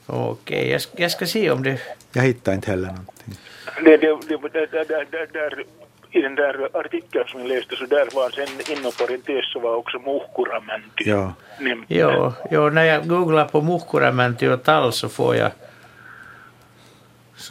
Okej, 0.05 0.69
jag, 0.69 0.81
ska- 0.81 1.01
jag 1.01 1.11
ska 1.11 1.25
se 1.25 1.51
om 1.51 1.63
det... 1.63 1.79
Jag 2.13 2.23
hittar 2.23 2.53
inte 2.53 2.71
heller 2.71 2.87
någonting. 2.87 3.37
Det, 3.83 3.97
det, 3.97 4.17
det, 4.27 4.37
där, 4.53 4.67
där, 4.71 4.85
där, 4.85 5.05
där, 5.11 5.27
där, 5.33 5.63
I 6.11 6.21
den 6.21 6.35
där 6.35 6.69
artikeln 6.79 7.23
som 7.27 7.39
jag 7.39 7.49
läste 7.49 7.75
så 7.75 7.85
där 7.85 8.07
var 8.15 8.29
sen 8.29 8.77
inom 8.77 8.91
parentes 8.91 9.51
så 9.53 9.59
var 9.59 9.75
också 9.75 9.99
muhkuramänty 9.99 11.03
Ja. 11.05 11.33
nämnt. 11.59 11.85
Jo, 11.87 12.33
jo, 12.51 12.69
när 12.69 12.83
jag 12.83 13.07
googlar 13.07 13.45
på 13.45 13.61
muhkuramänty 13.61 14.47
och 14.47 14.63
tall 14.63 14.93
så 14.93 15.09
får 15.09 15.35
jag 15.35 15.51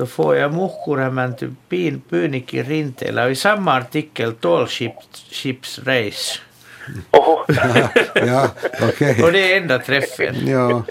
får 0.07 0.36
jag 0.36 0.55
muhkuramänty 0.55 1.49
pin 1.68 2.01
pyynikki 2.11 2.62
rinteellä. 2.62 3.24
Och 3.24 3.30
i 3.30 3.34
samma 3.36 3.72
artikel 3.72 4.32
tall 4.34 4.66
ships, 4.66 5.24
ships 5.30 5.78
race. 5.78 6.41
Oho. 7.11 7.45
Ja, 8.14 8.49
okej. 8.82 9.22
Och 9.22 9.32
det 9.32 9.53
är 9.53 9.57
enda 9.61 9.78
träffen. 9.78 10.34
Ja, 10.47 10.82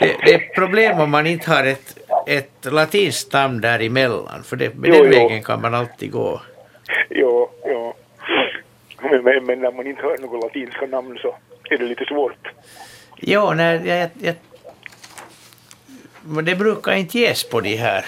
Det, 0.00 0.16
det 0.24 0.34
är 0.34 0.54
problem 0.54 1.00
om 1.00 1.10
man 1.10 1.26
inte 1.26 1.50
har 1.50 1.64
ett, 1.64 1.98
ett 2.26 2.64
latinskt 2.72 3.32
namn 3.32 3.60
däremellan. 3.60 4.42
För 4.44 4.56
det, 4.56 4.74
med 4.74 4.90
Jo, 4.94 5.04
den 5.04 5.12
jo. 5.12 5.18
vägen 5.18 5.42
kan 5.42 5.60
man 5.60 5.74
alltid 5.74 6.10
gå. 6.12 6.40
ja, 7.08 7.50
ja. 7.64 7.94
Men, 9.24 9.44
men, 9.44 9.60
när 9.60 9.72
man 9.72 9.86
inte 9.86 10.02
hör 10.02 10.18
något 10.18 10.42
latinska 10.44 10.86
namn 10.86 11.18
så 11.22 11.36
är 11.70 11.78
det 11.78 11.84
lite 11.84 12.04
svårt. 12.04 12.48
Jo, 13.16 13.52
när 13.52 13.74
jag, 13.74 13.86
jag, 13.86 14.10
jag, 14.20 14.34
men 16.22 16.44
det 16.44 16.54
brukar 16.56 16.92
inte 16.92 17.18
ges 17.18 17.48
på 17.48 17.60
de 17.60 17.76
här, 17.76 18.04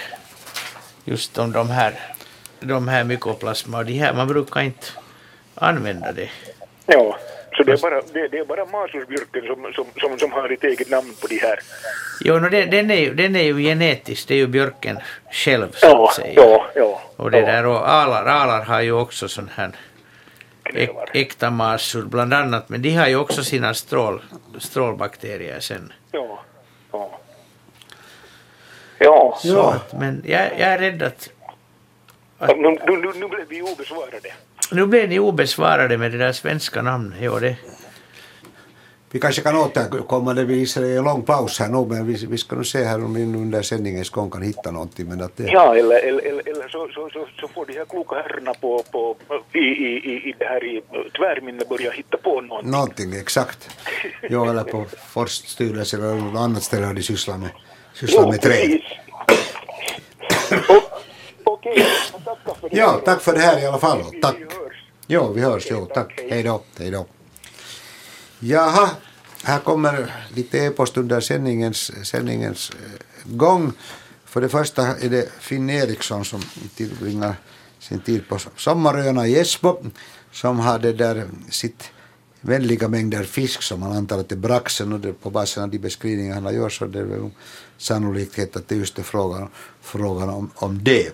just 1.04 1.38
om 1.38 1.52
de 1.52 1.70
här, 1.70 1.92
de 2.60 2.88
här 2.88 3.04
mykoplasma 3.04 3.78
och 3.78 3.86
de 3.86 3.92
här, 3.98 4.14
man 4.14 4.28
brukar 4.28 4.60
inte 4.60 4.86
använda 5.54 6.12
det. 6.12 6.30
Ja, 6.86 7.16
så 7.56 7.62
det 7.62 7.72
är 7.72 7.76
bara, 7.76 8.00
det, 8.12 8.28
det 8.28 8.38
är 8.38 8.44
bara 8.44 8.64
masursbjörken 8.64 9.42
som, 9.46 9.72
som, 9.72 9.86
som, 10.00 10.18
som 10.18 10.32
har 10.32 10.50
ett 10.50 10.64
eget 10.64 10.90
namn 10.90 11.14
på 11.20 11.26
de 11.26 11.38
här. 11.38 11.58
Jo, 12.20 12.38
no, 12.38 12.48
den, 12.48 12.70
den, 12.70 12.90
är 12.90 12.94
ju, 13.00 13.14
den 13.14 13.36
är 13.36 13.42
ju 13.42 13.58
genetisk, 13.58 14.28
det 14.28 14.34
är 14.34 14.38
ju 14.38 14.46
björken 14.46 14.98
själv 15.32 15.68
så 15.72 15.86
Ja, 15.86 16.08
att 16.08 16.14
säga. 16.14 16.32
ja, 16.36 16.66
ja. 16.74 17.00
Och 17.16 17.30
det 17.30 17.38
ja. 17.40 17.46
där 17.46 17.66
och 17.66 17.90
alar, 17.90 18.24
alar 18.26 18.64
har 18.64 18.80
ju 18.80 18.92
också 18.92 19.28
sån 19.28 19.50
här 19.54 19.70
äk, 20.74 20.90
äkta 21.14 21.50
masur 21.50 22.02
bland 22.02 22.34
annat, 22.34 22.68
men 22.68 22.82
de 22.82 22.94
har 22.94 23.08
ju 23.08 23.16
också 23.16 23.44
sina 23.44 23.74
strål, 23.74 24.22
strålbakterier 24.58 25.60
sen. 25.60 25.92
Ja, 26.12 26.40
ja. 26.92 27.19
Ja, 29.02 29.38
Så 29.42 29.60
att, 29.60 29.92
men 29.92 30.22
jag, 30.26 30.40
jag 30.40 30.68
är 30.68 30.78
rädd 30.78 31.02
att 31.02 31.30
nu, 32.40 32.54
nu, 32.56 32.96
nu, 32.96 33.12
nu 33.14 33.28
blev 33.28 33.48
vi 33.48 33.62
obesvarade. 33.62 34.32
nu 34.72 34.86
blev 34.86 35.08
ni 35.08 35.18
obesvarade 35.18 35.98
med 35.98 36.12
det 36.12 36.18
där 36.18 36.32
svenska 36.32 36.82
namnet. 36.82 37.18
Jo, 37.22 37.38
det, 37.38 37.56
vi 39.12 39.20
kanske 39.20 39.42
kan 39.42 39.56
återkomma, 39.56 40.34
det 40.34 40.44
blir 40.44 40.78
en 40.98 41.04
lång 41.04 41.22
paus 41.22 41.58
här 41.58 41.68
nu, 41.68 41.86
men 41.86 42.06
vi, 42.06 42.26
vi 42.26 42.38
ska 42.38 42.56
nu 42.56 42.64
se 42.64 42.84
här 42.84 43.04
om 43.04 43.14
vi 43.14 43.22
under 43.22 43.62
sändningens 43.62 44.10
gång 44.10 44.30
kan 44.30 44.42
hitta 44.42 44.70
någonting. 44.70 45.08
Men 45.08 45.22
att 45.22 45.36
det, 45.36 45.44
Ja, 45.44 45.76
eller, 45.76 45.98
eller, 46.08 46.26
eller, 46.26 46.48
eller 46.48 46.68
så, 46.68 46.88
så, 46.94 47.08
så, 47.12 47.26
så 47.40 47.48
får 47.48 47.66
de 47.66 47.72
här 47.72 47.84
kloka 47.84 48.16
herrarna 48.16 48.54
på, 48.54 48.82
på, 48.92 49.16
i, 49.52 49.58
i, 49.58 49.96
i, 50.10 50.28
i 50.28 50.34
det 50.38 50.44
här 50.44 50.64
i 50.64 50.82
tvärminne 51.16 51.62
börja 51.68 51.90
hitta 51.90 52.16
på 52.16 52.40
någonting. 52.40 52.70
Någonting, 52.70 53.12
exakt. 53.14 53.70
Jo, 54.22 54.50
eller 54.50 54.64
på 54.64 54.84
Forststyrelsen 55.06 56.02
eller 56.02 56.14
något 56.14 56.40
annat 56.40 56.62
ställe 56.62 56.86
där 56.86 56.94
de 56.94 57.02
sysslar 57.02 57.38
med, 57.38 57.50
sysslar 58.00 58.30
med 58.30 58.42
träd. 58.42 58.80
Okej, 61.44 61.86
tackar 62.24 62.54
för 62.60 62.68
det. 62.68 62.76
Ja, 62.76 63.00
tack 63.04 63.20
för 63.20 63.32
det 63.32 63.40
här 63.40 63.62
i 63.62 63.66
alla 63.66 63.78
fall. 63.78 64.04
Tack. 64.22 64.36
Jo, 65.06 65.32
vi 65.32 65.40
hörs. 65.40 65.66
Jo, 65.70 65.88
tack. 65.94 66.20
Hej 66.30 66.42
då. 66.42 66.62
Hej 66.78 66.90
då. 66.90 67.06
Jaha, 68.38 68.90
här 69.44 69.58
kommer 69.58 70.26
lite 70.34 70.58
e-post 70.58 70.96
under 70.96 71.20
sändningens, 71.20 72.06
sändningens 72.06 72.70
eh, 72.70 72.76
gång. 73.24 73.72
För 74.24 74.40
det 74.40 74.48
första 74.48 74.86
är 74.86 75.08
det 75.08 75.28
Finn 75.40 75.70
Eriksson 75.70 76.24
som 76.24 76.42
tillbringar 76.76 77.34
sin 77.78 78.00
tid 78.00 78.28
på 78.28 78.38
Sommaröarna 78.56 79.26
i 79.26 79.38
Esbo 79.38 79.84
som 80.32 80.58
har 80.58 80.78
det 80.78 80.92
där 80.92 81.24
sitt 81.50 81.90
väldiga 82.40 82.88
mängder 82.88 83.24
fisk 83.24 83.62
som 83.62 83.82
han 83.82 83.92
antar 83.92 84.18
att 84.18 84.28
det 84.28 84.34
är 84.34 84.36
braxen 84.36 84.92
och 84.92 85.00
det, 85.00 85.12
på 85.12 85.30
basen 85.30 85.62
av 85.62 85.68
de 85.70 85.78
beskrivningar 85.78 86.40
han 86.40 86.54
gjort 86.54 86.72
så 86.72 86.86
det 86.86 86.98
är 86.98 87.04
väl 87.04 87.30
sannolikhet 87.78 88.56
att 88.56 88.68
det 88.68 88.76
just 88.76 88.98
är 88.98 89.02
frågan, 89.02 89.48
frågan 89.80 90.28
om, 90.28 90.50
om 90.54 90.84
det. 90.84 91.12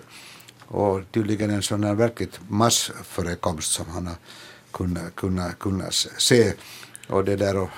Och 0.67 1.01
tydligen 1.11 1.49
en 1.49 1.61
sån 1.61 1.83
här 1.83 1.93
verkligt 1.93 2.39
massförekomst 2.47 3.71
som 3.71 3.85
han 3.89 4.07
har 4.07 4.15
kunnat, 4.71 5.15
kunnat, 5.15 5.59
kunnat 5.59 5.93
se. 6.17 6.53
Och 7.09 7.25
det 7.25 7.35
där 7.35 7.57
och 7.57 7.69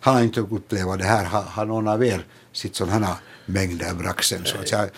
han 0.00 0.14
har 0.14 0.22
inte 0.22 0.40
upplevt 0.40 0.98
det 0.98 1.04
här. 1.04 1.24
Har, 1.24 1.42
har 1.42 1.64
någon 1.64 1.88
av 1.88 2.04
er 2.04 2.24
sitt 2.52 2.76
sådana 2.76 3.06
här 3.06 3.16
mängder 3.46 3.94
braxen? 3.94 4.44
Så 4.44 4.58
att, 4.58 4.70
jag, 4.72 4.88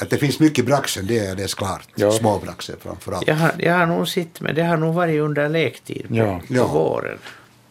att 0.00 0.10
det 0.10 0.18
finns 0.18 0.40
mycket 0.40 0.66
braxen, 0.66 1.06
det 1.06 1.18
är 1.18 1.36
det 1.36 1.54
klart. 1.54 1.88
Ja. 1.94 2.12
Små 2.12 2.38
braxen 2.38 2.76
framförallt. 2.80 3.26
jag, 3.26 3.34
har, 3.34 3.52
jag 3.58 3.74
har 3.78 3.86
nog 3.86 4.08
sett, 4.08 4.40
men 4.40 4.54
det 4.54 4.62
har 4.62 4.76
nog 4.76 4.94
varit 4.94 5.20
under 5.20 5.48
lektid 5.48 6.06
på, 6.08 6.14
Ja. 6.14 6.40
på 6.48 6.64
våren. 6.66 7.18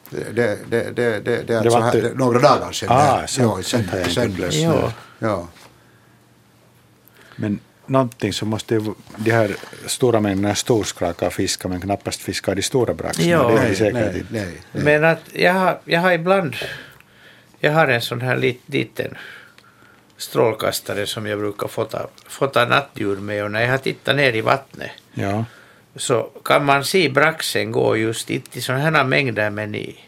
Det, 0.09 0.33
det, 0.33 0.57
det, 0.69 0.91
det, 0.91 1.19
det, 1.19 1.33
är 1.33 1.43
Det 1.43 1.57
alltså 1.57 1.79
här, 1.79 2.01
det, 2.01 2.13
några 2.13 2.39
dagar 2.39 2.71
sedan. 2.71 2.89
Ah, 2.91 3.27
sånt- 3.27 3.57
ja, 3.57 3.63
sen, 3.63 3.79
inte 3.79 4.09
sen, 4.09 4.31
upplevt. 4.31 4.53
Ja. 4.53 4.93
ja. 5.19 5.47
Men 7.35 7.59
någonting 7.85 8.33
så 8.33 8.45
måste 8.45 8.73
ju 8.75 8.93
de 9.17 9.31
här 9.31 9.55
stora 9.85 10.19
mängderna 10.19 10.55
storskraka 10.55 11.29
fiska 11.29 11.67
men 11.67 11.81
knappast 11.81 12.21
fiska 12.21 12.55
de 12.55 12.61
stora 12.61 12.93
braxarna. 12.93 13.27
Ja. 13.27 13.49
det 13.49 13.59
är 13.59 13.73
säkert 13.73 13.93
nej, 13.93 14.23
nej, 14.29 14.61
nej. 14.71 14.83
Men 14.83 15.03
att 15.03 15.21
jag 15.33 15.53
har, 15.53 15.79
jag 15.85 15.99
har 16.01 16.11
ibland, 16.11 16.55
jag 17.59 17.71
har 17.71 17.87
en 17.87 18.01
sån 18.01 18.21
här 18.21 18.37
lit, 18.37 18.61
liten 18.65 19.17
strålkastare 20.17 21.05
som 21.07 21.25
jag 21.25 21.39
brukar 21.39 21.67
fota, 21.67 22.07
fota 22.27 22.65
nattdjur 22.65 23.15
med 23.15 23.43
och 23.43 23.51
när 23.51 23.61
jag 23.61 23.69
har 23.69 23.77
tittat 23.77 24.15
ner 24.15 24.33
i 24.35 24.41
vattnet 24.41 24.91
Ja. 25.13 25.45
Så 25.95 26.29
kan 26.43 26.65
man 26.65 26.83
se 26.85 27.09
braxen 27.09 27.71
gå 27.71 27.97
just 27.97 28.29
inte 28.29 28.57
i 28.59 28.61
sådana 28.61 28.83
här 28.97 29.03
mängder 29.03 29.49
men 29.49 29.75
i, 29.75 29.99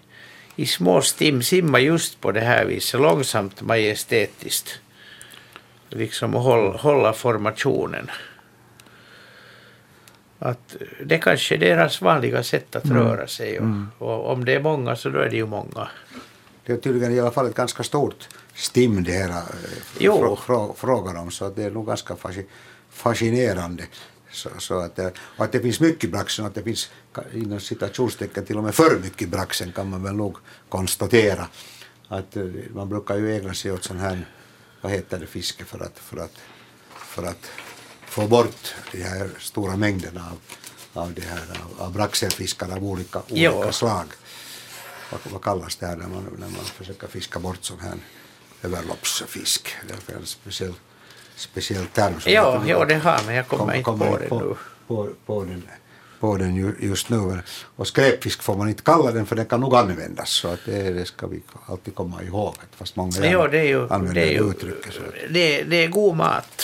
i 0.55 0.65
små 0.65 1.01
stim 1.01 1.43
simma 1.43 1.79
just 1.79 2.21
på 2.21 2.31
det 2.31 2.41
här 2.41 2.65
viset 2.65 3.01
långsamt 3.01 3.61
majestätiskt. 3.61 4.79
Liksom 5.89 6.35
och 6.35 6.41
hålla, 6.41 6.77
hålla 6.77 7.13
formationen. 7.13 8.09
Att 10.39 10.75
det 11.05 11.17
kanske 11.17 11.55
är 11.55 11.59
deras 11.59 12.01
vanliga 12.01 12.43
sätt 12.43 12.75
att 12.75 12.85
röra 12.85 13.27
sig 13.27 13.59
och, 13.59 13.65
och 13.97 14.31
om 14.31 14.45
det 14.45 14.53
är 14.53 14.59
många 14.59 14.95
så 14.95 15.09
då 15.09 15.19
är 15.19 15.29
det 15.29 15.35
ju 15.35 15.45
många. 15.45 15.87
Det 16.65 16.73
är 16.73 16.77
tydligen 16.77 17.11
i 17.13 17.19
alla 17.19 17.31
fall 17.31 17.47
ett 17.47 17.55
ganska 17.55 17.83
stort 17.83 18.27
stim 18.53 19.03
det 19.03 19.11
här 19.11 19.29
eh, 19.29 19.43
Jo. 19.99 20.17
frå, 20.19 20.35
frå, 20.35 20.75
frågan 20.77 21.17
om 21.17 21.31
så 21.31 21.49
det 21.49 21.63
är 21.63 21.71
nog 21.71 21.87
ganska 21.87 22.13
fasci- 22.13 22.45
fascinerande. 22.89 23.83
Så, 24.31 24.49
så 24.59 24.79
att, 24.79 24.95
det- 24.95 25.13
och 25.37 25.45
att 25.45 25.51
det 25.51 25.59
finns 25.59 25.79
mycket 25.79 26.11
braxen, 26.11 26.45
att 26.45 26.55
det 26.55 26.63
finns 26.63 26.89
inom 27.33 27.59
citationstecken 27.59 28.45
till 28.45 28.57
och 28.57 28.63
med 28.63 28.75
för 28.75 28.99
mycket 28.99 29.29
braxen 29.29 29.71
kan 29.71 29.89
man 29.89 30.03
väl 30.03 30.15
nog 30.15 30.37
konstatera. 30.69 31.47
Att 32.07 32.35
eh, 32.37 32.43
man 32.73 32.89
brukar 32.89 33.15
ju 33.17 33.35
ägna 33.37 33.53
sig 33.53 33.71
åt 33.71 33.83
sån 33.83 33.99
här, 33.99 34.27
vad 34.81 34.91
heter 34.91 35.19
det, 35.19 35.27
fiske 35.27 35.65
för 35.65 35.79
att, 35.79 35.99
för 35.99 36.17
att, 36.17 36.37
för 36.95 37.23
att 37.23 37.51
få 38.05 38.27
bort 38.27 38.73
de 38.91 39.03
här 39.03 39.29
stora 39.39 39.75
mängderna 39.77 40.25
av, 40.31 40.37
av, 41.03 41.13
det 41.13 41.21
här, 41.21 41.61
av, 41.63 41.81
av 41.85 41.93
braxenfiskar 41.93 42.71
av 42.71 42.83
olika, 42.85 43.21
Jo. 43.27 43.51
olika 43.51 43.71
slag 43.71 44.05
vad, 45.11 45.19
vad 45.31 45.41
kallas 45.43 45.75
det 45.75 45.85
här 45.85 45.95
när 45.95 46.07
man, 46.07 46.23
när 46.39 46.47
man 46.47 46.65
försöker 46.65 47.07
fiska 47.07 47.39
bort 47.39 47.57
sån 47.63 47.79
här 47.79 47.97
överloppsfisk? 48.63 49.75
Det 49.87 50.13
är 50.13 50.17
en 50.17 50.25
speciell, 50.25 50.73
speciell 51.41 51.85
term. 51.85 52.19
som 52.19 52.31
Ja, 52.31 52.61
ja, 52.65 52.85
det 52.85 52.95
har 52.95 53.19
men 53.25 53.35
jag 53.35 53.47
kommer 53.47 53.63
kom- 53.65 53.73
inte 53.73 53.83
kommer 53.83 54.05
på 54.27 54.39
det 54.39 54.45
nu. 54.45 54.55
På, 54.87 55.07
på, 55.25 55.43
den, 55.43 55.63
på 56.19 56.37
den 56.37 56.55
ju- 56.55 56.75
just 56.79 57.09
nu. 57.09 57.41
Och 57.75 57.87
skräpfisk 57.87 58.43
får 58.43 58.55
man 58.55 58.69
inte 58.69 58.83
kalla 58.83 59.11
den 59.11 59.25
för 59.25 59.35
den 59.35 59.45
kan 59.45 59.59
nog 59.59 59.75
användas. 59.75 60.29
Så 60.29 60.47
att 60.47 60.59
det, 60.65 60.91
det 60.93 61.05
ska 61.05 61.27
vi 61.27 61.41
alltid 61.65 61.95
komma 61.95 62.23
ihåg. 62.23 62.55
Fast 62.75 62.95
många 62.95 63.25
Ja, 63.25 63.47
det 63.47 63.59
är 63.59 63.63
ju, 63.63 63.81
använder 63.89 64.13
det 64.13 64.21
är, 64.29 64.33
ju 64.41 64.49
uttrycket. 64.49 64.93
Så. 64.93 65.01
det, 65.29 65.63
det 65.63 65.75
är 65.75 65.87
god 65.87 66.15
mat. 66.15 66.61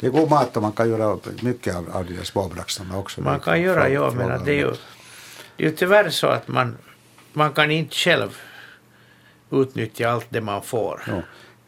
Det 0.00 0.06
är 0.06 0.10
god 0.10 0.30
mat 0.30 0.56
och 0.56 0.62
man 0.62 0.72
kan 0.72 0.90
göra 0.90 1.18
mycket 1.40 1.76
av, 1.76 1.90
av 1.92 2.04
de 2.04 2.14
där 2.14 2.24
småbraxarna 2.24 2.98
också. 2.98 3.20
Man 3.20 3.40
kan 3.40 3.60
göra, 3.62 3.88
ja, 3.88 4.10
men 4.16 4.44
det 4.44 4.52
är 4.52 4.56
ju, 4.56 4.72
det 5.56 5.64
är 5.64 5.70
ju 5.70 5.76
tyvärr 5.76 6.10
så 6.10 6.26
att 6.26 6.48
man, 6.48 6.76
man 7.32 7.52
kan 7.52 7.70
inte 7.70 7.94
själv 7.94 8.36
utnyttja 9.50 10.10
allt 10.10 10.26
det 10.28 10.40
man 10.40 10.62
får. 10.62 11.02
Ja. 11.06 11.22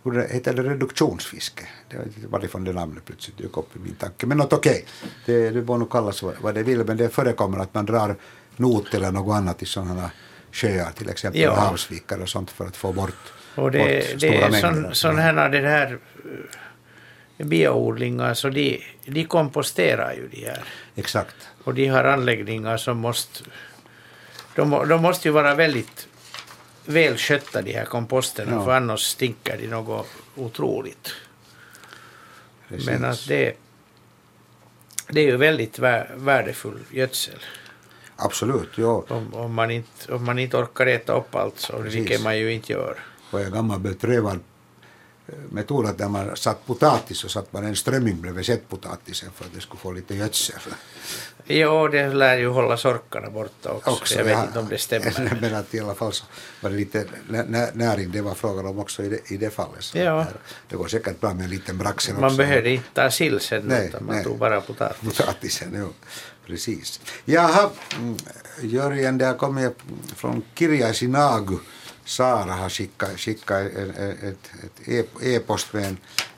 Hur 0.05 0.13
det- 0.13 0.29
Heter 0.31 0.55
det 0.55 0.63
reduktionsfiske? 0.63 1.69
Det 1.91 1.97
var 1.97 2.05
inte 2.05 2.27
varifrån 2.27 2.65
det 2.65 2.73
namnet 2.73 3.05
plötsligt 3.05 3.39
dök 3.39 3.57
upp 3.57 3.77
i 3.77 3.79
min 3.79 3.95
tanke. 3.95 4.27
Men 4.27 4.39
något 4.39 4.53
okej, 4.53 4.85
det, 5.27 5.51
det 5.51 5.65
får 5.67 5.79
nog 5.79 5.91
kallas 5.91 6.23
vad, 6.23 6.55
det 6.55 6.63
vill. 6.63 6.85
Men 6.85 6.97
det 6.97 7.09
förekommer 7.09 7.59
att 7.59 7.75
man 7.75 7.87
drar 7.87 8.17
not 8.57 8.95
eller 8.95 9.13
något 9.13 9.35
annat 9.37 9.63
i 9.63 9.67
sådana 9.67 10.11
sjöar, 10.53 10.91
till 10.93 11.09
exempel 11.11 11.41
Ja. 11.41 11.55
havsvikar 11.55 12.23
och 12.23 12.29
sånt 12.29 12.51
för 12.51 12.65
att 12.67 12.77
få 12.77 12.93
bort, 12.93 13.33
Och 13.55 13.71
det, 13.71 13.79
bort 13.79 14.21
det 14.21 14.29
är 14.39 14.51
sån, 14.61 14.73
mängder. 14.75 14.93
sån 14.93 15.19
här, 15.19 15.49
det 15.49 15.69
här 15.69 15.99
bioodlingar, 17.39 18.35
så 18.35 18.49
de, 18.49 18.83
de 19.07 19.25
komposterar 19.25 20.13
ju 20.13 20.29
de 20.29 20.45
här. 20.47 20.65
Exakt. 20.95 21.37
Och 21.65 21.75
de 21.75 21.87
har 21.89 22.05
anläggningar 22.05 22.77
som 22.77 22.99
måste... 22.99 23.45
De, 24.55 24.69
må- 24.69 24.85
de 24.85 25.03
måste 25.03 25.29
ju 25.29 25.33
vara 25.33 25.55
väldigt 25.55 26.09
välskötta 26.85 27.63
de 27.63 27.73
här 27.73 27.85
komposterna 27.85 28.53
Ja. 28.53 28.65
för 28.65 28.73
annars 28.77 29.01
stinker 29.01 29.59
de 29.59 29.67
något 29.67 30.07
otroligt. 30.37 31.15
Precis. 32.69 32.87
Men 32.87 33.05
att 33.05 33.29
det, 33.29 33.57
det 35.09 35.21
är 35.21 35.25
ju 35.25 35.37
väldigt 35.37 35.79
vär, 35.79 36.11
värdefull 36.17 36.79
gödsel. 36.91 37.39
Absolut, 38.17 38.69
ja. 38.77 39.05
Om, 39.09 39.35
om, 39.35 39.55
man 39.55 39.71
inte, 39.71 40.13
om 40.15 40.25
man 40.25 40.39
inte 40.39 40.57
orkar 40.57 40.87
äta 40.87 41.13
upp 41.13 41.35
allt, 41.35 41.59
så, 41.59 41.79
vilket 41.79 42.23
man 42.23 42.39
ju 42.39 42.53
inte 42.53 42.73
gör. 42.73 42.99
Och 43.31 43.41
en 43.41 43.53
gammal 43.53 43.81
beprövad 43.81 44.41
metod 45.51 45.87
att 45.87 45.99
när 45.99 46.09
man 46.09 46.37
satt 46.37 46.67
potatis 46.67 47.19
så 47.19 47.29
satt 47.29 47.53
man 47.53 47.65
en 47.65 47.77
strömming 47.77 48.21
bredvid 48.21 48.47
sättpotatisen 48.47 49.31
för 49.35 49.45
att 49.45 49.55
det 49.55 49.61
skulle 49.61 49.81
få 49.81 49.93
lite 49.93 50.15
gödsel. 50.15 50.57
Jo, 51.47 51.89
det 51.89 52.09
lär 52.09 52.37
ju 52.37 52.49
hålla 52.49 52.77
sorkarna 52.77 53.31
borta 53.31 53.71
också. 53.73 53.91
också. 53.91 54.15
jag 54.19 54.25
vet 54.25 54.33
ja. 54.33 54.45
inte 54.45 54.59
om 54.59 54.69
det 54.69 54.79
stämmer. 54.79 55.39
Men 55.41 55.55
att 55.55 55.75
i 55.75 55.81
alla 55.81 55.95
fall 55.95 56.13
så 56.13 56.25
var 56.61 56.71
det 56.71 56.77
lite 56.77 57.05
nä- 57.29 57.45
nä- 57.45 57.71
näring 57.75 58.11
det 58.11 58.21
var 58.21 58.35
frågan 58.35 58.67
om 58.67 58.79
också 58.79 59.03
i 59.03 59.09
det, 59.09 59.31
i 59.31 59.37
det 59.37 59.51
fallet. 59.51 59.85
Så 59.85 59.99
Ja. 59.99 60.27
det, 60.69 60.77
går 60.77 60.89
säkert 60.89 61.21
bra 61.21 61.35
med 61.35 61.45
en 61.45 61.51
liten 61.51 61.79
braxen 61.79 62.15
Man 62.15 62.25
också. 62.25 62.37
behövde 62.37 62.71
inte 62.71 62.89
ta 62.95 63.11
sill 63.11 63.41
sen, 63.41 63.63
Nej, 63.67 63.89
utan 63.89 64.05
man 64.07 64.15
nej. 64.15 64.25
tog 64.25 64.39
bara 64.39 64.61
potatis. 64.61 65.17
Potatisen, 65.19 65.75
jo. 65.79 65.93
Precis. 66.47 67.01
Jaha, 67.25 67.71
mm, 67.99 68.17
Jörgen, 68.63 69.19
det 69.19 69.27
har 69.27 69.35
kommit 69.35 69.73
från 70.17 70.43
Kirjasinagu. 70.55 71.59
Sara 72.05 72.53
har 72.53 72.69
skickat, 72.69 73.19
skickat 73.21 73.67
ett, 74.23 74.51
e- 74.85 75.05
e-post 75.35 75.73
med, 75.73 75.85
en, 75.85 75.97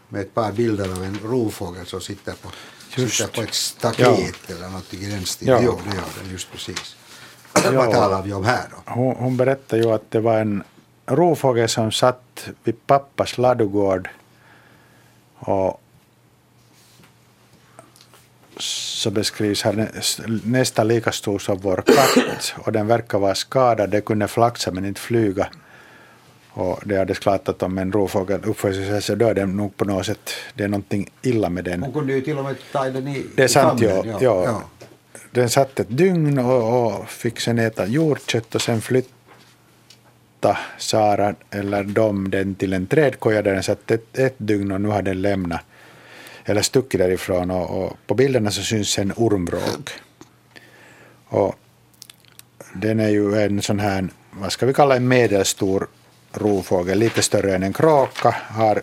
med 0.09 0.21
ett 0.21 0.35
par 0.35 0.53
bilder 0.53 0.89
av 0.89 1.05
en 1.05 1.19
rovfågel 1.25 1.87
som 1.87 2.01
sitter 2.01 2.33
på, 2.33 2.49
Just. 2.97 3.17
sitter 3.17 3.33
på 3.33 3.43
ett 3.43 3.55
staket 3.55 4.51
eller 4.51 4.69
något 4.69 4.95
i 4.95 5.11
den 5.11 5.25
stilen. 5.25 5.55
Ja. 5.55 5.61
Jo, 5.65 5.81
det 5.91 5.97
gör 5.97 6.05
den, 6.23 6.33
just 6.33 6.53
precis. 6.53 6.97
Vad 7.53 7.93
talar 7.93 8.23
vi 8.23 8.33
om 8.33 8.45
här 8.45 8.69
då? 8.71 8.93
Hon, 8.93 9.17
hon 9.17 9.37
berättade 9.37 9.83
ju 9.83 9.93
att 9.93 10.11
det 10.11 10.21
var 10.21 10.39
en 10.39 10.63
rovfågel 11.07 11.69
som 11.69 11.93
satt 11.93 12.49
vid 12.65 12.87
pappas 12.87 13.39
ladugård 13.39 14.09
och 15.39 15.81
så 18.59 19.11
beskrivs 19.11 19.63
här 19.63 19.73
nä- 19.73 19.91
nästan 20.45 20.89
lika 20.89 21.13
stor 21.13 21.39
som 21.39 21.59
vår 21.59 21.77
katt 21.77 22.55
och 22.57 22.73
den 22.73 22.87
verkar 22.87 23.19
vara 23.19 23.35
skadad. 23.35 23.91
Den 23.91 24.03
kunde 24.03 24.29
flaxa 24.29 24.71
men 24.71 24.85
inte 24.85 25.01
flyga. 25.01 25.49
Och 26.51 26.81
det 26.85 26.97
hade 26.97 27.15
klart 27.15 27.49
att 27.49 27.63
om 27.63 27.79
en 27.79 27.93
rovfågel 27.93 28.41
uppför 28.45 28.73
sig 28.73 29.03
så 29.03 29.15
dör 29.15 29.35
den 29.35 29.57
nog 29.57 29.77
på 29.77 29.85
något 29.85 30.07
sätt. 30.07 30.31
Det 30.55 30.65
är 30.65 30.69
någonting 30.69 31.11
illa 31.23 31.49
med 31.49 31.65
den. 31.65 31.83
Hon 31.83 31.93
kunde 31.93 32.13
ju 32.13 32.21
till 32.21 32.39
och 32.39 32.45
med 32.45 32.57
ta 32.73 32.85
den 32.85 33.09
i 33.09 33.27
Det 33.37 33.43
är 33.43 33.49
sant, 33.49 33.81
ja. 33.81 33.91
famnen, 33.91 34.17
ja. 34.21 34.63
Den 35.31 35.51
satt 35.51 35.81
ett 35.81 35.87
dygn 35.91 36.39
och, 36.39 36.87
och 36.87 37.09
fick 37.09 37.41
sen 37.41 37.59
äta 37.59 37.87
hjortkött 37.87 38.55
och 38.55 38.63
sen 38.63 38.81
flytta 38.81 40.59
Sara 40.79 41.35
eller 41.51 41.85
de 41.85 42.31
den 42.31 42.55
till 42.55 42.73
en 42.73 42.87
trädkoja 42.87 43.43
där 43.43 43.55
den 43.55 43.63
satt 43.63 43.91
ett, 43.91 44.19
ett 44.19 44.35
dygn 44.37 44.73
och 44.73 44.81
nu 44.81 44.89
har 44.89 45.03
den 45.03 45.23
lämnat 45.23 45.61
eller 46.45 46.63
stuckit 46.63 47.01
därifrån 47.01 47.51
och, 47.51 47.85
och 47.85 47.97
på 48.07 48.15
bilderna 48.15 48.51
så 48.51 48.63
syns 48.63 48.99
en 48.99 49.13
ormvråk. 49.17 49.91
Och 51.29 51.55
den 52.75 53.01
är 53.01 53.09
ju 53.09 53.43
en 53.43 53.63
sån 53.63 53.81
här, 53.81 54.09
vad 54.31 54.53
ska 54.53 54.67
vi 54.67 54.75
kalla 54.75 54.97
en 54.97 55.09
medelstor 55.09 55.87
rovfågel, 56.33 56.99
lite 56.99 57.23
större 57.23 57.55
än 57.55 57.63
en 57.63 57.73
kråka, 57.73 58.37
har 58.49 58.83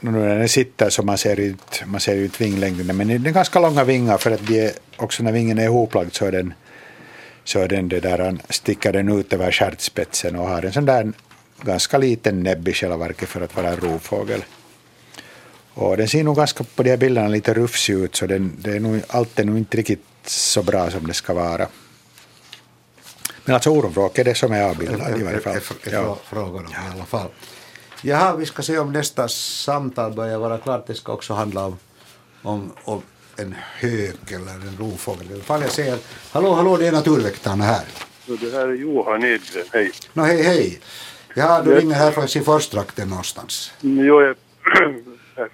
nu 0.00 0.10
när 0.10 0.38
den 0.38 0.48
sitter 0.48 0.90
så 0.90 1.02
man 1.02 1.18
ser 1.18 1.40
ut, 1.40 1.82
man 1.86 2.00
ser 2.00 2.14
ut 2.14 2.40
vinglängden, 2.40 2.96
men 2.96 3.08
den 3.08 3.24
har 3.24 3.32
ganska 3.32 3.60
långa 3.60 3.84
vingar 3.84 4.18
för 4.18 4.30
att 4.30 4.46
de 4.46 4.60
är, 4.60 4.72
också 4.96 5.22
när 5.22 5.32
vingen 5.32 5.58
är 5.58 5.64
ihoplagd 5.64 6.14
så 6.14 6.26
är 6.26 6.32
den, 6.32 6.54
så 7.44 7.60
är 7.60 7.68
den 7.68 7.88
det 7.88 8.00
där, 8.00 8.18
han 8.18 8.42
sticker 8.48 8.92
den 8.92 9.08
ut 9.08 9.32
över 9.32 9.52
stjärtspetsen 9.52 10.36
och 10.36 10.48
har 10.48 10.62
en 10.62 10.72
sån 10.72 10.84
där 10.84 11.12
ganska 11.62 11.98
liten 11.98 12.42
näbb 12.42 12.68
i 12.68 12.72
själva 12.72 12.96
verket 12.96 13.28
för 13.28 13.40
att 13.40 13.56
vara 13.56 13.68
en 13.68 13.76
rovfågel. 13.76 14.44
Och 15.74 15.96
den 15.96 16.08
ser 16.08 16.24
nog 16.24 16.36
ganska 16.36 16.64
på 16.74 16.82
de 16.82 16.90
här 16.90 16.96
bilderna 16.96 17.28
lite 17.28 17.54
rufsig 17.54 17.94
ut 17.94 18.16
så 18.16 18.26
den, 18.26 18.52
det 18.58 18.70
är 18.76 18.80
nog, 18.80 19.00
allt 19.08 19.38
är 19.38 19.44
nog 19.44 19.58
inte 19.58 19.76
riktigt 19.76 20.04
så 20.26 20.62
bra 20.62 20.90
som 20.90 21.06
det 21.06 21.14
ska 21.14 21.34
vara. 21.34 21.66
Men 23.44 23.54
alltså 23.54 23.70
ormvråk 23.70 24.18
är 24.18 24.24
det 24.24 24.34
som 24.34 24.52
är 24.52 24.62
avbildad 24.62 25.20
i 25.20 25.22
varje 25.22 25.40
fall. 25.40 25.56
är 25.56 25.92
Ja. 25.92 26.18
frågan 26.24 26.66
om 26.66 26.72
i 26.72 26.94
alla 26.94 27.04
fall. 27.04 27.28
Jaha, 28.02 28.36
vi 28.36 28.46
ska 28.46 28.62
se 28.62 28.78
om 28.78 28.92
nästa 28.92 29.28
samtal 29.28 30.12
börjar 30.12 30.38
vara 30.38 30.58
klart. 30.58 30.86
Det 30.86 30.94
ska 30.94 31.12
också 31.12 31.34
handla 31.34 31.64
om, 31.66 31.76
om, 32.42 32.72
om 32.84 33.02
en 33.36 33.54
hök 33.78 34.30
eller 34.32 34.52
en 34.52 34.76
rovfågel. 34.78 35.30
I 35.30 35.34
alla 35.34 35.42
fall 35.42 35.62
jag 35.62 35.70
säger 35.70 35.98
hallå, 36.32 36.52
hallå, 36.54 36.76
det 36.76 36.86
är 36.86 36.92
naturväktarna 36.92 37.64
här. 37.64 37.84
Det 38.26 38.52
här 38.52 38.68
är 38.68 38.74
Johan 38.74 39.24
Edgren, 39.24 39.64
hej. 39.72 39.90
Nå, 40.12 40.22
hej, 40.22 40.42
hej. 40.42 40.80
Ja, 41.34 41.62
du 41.64 41.74
ringer 41.74 41.94
här 41.94 42.10
från 42.10 42.28
Siforstrakten 42.28 43.08
någonstans. 43.08 43.72
Jag 43.80 44.34
här 45.36 45.48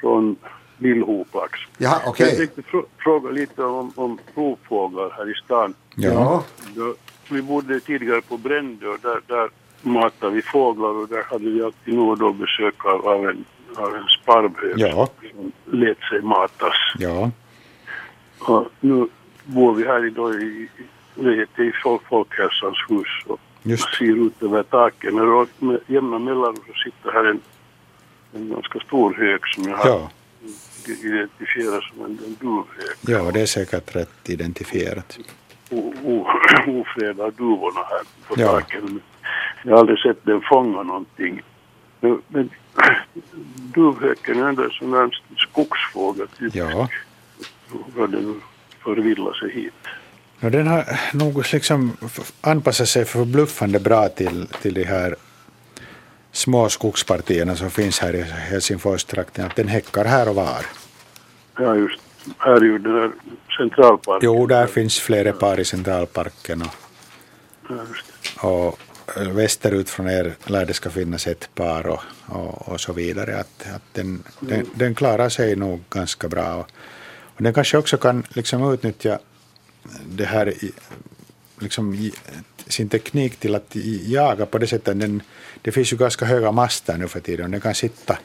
från, 0.00 0.36
Lillhopax. 0.78 1.60
Jaha, 1.78 2.00
okej. 2.06 2.26
Jag 2.28 2.36
tänkte 2.36 2.60
frå- 2.62 2.86
fråga 2.98 3.30
lite 3.30 3.64
om, 3.64 3.92
om 3.96 4.18
rovfåglar 4.34 5.10
här 5.10 5.30
i 5.30 5.34
stan. 5.44 5.74
Ja. 5.96 6.44
Då, 6.74 6.94
vi 7.30 7.42
bodde 7.42 7.80
tidigare 7.80 8.20
på 8.20 8.36
Brändö 8.36 8.86
och 8.88 8.98
där, 9.02 9.20
där 9.26 9.50
matade 9.82 10.32
vi 10.34 10.42
fåglar 10.42 10.88
och 10.88 11.08
där 11.08 11.22
hade 11.22 11.50
vi 11.50 11.62
alltid 11.62 11.94
nog 11.94 12.18
då 12.18 12.32
besök 12.32 12.84
av, 12.84 13.08
av 13.08 13.28
en, 13.28 13.44
av 13.76 13.94
en 13.96 14.04
sparvhök 14.22 14.74
Ja. 14.76 15.08
som 15.32 15.52
lät 15.78 15.98
sig 16.00 16.22
matas. 16.22 16.76
Ja. 16.98 17.30
Och 18.40 18.68
nu 18.80 19.08
bor 19.44 19.74
vi 19.74 19.84
här 19.86 20.04
idag 20.06 20.34
i, 20.34 20.68
i, 21.16 21.62
i 21.62 21.72
Folk- 21.82 22.02
Folkhälsans 22.08 22.76
hus 22.88 23.08
och 23.26 23.40
Just. 23.62 23.94
ser 23.94 24.26
ut 24.26 24.42
över 24.42 24.62
taket. 24.62 25.14
Men 25.14 25.46
med 25.58 25.80
jämna 25.86 26.18
mellanrum 26.18 26.56
så 26.66 26.72
sitter 26.84 27.12
här 27.12 27.24
en, 27.24 27.40
en 28.34 28.48
ganska 28.50 28.78
stor 28.80 29.14
hök 29.14 29.46
som 29.54 29.64
jag 29.64 29.76
har 29.76 29.88
Ja. 29.88 30.10
identifierat 30.86 31.82
som 31.84 32.04
en, 32.04 32.18
en 32.26 32.36
duvhök. 32.40 32.96
ja, 33.00 33.30
det 33.32 33.40
är 33.40 33.46
säkert 33.46 33.96
rätt 33.96 34.30
identifierat. 34.30 35.18
Ofredar 36.66 37.30
duvorna 37.30 37.80
här 37.90 38.00
på 38.28 38.34
Ja. 38.40 38.46
taket. 38.48 38.82
Men 38.84 39.00
Jag 39.64 39.72
har 39.72 39.78
aldrig 39.78 39.98
sett 39.98 40.24
den 40.24 40.40
fånga 40.40 40.82
någonting. 40.82 41.42
Men, 42.00 42.22
men 42.28 42.50
duvhöken 43.74 44.38
är 44.42 44.48
ändå 44.48 44.62
en 44.62 44.70
sån 44.70 44.90
där 44.90 45.10
skogsfågel. 45.36 46.28
Typ. 46.38 46.54
Ja. 46.54 46.88
Vad 47.96 48.10
den 48.10 48.40
förvillar 48.84 49.32
sig 49.32 49.50
hit. 49.52 49.72
No, 50.40 50.50
den 50.50 50.66
har 50.66 50.84
nog 51.14 51.44
liksom 51.52 51.96
anpassat 52.40 52.88
sig 52.88 53.04
förbluffande 53.04 53.80
bra 53.80 54.08
till, 54.08 54.46
till 54.62 54.74
de 54.74 54.84
här 54.84 55.16
små 56.34 56.68
skogspartierna 56.68 57.56
som 57.56 57.70
finns 57.70 57.98
här 57.98 58.14
i 58.14 58.22
Helsingforstrakten. 58.22 59.46
Att 59.46 59.56
den 59.56 59.68
häckar 59.68 60.04
här 60.04 60.28
och 60.28 60.34
var. 60.34 60.66
Ja, 61.58 61.76
just. 61.76 62.00
Här 62.38 62.56
är 62.56 62.60
ju 62.60 62.78
den 62.78 62.92
där 62.92 63.10
centralparken. 63.56 64.30
Jo, 64.30 64.46
där 64.46 64.66
finns 64.66 65.00
flera 65.00 65.32
par 65.32 65.60
i 65.60 65.64
Centralparken 65.64 66.62
och, 66.62 66.74
Ja, 68.42 68.48
och 68.48 68.78
eh, 69.16 69.28
västerut 69.28 69.90
från 69.90 70.08
er 70.08 70.34
lär 70.44 70.66
det 70.66 70.74
ska 70.74 70.90
finnas 70.90 71.26
ett 71.26 71.54
par 71.54 71.86
och, 71.86 72.00
och, 72.26 72.68
och 72.68 72.80
så 72.80 72.92
vidare. 72.92 73.40
Att, 73.40 73.66
att 73.74 73.82
den, 73.92 74.22
den, 74.40 74.66
den 74.74 74.94
klarar 74.94 75.28
sig 75.28 75.56
nog 75.56 75.80
ganska 75.90 76.28
bra. 76.28 76.54
Och, 76.54 76.70
och 77.36 77.42
den 77.42 77.54
kanske 77.54 77.78
också 77.78 77.96
kan 77.96 78.22
liksom 78.28 78.72
utnyttja 78.72 79.18
det 80.06 80.24
här, 80.24 80.54
liksom, 81.58 82.10
sin 82.66 82.88
teknik 82.88 83.36
till 83.36 83.54
att 83.54 83.76
jaga 84.06 84.46
på 84.46 84.58
det 84.58 84.66
sättet. 84.66 85.00
Den, 85.00 85.22
det 85.64 85.72
finns 85.72 85.92
ju 85.92 85.96
ganska 85.96 86.24
höga 86.24 86.52
master 86.52 86.98
nu 86.98 87.08
för 87.08 87.20
tiden 87.20 87.50
den 87.50 87.60
kan 87.60 87.74
sitta, 87.74 88.18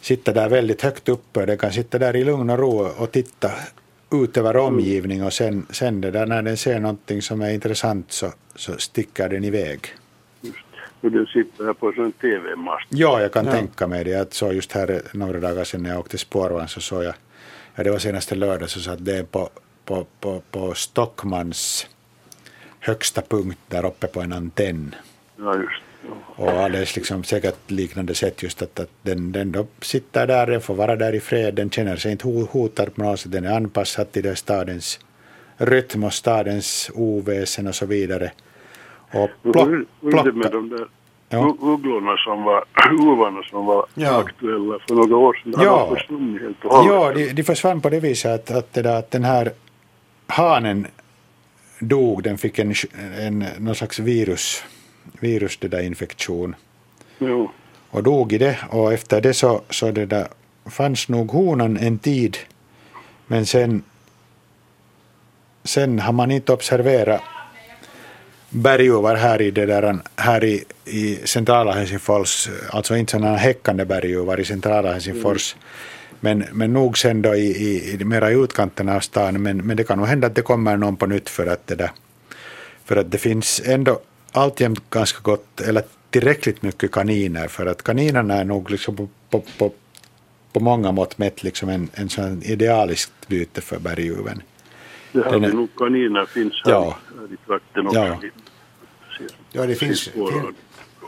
sitta 0.00 0.32
där 0.32 0.48
väldigt 0.48 0.82
högt 0.82 1.08
uppe. 1.08 1.46
Den 1.46 1.58
kan 1.58 1.72
sitta 1.72 1.98
där 1.98 2.16
i 2.16 2.24
lugn 2.24 2.50
och 2.50 2.58
ro 2.58 2.78
och 2.98 3.12
titta 3.12 3.50
ut 4.12 4.36
över 4.36 4.56
omgivningen 4.56 5.26
och 5.26 5.32
sen, 5.32 5.66
sen 5.70 6.00
det 6.00 6.10
där, 6.10 6.26
när 6.26 6.42
den 6.42 6.56
ser 6.56 6.80
någonting 6.80 7.22
som 7.22 7.40
är 7.40 7.50
intressant 7.50 8.12
så, 8.12 8.32
så 8.54 8.72
sticker 8.78 9.28
den 9.28 9.44
iväg. 9.44 9.80
Och 11.00 11.10
den 11.10 11.26
sitter 11.26 11.64
här 11.64 11.72
på 11.72 11.88
en 11.88 12.12
TV-mast. 12.12 12.86
Ja, 12.88 13.20
jag 13.20 13.32
kan 13.32 13.46
tänka 13.46 13.86
mig 13.86 14.04
det. 14.04 14.10
Jag 14.10 14.34
såg 14.34 14.54
just 14.54 14.72
här 14.72 15.02
några 15.12 15.40
dagar 15.40 15.64
sedan 15.64 15.82
när 15.82 15.90
jag 15.90 15.98
åkte 15.98 16.18
spårvagn 16.18 16.68
så 16.68 16.80
såg 16.80 17.04
jag, 17.04 17.14
ja, 17.74 17.84
det 17.84 17.90
var 17.90 17.98
senaste 17.98 18.34
lördag, 18.34 18.70
så 18.70 18.80
satt 18.80 19.04
det 19.04 19.32
på, 19.32 19.48
på, 19.84 20.06
på, 20.20 20.42
på 20.50 20.74
Stockmans 20.74 21.86
högsta 22.80 23.22
punkt 23.22 23.58
där 23.68 23.86
uppe 23.86 24.06
på 24.06 24.20
en 24.20 24.32
antenn. 24.32 24.94
Ja, 25.36 25.56
just. 25.56 25.89
Och 26.36 26.50
alldeles 26.50 26.96
liksom 26.96 27.24
säkert 27.24 27.70
liknande 27.70 28.14
sätt 28.14 28.42
just 28.42 28.62
att, 28.62 28.80
att 28.80 28.90
den, 29.02 29.32
den 29.32 29.52
då 29.52 29.66
sitter 29.80 30.26
där, 30.26 30.46
den 30.46 30.60
får 30.60 30.74
vara 30.74 30.96
där 30.96 31.14
i 31.14 31.20
fred, 31.20 31.54
den 31.54 31.70
känner 31.70 31.96
sig 31.96 32.12
inte 32.12 32.24
ho- 32.26 32.48
hotad 32.50 32.94
på 32.94 33.02
något 33.02 33.20
sätt, 33.20 33.32
den 33.32 33.44
är 33.44 33.56
anpassad 33.56 34.12
till 34.12 34.22
det 34.22 34.36
stadens 34.36 35.00
rytm 35.56 36.04
och 36.04 36.12
stadens 36.12 36.90
oväsen 36.94 37.66
och 37.66 37.74
så 37.74 37.86
vidare. 37.86 38.32
Och 39.12 39.30
plock, 39.42 39.68
det 39.68 39.84
med 40.00 40.10
plocka. 40.32 40.48
de 40.50 40.68
där 40.68 40.86
Ja. 41.32 41.56
ugglorna 41.60 42.16
som 42.16 42.42
var, 42.42 42.64
uvarna 43.12 43.42
som 43.42 43.66
var 43.66 43.86
Ja. 43.94 44.18
aktuella 44.18 44.78
för 44.88 44.94
några 44.94 45.16
år 45.16 45.40
sedan? 45.44 45.54
Ja. 45.64 45.94
Försvunnit 45.94 46.42
helt 46.42 46.64
och 46.64 46.70
hållet? 46.76 47.18
Ja, 47.18 47.24
de, 47.26 47.32
de 47.32 47.42
försvann 47.42 47.80
på 47.80 47.88
det 47.90 48.00
viset 48.00 48.30
att, 48.50 48.50
att, 48.56 48.72
det 48.72 48.82
där, 48.82 48.98
att 48.98 49.10
den 49.10 49.24
här 49.24 49.52
hanen 50.26 50.86
dog, 51.80 52.22
den 52.22 52.38
fick 52.38 52.58
en, 52.58 52.74
en 53.18 53.44
någon 53.58 53.74
slags 53.74 53.98
virus, 53.98 54.64
virus 55.20 55.56
det 55.56 55.68
där 55.68 55.82
infektion. 55.82 56.54
Jo. 57.18 57.50
och 57.90 58.02
dog 58.02 58.32
i 58.32 58.38
det. 58.38 58.58
Och 58.70 58.92
efter 58.92 59.20
det 59.20 59.34
så, 59.34 59.62
så 59.70 59.90
det 59.90 60.06
där 60.06 60.28
fanns 60.66 61.08
nog 61.08 61.30
honan 61.30 61.76
en 61.76 61.98
tid. 61.98 62.36
Men 63.26 63.46
sen 63.46 63.82
sen 65.64 65.98
har 65.98 66.12
man 66.12 66.30
inte 66.30 66.52
observerat 66.52 67.20
berguvar 68.50 69.16
här 69.16 69.42
i 69.42 69.50
det 69.50 69.66
där, 69.66 69.98
här 70.16 70.44
i, 70.44 70.64
i 70.84 71.16
centrala 71.24 71.72
Helsingfors, 71.72 72.48
alltså 72.70 72.96
inte 72.96 73.10
sådana 73.12 73.36
häckande 73.36 73.84
berguvar 73.84 74.40
i 74.40 74.44
centrala 74.44 74.92
Helsingfors, 74.92 75.56
men, 76.20 76.44
men 76.52 76.72
nog 76.72 76.98
sen 76.98 77.22
då 77.22 77.34
i, 77.34 77.46
i, 77.46 77.92
i 78.00 78.04
mera 78.04 78.30
i 78.30 78.34
utkanten 78.34 78.88
av 78.88 79.00
stan, 79.00 79.42
men, 79.42 79.56
men 79.56 79.76
det 79.76 79.84
kan 79.84 79.98
nog 79.98 80.06
hända 80.06 80.26
att 80.26 80.34
det 80.34 80.42
kommer 80.42 80.76
någon 80.76 80.96
på 80.96 81.06
nytt 81.06 81.28
för 81.28 81.46
att 81.46 81.66
det 81.66 81.74
där, 81.74 81.90
för 82.84 82.96
att 82.96 83.10
det 83.10 83.18
finns 83.18 83.62
ändå 83.64 84.00
alltjämt 84.32 84.90
ganska 84.90 85.18
gott, 85.22 85.60
eller 85.60 85.82
tillräckligt 86.10 86.62
mycket 86.62 86.92
kaniner, 86.92 87.48
för 87.48 87.66
att 87.66 87.82
kaninerna 87.82 88.34
är 88.34 88.44
nog 88.44 88.70
liksom 88.70 88.96
på, 88.96 89.08
på, 89.30 89.42
på, 89.58 89.72
på 90.52 90.60
många 90.60 90.92
mått 90.92 91.18
mätt 91.18 91.42
liksom 91.42 91.68
en, 91.68 91.88
en 91.94 92.08
sån 92.08 92.42
idealiskt 92.42 93.12
byte 93.28 93.60
för 93.60 93.78
berguven. 93.78 94.42
Det 95.12 95.22
här 95.24 95.30
Den 95.30 95.44
är... 95.44 95.52
nog 95.52 95.68
kaniner 95.76 96.24
finns 96.26 96.52
här, 96.64 96.72
Ja. 96.72 96.96
här 97.18 97.34
i 97.34 97.36
trakten 97.46 97.86
också. 97.86 97.98
Ja. 97.98 98.18
Ja, 99.52 99.66
det 99.66 99.74
finns, 99.74 100.10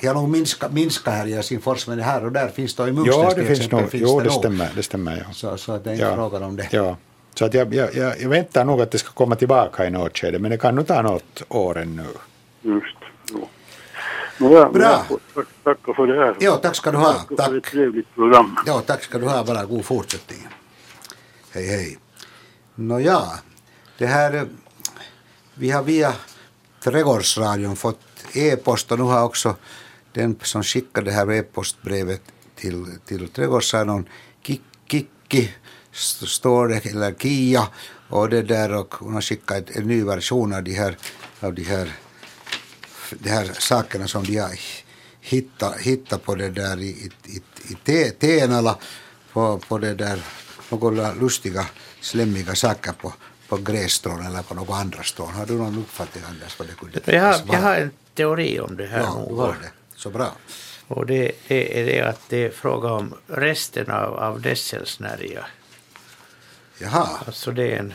jag 0.02 0.14
har 0.14 0.20
nog 0.20 0.28
minska, 0.30 0.68
minska 0.68 1.10
här 1.10 1.26
i 1.26 1.32
Helsingfors, 1.32 1.86
men 1.88 2.00
här 2.00 2.24
och 2.24 2.32
där 2.32 2.48
finns 2.48 2.74
det 2.74 2.88
i 2.88 2.92
Munkstens 2.92 3.16
Ja, 3.22 3.34
det 3.36 3.44
finns 3.44 3.58
exempel, 3.58 3.80
nog. 3.80 3.90
finns 3.90 4.02
Jo, 4.02 4.18
det 4.18 4.24
det 4.24 4.30
nog. 4.30 4.38
stämmer. 4.38 4.68
Det 4.76 4.82
stämmer 4.82 5.24
ja. 5.26 5.32
Så, 5.32 5.56
så 5.56 5.78
det 5.78 5.90
är 5.90 5.94
inte 5.94 6.04
Ja. 6.06 6.14
frågan 6.14 6.42
om 6.42 6.56
det. 6.56 6.68
Ja. 6.72 6.96
Så 7.34 7.44
att 7.44 7.54
jag, 7.54 7.74
jag, 7.74 7.94
jag, 7.94 8.20
jag 8.20 8.28
väntar 8.28 8.64
nog 8.64 8.80
att 8.80 8.90
det 8.90 8.98
ska 8.98 9.10
komma 9.12 9.34
tillbaka 9.34 9.86
i 9.86 9.90
något 9.90 10.18
skede, 10.18 10.38
men 10.38 10.50
det 10.50 10.56
kan 10.58 10.74
nog 10.74 10.86
ta 10.86 11.02
något 11.02 11.42
år 11.48 11.78
ännu. 11.78 12.04
Just. 12.62 12.96
Nåja, 14.38 14.68
Bra. 14.70 15.06
Tack, 15.34 15.46
tacka 15.64 15.94
för 15.94 16.06
det 16.06 16.24
här. 16.24 16.36
Ja, 16.40 16.56
tack 16.56 16.76
ska 16.76 16.90
du 16.90 16.98
ha. 16.98 17.12
Tack 17.12 17.28
för 17.28 17.36
Tack. 17.36 17.52
ett 17.52 17.64
trevligt 17.64 18.14
program. 18.14 18.56
Ja, 18.66 18.80
tack 18.86 19.02
ska 19.02 19.18
du 19.18 19.26
ha. 19.28 19.44
Bara 19.44 19.64
god 19.64 19.84
fortsättning. 19.84 20.48
Hej, 21.50 21.66
hej. 21.66 21.98
Nåja, 22.74 23.22
det 23.98 24.06
här... 24.06 24.34
eh, 24.34 24.42
Vi 25.54 25.70
har 25.70 25.82
via 25.82 26.12
Trädgårdsradion 26.84 27.76
fått 27.76 28.00
e-post 28.32 28.92
och 28.92 28.98
nu 28.98 29.04
har 29.04 29.24
också 29.24 29.56
den 30.12 30.38
som 30.42 30.62
skickade 30.62 31.10
det 31.10 31.12
här 31.16 31.32
e-postbrevet 31.32 32.22
till, 32.54 32.86
till 33.04 33.28
Trädgårdsradion, 33.28 34.08
Kik- 34.42 34.60
Kikki, 34.88 35.54
st- 35.92 36.26
står 36.26 36.68
det, 36.68 36.86
eller 36.86 37.14
Kia, 37.14 37.68
och 38.08 38.28
det 38.28 38.42
där 38.42 38.72
och 38.74 38.94
hon 38.94 39.14
har 39.14 39.20
skickat 39.20 39.70
en 39.70 39.86
ny 39.86 40.04
version 40.04 40.52
av 40.54 40.62
de 40.62 40.72
här, 40.74 40.96
av 41.40 41.54
de 41.54 41.62
här 41.62 41.92
de 43.18 43.30
här 43.30 43.44
sakerna 43.58 44.08
som 44.08 44.24
de 44.24 44.38
har 44.38 44.50
hittat, 45.20 45.76
hittat 45.80 46.24
på 46.24 46.34
det 46.34 46.48
där 46.50 46.80
i, 46.80 46.86
i, 46.88 47.10
i, 47.24 47.42
i 47.72 47.74
te- 47.84 48.10
Tenala, 48.10 48.78
på, 49.32 49.58
på 49.58 49.78
det 49.78 49.94
där 49.94 50.22
några 50.68 51.14
lustiga, 51.14 51.66
slemmiga 52.00 52.54
saker 52.54 52.92
på, 52.92 53.12
på 53.48 53.56
grässtrån 53.56 54.26
eller 54.26 54.42
på 54.42 54.54
några 54.54 54.74
andra 54.74 55.02
strån. 55.02 55.32
Har 55.32 55.46
du 55.46 55.52
någon 55.54 55.78
uppfattning 55.78 56.24
Anders 56.28 56.58
vad 56.58 56.68
det 56.68 56.74
kunde 56.74 57.00
Jag 57.16 57.40
jag 57.46 57.58
har 57.60 57.74
en 57.76 57.90
teori 58.14 58.60
om 58.60 58.76
det 58.76 58.86
här 58.86 59.00
Ja, 59.00 59.14
nog. 59.14 59.28
du 59.28 59.34
har 59.34 59.56
det. 59.62 59.70
Så 59.96 60.10
bra. 60.10 60.32
Och 60.88 61.06
det, 61.06 61.32
det 61.48 61.80
är 61.80 61.84
det 61.86 62.00
att 62.08 62.20
det 62.28 62.44
är 62.44 62.50
fråga 62.50 62.90
om 62.92 63.14
resten 63.26 63.90
av, 63.90 64.14
av 64.18 64.40
desselsnärja. 64.40 65.46
Jaha, 66.78 67.08
Alltså 67.26 67.50
det 67.50 67.72
är 67.72 67.78
en, 67.78 67.94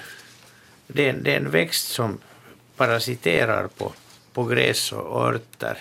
det 0.88 1.06
är 1.06 1.10
en, 1.10 1.24
det 1.24 1.34
är 1.34 1.38
en 1.38 1.52
växt 1.52 1.88
som 1.88 2.18
parasiterar 2.76 3.68
på, 3.68 3.94
på 4.38 4.44
gräs 4.44 4.92
och 4.92 5.28
örter. 5.28 5.78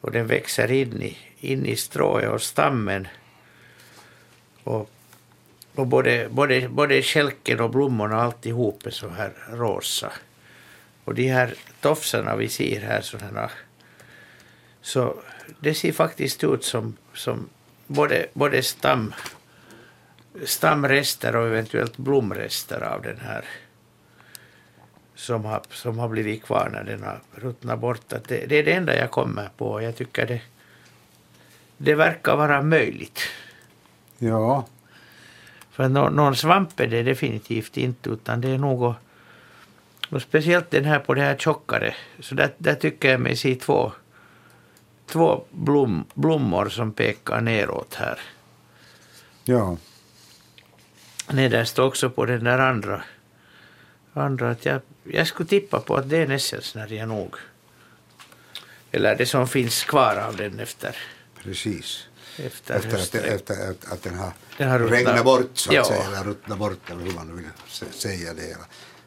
Och 0.00 0.10
den 0.10 0.26
växer 0.26 0.70
in 0.72 1.02
i, 1.02 1.18
in 1.40 1.66
i 1.66 1.76
strået 1.76 2.30
och 2.30 2.42
stammen. 2.42 3.08
Och, 4.64 4.90
och 5.74 5.86
både, 5.86 6.28
både, 6.30 6.68
både 6.68 7.02
kälken 7.02 7.60
och 7.60 7.70
blommorna 7.70 8.22
alltihop 8.22 8.86
är 8.86 8.90
så 8.90 9.08
här 9.08 9.32
rosa. 9.48 10.12
Och 11.04 11.14
de 11.14 11.28
här 11.28 11.54
tofsarna 11.80 12.36
vi 12.36 12.48
ser 12.48 12.80
här 12.80 13.00
sådana 13.00 13.50
så 14.82 15.16
det 15.60 15.74
ser 15.74 15.92
faktiskt 15.92 16.44
ut 16.44 16.64
som, 16.64 16.96
som 17.14 17.48
både, 17.86 18.26
både 18.32 18.62
stam, 18.62 19.14
stamrester 20.44 21.36
och 21.36 21.46
eventuellt 21.46 21.96
blomrester 21.96 22.80
av 22.80 23.02
den 23.02 23.18
här 23.18 23.44
som 25.20 25.44
har, 25.44 25.60
som 25.70 25.98
har 25.98 26.08
blivit 26.08 26.42
kvar 26.44 26.70
när 26.72 26.84
den 26.84 27.02
har 27.02 27.20
ruttnat 27.34 27.78
bort. 27.78 28.12
Att 28.12 28.28
det, 28.28 28.46
det 28.46 28.58
är 28.58 28.64
det 28.64 28.72
enda 28.72 28.96
jag 28.96 29.10
kommer 29.10 29.50
på. 29.56 29.82
Jag 29.82 29.96
tycker 29.96 30.26
det, 30.26 30.40
det 31.76 31.94
verkar 31.94 32.36
vara 32.36 32.62
möjligt. 32.62 33.20
ja. 34.18 34.66
För 35.70 35.88
nå, 35.88 36.08
någon 36.08 36.36
svamp 36.36 36.80
är 36.80 36.86
det 36.86 37.02
definitivt 37.02 37.76
inte, 37.76 38.10
utan 38.10 38.40
det 38.40 38.48
är 38.48 38.58
nog... 38.58 38.94
Och 40.10 40.22
speciellt 40.22 40.70
den 40.70 40.84
här 40.84 40.98
på 40.98 41.14
det 41.14 41.22
här 41.22 41.36
tjockare, 41.36 41.94
så 42.20 42.34
där, 42.34 42.50
där 42.58 42.74
tycker 42.74 43.10
jag 43.10 43.20
mig 43.20 43.36
se 43.36 43.54
två, 43.54 43.92
två 45.06 45.44
blom, 45.50 46.04
blommor 46.14 46.68
som 46.68 46.92
pekar 46.92 47.40
neråt 47.40 47.94
här. 47.94 48.18
Ja. 49.44 49.76
Nederst 51.30 51.78
också 51.78 52.10
på 52.10 52.26
den 52.26 52.44
där 52.44 52.58
andra. 52.58 53.02
Andra 54.14 54.50
att 54.50 54.64
jag, 54.64 54.80
jag 55.04 55.26
skulle 55.26 55.48
tippa 55.48 55.80
på 55.80 55.96
att 55.96 56.10
det 56.10 56.16
är 56.16 56.26
nässelsnärja 56.26 57.06
nog. 57.06 57.34
Eller 58.92 59.16
det 59.16 59.26
som 59.26 59.48
finns 59.48 59.84
kvar 59.84 60.16
av 60.16 60.36
den 60.36 60.60
efter, 60.60 60.96
Precis. 61.42 62.04
efter, 62.36 62.74
Efter 62.74 62.94
att, 62.96 63.14
efter 63.24 63.70
att, 63.70 63.92
att 63.92 64.02
den 64.02 64.14
har, 64.14 64.32
Den 64.58 64.68
har 64.70 64.78
regnat 64.78 65.24
bort 65.24 65.50
så 65.54 65.70
att 65.70 65.74
Ja. 65.74 65.84
säga, 65.84 66.04
eller 66.06 66.24
ruttnat 66.24 66.58
bort 66.58 66.90
eller 66.90 67.04
hur 67.04 67.12
man 67.12 67.36
vill 67.36 67.46
sä- 67.68 67.92
säga 67.92 68.34
det. 68.34 68.56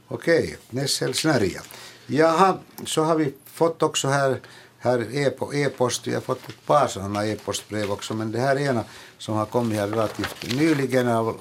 Okej, 0.07 0.57
nässelsnärja. 0.69 1.61
Jaha, 2.07 2.57
så 2.85 3.03
har 3.03 3.15
vi 3.15 3.33
fått 3.45 3.83
också 3.83 4.07
här, 4.07 4.39
här 4.79 4.99
e-po- 4.99 5.55
e-post, 5.55 6.07
vi 6.07 6.13
har 6.13 6.21
fått 6.21 6.49
ett 6.49 6.65
par 6.65 6.87
sådana 6.87 7.25
e-postbrev 7.25 7.91
också, 7.91 8.13
men 8.13 8.31
det 8.31 8.39
här 8.39 8.57
ena 8.59 8.83
som 9.17 9.35
har 9.35 9.45
kommit 9.45 9.79
här 9.79 9.87
relativt 9.87 10.53
nyligen 10.55 11.07
av 11.07 11.39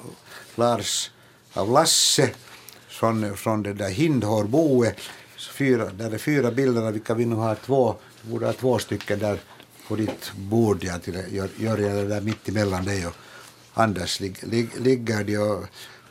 Lars, 0.54 1.10
av 1.52 1.70
Lasse 1.70 2.30
från, 3.02 3.36
från 3.36 3.62
det 3.62 3.72
där 3.72 3.88
Hindhårboet. 3.88 4.96
fyra, 5.50 5.90
där 5.90 6.10
är 6.10 6.18
fyra 6.18 6.50
bilder 6.50 6.82
av 6.82 6.92
vilka 6.92 7.14
vi 7.14 7.24
nu 7.24 7.36
har 7.36 7.54
två, 7.54 7.96
vi 8.22 8.30
borde 8.30 8.46
ha 8.46 8.52
två 8.52 8.78
stycken 8.78 9.18
där 9.18 9.38
på 9.88 9.96
ditt 9.96 10.32
bord, 10.36 10.84
ja, 10.84 10.98
till, 10.98 11.14
gör, 11.14 11.48
gör 11.56 11.78
jag 11.78 11.96
det 11.96 12.08
där 12.08 12.20
mitt 12.20 12.48
emellan 12.48 12.84
dig 12.84 13.06
och 13.06 13.12
Anders 13.74 14.20
lig, 14.20 14.36
lig, 14.42 14.68
ligger 14.80 15.24
de 15.24 15.38
och, 15.38 15.64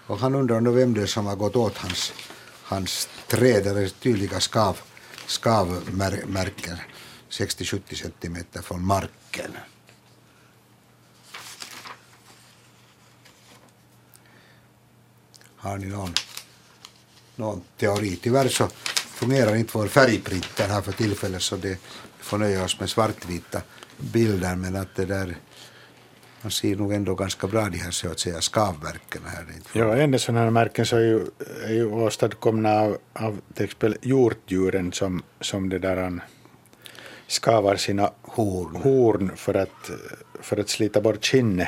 och 0.08 0.18
han 0.20 0.36
undrar 0.36 0.62
nu 0.62 0.72
vem 0.72 0.94
det 0.94 1.02
är 1.02 1.06
som 1.06 1.26
har 1.26 1.36
gått 1.36 1.56
åt 1.56 1.78
hans, 1.78 2.14
hans 2.64 3.10
träd, 3.28 3.64
där 3.64 3.76
är 3.76 3.88
tydliga 3.88 4.40
skav, 4.40 4.78
skavmärken 5.28 6.78
60-70 7.30 7.96
centimeter 7.96 8.62
från 8.62 8.86
marken. 8.86 9.52
Har 15.56 15.78
ni 15.78 15.86
någon, 15.86 16.14
någon 17.36 17.62
teori? 17.78 18.20
Tyvärr 18.22 18.48
så 18.48 18.68
fungerar 18.95 19.56
inte 19.56 19.78
vår 19.78 19.88
färgprinter 19.88 20.68
här 20.68 20.82
för 20.82 20.91
tillfället 20.91 21.41
så 21.41 21.56
det 21.56 21.78
får 22.20 22.38
nöja 22.38 22.64
oss 22.64 22.80
med 22.80 22.90
svartvita 22.90 23.62
bilder 23.98 24.56
men 24.56 24.76
att 24.76 24.95
det 24.95 25.06
där 25.06 25.36
man 26.41 26.52
ser 26.52 26.76
nog 26.76 26.94
ändå 26.94 27.16
ganska 27.16 27.48
bra 27.48 27.70
de 27.70 27.78
här 27.78 27.91
så 27.91 28.12
att 28.12 28.20
säga 28.20 28.41
skavverken 28.41 29.22
här. 29.26 29.45
Ja, 29.74 29.95
en 29.95 30.20
sådana 30.20 30.44
här 30.44 30.49
märken 30.49 30.86
så 30.86 30.95
är 30.95 31.02
ju, 31.02 31.26
är 31.66 31.74
ju 31.74 31.86
åstadkomna 31.86 32.80
av, 32.80 32.98
av 33.14 33.41
till 33.53 33.66
exempel 33.66 33.98
hjortdjuren 34.02 34.91
som, 34.91 35.24
som 35.41 35.70
det 35.70 35.80
där 35.80 35.98
han 35.98 36.22
skavar 37.28 37.76
sina 37.76 38.12
Horn. 38.22 38.76
horn 38.76 39.32
för 39.36 39.53
att, 39.53 39.91
för 40.41 40.58
att 40.58 40.70
slita 40.70 41.02
bort 41.02 41.26
skinnet 41.26 41.68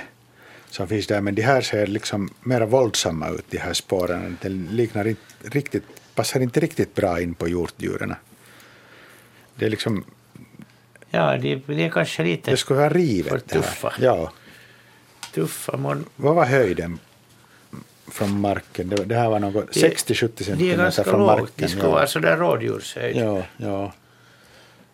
som 0.73 0.87
finns 0.87 1.07
där. 1.07 1.21
Men 1.21 1.35
de 1.35 1.41
här 1.41 1.61
ser 1.61 1.87
liksom 1.87 2.29
mera 2.41 2.65
våldsamma 2.65 3.29
ut, 3.29 3.45
de 3.49 3.57
här 3.57 3.73
spåren. 3.73 4.37
Det 4.41 4.49
liknar 4.49 5.07
inte 5.07 5.21
riktigt, 5.41 5.83
passar 6.15 6.39
inte 6.39 6.59
riktigt 6.59 6.95
bra 6.95 7.21
in 7.21 7.33
på 7.33 7.47
hjortdjuren. 7.47 8.15
Det 9.55 9.65
är 9.65 9.69
liksom, 9.69 10.03
Ja, 11.09 11.37
det, 11.37 11.55
det 11.55 11.85
är 11.85 11.89
kanske 11.89 12.23
lite 12.23 12.51
det 12.51 12.57
skulle 12.57 12.79
vara 12.79 12.89
rivet. 12.89 13.29
för 13.29 13.37
det 13.37 13.43
tuffa. 13.61 13.93
Ja. 13.99 14.31
tuffa. 15.33 15.77
Man, 15.77 16.05
Vad 16.15 16.35
var 16.35 16.45
höjden 16.45 16.99
från 18.07 18.39
marken? 18.41 18.89
Det, 18.89 19.05
det 19.05 19.15
här 19.15 19.29
var 19.29 19.39
något 19.39 19.73
Det- 19.73 19.79
60-70 19.79 20.15
de 20.37 20.43
är 20.43 20.45
centimeter 20.45 20.77
ganska 20.77 21.03
från 21.03 21.19
lågt. 21.19 21.27
marken. 21.39 21.47
De 21.55 21.67
skulle 21.67 21.87
vara 21.87 22.07
sådär 22.07 22.37
rådjurshöjd. 22.37 23.15
ja, 23.17 23.43
ja. 23.57 23.93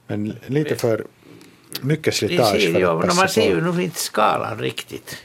Men 0.07 0.35
lite 0.45 0.75
för 0.75 1.05
mycket 1.81 2.05
Det 2.05 2.11
slitage 2.11 2.61
ser, 2.61 2.73
för 2.73 2.79
ja, 2.79 3.11
man 3.15 3.29
ser 3.29 3.49
ju 3.49 3.61
nog 3.61 3.81
inte 3.81 3.99
skalan 3.99 4.59
riktigt. 4.59 5.17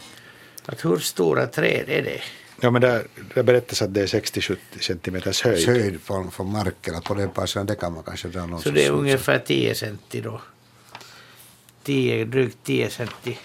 Att 0.66 0.84
hur 0.84 0.98
stora 0.98 1.46
träd 1.46 1.84
är 1.88 2.02
det? 2.02 2.20
Ja, 2.60 2.70
men 2.70 2.82
där, 2.82 3.06
där 3.34 3.42
berättas 3.42 3.82
att 3.82 3.94
det 3.94 4.00
är 4.02 4.06
60-70 4.06 4.56
centimeters 4.80 5.42
höjd. 5.42 5.66
höjd 5.68 6.00
från, 6.00 6.30
från 6.30 6.52
marken, 6.52 7.00
på 7.02 7.14
den 7.14 7.30
platsen 7.30 7.66
det 7.66 7.74
kan 7.74 7.92
man 7.94 8.02
kanske 8.02 8.28
dra 8.28 8.46
någon 8.46 8.60
Så 8.60 8.70
det 8.70 8.84
är 8.84 8.90
ungefär 8.90 9.38
10 9.38 9.74
centi 9.74 10.20
då. 10.20 10.40
10, 11.82 12.24
drygt 12.24 12.58
10 12.64 12.90
centi. 12.90 13.38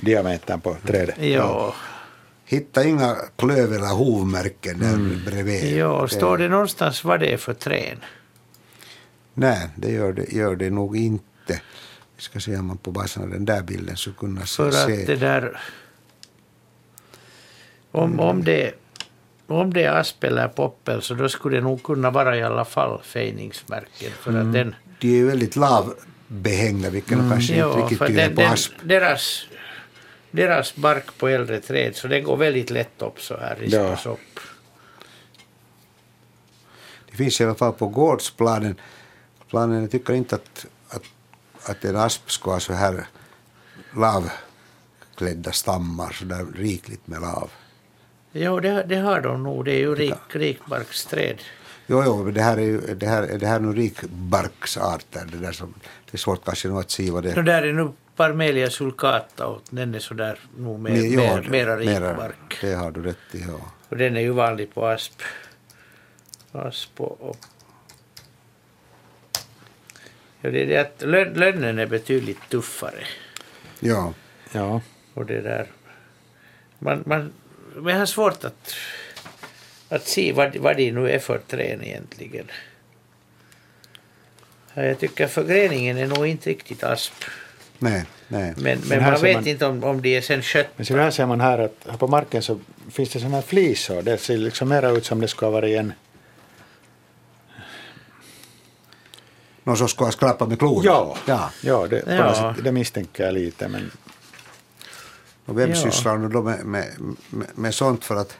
Diametern 0.00 0.60
på 0.60 0.76
trädet. 0.86 1.14
Ja, 1.20 1.74
Hitta 2.44 2.84
inga 2.84 3.16
klöv 3.36 3.72
eller 3.72 3.94
hovmärken 3.94 4.78
där 4.78 4.88
Mm. 4.94 5.22
bredvid. 5.26 5.76
ja. 5.76 6.08
står 6.08 6.38
det 6.38 6.48
någonstans 6.48 7.04
vad 7.04 7.20
det 7.20 7.32
är 7.32 7.36
för 7.36 7.54
träd? 7.54 7.96
Nej, 9.34 9.68
det 9.76 9.90
gör 9.92 10.12
det, 10.12 10.32
gör 10.32 10.56
det 10.56 10.70
nog 10.70 10.96
inte. 10.96 11.60
Vi 12.16 12.22
ska 12.22 12.40
se 12.40 12.56
om 12.56 12.66
man 12.66 12.76
på 12.78 12.90
basen 12.90 13.22
av 13.22 13.30
den 13.30 13.44
där 13.44 13.62
bilden 13.62 13.96
så 13.96 14.12
kunna 14.12 14.40
se. 14.40 14.46
För 14.56 14.70
se. 14.70 14.80
att 15.00 15.06
det 15.06 15.16
där... 15.16 15.60
Om, 17.92 18.20
om, 18.20 18.44
det, 18.44 18.72
om 19.46 19.72
det 19.74 19.84
är 19.84 19.92
asp 19.92 20.24
eller 20.24 20.48
poppel 20.48 21.02
så 21.02 21.14
då 21.14 21.28
skulle 21.28 21.56
det 21.56 21.62
nog 21.62 21.82
kunna 21.82 22.10
vara 22.10 22.36
i 22.36 22.42
alla 22.42 22.64
fall 22.64 23.00
fejningsmärken. 23.02 24.10
För 24.20 24.30
Mm. 24.30 24.46
att 24.46 24.52
den, 24.52 24.74
De 25.00 25.08
är 25.08 25.12
ju 25.12 25.26
väldigt 25.26 25.56
lavbehängda, 25.56 26.90
vilket 26.90 27.12
mm. 27.12 27.30
kanske 27.30 27.52
inte 27.52 27.68
ja, 27.68 27.82
riktigt 27.82 27.98
för 27.98 28.06
tyder 28.06 28.28
på 28.28 28.40
den, 28.40 28.52
asp. 28.52 28.72
deras, 28.82 29.46
deras 30.30 30.76
bark 30.76 31.18
på 31.18 31.28
äldre 31.28 31.60
träd 31.60 31.96
så 31.96 32.08
den 32.08 32.24
går 32.24 32.36
väldigt 32.36 32.70
lätt 32.70 33.02
upp 33.02 33.20
så 33.20 33.36
här, 33.36 33.56
rispas 33.56 34.04
Ja. 34.04 34.10
upp. 34.10 34.40
Det 37.10 37.16
finns 37.16 37.40
i 37.40 37.44
alla 37.44 37.54
fall 37.54 37.72
på 37.72 37.88
gårdsplanen. 37.88 38.80
Planen, 39.48 39.80
jag 39.80 39.90
tycker 39.90 40.12
inte 40.14 40.34
att, 40.34 40.66
att, 40.88 41.02
att 41.62 41.84
en 41.84 41.96
asp 41.96 42.30
ska 42.30 42.50
ha 42.50 42.60
så 42.60 42.72
här 42.72 43.06
lavklädda 43.96 45.52
stammar, 45.52 46.12
så 46.12 46.24
där 46.24 46.46
rikligt 46.56 47.06
med 47.06 47.20
lav. 47.20 47.50
Jo, 48.32 48.60
det, 48.60 48.82
det 48.82 48.96
har 48.96 49.20
de 49.20 49.42
nog. 49.42 49.64
Det 49.64 49.72
är 49.72 49.78
ju 49.78 49.94
rik, 49.94 50.14
rikbarksträd. 50.30 51.42
Jo, 51.86 52.02
jo, 52.06 52.24
men 52.24 52.34
det 52.34 52.42
här 52.42 52.56
är 52.56 52.62
ju 52.62 52.80
det 52.94 53.06
här, 53.06 53.38
det 53.38 53.46
här 53.46 53.56
är 53.56 53.60
nog 53.60 53.78
rikbarksarter. 53.78 55.26
Det, 55.32 55.38
där 55.38 55.52
som, 55.52 55.74
det 55.82 56.14
är 56.14 56.18
svårt 56.18 56.44
kanske 56.44 56.68
nog 56.68 56.78
att 56.78 56.90
se 56.90 57.10
vad 57.10 57.22
det 57.22 57.34
Det 57.34 57.42
där 57.42 57.62
är 57.62 57.72
nu 57.72 57.92
Parmelia 58.16 58.70
sulcata 58.70 59.46
och 59.46 59.62
den 59.70 59.94
är 59.94 59.98
sådär 59.98 60.38
nog 60.56 60.80
mer, 60.80 60.92
ja, 60.92 61.36
mer, 61.36 61.48
mera 61.50 61.76
rikbark. 61.76 62.58
Det 62.60 62.74
har 62.74 62.90
du 62.90 63.02
rätt 63.02 63.16
i, 63.32 63.44
ja. 63.48 63.60
Och 63.88 63.96
den 63.96 64.16
är 64.16 64.20
ju 64.20 64.30
vanlig 64.30 64.74
på 64.74 64.86
asp. 64.86 65.22
Asp 66.52 67.00
och... 67.00 67.20
och. 67.20 67.36
Ja, 70.40 70.50
det 70.50 70.62
är 70.62 70.66
det 70.66 70.76
att 70.76 71.02
lön, 71.02 71.32
lönnen 71.32 71.78
är 71.78 71.86
betydligt 71.86 72.48
tuffare. 72.48 73.04
Ja, 73.80 74.12
Ja. 74.52 74.80
Och 75.14 75.26
det 75.26 75.40
där... 75.40 75.66
Man, 76.78 77.02
man, 77.06 77.32
men 77.76 77.92
jag 77.92 77.98
har 77.98 78.06
svårt 78.06 78.44
att, 78.44 78.74
att 79.88 80.06
se 80.08 80.32
vad, 80.32 80.56
vad 80.56 80.76
det 80.76 80.92
nu 80.92 81.10
är 81.10 81.18
för 81.18 81.38
träd 81.38 81.80
egentligen. 81.82 82.46
Ja, 84.74 84.82
jag 84.84 84.98
tycker 84.98 85.26
förgreningen 85.26 85.98
är 85.98 86.06
nog 86.06 86.26
inte 86.26 86.50
riktigt 86.50 86.84
asp. 86.84 87.12
nej, 87.78 88.04
nej. 88.28 88.54
Men, 88.56 88.78
Men 88.78 88.88
men 88.88 89.02
man 89.12 89.20
vet 89.22 89.34
man- 89.36 89.46
inte 89.46 89.66
om, 89.66 89.84
om 89.84 90.02
de 90.02 90.16
är 90.16 90.20
sen 90.20 90.42
kött. 90.42 90.68
Men 90.76 90.86
så 90.86 90.96
här 90.96 91.10
ser 91.10 91.26
man 91.26 91.40
här 91.40 91.58
att 91.58 91.74
här 91.90 91.96
på 91.96 92.06
marken 92.08 92.42
så 92.42 92.60
finns 92.90 93.10
det 93.10 93.18
sådana 93.18 93.36
här 93.36 93.42
flisor. 93.42 94.02
Det 94.02 94.18
ser 94.18 94.36
liksom 94.36 94.68
mera 94.68 94.90
ut 94.90 95.04
som 95.06 95.20
det 95.20 95.28
ska 95.28 95.50
vara 95.50 95.68
i 95.68 95.76
en... 95.76 95.92
Någon 99.64 99.76
som 99.76 99.88
ska 99.88 100.10
skrapa 100.10 100.46
med 100.46 100.58
klorna? 100.58 100.82
Ja, 100.84 101.16
ja. 101.26 101.50
ja, 101.62 101.86
det, 101.86 102.02
Ja. 102.06 102.34
sätt, 102.54 102.64
det 102.64 102.72
misstänker 102.72 103.24
jag 103.24 103.34
lite. 103.34 103.68
Men 103.68 103.90
Och 105.48 105.58
vem 105.58 105.70
Ja. 105.70 105.76
sysslar 105.76 106.16
nu 106.18 106.28
då 106.28 106.42
med, 106.42 106.64
med, 106.64 106.86
med, 107.30 107.46
med 107.54 107.74
sånt 107.74 108.04
för 108.04 108.16
att, 108.16 108.36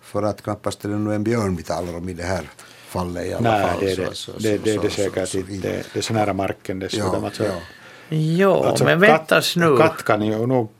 för 0.00 0.22
att 0.22 0.42
knappast 0.42 0.84
är 0.84 0.88
det 0.88 0.94
nu 0.96 1.14
en 1.14 1.24
björn 1.24 1.56
vi 1.56 1.62
talar 1.62 1.96
om 1.96 2.08
i 2.08 2.12
det 2.12 2.22
här 2.22 2.50
fallet 2.88 3.26
i 3.26 3.32
alla 3.34 3.50
nej, 3.50 3.66
fall. 3.68 3.80
det 3.80 3.90
är 3.92 3.94
Så- 3.96 4.02
det, 4.02 4.14
så- 4.16 4.32
det, 4.32 4.38
så- 4.58 4.64
det, 4.64 4.70
är 4.70 4.76
så- 4.76 4.82
det 4.82 4.90
säkert 4.90 5.34
inte. 5.34 5.68
Det, 5.68 5.82
det 5.92 5.98
är 5.98 6.02
så 6.02 6.12
nära 6.14 6.32
marken 6.32 6.78
dessutom. 6.78 7.14
Ja, 7.20 7.24
alltså, 7.26 7.44
ja. 7.44 7.52
Jo, 8.08 8.52
alltså, 8.64 8.84
men 8.84 9.00
väntas 9.00 9.56
nu. 9.56 9.76
Katt 9.76 10.02
kan 10.04 10.22
ju 10.22 10.46
nog 10.46 10.70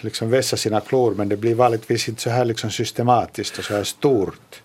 liksom 0.00 0.30
vässa 0.30 0.56
sina 0.56 0.80
klor 0.80 1.14
men 1.14 1.28
det 1.28 1.36
blir 1.36 1.54
vanligtvis 1.54 2.08
inte 2.08 2.22
så 2.22 2.30
här 2.30 2.44
liksom 2.44 2.70
systematiskt 2.70 3.58
och 3.58 3.64
så 3.64 3.74
här 3.74 3.84
stort. 3.84 4.62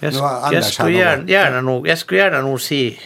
Jag, 0.00 0.12
sk- 0.12 0.52
jag, 0.54 0.64
skulle 0.64 0.98
gärna, 0.98 1.28
gärna 1.28 1.60
nog, 1.60 1.88
jag 1.88 1.98
skulle 1.98 2.20
gärna 2.20 2.40
nog 2.40 2.60
se 2.60 2.98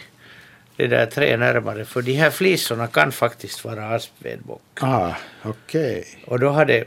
det 0.89 0.97
där 0.97 1.07
trä 1.07 1.37
närmare 1.37 1.85
för 1.85 2.03
de 2.03 2.13
här 2.13 2.31
flisorna 2.31 2.87
kan 2.87 3.13
faktiskt 3.13 3.65
vara 3.65 3.89
aspvedbock. 3.95 4.63
Ah, 4.81 5.13
okej. 5.43 6.05
Och 6.27 6.39
då, 6.39 6.49
hade, 6.51 6.85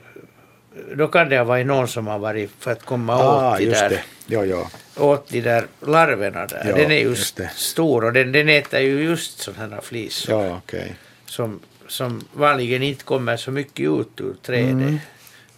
då 0.96 1.08
kan 1.08 1.30
det 1.30 1.38
ha 1.38 1.44
varit 1.44 1.68
någon 1.68 1.88
som 1.88 2.08
har 2.08 2.20
varit 2.20 2.52
för 2.60 2.72
att 2.72 2.86
komma 2.86 3.14
Ah, 3.16 3.52
åt, 3.54 3.58
de 3.60 3.66
där, 3.66 3.90
det. 3.90 4.02
Ja, 4.26 4.46
ja. 4.46 4.70
åt 4.98 5.30
de 5.30 5.42
där 5.42 5.66
larverna 5.82 6.46
där. 6.46 6.64
Ja, 6.70 6.76
den 6.76 6.92
är 6.92 7.10
det. 7.36 7.50
stor 7.56 8.04
och 8.06 8.14
den, 8.14 8.32
den 8.32 8.50
äter 8.50 8.80
ju 8.80 9.04
just 9.04 9.40
sådana 9.40 9.76
här 9.76 9.82
flisor 9.82 10.44
Ja, 10.46 10.58
okej. 10.58 10.96
som, 11.26 11.60
som 11.88 12.26
vanligen 12.34 12.84
inte 12.84 13.04
kommer 13.04 13.38
så 13.38 13.52
mycket 13.52 13.90
ut 13.90 14.22
ur 14.22 14.36
trädet. 14.42 14.70
Mm. 14.72 15.00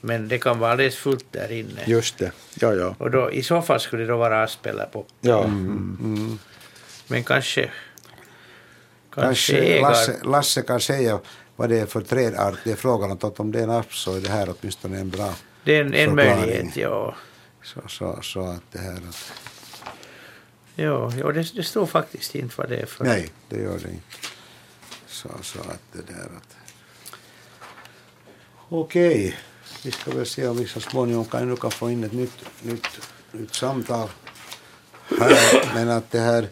Men 0.01 0.27
det 0.27 0.38
kan 0.38 0.59
vara 0.59 0.72
alldeles 0.72 0.95
fullt 0.95 1.26
där 1.31 1.51
inne. 1.51 1.81
Just 1.85 2.18
det. 2.18 2.31
Ja, 2.59 2.73
ja. 2.73 2.95
Och 2.97 3.11
då, 3.11 3.31
i 3.31 3.43
så 3.43 3.61
fall 3.61 3.80
skulle 3.80 4.03
det 4.03 4.07
då 4.09 4.18
vara 4.18 4.43
asp 4.43 4.65
eller 4.65 4.85
pop. 4.85 5.07
Ja. 5.22 5.43
Mm. 5.43 6.39
Men 7.07 7.23
kanske, 7.23 7.69
Kanske 9.22 9.81
Lasse, 9.81 10.15
Lasse 10.23 10.61
kan 10.61 10.81
säga 10.81 11.19
vad 11.56 11.69
det 11.69 11.80
är 11.80 11.85
för 11.85 12.02
trädart 12.02 12.56
det 12.64 12.72
är 12.72 12.76
frågan 12.76 13.11
om. 13.11 13.18
Att 13.22 13.39
om 13.39 13.52
det 13.52 13.60
är 13.60 13.64
en 13.64 13.69
app 13.69 13.94
så 13.94 14.15
är 14.15 14.22
det 14.22 14.30
här 14.30 14.56
åtminstone 14.60 14.99
en 14.99 15.10
bra 15.10 15.34
Det 15.64 15.76
är 15.76 15.81
en, 15.81 15.94
en 15.94 16.15
möjlighet, 16.15 16.76
ja. 16.76 17.15
Så, 17.64 17.81
så, 17.88 18.19
så 18.22 18.41
att 18.41 18.64
det 18.72 18.80
här 18.80 18.94
att, 19.10 19.34
Ja, 20.76 21.11
ja 21.18 21.31
det, 21.31 21.56
det 21.56 21.64
står 21.64 21.85
faktiskt 21.85 22.35
inte 22.35 22.56
vad 22.57 22.69
det 22.69 22.77
är 22.77 22.85
för. 22.85 23.06
nej, 23.06 23.30
det 23.49 23.61
gör 23.61 23.80
det 23.80 23.89
inte. 23.89 24.18
Så, 25.07 25.30
så 25.41 25.60
att 25.60 25.81
det 25.94 26.14
där 26.14 26.30
att... 26.38 26.57
Okej, 28.69 29.38
vi 29.84 29.91
ska 29.91 30.11
väl 30.11 30.26
se 30.26 30.48
om 30.48 30.57
vi 30.57 30.68
så 30.68 30.80
småningom 30.80 31.26
kan, 31.26 31.49
nu 31.49 31.56
kan 31.56 31.72
få 31.72 31.91
in 31.91 32.03
ett 32.03 32.11
nytt, 32.11 32.45
nytt, 32.61 32.88
nytt 33.31 33.53
samtal 33.53 34.10
här. 35.19 35.72
Men 35.76 35.89
att 35.89 36.11
det 36.11 36.19
här... 36.19 36.48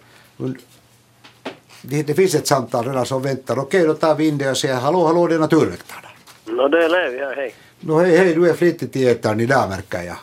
Det, 1.88 2.04
det 2.04 2.14
finns 2.14 2.36
ett 2.36 2.48
samtal 2.48 2.86
redan 2.86 3.06
som 3.06 3.22
väntar. 3.22 3.60
Okej, 3.60 3.88
då 3.88 3.94
tar 3.94 4.16
vi 4.16 4.28
in 4.28 4.38
det 4.38 4.50
och 4.50 4.58
säger 4.58 4.76
hallå, 4.76 5.06
hallå, 5.08 5.28
det 5.28 5.36
är 5.36 5.40
Naturväktarna. 5.40 6.08
No 6.46 6.68
det 6.68 6.86
är 6.86 6.90
Levi 6.90 7.18
här, 7.20 7.36
hej. 7.36 7.56
No 7.80 8.00
hej, 8.00 8.18
hej, 8.18 8.36
du 8.36 8.50
är 8.50 8.54
flitig 8.54 8.96
i 8.96 9.10
etern 9.10 9.40
idag 9.40 9.70
märker 9.70 10.02
jag. 10.04 10.16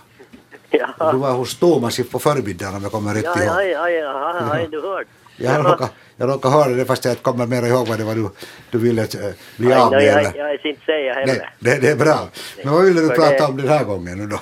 Ja, 0.99 1.13
Du 1.13 1.19
var 1.19 1.33
hos 1.33 1.59
Thomas 1.59 2.01
på 2.11 2.19
förmiddagen 2.19 2.75
om 2.75 2.83
jag 2.83 2.93
kommer 2.93 3.15
rätt 3.15 3.25
ja, 3.25 3.37
ihåg. 3.43 3.47
ja, 3.47 3.63
ja, 3.63 3.91
ja, 3.91 4.35
ja, 4.41 4.59
ja, 4.61 4.67
du 4.71 4.81
hört. 4.81 5.07
Jag 5.37 5.65
råkar, 5.67 5.89
jag 6.17 6.29
råkar 6.29 6.49
höra 6.51 6.69
det 6.69 6.85
fast 6.85 7.05
jag 7.05 7.23
kommer 7.23 7.47
mer 7.47 7.63
ihåg 7.67 7.89
vad 7.89 7.99
det 7.99 8.05
var 8.05 8.15
du, 8.15 8.29
du 8.71 8.79
ville 8.79 9.03
äh, 9.03 9.09
bli 9.57 9.73
av 9.75 9.91
Nej, 9.91 10.01
med. 10.07 10.09
jag, 10.15 10.21
eller? 10.21 10.39
jag, 10.39 10.55
jag 10.55 10.67
inte 10.67 10.85
säga 10.85 11.15
Nej, 11.15 11.27
heller. 11.27 11.55
det, 11.59 11.79
det 11.81 11.91
är 11.91 11.97
bra. 11.97 12.29
Men 12.65 12.73
vad 12.75 12.85
ville 12.85 13.01
du 13.01 13.09
För 13.09 13.15
prata 13.17 13.31
det- 13.33 13.45
om 13.45 13.57
den 13.57 13.69
här 13.69 13.85
gången 13.85 14.19
nu 14.19 14.27
då? 14.27 14.39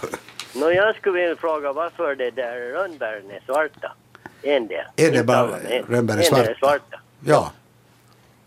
Nå, 0.55 0.70
jag 0.72 0.97
skulle 0.97 1.20
vilja 1.20 1.36
fråga 1.36 1.72
varför 1.72 2.14
det 2.14 2.30
där 2.30 2.72
rönnbären 2.72 3.30
är 3.30 3.42
svarta. 3.47 3.92
En 4.42 4.66
del. 4.66 4.78
Är 4.78 4.84
det 4.97 5.06
Inte 5.06 5.24
bara 5.24 5.36
alla, 5.38 5.56
men 5.62 5.72
en- 5.72 5.84
rönnbär 5.84 6.14
är 6.14 6.18
en 6.18 6.34
del 6.34 6.44
svarta? 6.44 6.55
svarta. 6.59 6.99
Ja. 7.24 7.52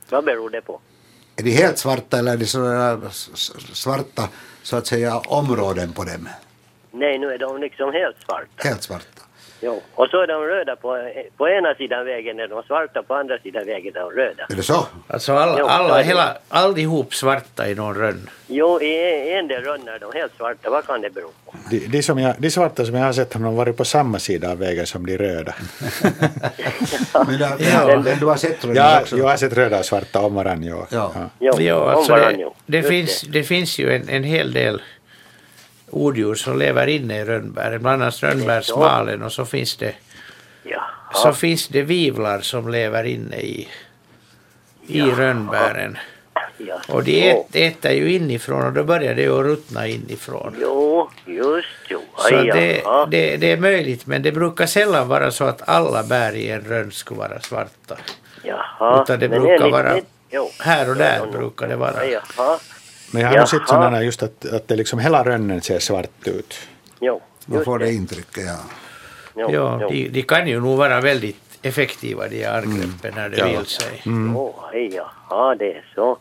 Vad 0.10 0.26
beror 0.26 0.50
det 0.50 0.62
på? 0.62 0.80
Är 1.36 1.44
de 1.44 1.52
helt 1.52 1.78
svarta 1.78 2.20
eller 2.20 2.34
är 2.34 2.38
det 2.38 2.46
sådana 2.46 3.10
svarta 3.74 4.30
så 4.64 4.78
att 4.78 4.88
säga 4.88 5.18
områden 5.18 5.94
på 5.94 6.04
dem? 6.04 6.30
Nej, 6.92 7.18
nu 7.20 7.28
är 7.32 7.38
de 7.38 7.62
liksom 7.62 7.94
helt 7.94 8.18
svarta. 8.26 8.68
Helt 8.68 8.84
svarta. 8.84 9.23
Jo. 9.66 9.82
Och 9.96 10.08
så 10.10 10.22
är 10.22 10.28
de 10.28 10.42
röda 10.44 10.76
på, 10.76 11.12
på 11.38 11.50
ena 11.50 11.76
sidan 11.76 12.06
vägen 12.06 12.40
är 12.40 12.48
de 12.48 12.64
svarta, 12.64 13.04
på 13.04 13.16
andra 13.16 13.38
sidan 13.38 13.66
vägen 13.66 13.96
är 13.96 14.00
de 14.00 14.12
röda. 14.12 14.44
Är 14.50 14.56
det 14.56 14.64
så? 14.64 14.86
Alltså 15.08 15.34
alla, 15.34 15.56
Jo, 15.60 15.66
alla 15.68 15.94
är 15.94 15.98
det. 15.98 16.04
hela, 16.08 16.38
allihop 16.50 17.14
svarta 17.16 17.68
i 17.70 17.76
någon 17.76 17.96
rönn. 17.96 18.30
Jo, 18.48 18.82
i 18.82 19.34
en 19.34 19.48
del 19.48 19.64
rönnar 19.64 19.94
är 19.94 20.00
de 20.00 20.12
helt 20.20 20.36
svarta. 20.38 20.70
Vad 20.70 20.86
kan 20.88 21.02
det 21.02 21.10
bero 21.10 21.30
på? 21.46 21.54
De, 21.70 21.80
de, 21.88 22.04
som 22.04 22.20
jag, 22.20 22.36
de 22.38 22.52
svarta 22.52 22.86
som 22.86 22.96
jag 22.96 23.06
har 23.06 23.14
sett 23.14 23.34
har 23.34 23.52
varit 23.52 23.78
på 23.78 23.86
samma 23.86 24.20
sida 24.20 24.52
av 24.52 24.58
vägen 24.58 24.86
som 24.86 25.06
de 25.06 25.18
röda. 25.18 25.54
Men, 27.28 27.40
där, 27.40 27.50
Ja. 27.60 27.88
men, 27.88 28.02
men 28.04 28.20
du 28.20 28.26
har 28.26 28.36
sett 28.36 28.66
rönnbär 28.66 28.82
Ja, 28.82 29.02
också? 29.02 29.18
jag 29.18 29.28
har 29.28 29.38
sett 29.38 29.54
röda 29.54 29.80
och 29.80 29.86
svarta 29.86 30.20
om 30.22 30.36
varandra. 30.36 30.68
Ja. 30.70 30.88
Ja. 31.16 31.30
Jo, 31.40 31.54
Ja, 31.62 31.92
alltså 31.92 32.16
det, 32.16 32.50
det, 32.66 32.84
finns, 32.84 33.22
det 33.22 33.44
finns 33.44 33.80
ju 33.80 33.96
en, 33.96 34.10
en 34.10 34.24
hel 34.24 34.54
del 34.54 34.82
odjur 35.94 36.36
som 36.36 36.58
lever 36.60 36.88
inne 36.88 37.20
i 37.20 37.26
rönnbären, 37.26 37.82
bland 37.82 38.02
annat 38.04 38.24
rönnbärssmalen 38.24 39.24
och 39.24 39.32
så 39.32 39.46
finns 39.46 39.76
det 39.78 39.94
Ja. 40.64 40.82
så 41.14 41.34
finns 41.34 41.68
det 41.68 41.82
vivlar 41.82 42.40
som 42.42 42.70
lever 42.70 43.04
inne 43.04 43.36
i, 43.38 43.68
i 44.88 45.02
rönnbären. 45.02 45.98
ja. 46.58 46.82
Och 46.88 47.04
de 47.04 47.30
ät, 47.30 47.56
äter 47.56 47.92
ju 47.92 48.12
inifrån 48.14 48.66
och 48.66 48.74
då 48.74 48.84
börjar 48.84 49.16
det 49.16 49.22
ju 49.22 49.44
ruttna 49.44 49.88
inifrån. 49.88 50.56
Jo, 50.62 51.10
just 51.26 51.68
jo. 51.90 52.02
Så 52.18 52.30
det, 52.36 52.84
det, 53.10 53.38
det 53.38 53.52
är 53.52 53.58
möjligt, 53.58 54.08
men 54.08 54.22
det 54.22 54.32
brukar 54.32 54.66
sällan 54.66 55.08
vara 55.08 55.32
så 55.32 55.44
att 55.46 55.70
alla 55.70 56.04
bär 56.04 56.34
i 56.36 56.50
en 56.50 56.62
rönn 56.62 56.92
skulle 56.92 57.20
vara 57.20 57.40
svarta. 57.40 57.98
Jaha. 58.44 59.04
Utan 59.04 59.20
det 59.20 59.30
men 59.30 59.40
brukar 59.42 59.56
enligt 59.56 59.72
vara- 59.72 59.94
mitt- 59.94 60.06
jo. 60.30 60.50
Här 60.60 60.90
och 60.90 60.96
där 60.96 61.18
Jo, 61.20 61.26
jo. 61.34 61.38
brukar 61.40 61.68
det 61.68 61.76
vara. 61.76 62.06
Jaha. 62.06 62.60
Men 63.14 63.22
jag 63.22 63.30
har 63.30 63.38
nog 63.38 63.48
sett 63.48 63.60
Jaha. 63.60 63.68
sådana 63.68 64.04
just 64.04 64.24
att, 64.24 64.46
att 64.46 64.68
det 64.68 64.76
liksom 64.76 65.00
hela 65.00 65.24
rönnen 65.24 65.62
ser 65.62 65.80
svart 65.80 66.28
ut. 66.28 66.56
Jo. 67.02 67.22
Man 67.46 67.64
får 67.66 67.80
det 67.80 67.94
intrycket, 67.94 68.46
ja. 68.46 68.58
Jo, 69.36 69.48
Ja, 69.52 69.80
jo. 69.82 69.90
de, 69.90 70.10
de 70.10 70.22
kan 70.22 70.48
ju 70.48 70.60
nog 70.60 70.78
vara 70.78 71.02
väldigt 71.02 71.38
effektiva 71.62 72.28
de 72.28 72.46
angreppen 72.46 73.14
när 73.16 73.30
det 73.30 73.38
Ja. 73.38 73.46
vill 73.48 73.66
sig. 73.66 74.02
Jo, 74.06 74.56
aj, 74.74 74.96
jaha, 74.96 75.56
det 75.56 75.72
är 75.74 75.86
så. 75.96 76.18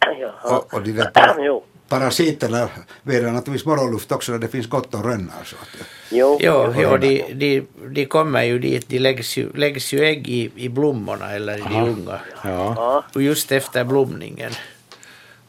Jaha. 0.20 0.56
Och, 0.56 0.74
och 0.74 0.82
de 0.82 0.92
där 0.92 1.04
para, 1.10 1.36
Jo, 1.44 1.64
parasiterna 1.88 2.68
vädrar 3.02 3.30
naturligtvis 3.32 3.66
morgonluft 3.66 4.12
också 4.12 4.32
när 4.32 4.38
det 4.38 4.48
finns 4.48 4.66
gott 4.66 4.94
om 4.94 5.02
rönnar. 5.02 5.44
Så 5.44 5.56
att, 5.62 5.86
jo. 6.10 6.38
Jo, 6.40 6.74
jo. 6.78 6.96
de, 6.96 7.24
de, 7.34 7.66
de 7.88 8.06
kommer 8.06 8.42
ju 8.42 8.58
dit, 8.58 8.88
de 8.88 8.98
läggs 8.98 9.36
ju, 9.36 9.52
läggs 9.54 9.92
ju 9.94 10.04
ägg 10.04 10.28
i, 10.28 10.50
i 10.56 10.68
blommorna 10.68 11.30
eller 11.32 11.58
i 11.58 11.60
de 11.60 11.82
unga. 11.82 12.18
Ja, 12.44 13.04
Och 13.14 13.22
just 13.22 13.52
efter 13.52 13.84
blomningen. 13.84 14.50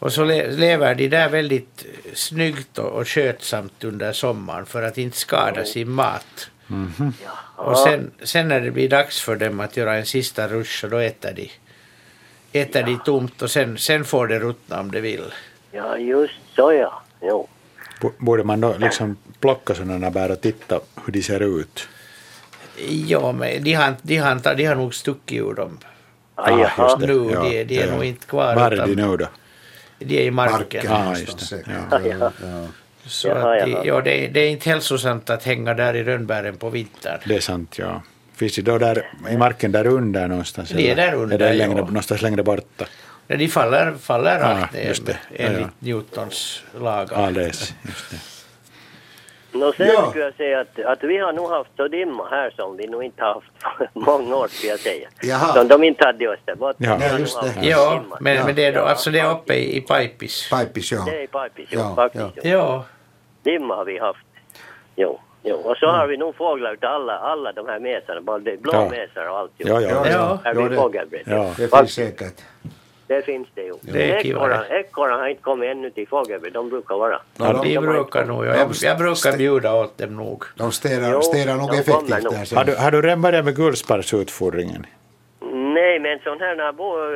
Och 0.05 0.13
så 0.13 0.23
le, 0.23 0.51
lever 0.51 0.95
de 0.95 1.07
där 1.07 1.29
väldigt 1.29 1.85
snyggt 2.13 2.77
och, 2.77 2.91
och 2.91 3.07
skötsamt 3.07 3.83
under 3.83 4.13
sommaren 4.13 4.65
för 4.65 4.83
att 4.83 4.97
inte 4.97 5.17
skada 5.17 5.65
sin 5.65 5.89
mat. 5.89 6.49
Och 7.55 7.77
sen, 7.77 8.11
sen 8.23 8.47
när 8.47 8.61
det 8.61 8.71
blir 8.71 8.89
dags 8.89 9.21
för 9.21 9.35
dem 9.35 9.59
att 9.59 9.77
göra 9.77 9.95
en 9.95 10.05
sista 10.05 10.47
rush 10.47 10.81
så 10.81 10.87
då 10.87 10.97
äter 10.97 11.33
de, 11.33 11.51
äter 12.61 12.83
de 12.83 12.99
tomt 13.05 13.41
och 13.41 13.51
sen, 13.51 13.77
sen 13.77 14.05
får 14.05 14.27
det 14.27 14.39
ruttna 14.39 14.79
om 14.79 14.91
det 14.91 15.01
vill. 15.01 15.33
ja, 15.71 15.97
just 15.97 16.33
så 16.55 16.73
ja. 16.73 17.01
Jo. 17.21 17.47
Borde 18.17 18.43
man 18.43 18.61
då 18.61 18.75
liksom 18.77 19.17
plocka 19.39 19.75
sådana 19.75 20.11
bär 20.11 20.31
och 20.31 20.41
titta 20.41 20.79
hur 21.05 21.13
de 21.13 21.21
ser 21.23 21.59
ut? 21.59 21.87
Ja, 23.07 23.31
men 23.31 23.63
de 23.63 23.73
har, 23.73 23.95
de 24.01 24.17
har, 24.17 24.55
de 24.55 24.65
har 24.65 24.75
nog 24.75 24.95
stuckit 24.95 25.41
ur 25.41 25.53
dem. 25.53 25.77
Ah, 26.35 26.59
just 26.59 26.99
det. 26.99 27.07
Nu, 27.07 27.31
Ja, 27.31 27.43
de, 27.43 27.63
de 27.63 27.79
är 27.79 27.85
ja. 27.87 27.95
nog 27.95 28.05
inte 28.05 28.25
kvar. 28.25 28.55
Var 28.55 28.71
är 28.71 28.87
de 28.87 28.95
nu 28.95 29.17
då? 29.17 29.27
De 30.05 30.17
är 30.17 30.21
i 30.21 30.31
marken. 30.31 30.91
marken 30.91 30.91
Ah. 30.91 31.15
Ja. 31.91 31.99
Ja, 32.19 32.31
ja. 32.41 32.67
Så 33.05 33.27
Jaha, 33.27 33.55
att, 33.63 33.69
jaha. 33.69 33.81
ja, 33.85 34.01
det, 34.01 34.25
är- 34.25 34.29
det 34.29 34.39
är 34.39 34.49
inte 34.49 34.69
hälsosamt 34.69 35.29
att 35.29 35.43
hänga 35.43 35.73
där 35.73 35.93
i 35.95 36.03
rönnbären 36.03 36.57
på 36.57 36.69
vintern. 36.69 37.19
Det 37.25 37.35
är 37.35 37.39
sant, 37.39 37.75
ja. 37.79 38.01
Finns 38.35 38.55
det 38.55 38.61
då 38.61 38.77
där 38.77 39.07
i 39.29 39.37
marken 39.37 39.71
där 39.71 39.87
under 39.87 40.27
någonstans? 40.27 40.69
Det 40.69 40.91
är 40.91 40.95
där 40.95 41.13
under, 41.13 41.35
Är 41.35 41.39
det 41.39 41.53
längre, 41.53 41.77
ja. 41.77 41.85
någonstans 41.85 42.21
längre 42.21 42.43
borta? 42.43 42.85
Nej, 43.27 43.37
de 43.37 43.47
faller, 43.47 43.93
faller 44.01 44.39
Ah, 44.39 44.61
rakt 44.61 44.73
ner 44.73 44.87
just 44.87 45.05
det. 45.05 45.17
Ja, 45.31 45.45
enligt 45.45 45.61
ja. 45.61 45.69
Newtons 45.79 46.63
lagar. 46.79 47.21
Ja, 47.21 47.31
det 47.31 47.41
är 47.43 47.47
just 47.47 47.73
det. 47.83 48.17
Nå, 49.55 49.73
sen 49.73 49.87
Ja. 49.87 50.09
skulle 50.09 50.23
jag 50.25 50.33
säga 50.33 50.59
att, 50.59 50.79
att 50.85 51.03
vi 51.03 51.17
har 51.17 51.33
nog 51.33 51.49
haft 51.49 51.69
så 51.77 51.87
dimma 51.87 52.27
här 52.31 52.49
som 52.55 52.77
vi 52.77 52.87
nog 52.87 53.03
inte 53.03 53.23
har 53.23 53.33
haft 53.33 53.89
många 53.93 54.35
år, 54.35 54.47
skulle 54.47 54.71
jag 54.71 54.79
säga. 54.79 55.09
Jaha. 55.21 55.53
Som 55.53 55.67
de 55.67 55.83
inte 55.83 56.05
hade 56.05 56.23
i 56.23 56.27
Österbotten. 56.27 56.85
Ja. 56.89 56.97
Ja, 57.11 57.19
just 57.19 57.41
det. 57.41 57.67
Ja, 57.67 58.01
men, 58.19 58.35
Ja. 58.35 58.45
men 58.45 58.55
det 58.55 58.65
är 58.65 58.71
då, 58.73 58.79
Ja, 58.79 58.83
alltså 58.89 59.09
det 59.11 59.19
är 59.19 59.31
uppe 59.31 59.53
i, 59.53 59.77
i 59.77 59.81
Paipis. 59.81 60.49
Pipis, 60.49 60.91
ja. 60.91 61.03
Det 61.05 61.23
är 61.23 61.27
Pipis, 61.27 61.69
jo, 61.71 61.79
Ja, 61.79 61.95
faktiskt. 61.95 62.23
ja. 62.35 62.41
Ja, 62.43 62.85
Dimma 63.43 63.75
har 63.75 63.85
vi 63.85 63.99
haft. 63.99 64.25
Jo, 64.95 65.19
jo. 65.43 65.55
Och 65.55 65.77
så 65.77 65.85
har 65.87 66.07
vi 66.07 66.17
nog 66.17 66.35
fåglar 66.35 66.73
utav 66.73 66.91
alla, 66.93 67.17
alla 67.17 67.51
de 67.51 67.67
här 67.67 67.79
mesarna, 67.79 68.21
både 68.21 68.57
blå 68.57 68.73
Ja. 68.73 68.89
mesar 68.89 69.29
och 69.29 69.37
allt. 69.37 69.51
Jo. 69.57 69.67
Ja, 69.67 69.81
ja. 69.81 69.89
Ja, 69.89 70.07
Ja. 70.11 70.39
Ja, 70.45 70.53
blir 70.53 70.69
det. 71.25 71.31
Ja. 71.31 71.51
det 71.57 71.77
finns 71.77 71.93
säkert. 71.93 72.41
Det 73.07 73.21
finns 73.25 73.47
det 73.55 73.61
ju. 73.61 73.73
Det 73.81 74.11
är 74.11 74.23
har 75.17 75.27
inte 75.27 75.41
kommit 75.41 75.69
ännu 75.69 75.89
till 75.89 76.07
fågelbredd, 76.07 76.53
de 76.53 76.69
brukar 76.69 76.95
vara. 76.95 77.19
Ja, 77.37 77.53
de 77.63 77.73
de, 77.75 77.79
brukar 77.81 78.25
nog, 78.25 78.45
jag, 78.45 78.71
jag 78.81 78.97
brukar 78.97 79.37
bjuda 79.37 79.73
åt 79.73 79.97
dem 79.97 80.15
nog. 80.15 80.43
de 80.55 80.71
städar, 80.71 81.21
städar 81.21 81.55
nog 81.55 81.75
effektivt 81.75 82.29
där 82.31 82.45
sen. 82.45 82.57
Har 82.57 82.65
du, 82.65 82.75
har 82.75 82.91
du 82.91 83.01
redan 83.01 83.21
börjat 83.21 83.45
med 83.45 83.55
guldsparrsutfodringen? 83.55 84.85
Nej, 85.51 85.99
men 85.99 86.19
sån 86.23 86.39
här, 86.39 86.55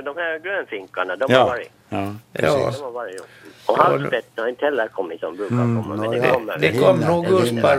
de 0.01 0.17
här 0.17 0.39
grönfinkarna, 0.39 1.15
de 1.15 1.33
har 1.33 1.39
Ja. 1.39 1.45
varit. 1.45 1.71
ja. 1.89 2.13
Ja, 2.33 2.71
De 2.77 2.83
har 2.83 2.91
varit 2.91 3.15
jo. 3.17 3.23
Och 3.69 3.77
havsspetsen 3.77 4.31
har 4.43 4.47
inte 4.47 4.65
heller 4.65 4.87
kommit 4.87 5.19
som 5.19 5.35
brukar 5.35 5.55
Mm, 5.55 5.83
komma. 5.83 5.95
nå, 5.95 6.01
Men 6.01 6.11
det 6.11 6.27
ja. 6.27 6.33
kommer. 6.33 6.57
det 6.57 6.67
hinner, 6.67 6.87
kom 6.87 6.99
nog 6.99 7.25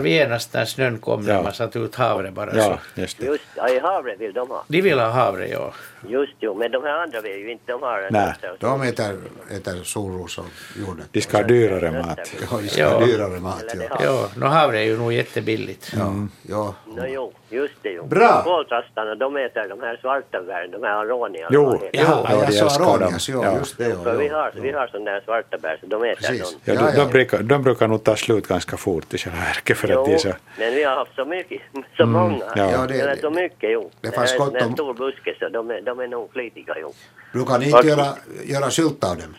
det 0.03 0.09
genast 0.09 0.53
när 0.53 0.65
snön 0.65 0.97
kom 0.99 1.21
när 1.25 1.33
Ja. 1.33 1.41
man 1.41 1.53
satte 1.53 1.79
ut 1.79 1.95
havre 1.95 2.31
bara 2.31 2.55
Ja, 2.55 2.63
så. 2.95 3.01
just 3.01 3.17
det. 3.19 3.25
Just, 3.25 3.43
ja, 3.55 3.69
i 3.69 3.79
havre 3.79 4.15
vill 4.15 4.33
de 4.33 4.49
ha. 4.49 4.63
De 4.67 4.81
vill 4.81 4.99
ha 4.99 5.07
havre, 5.09 5.47
ja. 5.47 5.73
Just 6.07 6.33
jo, 6.39 6.53
men 6.53 6.71
de 6.71 6.83
här 6.83 6.97
andra 7.03 7.21
vill 7.21 7.37
ju 7.39 7.51
inte, 7.51 7.71
de 7.71 7.81
har 7.81 8.07
Nej, 8.11 8.33
De 8.59 8.81
äter, 8.81 9.17
äter 9.51 9.83
solros 9.83 10.37
och 10.37 10.45
jorden. 10.87 11.05
De 11.11 11.21
ska 11.21 11.37
ha 11.37 11.43
dyrare 11.43 11.91
mat. 11.91 12.19
Ja, 12.51 12.57
de 12.61 12.67
ska 12.67 12.81
Ja. 12.81 12.89
ha 12.89 13.05
dyrare 13.05 13.39
mat. 13.39 13.59
Det 13.59 13.83
Ja. 13.89 13.95
har. 13.95 14.05
Ja, 14.05 14.27
nå 14.37 14.45
havre 14.45 14.79
är 14.79 14.83
ju 14.83 14.97
nog 14.97 15.13
jättebilligt. 15.13 15.93
Ja, 15.97 16.13
ja. 16.41 16.75
No, 16.95 17.05
jo, 17.07 17.33
just 17.49 17.73
det 17.81 17.89
jo. 17.89 18.05
Bra. 18.05 18.41
Koltrastarna, 18.43 19.15
de 19.15 19.37
äter 19.37 19.69
de 19.69 19.79
här 19.81 19.97
svarta 20.01 20.41
bären, 20.41 20.71
de 20.71 20.83
här 20.83 20.95
aronia. 20.95 21.47
Jo, 21.51 21.71
heter. 21.71 21.89
Jaha. 21.93 22.27
Ja, 22.31 22.43
jag 22.51 22.71
sa 22.71 22.83
aronias, 22.93 23.29
ja, 23.29 23.43
Ja. 23.43 23.57
just 23.57 23.77
det. 23.77 23.89
Ja, 23.89 23.95
För 24.03 24.15
vi 24.17 24.27
ja, 24.27 24.37
har, 24.37 24.51
vi 24.61 24.71
har 24.71 24.87
sådana 24.87 25.11
där 25.11 25.21
svarta 25.25 25.57
bär, 25.57 25.77
så 25.80 25.80
de 25.81 26.03
äter 26.03 26.15
Precis. 26.27 26.51
dem. 26.51 26.59
Ja, 26.65 26.73
Ja, 26.73 26.79
de, 26.81 26.97
ja. 26.97 27.05
de, 27.05 27.11
brukar, 27.11 27.43
de 27.43 27.63
brukar 27.63 27.87
nog 27.87 28.03
ta 28.03 28.15
slut 28.15 28.47
ganska 28.47 28.77
fort 28.77 29.13
i 29.13 29.17
själva 29.17 29.39
verket 29.39 29.77
för 29.77 29.87
att 29.99 30.05
de 30.05 30.17
så... 30.19 30.33
men 30.59 30.73
vi 30.73 30.83
har 30.83 30.95
haft 30.95 31.15
så 31.15 31.25
mycket, 31.25 31.61
så 31.97 32.05
många. 32.05 32.45
ja. 32.55 32.71
Ja, 32.71 32.87
det- 32.87 32.99
Eller 33.01 33.15
så 33.15 33.29
mycket, 33.29 33.71
jo. 33.71 33.91
det 34.01 34.11
fanns 34.11 34.33
är 34.33 34.37
gott 34.37 34.55
en 34.55 34.67
om- 34.67 34.73
stor 34.73 34.93
buske, 34.93 35.35
så 35.39 35.49
de 35.49 35.71
är, 35.71 35.81
de 35.81 35.99
är 35.99 36.07
nog 36.07 36.31
flitiga, 36.31 36.73
jo. 36.81 36.93
Brukar 37.33 37.57
ni 37.59 37.65
inte 37.65 37.77
Faktiskt. 37.77 37.97
göra, 37.97 38.13
göra 38.43 38.69
sylt 38.71 39.03
av 39.03 39.17
dem? 39.17 39.35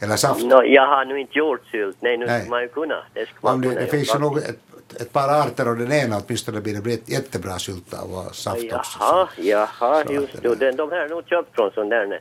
Eller 0.00 0.16
saft? 0.16 0.42
Nå, 0.44 0.64
jag 0.64 0.86
har 0.86 1.04
nu 1.04 1.20
inte 1.20 1.38
gjort 1.38 1.66
sylt, 1.70 1.96
nej 2.00 2.16
nu 2.16 2.26
Nej. 2.26 2.38
skulle 2.40 2.50
man 2.50 2.62
ju 2.62 2.68
kunna. 2.68 3.02
Det 3.14 3.26
man 3.40 3.60
det, 3.60 3.68
kunna 3.68 3.80
det 3.80 3.86
jo, 3.86 3.90
finns 3.90 4.14
ju 4.14 4.18
nog 4.18 4.38
ett 4.38 4.58
ett 5.00 5.12
par 5.12 5.28
arter 5.40 5.68
och 5.68 5.76
den 5.76 5.92
ena 5.92 6.16
åtminstone 6.26 6.60
blir 6.60 6.74
det 6.80 7.08
jättebra 7.08 7.58
sylta 7.58 8.00
och 8.02 8.34
saft 8.34 8.72
också. 8.72 8.98
Jaha, 9.00 9.28
jaha, 9.36 10.04
Så 10.06 10.12
just 10.12 10.42
det. 10.42 10.72
de 10.72 10.90
här 10.90 11.04
är 11.04 11.08
nog 11.08 11.26
köpt 11.28 11.54
från 11.54 11.70
sån 11.70 11.88
där 11.88 12.20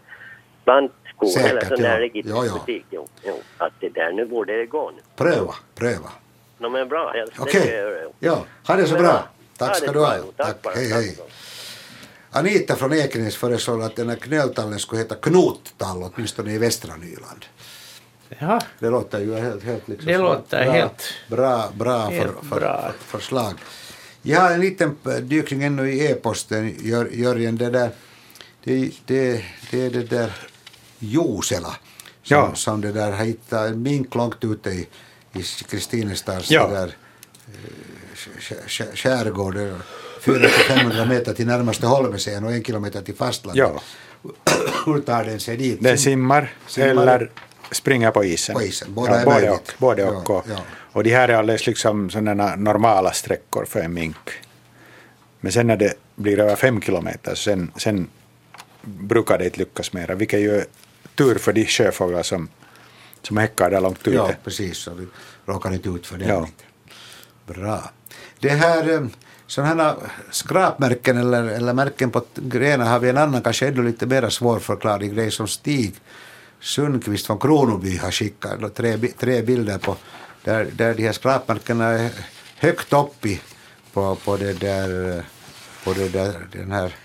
plantskog 1.22 1.44
Säkert, 1.44 1.64
eller 1.64 1.76
sån 1.76 1.86
ja. 1.86 1.90
där 1.90 2.12
Ja, 2.14 2.46
ja. 2.46 2.54
butik. 2.54 2.86
Jo, 2.90 3.08
jo. 3.24 3.34
Att 3.58 3.74
det 3.80 3.90
där, 3.90 4.12
nu 4.12 4.26
borde 4.26 4.58
det 4.58 4.66
gå 4.66 4.92
nu. 4.92 5.02
Pröva, 5.16 5.56
pröva. 5.76 6.10
No, 6.58 6.70
men 6.70 6.90
bra, 6.90 7.14
jag, 7.18 7.50
ska 7.50 7.66
göra. 7.72 8.02
jo. 8.04 8.14
ja, 8.20 8.46
ha 8.68 8.76
det 8.76 8.86
så 8.88 8.94
Men 8.94 9.04
bra. 9.04 9.12
bra. 9.12 9.28
Tack 9.58 9.76
ska 9.78 9.86
det 9.86 9.94
du 9.94 10.00
ha. 10.00 10.18
Tack 10.38 10.76
hej, 10.76 10.92
hej. 10.94 11.18
Anita 12.32 12.76
från 12.76 12.94
Ekenäs 12.94 13.36
föreslår 13.36 13.82
att 13.84 13.96
den 13.96 14.10
här 14.10 14.16
knöltallen 14.16 14.80
skulle 14.80 15.02
heta 15.02 15.16
knottall, 15.16 16.04
åtminstone 16.16 16.54
i 16.54 16.58
västra 16.58 16.96
Nyland. 16.96 17.46
Ja, 18.40 18.62
Det 18.80 18.90
låter 18.90 19.20
ju 19.20 19.36
helt, 19.36 19.64
helt 19.64 19.88
liksom 19.88 20.12
Det 20.12 20.18
låter 20.18 20.64
bra, 20.66 20.74
helt- 20.74 21.14
bra, 21.28 21.70
bra, 21.74 21.98
helt 22.00 22.32
för, 22.40 22.46
för, 22.46 22.60
bra. 22.60 22.92
För, 23.00 23.18
förslag. 23.18 23.54
Jag 24.22 24.40
har 24.42 24.52
en 24.52 24.62
liten 24.62 24.98
dykning 25.22 25.64
ännu 25.64 25.92
i 25.92 26.12
e-posten, 26.12 26.76
Jör, 26.80 27.10
Jörgen. 27.12 27.58
Det, 27.58 27.70
där, 27.70 27.90
det, 28.64 28.92
det, 29.06 29.44
det 29.72 29.86
är 29.86 29.90
det 29.90 30.04
där 30.04 30.32
Josela 31.04 31.76
som, 32.24 32.38
Ja. 32.38 32.56
som 32.56 32.82
det 32.82 32.92
där 32.92 33.12
har 33.12 33.26
hittat 33.26 33.70
en 33.70 33.82
mink 33.82 34.16
långt 34.16 34.44
ute 34.44 34.70
i, 34.70 34.88
i 35.34 35.44
Kristinestads 35.70 36.52
Ja. 36.52 36.68
där, 36.68 36.88
eh, 37.48 38.16
sk- 38.16 38.68
sk- 38.68 38.96
skärgård. 38.96 39.58
Är 39.58 39.76
400-500 40.22 41.06
meter 41.10 41.34
till 41.34 41.48
närmaste 41.48 41.86
Holmesen 41.88 42.44
och 42.44 42.52
en 42.52 42.64
kilometer 42.64 43.02
till 43.02 43.16
fastlandet. 43.16 43.60
Ja. 43.74 43.82
Hur 44.86 45.02
tar 45.02 45.24
den 45.24 45.40
sig 45.40 45.58
dit? 45.58 45.78
Den 45.84 45.98
simmar, 45.98 46.54
Simmar. 46.68 46.88
eller 46.90 47.32
springer 47.72 48.12
på 48.12 48.24
isen. 48.24 48.56
På 48.56 48.62
isen, 48.62 48.94
båda 48.94 49.22
är 49.22 49.26
både 49.26 49.50
och. 49.52 49.72
Både 49.78 50.02
Ja, 50.02 50.10
och, 50.10 50.30
och, 50.30 50.46
ja. 50.50 50.58
och 50.92 51.04
de 51.04 51.10
här 51.10 51.30
är 51.30 51.34
alldeles 51.34 51.68
liksom 51.68 52.10
sådana 52.10 52.56
normala 52.56 53.12
sträckor 53.14 53.66
för 53.66 53.80
en 53.80 53.94
mink. 53.94 54.30
Men 55.40 55.52
sen 55.52 55.68
när 55.68 55.78
det 55.78 55.94
blir 56.16 56.40
över 56.40 56.56
fem 56.56 56.82
kilometer, 56.82 57.36
sen, 57.36 57.72
sen 57.78 58.08
brukar 58.82 59.38
det 59.38 59.46
inte 59.46 59.60
lyckas 59.60 59.94
mera, 59.94 60.16
vilket 60.16 60.40
ju 60.40 60.64
tur 61.16 61.38
för 61.38 61.54
de 61.54 61.66
sjöfåglar 61.66 62.24
som, 62.24 62.50
som 63.22 63.38
häckar 63.38 63.72
där 63.72 63.82
långt 63.82 64.08
ute. 64.08 64.18
Ja, 64.18 64.32
precis. 64.44 64.78
Så 64.78 64.94
vi 64.94 65.08
råkar 65.46 65.74
inte 65.74 65.90
ut 65.90 66.08
för 66.08 66.18
det. 66.18 66.26
Ja. 66.26 66.48
Bra. 67.46 67.92
Det 68.40 68.50
här 68.50 68.94
eh, 68.94 69.02
sådana 69.48 69.84
här 69.84 69.96
skrapmärken 70.32 71.18
eller, 71.18 71.44
eller 71.44 71.74
märken 71.74 72.12
på 72.12 72.24
grenar 72.36 72.86
har 72.86 73.00
vi 73.00 73.10
en 73.10 73.18
annan, 73.18 73.42
kanske 73.42 73.68
ännu 73.68 73.84
lite 73.84 74.06
mer 74.06 74.30
svårförklarlig 74.30 75.16
grej 75.16 75.32
som 75.32 75.48
Stig 75.48 75.96
Sundqvist 76.60 77.26
från 77.28 77.40
Kronoby 77.40 77.98
har 77.98 78.12
skickat 78.12 78.76
tre, 78.76 78.98
tre 78.98 79.42
bilder 79.42 79.78
på 79.78 79.98
där, 80.44 80.68
där 80.74 80.94
de 80.94 81.04
här 81.04 81.12
skrapmärkena 81.12 81.86
är 81.86 82.12
högt 82.58 82.94
upp 82.94 83.26
i 83.26 83.42
på, 83.94 84.16
på 84.16 84.38
det 84.38 84.54
där 84.54 85.18
eh, 85.18 85.24
på 85.84 85.94
det 85.94 86.10
där, 86.10 86.48
den 86.52 86.72
här 86.72 86.96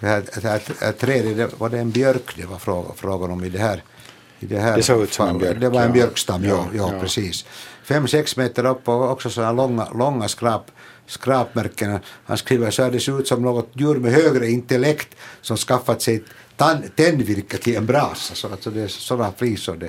det 0.00 0.06
här, 0.06 0.22
det 0.34 0.48
här, 0.48 0.62
det 0.78 0.84
här 0.84 0.92
trädet, 0.92 1.36
det- 1.36 1.58
var 1.60 1.68
det 1.68 1.78
en 1.78 1.90
björk 1.90 2.36
det 2.36 2.46
var 2.46 2.58
fråga, 2.58 2.88
frågan 2.96 3.30
om 3.30 3.44
i 3.44 3.48
det 3.48 3.58
här 3.58 3.82
i 4.40 4.46
det 4.46 4.58
här 4.58 4.76
Det 4.76 4.82
såg 4.82 5.02
ut 5.02 5.12
som 5.12 5.28
en 5.28 5.38
björk, 5.38 5.60
Det 5.60 5.68
var 5.68 5.82
en 5.82 5.92
björkstam, 5.92 6.44
ja, 6.44 6.50
Ja, 6.50 6.66
ja, 6.74 6.90
ja. 6.94 7.00
precis. 7.00 7.44
Fem, 7.84 8.08
sex 8.08 8.36
meter 8.36 8.66
upp 8.66 8.88
och 8.88 9.10
också 9.10 9.30
sådana 9.30 9.52
långa, 9.52 9.88
långa 9.94 10.28
skrap, 10.28 10.70
skrapmärken. 11.06 11.98
Han 12.24 12.36
skriver 12.38 12.70
så 12.70 12.82
här, 12.82 12.90
det 12.90 13.00
ser 13.00 13.18
ut 13.20 13.28
som 13.28 13.42
något 13.42 13.70
djur 13.72 13.94
med 13.94 14.12
högre 14.12 14.48
intellekt 14.50 15.14
som 15.40 15.56
skaffat 15.56 16.02
sig 16.02 16.22
tan- 16.56 16.88
tändvirke 16.96 17.56
till 17.58 17.76
en 17.76 17.86
brasa. 17.86 18.34
Så 18.34 18.48
alltså 18.48 18.70
det 18.70 18.80
är 18.82 18.88
sådana 18.88 19.32
flisor 19.38 19.76
det, 19.76 19.88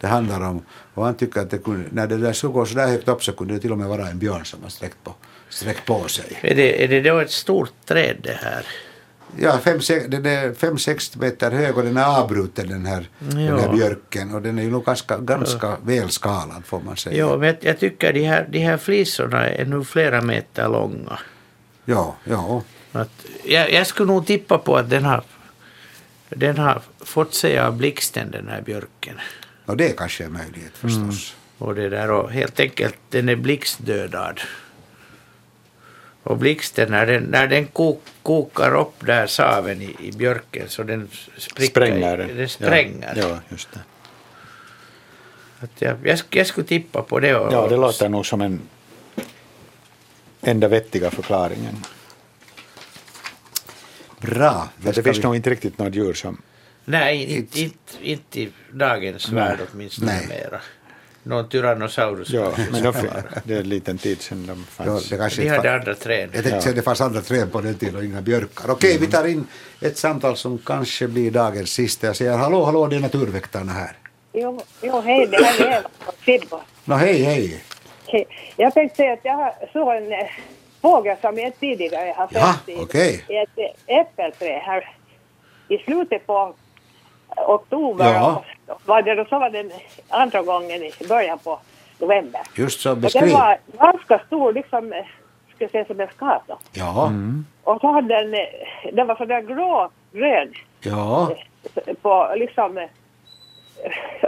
det 0.00 0.06
handlar 0.06 0.40
om. 0.40 0.62
Och 0.94 1.04
han 1.04 1.14
tycker 1.14 1.40
att 1.40 1.50
det 1.50 1.58
kunde, 1.58 1.88
när 1.92 2.06
det 2.06 2.16
där 2.16 2.32
skulle 2.32 2.52
gå 2.52 2.66
så 2.66 2.74
där 2.74 2.86
högt 2.88 3.08
upp 3.08 3.24
så 3.24 3.32
kunde 3.32 3.54
det 3.54 3.60
till 3.60 3.72
och 3.72 3.78
med 3.78 3.88
vara 3.88 4.08
en 4.08 4.18
björn 4.18 4.44
som 4.44 4.62
har 4.62 4.70
sträckt 4.70 5.04
på, 5.04 5.14
sträckt 5.48 5.86
på 5.86 6.08
sig. 6.08 6.38
är 6.42 6.54
det, 6.54 6.84
är 6.84 6.88
det 6.88 7.00
då 7.00 7.18
ett 7.18 7.30
stort 7.30 7.72
träd 7.86 8.16
det 8.22 8.38
här? 8.42 8.66
Ja, 9.36 9.58
fem, 9.58 9.80
sex, 9.80 10.06
den 10.08 10.26
är 10.26 10.52
fem, 10.54 10.78
sex 10.78 11.16
meter 11.16 11.50
hög 11.50 11.76
och 11.78 11.82
den 11.84 11.96
är 11.96 12.04
avbruten 12.20 12.68
den 12.68 12.86
här, 12.86 13.08
den 13.18 13.36
här 13.38 13.62
Ja. 13.66 13.72
björken 13.72 14.34
och 14.34 14.42
den 14.42 14.58
är 14.58 14.62
ju 14.62 14.70
nog 14.70 14.84
ganska, 14.84 15.18
ganska 15.18 15.76
väl 15.84 16.10
skalad 16.10 16.64
får 16.64 16.80
man 16.80 16.96
säga. 16.96 17.16
Ja, 17.16 17.36
men 17.36 17.56
jag, 17.60 17.78
tycker 17.78 18.12
de 18.12 18.24
här, 18.24 18.46
de 18.50 18.58
här 18.58 18.76
flisorna 18.76 19.46
är 19.48 19.64
nu 19.64 19.84
flera 19.84 20.20
meter 20.20 20.68
långa. 20.68 21.18
Ja, 21.84 22.16
ja. 22.24 22.62
Att, 22.92 23.10
jag, 23.44 23.72
jag 23.72 23.86
skulle 23.86 24.12
nog 24.12 24.26
tippa 24.26 24.58
på 24.58 24.76
att 24.76 24.90
den 24.90 25.04
har, 25.04 25.22
den 26.28 26.58
har 26.58 26.82
fått 27.00 27.34
sig 27.34 27.58
av 27.58 27.76
blixten 27.76 28.30
den 28.30 28.48
här 28.48 28.62
björken. 28.62 29.14
Och 29.66 29.76
det 29.76 29.90
är 29.90 29.96
kanske 29.96 30.24
en 30.24 30.32
möjlighet 30.32 30.72
förstås. 30.74 31.34
Och 31.58 31.74
det 31.74 31.88
där 31.88 32.10
och 32.10 32.30
helt 32.32 32.60
enkelt 32.60 32.96
den 33.10 33.28
är 33.28 33.36
blixtdödad. 33.36 34.40
Och 36.28 36.36
blixten 36.36 36.90
när 36.90 37.06
den, 37.06 37.22
när 37.22 37.46
den 37.46 37.66
kok, 37.66 38.02
kokar 38.22 38.74
upp 38.76 39.06
där 39.06 39.26
saven 39.26 39.82
i, 39.82 39.96
i 40.00 40.12
björken 40.12 40.68
så 40.68 40.82
den 40.82 41.08
spricker. 41.36 41.70
Spränger. 41.70 42.16
Den 42.36 42.48
spränger. 42.48 43.12
Ja, 43.16 43.28
ja, 43.28 43.38
just 43.48 43.68
det. 43.72 43.80
Att 45.60 45.70
jag, 45.82 45.96
jag, 46.06 46.18
jag 46.30 46.46
skulle 46.46 46.66
tippa 46.66 47.02
på 47.02 47.20
det. 47.20 47.34
Och, 47.36 47.52
Ja, 47.52 47.68
det 47.68 47.76
låter 47.76 48.08
nog 48.08 48.26
som 48.26 48.40
en 48.40 48.60
enda 50.40 50.68
vettiga 50.68 51.10
förklaringen. 51.10 51.76
Bra. 54.20 54.68
Men 54.76 54.92
det 54.92 55.02
finns 55.02 55.18
vi- 55.18 55.22
nog 55.22 55.36
inte 55.36 55.50
riktigt 55.50 55.78
något 55.78 55.94
djur 55.94 56.14
som... 56.14 56.42
Nej, 56.84 57.24
inte, 57.36 57.60
inte, 57.60 57.76
inte 58.00 58.40
i 58.40 58.52
dagens 58.72 59.28
värld 59.28 59.58
åtminstone 59.72 60.12
Nej. 60.12 60.26
mera. 60.28 60.60
Någon 61.28 61.48
Tyrannosaurus 61.48 62.30
Ja, 62.30 62.52
men 62.72 62.82
de, 62.82 62.92
det 63.44 63.54
är 63.54 63.60
en 63.60 63.68
liten 63.68 63.98
tid 63.98 64.22
sedan 64.22 64.46
de 64.46 64.66
Ja, 64.78 64.84
fanns. 64.84 65.08
det 65.08 65.16
kanske 65.16 65.40
De 65.42 65.46
inte 65.46 65.56
hade 65.56 65.74
andra 65.74 65.94
träd. 65.94 66.30
jag 66.34 66.42
tänkte 66.44 66.60
säga 66.60 66.74
det 66.74 66.82
fanns 66.82 67.00
andra 67.00 67.20
träd 67.20 67.52
på 67.52 67.60
den 67.60 67.74
tiden 67.74 67.96
och 67.96 68.04
inga 68.04 68.20
björkar. 68.22 68.70
Okej, 68.70 68.98
vi 69.00 69.06
tar 69.06 69.24
in 69.26 69.46
ett 69.80 69.98
samtal 69.98 70.36
som 70.36 70.58
kanske 70.58 71.08
blir 71.08 71.30
dagens 71.30 71.70
sista. 71.70 72.06
Jag 72.06 72.16
säger 72.16 72.36
hallå, 72.36 72.64
hallå, 72.64 72.86
det 72.86 72.96
är 72.96 73.00
naturväktarna 73.00 73.72
här. 73.72 73.92
Jo, 74.32 74.62
jo 74.82 75.00
hej, 75.00 75.26
det 75.26 75.44
här 75.44 75.60
är 75.66 75.72
Eva 75.78 75.88
från 75.98 76.14
Sibbo. 76.24 76.60
Nå, 76.84 76.94
hej, 76.94 77.22
hej. 77.22 77.64
Hej. 78.06 78.26
Jag 78.56 78.74
tänkte 78.74 78.96
säga 78.96 79.12
att 79.12 79.18
jag 79.22 79.54
såg 79.72 79.96
en 79.96 80.12
eh, 80.12 80.18
fågel 80.82 81.16
som 81.20 81.38
jag 81.38 81.60
tidigare 81.60 82.14
har 82.16 82.28
Ja, 82.32 82.54
sett 82.66 82.76
i, 82.76 82.78
okej. 82.80 83.24
i 83.28 83.36
ett 83.36 83.74
äppelträd 83.86 84.60
här 84.62 84.94
i 85.68 85.78
slutet 85.78 86.26
på 86.26 86.54
oktober. 87.36 88.04
Ja. 88.14 88.42
Och, 88.66 88.80
var 88.86 89.02
det, 89.02 89.14
då 89.14 89.24
så 89.24 89.38
var 89.38 89.50
den 89.50 89.70
andra 90.08 90.42
gången 90.42 90.82
i 90.82 90.92
början 91.08 91.38
på 91.38 91.58
november. 91.98 92.40
Just 92.56 92.80
så, 92.80 92.90
Och 92.90 92.96
den 92.96 93.02
beskriv. 93.02 93.32
var 93.32 93.58
ganska 93.78 94.18
stor, 94.26 94.52
liksom, 94.52 94.92
eh, 94.92 95.04
ska 95.54 95.64
jag 95.64 95.70
säga 95.70 95.84
som 95.84 96.00
en 96.00 96.08
skata. 96.08 96.58
Ja, 96.72 97.12
Och 97.64 97.80
så 97.80 97.92
hade 97.92 98.08
den, 98.14 98.34
eh, 98.34 98.40
den 98.92 99.06
var 99.06 99.16
sådär 99.16 99.40
grå-röd 99.40 100.54
ja, 100.80 101.30
på 102.02 102.32
liksom 102.36 102.78
eh, 102.78 102.88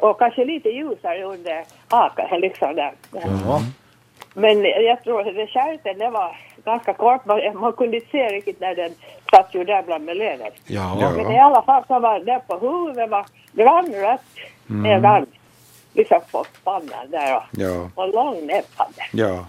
och 0.02 0.18
kanske 0.18 0.44
lite 0.44 0.68
ljusare 0.68 1.22
under 1.24 1.64
hakan 1.88 2.40
liksom 2.40 2.74
där. 2.76 2.92
ja. 3.12 3.60
Men 4.34 4.64
jag 4.64 5.02
tror 5.04 5.20
att 5.28 5.34
den 5.36 5.46
skärten 5.46 5.98
den 5.98 6.12
var 6.12 6.36
ganska 6.64 6.92
kort. 6.94 7.24
Man, 7.26 7.40
man 7.54 7.72
kunde 7.72 7.96
inte 7.96 8.10
se 8.10 8.28
riktigt 8.28 8.60
när 8.60 8.74
den 8.74 8.94
satt 9.30 9.54
ju 9.54 9.64
där 9.64 9.82
bland 9.82 10.04
med 10.04 10.16
lövet. 10.16 10.54
Ja, 10.66 11.12
Men 11.16 11.32
i 11.32 11.38
alla 11.40 11.62
fall 11.62 11.84
så 11.88 11.98
var 12.00 12.20
det 12.20 12.40
på 12.46 12.58
huvudet 12.58 13.10
var 13.10 13.26
grannrött 13.52 14.20
nedan 14.66 15.26
liksom 15.92 16.20
på 16.32 16.44
pannan 16.64 17.10
där 17.10 17.36
och, 17.36 17.42
Ja, 17.52 17.90
och 17.94 18.08
lång 18.08 18.46
näbb 18.46 18.64
hade 18.76 18.92
ja. 19.12 19.46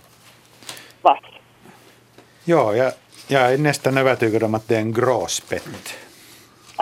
varit. 1.02 1.26
ja 2.44 2.76
jag, 2.76 2.92
jag 3.28 3.54
är 3.54 3.58
nästan 3.58 3.98
övertygad 3.98 4.44
om 4.44 4.56
att 4.56 4.68
det 4.68 4.76
är 4.76 4.80
en 4.80 4.94
gråspett. 4.94 5.96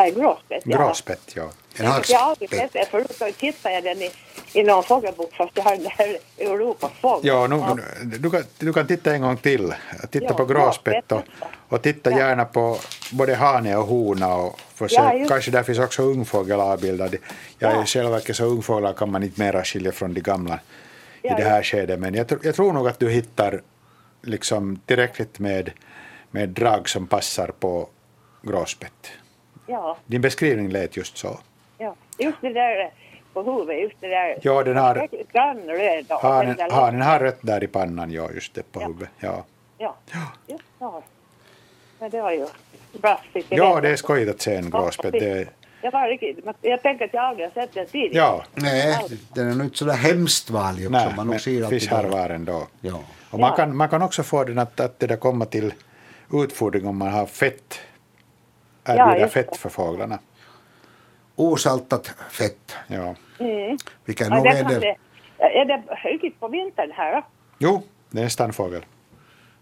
Aj, 0.02 0.12
gråspett. 0.12 0.64
ja. 0.66 0.78
Gråspett, 0.78 1.36
ja. 1.36 1.44
en 1.78 1.86
Jag 1.86 2.20
har 2.20 2.30
aldrig 2.30 2.50
sett 2.50 2.74
det 2.74 2.86
förut. 2.92 3.16
Så 3.18 3.32
tittade 3.40 3.76
jag 3.76 3.84
den 3.84 4.02
i, 4.02 4.12
i 4.54 4.64
någon 4.64 4.84
fågelbok 4.84 5.34
fast 5.34 5.52
jag 5.54 5.64
har 5.64 5.72
den 5.76 5.84
där 5.98 6.18
Europas 6.46 6.92
fågel. 7.02 7.28
Ja, 7.28 7.48
nu, 7.48 7.84
du, 8.20 8.30
kan, 8.30 8.44
du 8.58 8.74
kan 8.74 8.88
titta 8.88 9.14
en 9.14 9.22
gång 9.22 9.38
till. 9.38 9.74
Titta 10.12 10.26
Ja, 10.26 10.34
på 10.34 10.46
gråspett 10.46 11.12
och, 11.12 11.22
och 11.70 11.82
titta 11.82 12.12
Ja. 12.12 12.18
gärna 12.18 12.46
på 12.46 12.78
både 13.12 13.36
hane 13.36 13.76
och 13.78 13.86
hona. 13.86 14.36
Och 14.36 14.60
försök, 14.76 15.00
Ja, 15.00 15.26
kanske 15.28 15.52
där 15.52 15.64
finns 15.64 15.80
också 15.80 16.04
ungfågel 16.04 16.60
avbildad. 16.60 17.16
Jag 17.60 17.72
är 17.72 17.76
Ja. 17.76 17.86
själv 17.86 18.10
verkar 18.12 18.34
så 18.34 18.46
ungfåglar 18.46 18.94
kan 18.94 19.12
man 19.12 19.24
inte 19.24 19.42
mera 19.42 19.64
skilja 19.64 19.92
från 19.92 20.14
de 20.14 20.22
gamla 20.22 20.60
Ja, 21.22 21.38
i 21.40 21.42
det 21.42 21.50
här 21.50 21.64
skedet. 21.64 22.00
Men 22.00 22.14
jag, 22.14 22.28
jag 22.44 22.56
tror 22.56 22.74
nog 22.74 22.88
att 22.88 23.00
du 23.00 23.10
hittar 23.10 23.62
liksom 24.22 24.80
tillräckligt 24.86 25.40
med, 25.40 25.72
med 26.32 26.50
drag 26.50 26.90
som 26.90 27.08
passar 27.08 27.48
på 27.60 27.90
gråspett. 28.42 29.08
Ja, 29.70 29.98
Din 30.06 30.22
beskrivning 30.22 30.70
lät 30.70 30.98
just 30.98 31.18
så. 31.18 31.40
ja. 31.78 31.96
Just 32.18 32.42
det 32.42 32.54
där 32.54 32.92
på 33.34 33.44
huvudet, 33.44 33.82
just 33.82 33.96
det 34.02 34.08
där. 34.08 34.38
Ja, 34.42 34.64
den 34.64 34.78
har, 34.78 35.08
Grannröd 35.34 36.06
och 36.12 36.22
hanen, 36.22 36.48
den 36.48 36.56
där 36.58 36.70
hanen 36.76 37.02
har 37.02 37.20
rött 37.20 37.40
där 37.42 37.64
i 37.64 37.68
pannan, 37.68 38.12
ja, 38.12 38.30
just 38.32 38.54
det, 38.54 38.72
på 38.72 38.82
Ja. 38.82 38.88
huvudet. 38.88 39.10
Ja. 39.20 39.46
Ja, 39.78 39.96
just 40.48 40.64
så. 40.80 41.04
Men 42.00 42.10
det 42.10 42.22
var 42.22 42.32
ju 42.32 42.46
bra. 43.02 43.22
Ja, 43.50 43.82
det 43.82 43.90
är 43.90 43.96
skojigt 43.96 44.30
att 44.32 44.42
se 44.42 44.56
en 44.56 44.70
Ja, 44.74 44.80
gråspett. 44.82 45.12
Det, 45.12 45.48
Jag, 45.82 45.92
var 45.92 46.08
riktigt, 46.08 46.46
jag 46.62 46.82
tänker 46.82 47.06
att 47.06 47.14
jag 47.14 47.24
aldrig 47.24 47.48
har 47.48 47.54
sett 47.54 47.74
den 47.74 47.86
tidigare. 47.86 48.26
Ja. 48.26 48.44
Nej, 48.54 48.98
den 49.34 49.48
är 49.52 49.56
nog 49.56 49.66
inte 49.68 49.78
sådär 49.78 49.94
hemskt 49.94 50.50
vanlig 50.50 50.88
också. 50.88 50.92
Nej, 51.00 51.14
man 51.16 51.28
nog 51.28 51.36
men 51.46 51.70
finns 51.70 51.88
här 51.88 52.04
var 52.04 52.30
ändå. 52.30 52.68
Ja. 52.82 53.00
Och 53.32 53.40
man, 53.40 53.50
Ja. 53.50 53.56
kan, 53.56 53.76
man 53.76 53.90
kan 53.90 54.02
också 54.02 54.24
få 54.24 54.44
den 54.44 54.58
att, 54.60 54.80
att 54.80 55.00
det 55.00 55.08
där 55.08 55.16
komma 55.16 55.46
till 55.46 55.74
utfodring 56.34 56.88
om 56.88 56.98
man 56.98 57.08
har 57.12 57.26
fett. 57.26 57.80
Erbjuda 58.94 59.20
just 59.20 59.34
det. 59.34 59.44
fett 59.44 59.58
för 59.58 59.70
fåglarna. 59.70 60.20
Osaltat 61.36 62.12
fett. 62.32 62.76
Ja. 62.88 63.16
Mm. 63.40 63.78
Vilka 64.06 64.26
Ja, 64.26 64.38
är 64.38 64.64
det? 64.80 64.96
är 65.38 65.66
det 65.66 65.84
riktigt 66.10 66.40
på 66.40 66.48
vintern 66.48 66.92
här 66.92 67.16
då? 67.16 67.26
Jo, 67.58 67.84
det 68.10 68.20
är 68.20 68.24
en 68.24 68.30
stannfågel. 68.30 68.86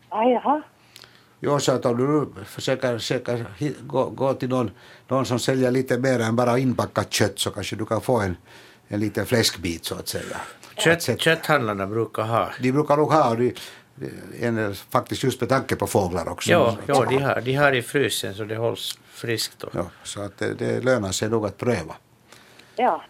Ah, 0.10 0.24
jaha. 0.24 0.62
Jag 1.40 1.62
sa 1.62 1.74
att 1.74 1.86
om 1.86 1.98
du 1.98 2.08
nu 2.08 2.46
försöker, 2.46 2.98
försöker 2.98 3.46
gå, 3.88 4.06
gå 4.06 4.34
till 4.34 4.50
någon, 4.50 4.72
någon 5.08 5.26
som 5.26 5.40
säljer 5.40 5.72
lite 5.72 5.98
mer 5.98 6.20
än 6.20 6.36
bara 6.36 6.58
inpackat 6.58 7.14
kött 7.14 7.40
så 7.40 7.52
kanske 7.52 7.76
du 7.76 7.86
kan 7.86 8.02
få 8.02 8.20
en, 8.20 8.38
en 8.88 9.00
liten 9.00 9.26
fläskbit 9.26 9.86
så 9.86 9.96
att 9.96 10.08
säga. 10.08 10.38
Kött, 10.78 11.22
kötthandlarna 11.22 11.88
brukar 11.88 12.24
ha. 12.24 12.50
De 12.62 12.72
brukar 12.72 12.98
nog 12.98 13.12
ha 13.12 13.36
de, 13.36 13.54
en, 14.42 14.76
faktiskt 14.76 15.24
just 15.24 15.42
med 15.42 15.50
tanke 15.50 15.76
på 15.76 15.88
fåglar 15.88 16.30
också. 16.30 16.52
Ja, 16.52 16.78
ja 16.86 17.06
de, 17.10 17.18
har, 17.18 17.42
de 17.42 17.54
har 17.56 17.76
i 17.76 17.82
frysen 17.82 18.36
så 18.36 18.44
det 18.44 18.56
hålls 18.56 19.00
friskt. 19.18 19.64
Och. 19.64 19.76
Ja, 19.76 19.86
så 20.04 20.22
att 20.22 20.38
det, 20.38 20.54
det 20.54 20.82
lönar 20.82 21.12
sig 21.12 21.30
nog 21.30 21.46
att 21.46 21.58
pröva. 21.58 21.96
Ja, 22.76 23.04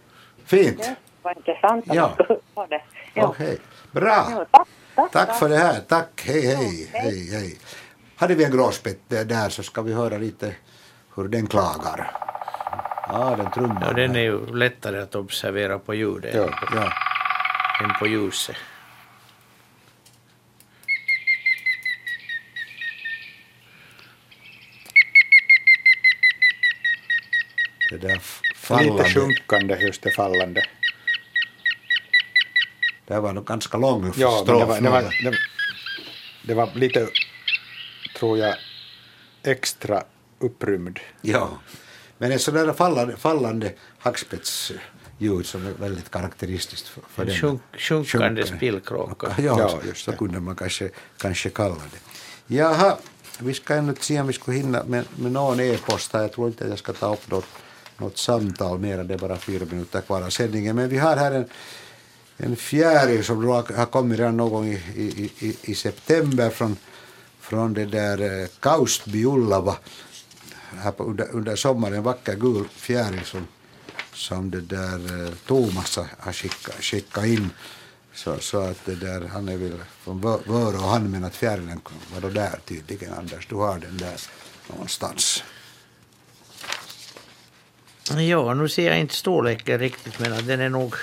Fint. 0.46 0.78
det 0.78 0.96
var 1.22 1.38
intressant 1.38 1.90
att 1.90 1.96
Ja. 1.96 2.18
ha 2.56 2.68
det. 2.68 2.82
Ja. 3.14 3.28
Okej, 3.28 3.58
bra. 3.92 4.28
Ja, 4.32 4.46
tack, 4.52 4.68
tack, 4.96 5.12
Tack 5.12 5.40
för 5.40 5.50
det 5.50 5.58
här. 5.58 5.80
Tack. 5.88 6.22
Hej, 6.26 6.56
hej. 6.56 6.90
hej, 6.94 7.30
hej. 7.32 7.58
Hade 8.16 8.36
vi 8.36 8.44
en 8.44 8.52
gråspett 8.52 9.00
där- 9.08 9.50
så 9.50 9.64
ska 9.64 9.82
vi 9.82 9.94
höra 9.94 10.18
lite 10.18 10.56
hur 11.16 11.28
den 11.28 11.48
klagar. 11.48 12.12
Ja, 13.10 13.36
den 13.38 13.52
trummar. 13.52 13.84
Ja, 13.88 13.94
den 13.94 14.16
är 14.16 14.20
ju 14.22 14.56
lättare 14.56 15.02
att 15.02 15.16
observera 15.16 15.80
på 15.80 15.94
ljudet 15.94 16.36
Ja. 16.36 16.50
Ja. 16.76 16.92
än 17.84 17.94
på 18.00 18.08
ljuset. 18.08 18.56
Det 27.90 27.98
där 27.98 28.20
fallande. 28.56 29.04
Lite 29.04 29.10
sjunkande, 29.20 29.76
just 29.76 30.02
det 30.02 30.12
fallande. 30.12 30.64
Det 33.08 33.20
var 33.20 33.34
nog 33.34 33.46
ganska 33.46 33.78
lång 33.78 34.14
Ja, 34.18 34.44
men 34.46 34.56
det 34.56 34.66
var, 34.66 34.72
strof. 34.72 34.80
det, 34.84 34.90
var, 34.90 35.02
det, 35.24 35.38
det 36.44 36.54
var 36.54 36.70
lite, 36.76 37.08
tror 38.18 38.38
jag, 38.38 38.56
extra 39.44 40.04
upprymd. 40.40 41.00
Ja, 41.22 41.50
men 42.18 42.32
en 42.32 42.40
sån 42.40 42.54
där 42.54 42.74
fallande, 42.74 43.18
fallande 43.18 43.74
hackspettsljud 44.00 45.46
som 45.46 45.68
är 45.68 45.72
väldigt 45.72 46.12
karaktäristiskt 46.12 46.88
för, 46.88 47.02
för 47.10 47.22
En 47.22 47.28
den. 47.28 47.38
sjunk, 47.38 47.62
sjunkande 47.78 48.08
Sjunkande. 48.42 48.46
spillkråka. 48.58 49.36
Ja, 49.38 49.44
Ja, 49.60 49.70
så, 49.70 49.88
just 49.88 50.04
så 50.06 50.12
det. 50.12 50.18
kunde 50.18 50.40
man 50.40 50.56
kanske, 50.56 50.90
kanske 51.18 51.50
kalla 51.50 51.76
det. 51.76 52.56
Jaha, 52.56 52.98
vi 53.40 53.54
ska 53.54 53.74
ännu 53.76 53.96
se 54.00 54.20
om 54.22 54.28
vi 54.28 54.34
skulle 54.34 54.58
hinna 54.58 54.84
med, 54.84 55.06
med 55.16 55.32
någon 55.32 55.60
e-post 55.60 56.14
här. 56.14 56.22
Jag 56.22 56.34
tror 56.34 56.48
inte 56.48 56.64
att 56.64 56.70
jag 56.70 56.80
ska 56.80 56.94
ta 56.94 57.14
upp 57.14 57.32
något, 57.32 57.46
något 57.98 58.18
samtal 58.18 58.80
mera, 58.80 59.04
det 59.04 59.14
är 59.14 59.18
bara 59.18 59.38
fyra 59.38 59.66
minuter 59.66 60.02
kvar 60.02 60.22
av 60.22 60.30
sändningen. 60.30 60.76
Men 60.76 60.90
vi 60.90 60.98
har 60.98 61.16
här 61.18 61.32
en, 61.32 61.46
en 62.38 62.56
fjäril 62.56 63.24
som 63.24 63.46
har 63.48 63.86
kommit 63.86 64.20
redan 64.20 64.38
någon 64.38 64.50
gång 64.52 64.68
i, 64.68 64.82
i, 64.96 65.32
i, 65.40 65.58
i 65.62 65.76
september 65.76 66.50
från, 66.50 66.78
från 67.40 67.74
det 67.74 67.86
där 67.86 68.42
eh, 68.42 68.48
Kaustby 68.60 69.26
Ullava 69.26 69.76
här 70.78 70.92
på, 70.92 71.04
under, 71.04 71.32
under 71.32 71.56
sommaren. 71.56 71.94
En 71.94 72.04
vacker 72.04 72.36
gul 72.36 72.68
fjäril 72.76 73.22
som, 73.26 73.48
som 74.14 74.52
det 74.52 74.62
där 74.62 75.26
eh, 75.28 75.34
Thomas 75.48 75.98
har- 75.98 76.34
skickat, 76.34 76.76
skickat 76.84 77.26
in. 77.26 77.50
Så, 78.14 78.40
så 78.40 78.58
att 78.60 78.86
det 78.86 78.96
där, 78.96 79.22
han 79.28 79.50
är 79.50 79.58
väl 79.58 79.80
från 80.04 80.22
Vörå 80.22 80.78
och 80.78 80.90
han 80.90 81.12
menar 81.12 81.28
att 81.28 81.36
fjärilen 81.36 81.82
var 82.14 82.22
då 82.22 82.30
där 82.30 82.60
tydligen 82.66 83.14
Anders. 83.14 83.48
Du 83.48 83.56
har 83.56 83.80
den 83.80 83.98
där 83.98 84.16
någonstans. 84.68 85.44
Ja, 88.12 88.54
nu 88.54 88.70
ser 88.70 88.88
jag 88.88 89.00
inte 89.00 89.14
storleken 89.16 89.80
riktigt 89.80 90.20
men 90.20 90.34
att 90.34 90.48
den 90.48 90.60
är 90.62 90.70
nog, 90.70 90.96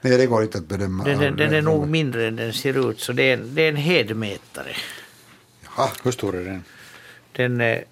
Nej, 0.00 0.16
det 0.18 0.26
går 0.26 0.42
inte 0.42 0.58
att 0.58 0.64
bedöma. 0.64 1.04
den, 1.04 1.18
den 1.18 1.36
det. 1.36 1.56
är 1.56 1.62
nog 1.62 1.88
mindre 1.88 2.26
än 2.28 2.36
den 2.36 2.52
ser 2.52 2.90
ut 2.90 3.00
så 3.00 3.12
det 3.12 3.22
är, 3.22 3.34
en- 3.34 3.54
det 3.54 3.62
är 3.62 3.68
en 3.68 3.76
hedmätare. 3.76 4.76
Jaha, 5.76 5.90
Hur 6.04 6.10
stor 6.10 6.36
är 6.36 6.44
den? 6.44 6.64
Den 7.32 7.60
är, 7.60 7.84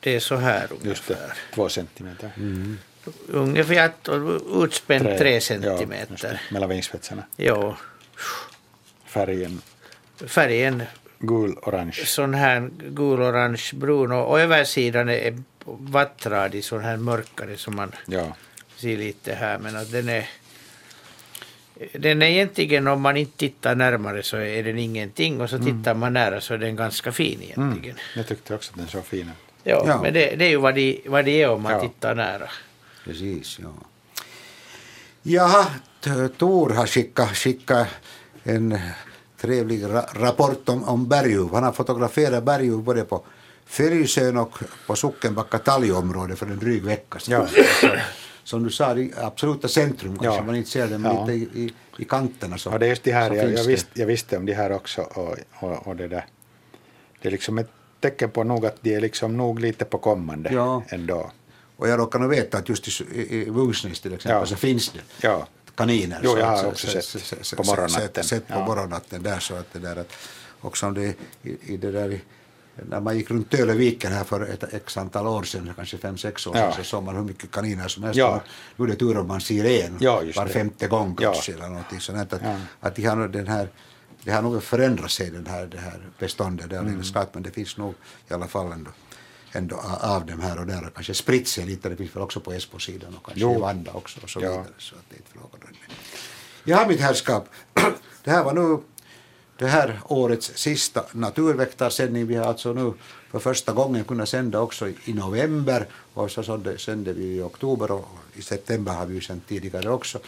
det 0.00 0.14
är 0.16 0.20
så 0.20 0.36
här 0.36 0.62
Just 0.70 0.82
ungefär. 1.10 1.14
det, 1.28 1.54
två 1.54 1.68
centimeter. 1.68 2.30
Ungefär 3.28 3.86
ett- 3.86 4.08
utspänt 4.64 5.18
tre, 5.18 5.28
Ja, 5.28 5.34
just 5.34 5.46
centimeter. 5.46 6.16
det, 6.48 6.54
mellan 6.54 6.68
vingspetsarna. 6.68 7.22
Ja, 7.36 7.76
Färgen 9.06 9.62
färgen 10.26 10.82
gul-orange. 11.20 12.04
sån 12.06 12.34
här 12.34 12.70
gul, 12.78 13.20
orange, 13.22 13.62
brun 13.74 14.12
och, 14.12 14.30
och 14.30 14.40
översidan 14.40 15.08
är 15.08 15.42
vattrad 15.64 16.54
i 16.54 16.62
sån 16.62 16.80
här 16.80 16.96
mörkare 16.96 17.56
som 17.56 17.76
man 17.76 17.92
Ja, 18.06 18.36
ser 18.76 18.96
lite 18.96 19.34
här 19.34 19.58
men 19.58 19.76
att 19.76 19.92
den 19.92 20.08
är 20.08 20.28
den 21.92 22.22
är 22.22 22.26
egentligen 22.26 22.86
om 22.86 23.00
man 23.02 23.16
inte 23.16 23.36
tittar 23.38 23.74
närmare 23.74 24.22
så 24.22 24.36
är 24.36 24.62
den 24.62 24.78
ingenting 24.78 25.40
och 25.40 25.50
så 25.50 25.58
tittar 25.58 25.94
man 25.94 26.12
nära 26.12 26.40
så 26.40 26.54
är 26.54 26.58
den 26.58 26.76
ganska 26.76 27.12
fin 27.12 27.42
egentligen. 27.42 27.96
jag 28.16 28.26
tyckte 28.26 28.54
också 28.54 28.72
att 28.72 28.78
den 28.78 28.88
såg 28.88 29.04
fin 29.06 29.20
ut. 29.28 29.34
Ja, 29.64 29.84
Ja. 29.86 30.02
men 30.02 30.14
det, 30.14 30.34
det 30.36 30.44
är 30.44 30.48
ju 30.48 30.56
vad 30.56 30.74
de, 30.74 31.00
vad 31.06 31.24
de 31.24 31.42
är 31.42 31.48
om 31.50 31.62
man 31.62 31.72
Ja. 31.72 31.80
tittar 31.80 32.14
nära. 32.14 32.48
precis. 33.04 33.58
Ja. 33.62 33.72
Jaha, 35.22 35.66
Tor 36.38 36.70
har 36.70 36.86
skickat, 36.86 37.36
skickat 37.36 37.88
en 38.42 38.78
trevlig 39.40 39.84
ra 39.84 40.06
rapport 40.14 40.68
om, 40.68 40.84
om 40.84 41.08
berguv. 41.08 41.48
Han 41.54 41.62
har 41.64 41.72
fotograferat 41.72 42.44
berguv 42.44 42.78
både 42.82 43.04
på 43.04 43.22
Färjsön 43.66 44.36
och 44.36 44.58
på 44.86 44.96
Sockenbacka 44.96 45.58
talgområde 45.58 46.36
för 46.36 46.46
en 46.46 46.58
dryg 46.58 46.82
vecka 46.84 47.18
sedan. 47.18 47.48
Så, 47.80 47.88
som 48.44 48.62
du 48.62 48.70
sa, 48.70 48.96
i 48.96 49.12
absoluta 49.16 49.68
centrum 49.68 50.18
kanske 50.18 50.40
Ja. 50.40 50.44
man 50.46 50.56
inte 50.56 50.70
ser 50.70 50.86
det, 50.88 50.98
men 50.98 51.14
Ja. 51.14 51.26
lite 51.26 51.58
i, 51.58 51.62
i, 51.64 51.72
i 51.98 52.04
kanterna 52.04 52.58
så, 52.58 52.70
Och 52.72 52.78
det 52.78 52.86
är 52.86 52.90
just 52.90 53.02
det 53.04 53.12
här, 53.12 53.30
jag, 53.30 53.44
jag, 53.50 53.54
det. 53.56 53.66
visste, 53.68 53.90
jag 54.00 54.06
visste 54.06 54.36
om 54.36 54.46
det 54.46 54.54
här 54.54 54.72
också 54.72 55.02
och, 55.02 55.36
och, 55.60 55.86
och 55.86 55.96
det 55.96 56.08
där. 56.08 56.24
Det 57.22 57.28
är 57.28 57.32
liksom 57.32 57.58
ett 57.58 57.70
tecken 58.00 58.30
på 58.30 58.44
nog 58.44 58.66
att 58.66 58.76
de 58.82 58.94
är 58.94 59.00
liksom 59.00 59.36
nog 59.36 59.60
lite 59.60 59.84
på 59.84 59.98
kommande 59.98 60.50
Ja. 60.52 60.82
ändå. 60.88 61.30
Och 61.76 61.88
jag 61.88 61.98
råkar 61.98 62.18
nog 62.18 62.30
veta 62.30 62.58
att 62.58 62.68
just 62.68 62.88
i, 62.88 63.04
i, 63.20 63.36
i 63.46 63.50
Vungsnäs 63.50 64.00
till 64.00 64.14
exempel 64.14 64.40
Ja. 64.40 64.46
så 64.46 64.56
finns 64.56 64.88
det 64.90 65.00
Ja, 65.26 65.46
kaniner. 65.80 66.20
Jo, 66.22 66.38
jag 66.38 66.46
har 66.46 66.56
så- 66.56 66.66
också 66.68 66.86
så- 66.86 67.18
sett 67.18 67.46
så- 67.46 67.56
på 67.56 67.62
morgonnatten. 67.64 68.08
Sett, 68.24 68.26
sett 68.26 68.48
på 68.48 68.54
Ja. 68.54 68.64
morgonnatten 68.66 69.22
där 69.22 69.38
så 69.40 69.54
att 69.54 69.72
det 69.72 69.78
där 69.78 69.96
att 69.96 70.12
också 70.60 70.86
om 70.86 70.94
det 70.94 71.14
i, 71.42 71.72
i 71.74 71.76
det 71.76 71.90
där 71.92 72.20
när 72.88 73.00
man 73.00 73.16
gick 73.16 73.30
runt 73.30 73.50
Töleviken 73.50 74.12
här 74.12 74.24
för 74.24 74.40
ett 74.46 74.64
x 74.74 74.96
antal 74.96 75.26
år 75.26 75.42
sedan, 75.42 75.72
kanske 75.76 75.98
fem, 75.98 76.18
sex 76.18 76.46
år 76.46 76.52
sedan, 76.52 76.62
Ja. 76.62 76.72
så 76.76 76.84
såg 76.84 77.02
man 77.04 77.16
hur 77.16 77.24
mycket 77.24 77.50
kaniner 77.50 77.88
som 77.88 78.02
helst. 78.04 78.18
Ja. 78.18 78.40
Nu 78.76 78.84
är 78.84 78.88
det 78.88 78.96
tur 78.96 79.18
om 79.18 79.26
man 79.28 79.40
ser 79.40 79.64
en 79.64 79.96
Ja, 80.00 80.22
var 80.36 80.44
det. 80.46 80.52
femte 80.52 80.86
gång 80.88 81.16
Ja. 81.20 81.32
kanske 81.32 81.52
eller 81.52 81.68
någonting 81.68 82.00
sånt. 82.00 82.32
Att, 82.32 82.42
Ja. 82.42 82.56
att 82.80 82.94
de 82.96 83.04
har 83.04 83.28
den 83.28 83.46
här 83.46 83.68
det 84.24 84.30
har 84.32 84.42
nog 84.42 84.62
förändrat 84.62 85.10
sig 85.10 85.30
den 85.30 85.46
här, 85.46 85.66
det 85.66 85.78
här 85.78 86.00
beståndet, 86.18 86.70
det 86.70 86.76
är 86.76 86.80
Mm. 86.80 87.02
men 87.32 87.42
det 87.42 87.50
finns 87.50 87.76
nog 87.76 87.94
i 88.28 88.34
alla 88.34 88.46
fall 88.48 88.72
ändå, 88.72 88.90
ändå 89.52 89.76
av 90.00 90.26
dem 90.26 90.40
här 90.40 90.58
och 90.60 90.66
där 90.66 90.86
och 90.86 90.94
kanske 90.94 91.14
spritt 91.14 91.48
sig 91.48 91.66
lite, 91.66 91.88
det 91.88 91.96
finns 91.96 92.16
väl 92.16 92.22
också 92.22 92.40
på 92.40 92.52
Esbo-sidan 92.52 93.14
och 93.16 93.24
kanske 93.26 93.40
Jo. 93.40 93.54
i 93.56 93.60
Vanda 93.60 93.92
också 93.92 94.20
och 94.22 94.30
så 94.30 94.40
Ja. 94.40 94.50
vidare. 94.50 94.64
Så 94.78 94.94
att 94.94 95.02
det 95.08 95.14
är 95.14 95.18
inte 95.18 95.30
frågan 95.32 95.50
om 95.52 95.72
det. 95.72 95.94
Ja, 96.70 96.86
mitt 96.88 97.00
herrskap, 97.00 97.48
det 98.24 98.30
här 98.30 98.44
var 98.44 98.52
nu 98.54 98.78
det 99.58 99.66
här 99.66 100.00
årets 100.04 100.52
sista 100.54 101.04
naturväktarsändning. 101.12 102.26
Vi 102.26 102.34
har 102.36 102.44
alltså 102.46 102.72
nu 102.72 102.92
för 103.30 103.38
första 103.38 103.72
gången 103.72 104.04
kunnat 104.04 104.28
sända 104.28 104.60
också 104.60 104.88
i- 104.88 104.96
i 105.04 105.12
november 105.12 105.86
och 106.14 106.30
så 106.30 106.42
sände, 106.42 106.78
sände 106.78 107.12
vi 107.12 107.36
i 107.36 107.42
oktober 107.42 107.90
och 107.90 108.08
i 108.34 108.42
september 108.42 108.92
har 108.92 109.06
vi 109.06 109.14
ju 109.14 109.20
sänt 109.20 109.48
tidigare 109.48 109.90
också. 109.90 110.18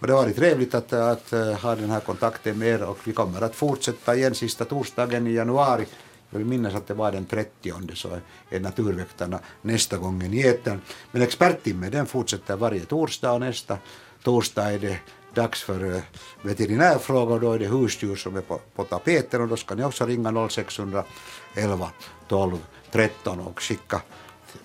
Och 0.00 0.06
det 0.06 0.12
har 0.12 0.22
varit 0.22 0.36
trevligt 0.36 0.74
att, 0.74 0.92
att, 0.92 1.32
eh, 1.32 1.52
ha 1.52 1.74
den 1.74 1.90
här 1.90 2.00
kontakten 2.00 2.58
med 2.58 2.68
er 2.68 2.82
och 2.82 2.98
vi 3.04 3.12
kommer 3.12 3.40
att 3.40 3.54
fortsätta 3.54 4.16
igen 4.16 4.34
sista 4.34 4.64
torsdagen 4.64 5.26
i 5.26 5.32
januari. 5.32 5.86
Jag 6.34 6.38
vill 6.38 6.48
minnas 6.48 6.74
att 6.74 6.86
det 6.86 6.94
var 6.94 7.12
den 7.12 7.26
30 7.26 7.72
så 7.94 8.18
är 8.50 8.60
naturväktarna 8.60 9.40
nästa 9.62 9.98
gången 9.98 10.34
i 10.34 10.40
etern. 10.40 10.80
Men 11.12 11.22
experttimmen 11.22 11.90
den 11.90 12.06
fortsätter 12.06 12.56
varje 12.56 12.84
torsdag 12.84 13.32
och 13.32 13.40
nästa 13.40 13.78
torsdag 14.22 14.72
är 14.72 14.78
det 14.78 14.98
dags 15.34 15.62
för 15.62 15.94
eh, 15.94 16.02
veterinärfrågor. 16.42 17.40
Då 17.40 17.52
är 17.52 17.58
det 17.58 17.66
husdjur 17.66 18.16
som 18.16 18.36
är 18.36 18.40
på, 18.40 18.60
på 18.74 18.84
tapeten 18.84 19.42
och 19.42 19.48
då 19.48 19.56
ska 19.56 19.74
ni 19.74 19.84
också 19.84 20.06
ringa 20.06 20.48
0611 20.48 21.90
12 22.28 22.58
13 22.90 23.40
och 23.40 23.62
skicka 23.62 24.02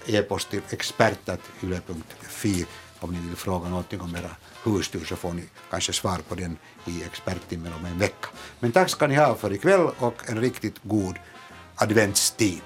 e-post 0.06 0.50
till 0.50 0.62
expert.yle.fi 0.70 2.66
om 3.00 3.12
ni 3.12 3.20
vill 3.28 3.36
fråga 3.36 3.70
någonting 3.70 4.02
om 4.02 4.16
era 4.16 4.36
husdjur 4.64 5.06
så 5.06 5.16
får 5.16 5.34
ni 5.34 5.44
kanske 5.70 5.94
svar 5.94 6.20
på 6.30 6.36
den 6.36 6.58
i 6.86 7.04
experttimmen 7.04 7.74
om 7.74 7.86
en 7.86 8.00
vecka. 8.00 8.28
Men 8.60 8.72
tack 8.72 8.90
ska 8.90 9.08
ni 9.08 9.16
ha 9.16 9.36
för 9.36 9.54
ikväll 9.54 9.88
och 10.00 10.30
en 10.30 10.42
riktigt 10.42 10.76
god 10.84 11.16
adventstid. 11.82 12.64